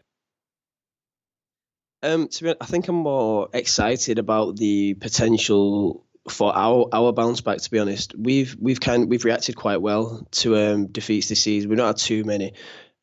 Um, 2.02 2.28
to 2.28 2.44
be, 2.44 2.54
I 2.60 2.64
think 2.66 2.86
I'm 2.88 2.96
more 2.96 3.48
excited 3.52 4.18
about 4.18 4.56
the 4.56 4.94
potential 4.94 6.04
for 6.28 6.54
our 6.54 6.86
our 6.92 7.12
bounce 7.12 7.40
back. 7.40 7.58
To 7.58 7.70
be 7.70 7.78
honest, 7.78 8.14
we've 8.16 8.56
we've 8.60 8.80
kind 8.80 9.10
we've 9.10 9.24
reacted 9.24 9.56
quite 9.56 9.82
well 9.82 10.26
to 10.32 10.56
um, 10.56 10.86
defeats 10.86 11.28
this 11.28 11.42
season. 11.42 11.70
We've 11.70 11.78
not 11.78 11.86
had 11.86 11.96
too 11.96 12.24
many. 12.24 12.52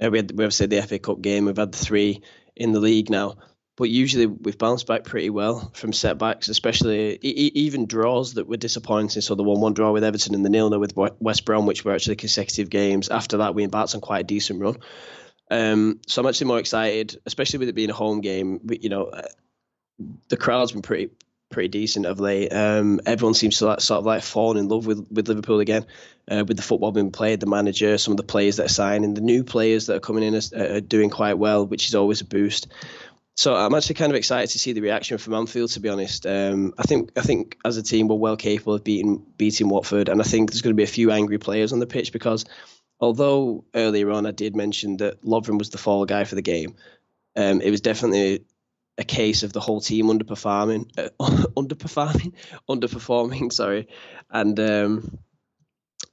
Uh, 0.03 0.09
we 0.11 0.17
had 0.19 0.31
we 0.31 0.43
obviously 0.43 0.67
the 0.67 0.81
FA 0.81 0.99
Cup 0.99 1.21
game. 1.21 1.45
We've 1.45 1.57
had 1.57 1.71
the 1.71 1.77
three 1.77 2.21
in 2.55 2.71
the 2.71 2.79
league 2.79 3.09
now, 3.09 3.35
but 3.77 3.89
usually 3.89 4.25
we've 4.25 4.57
bounced 4.57 4.87
back 4.87 5.03
pretty 5.03 5.29
well 5.29 5.71
from 5.73 5.93
setbacks, 5.93 6.47
especially 6.49 7.13
e- 7.21 7.51
even 7.55 7.85
draws 7.85 8.33
that 8.35 8.47
were 8.47 8.57
disappointing. 8.57 9.21
So 9.21 9.35
the 9.35 9.43
one-one 9.43 9.73
draw 9.73 9.91
with 9.91 10.03
Everton 10.03 10.35
and 10.35 10.43
the 10.45 10.49
nil-nil 10.49 10.79
with 10.79 10.95
West 11.19 11.45
Brom, 11.45 11.65
which 11.65 11.83
were 11.85 11.93
actually 11.93 12.15
consecutive 12.17 12.69
games. 12.69 13.09
After 13.09 13.37
that, 13.37 13.55
we 13.55 13.63
embarked 13.63 13.95
on 13.95 14.01
quite 14.01 14.19
a 14.21 14.23
decent 14.23 14.61
run. 14.61 14.77
Um, 15.51 15.99
so 16.07 16.21
I'm 16.21 16.27
actually 16.27 16.47
more 16.47 16.59
excited, 16.59 17.21
especially 17.25 17.59
with 17.59 17.69
it 17.69 17.75
being 17.75 17.89
a 17.89 17.93
home 17.93 18.21
game. 18.21 18.59
We- 18.63 18.79
You 18.81 18.89
know, 18.89 19.05
uh, 19.05 19.21
the 20.29 20.37
crowd's 20.37 20.71
been 20.73 20.81
pretty 20.81 21.11
pretty 21.55 21.69
decent 21.69 22.05
of 22.05 22.19
late. 22.19 22.49
Um, 22.53 22.99
everyone 23.05 23.33
seems 23.33 23.57
to 23.59 23.65
like, 23.67 23.81
sort 23.81 23.99
of 23.99 24.05
like 24.05 24.21
fall 24.21 24.57
in 24.57 24.67
love 24.67 24.85
with, 24.85 25.07
with 25.09 25.29
Liverpool 25.29 25.61
again, 25.61 25.85
uh, 26.29 26.43
with 26.45 26.57
the 26.57 26.63
football 26.63 26.91
being 26.91 27.11
played, 27.11 27.39
the 27.39 27.45
manager, 27.45 27.97
some 27.97 28.11
of 28.11 28.17
the 28.17 28.23
players 28.23 28.57
that 28.57 28.65
are 28.65 28.69
signing, 28.73 29.13
the 29.13 29.21
new 29.21 29.43
players 29.43 29.87
that 29.87 29.95
are 29.95 30.01
coming 30.01 30.23
in 30.23 30.35
are, 30.35 30.75
are 30.75 30.81
doing 30.81 31.09
quite 31.09 31.37
well, 31.37 31.65
which 31.65 31.87
is 31.87 31.95
always 31.95 32.19
a 32.19 32.25
boost. 32.25 32.67
So 33.37 33.55
I'm 33.55 33.73
actually 33.73 33.95
kind 33.95 34.11
of 34.11 34.17
excited 34.17 34.49
to 34.51 34.59
see 34.59 34.73
the 34.73 34.81
reaction 34.81 35.17
from 35.17 35.33
Anfield. 35.33 35.71
To 35.71 35.79
be 35.79 35.89
honest, 35.89 36.25
um, 36.25 36.73
I 36.77 36.83
think 36.83 37.11
I 37.17 37.21
think 37.21 37.57
as 37.65 37.77
a 37.77 37.83
team 37.83 38.07
we're 38.07 38.15
well 38.15 38.37
capable 38.37 38.73
of 38.73 38.83
beating 38.83 39.25
beating 39.37 39.69
Watford, 39.69 40.09
and 40.09 40.21
I 40.21 40.23
think 40.23 40.51
there's 40.51 40.61
going 40.61 40.73
to 40.73 40.77
be 40.77 40.83
a 40.83 40.87
few 40.87 41.11
angry 41.11 41.37
players 41.37 41.73
on 41.73 41.79
the 41.79 41.87
pitch 41.87 42.13
because 42.13 42.45
although 42.99 43.65
earlier 43.73 44.11
on 44.11 44.25
I 44.25 44.31
did 44.31 44.55
mention 44.55 44.97
that 44.97 45.21
Lovren 45.23 45.57
was 45.57 45.69
the 45.69 45.77
fall 45.77 46.05
guy 46.05 46.23
for 46.23 46.35
the 46.35 46.41
game, 46.41 46.75
um, 47.35 47.59
it 47.59 47.71
was 47.71 47.81
definitely 47.81 48.45
a 48.97 49.03
case 49.03 49.43
of 49.43 49.53
the 49.53 49.59
whole 49.59 49.81
team 49.81 50.07
underperforming, 50.07 50.89
uh, 50.97 51.09
underperforming, 51.57 52.33
underperforming. 52.69 53.51
Sorry, 53.51 53.87
and 54.29 54.59
um, 54.59 55.19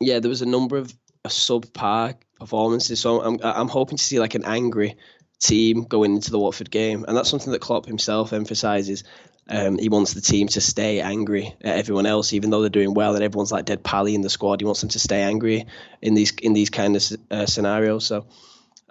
yeah, 0.00 0.20
there 0.20 0.28
was 0.28 0.42
a 0.42 0.46
number 0.46 0.76
of 0.76 0.92
uh, 1.24 1.28
subpar 1.28 2.16
performances. 2.38 3.00
So 3.00 3.22
I'm 3.22 3.38
I'm 3.42 3.68
hoping 3.68 3.98
to 3.98 4.04
see 4.04 4.20
like 4.20 4.34
an 4.34 4.44
angry 4.44 4.96
team 5.38 5.84
going 5.84 6.14
into 6.14 6.30
the 6.30 6.38
Watford 6.38 6.70
game, 6.70 7.04
and 7.06 7.16
that's 7.16 7.30
something 7.30 7.52
that 7.52 7.60
Klopp 7.60 7.86
himself 7.86 8.32
emphasises. 8.32 9.04
Um, 9.48 9.76
he 9.76 9.88
wants 9.88 10.14
the 10.14 10.20
team 10.20 10.46
to 10.48 10.60
stay 10.60 11.00
angry 11.00 11.54
at 11.62 11.76
everyone 11.76 12.06
else, 12.06 12.32
even 12.32 12.50
though 12.50 12.60
they're 12.60 12.70
doing 12.70 12.94
well 12.94 13.14
and 13.16 13.24
everyone's 13.24 13.50
like 13.50 13.64
dead 13.64 13.82
pally 13.82 14.14
in 14.14 14.20
the 14.20 14.30
squad. 14.30 14.60
He 14.60 14.64
wants 14.64 14.80
them 14.80 14.90
to 14.90 15.00
stay 15.00 15.22
angry 15.22 15.66
in 16.00 16.14
these 16.14 16.32
in 16.42 16.52
these 16.52 16.70
kind 16.70 16.94
of 16.94 17.02
uh, 17.30 17.46
scenarios. 17.46 18.06
So 18.06 18.26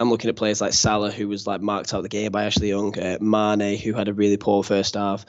I'm 0.01 0.09
looking 0.09 0.31
at 0.31 0.35
players 0.35 0.61
like 0.61 0.73
Salah, 0.73 1.11
who 1.11 1.27
was 1.27 1.45
like 1.45 1.61
marked 1.61 1.93
out 1.93 1.97
of 1.97 2.03
the 2.03 2.09
game 2.09 2.31
by 2.31 2.45
Ashley 2.45 2.69
Young, 2.69 2.97
uh, 2.97 3.19
Mane, 3.21 3.77
who 3.77 3.93
had 3.93 4.07
a 4.07 4.13
really 4.15 4.37
poor 4.37 4.63
first 4.63 4.95
half. 4.95 5.27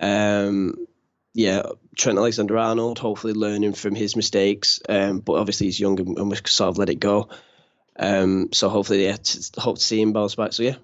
Um, 0.00 0.86
yeah, 1.34 1.64
Trent 1.94 2.16
Alexander 2.16 2.56
Arnold, 2.56 2.98
hopefully 2.98 3.34
learning 3.34 3.74
from 3.74 3.94
his 3.94 4.16
mistakes, 4.16 4.80
um, 4.88 5.18
but 5.18 5.34
obviously 5.34 5.66
he's 5.66 5.78
young 5.78 6.00
and, 6.00 6.16
and 6.16 6.30
we 6.30 6.36
sort 6.46 6.70
of 6.70 6.78
let 6.78 6.88
it 6.88 6.98
go. 6.98 7.28
Um, 7.98 8.54
so 8.54 8.70
hopefully, 8.70 9.04
yeah, 9.04 9.16
to, 9.16 9.60
hope 9.60 9.76
to 9.76 9.84
see 9.84 10.00
him 10.00 10.14
bounce 10.14 10.34
back. 10.34 10.54
So 10.54 10.62
yeah, 10.62 10.76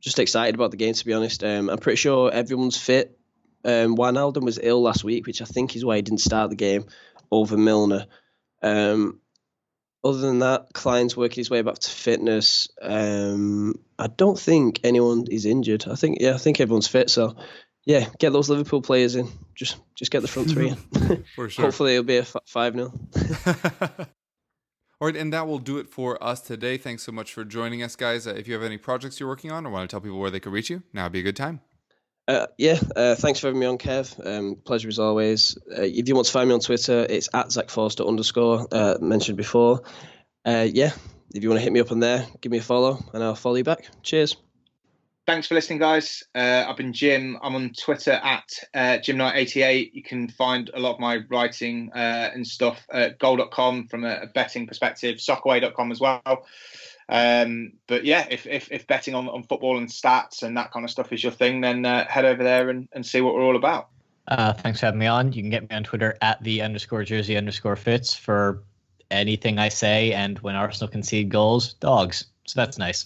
just 0.00 0.18
excited 0.18 0.56
about 0.56 0.72
the 0.72 0.76
game 0.76 0.94
to 0.94 1.06
be 1.06 1.12
honest. 1.12 1.44
Um, 1.44 1.70
I'm 1.70 1.78
pretty 1.78 1.96
sure 1.96 2.32
everyone's 2.32 2.76
fit. 2.76 3.16
Um, 3.64 3.96
Wijnaldum 3.96 4.42
was 4.42 4.58
ill 4.60 4.82
last 4.82 5.04
week, 5.04 5.28
which 5.28 5.42
I 5.42 5.44
think 5.44 5.76
is 5.76 5.84
why 5.84 5.94
he 5.94 6.02
didn't 6.02 6.22
start 6.22 6.50
the 6.50 6.56
game 6.56 6.86
over 7.30 7.56
Milner. 7.56 8.06
Um, 8.62 9.20
other 10.02 10.18
than 10.18 10.38
that, 10.40 10.72
Klein's 10.72 11.16
working 11.16 11.40
his 11.40 11.50
way 11.50 11.62
back 11.62 11.78
to 11.78 11.90
fitness. 11.90 12.68
Um, 12.80 13.74
I 13.98 14.06
don't 14.06 14.38
think 14.38 14.80
anyone 14.82 15.26
is 15.30 15.44
injured. 15.44 15.86
I 15.88 15.94
think 15.94 16.18
yeah, 16.20 16.34
I 16.34 16.38
think 16.38 16.60
everyone's 16.60 16.88
fit. 16.88 17.10
So 17.10 17.36
yeah, 17.84 18.08
get 18.18 18.32
those 18.32 18.48
Liverpool 18.48 18.82
players 18.82 19.16
in. 19.16 19.28
Just 19.54 19.76
just 19.94 20.10
get 20.10 20.22
the 20.22 20.28
front 20.28 20.50
three 20.50 20.70
in. 20.70 21.24
For 21.34 21.48
sure. 21.50 21.66
Hopefully 21.66 21.92
it'll 21.94 22.04
be 22.04 22.18
a 22.18 22.24
five 22.24 22.74
0 22.74 22.92
All 25.00 25.06
right, 25.06 25.16
and 25.16 25.32
that 25.32 25.46
will 25.46 25.58
do 25.58 25.78
it 25.78 25.88
for 25.88 26.22
us 26.22 26.42
today. 26.42 26.76
Thanks 26.76 27.04
so 27.04 27.10
much 27.10 27.32
for 27.32 27.42
joining 27.42 27.82
us, 27.82 27.96
guys. 27.96 28.26
Uh, 28.26 28.34
if 28.34 28.46
you 28.46 28.52
have 28.52 28.62
any 28.62 28.76
projects 28.76 29.18
you're 29.18 29.30
working 29.30 29.50
on 29.50 29.64
or 29.64 29.70
want 29.70 29.88
to 29.88 29.94
tell 29.94 30.02
people 30.02 30.18
where 30.18 30.30
they 30.30 30.40
could 30.40 30.52
reach 30.52 30.68
you, 30.68 30.82
now 30.92 31.04
would 31.04 31.12
be 31.12 31.20
a 31.20 31.22
good 31.22 31.36
time. 31.36 31.62
Uh, 32.28 32.46
yeah, 32.58 32.78
uh, 32.94 33.14
thanks 33.16 33.40
for 33.40 33.48
having 33.48 33.60
me 33.60 33.66
on, 33.66 33.78
Kev. 33.78 34.24
Um, 34.24 34.56
pleasure 34.64 34.88
as 34.88 34.98
always. 34.98 35.58
Uh, 35.70 35.82
if 35.82 36.08
you 36.08 36.14
want 36.14 36.26
to 36.26 36.32
find 36.32 36.48
me 36.48 36.54
on 36.54 36.60
Twitter, 36.60 37.04
it's 37.08 37.28
at 37.34 37.50
Zach 37.50 37.70
Forster 37.70 38.04
underscore, 38.04 38.68
uh, 38.70 38.98
mentioned 39.00 39.36
before. 39.36 39.82
Uh, 40.44 40.66
yeah, 40.70 40.92
if 41.34 41.42
you 41.42 41.48
want 41.48 41.58
to 41.58 41.64
hit 41.64 41.72
me 41.72 41.80
up 41.80 41.90
on 41.90 42.00
there, 42.00 42.26
give 42.40 42.52
me 42.52 42.58
a 42.58 42.62
follow 42.62 42.98
and 43.12 43.22
I'll 43.22 43.34
follow 43.34 43.56
you 43.56 43.64
back. 43.64 43.88
Cheers. 44.02 44.36
Thanks 45.26 45.46
for 45.46 45.54
listening, 45.54 45.78
guys. 45.78 46.24
Uh, 46.34 46.64
I've 46.66 46.76
been 46.76 46.92
Jim. 46.92 47.38
I'm 47.40 47.54
on 47.54 47.70
Twitter 47.72 48.12
at 48.12 48.48
uh, 48.74 48.98
JimKnight88. 48.98 49.90
You 49.92 50.02
can 50.02 50.28
find 50.28 50.70
a 50.72 50.80
lot 50.80 50.94
of 50.94 50.98
my 50.98 51.18
writing 51.30 51.90
uh, 51.94 52.30
and 52.34 52.44
stuff 52.44 52.84
at 52.90 53.18
goal.com 53.18 53.86
from 53.86 54.04
a, 54.04 54.22
a 54.22 54.26
betting 54.26 54.66
perspective, 54.66 55.18
soccerway.com 55.18 55.92
as 55.92 56.00
well. 56.00 56.22
Um, 57.10 57.72
but 57.88 58.04
yeah, 58.04 58.26
if, 58.30 58.46
if, 58.46 58.70
if 58.70 58.86
betting 58.86 59.14
on, 59.14 59.28
on 59.28 59.42
football 59.42 59.76
and 59.76 59.88
stats 59.88 60.44
and 60.44 60.56
that 60.56 60.70
kind 60.70 60.84
of 60.84 60.90
stuff 60.90 61.12
is 61.12 61.22
your 61.22 61.32
thing, 61.32 61.60
then 61.60 61.84
uh, 61.84 62.06
head 62.06 62.24
over 62.24 62.42
there 62.42 62.70
and, 62.70 62.88
and 62.92 63.04
see 63.04 63.20
what 63.20 63.34
we're 63.34 63.42
all 63.42 63.56
about. 63.56 63.88
Uh, 64.28 64.52
thanks 64.52 64.78
for 64.78 64.86
having 64.86 65.00
me 65.00 65.06
on. 65.06 65.32
You 65.32 65.42
can 65.42 65.50
get 65.50 65.68
me 65.68 65.74
on 65.74 65.82
Twitter 65.82 66.16
at 66.22 66.42
the 66.44 66.62
underscore 66.62 67.02
jersey 67.02 67.36
underscore 67.36 67.74
fits 67.74 68.14
for 68.14 68.62
anything 69.10 69.58
I 69.58 69.70
say. 69.70 70.12
And 70.12 70.38
when 70.38 70.54
Arsenal 70.54 70.88
concede 70.88 71.30
goals, 71.30 71.74
dogs. 71.74 72.26
So 72.46 72.60
that's 72.60 72.78
nice. 72.78 73.04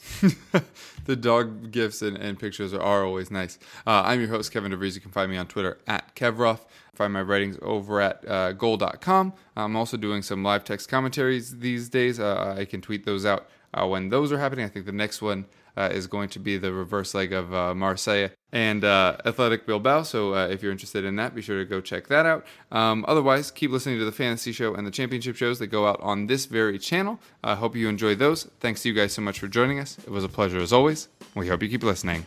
the 1.07 1.17
dog 1.17 1.71
gifts 1.71 2.03
and, 2.03 2.19
and 2.19 2.39
pictures 2.39 2.75
are, 2.75 2.83
are, 2.83 3.05
always 3.05 3.31
nice. 3.31 3.59
Uh, 3.87 4.03
I'm 4.05 4.21
your 4.21 4.29
host, 4.29 4.53
Kevin 4.53 4.73
DeVries. 4.73 4.95
You 4.95 5.01
can 5.01 5.11
find 5.11 5.31
me 5.31 5.39
on 5.39 5.47
Twitter 5.47 5.79
at 5.87 6.15
Kevroff. 6.15 6.61
Find 6.95 7.13
my 7.13 7.23
writings 7.23 7.59
over 7.63 8.01
at 8.01 8.27
uh, 8.29 8.53
goal.com. 8.53 9.33
I'm 9.57 9.77
also 9.77 9.97
doing 9.97 10.23
some 10.23 10.43
live 10.43 10.65
text 10.65 10.89
commentaries 10.89 11.59
these 11.59 11.89
days. 11.89 12.21
Uh, 12.21 12.55
I 12.57 12.65
can 12.67 12.81
tweet 12.81 13.05
those 13.05 13.27
out 13.27 13.49
uh, 13.75 13.87
when 13.87 14.09
those 14.09 14.33
are 14.33 14.39
happening. 14.39 14.65
I 14.65 14.69
think 14.69 14.87
the 14.87 14.93
next 14.93 15.21
one 15.21 15.47
uh, 15.77 15.91
is 15.93 16.07
going 16.07 16.29
to 16.31 16.39
be 16.39 16.57
the 16.57 16.73
reverse 16.73 17.15
leg 17.15 17.33
of 17.33 17.53
uh, 17.53 17.75
Marseille 17.75 18.29
and 18.53 18.85
uh, 18.85 19.17
Athletic 19.25 19.67
Bilbao. 19.67 20.03
So 20.03 20.35
uh, 20.35 20.47
if 20.47 20.63
you're 20.63 20.73
interested 20.73 21.05
in 21.05 21.17
that, 21.17 21.35
be 21.35 21.43
sure 21.43 21.59
to 21.59 21.65
go 21.65 21.81
check 21.81 22.07
that 22.09 22.27
out. 22.27 22.47
Um, 22.71 23.05
otherwise, 23.09 23.51
keep 23.51 23.71
listening 23.71 23.99
to 23.99 24.05
the 24.05 24.13
fantasy 24.13 24.53
show 24.53 24.75
and 24.75 24.87
the 24.87 24.93
championship 24.93 25.37
shows 25.37 25.59
that 25.59 25.67
go 25.67 25.87
out 25.87 26.01
on 26.01 26.27
this 26.27 26.47
very 26.47 26.79
channel. 26.79 27.19
I 27.43 27.57
hope 27.57 27.75
you 27.75 27.89
enjoy 27.89 28.15
those. 28.15 28.45
Thanks 28.61 28.83
to 28.83 28.89
you 28.89 28.95
guys 28.95 29.13
so 29.13 29.23
much 29.23 29.41
for 29.41 29.49
joining 29.49 29.81
us. 29.81 29.99
It 29.99 30.11
was 30.11 30.25
a 30.25 30.29
pleasure 30.29 30.59
as 30.59 30.73
always. 30.73 31.09
We 31.35 31.49
hope 31.49 31.63
you 31.63 31.69
keep 31.69 31.83
listening. 31.83 32.27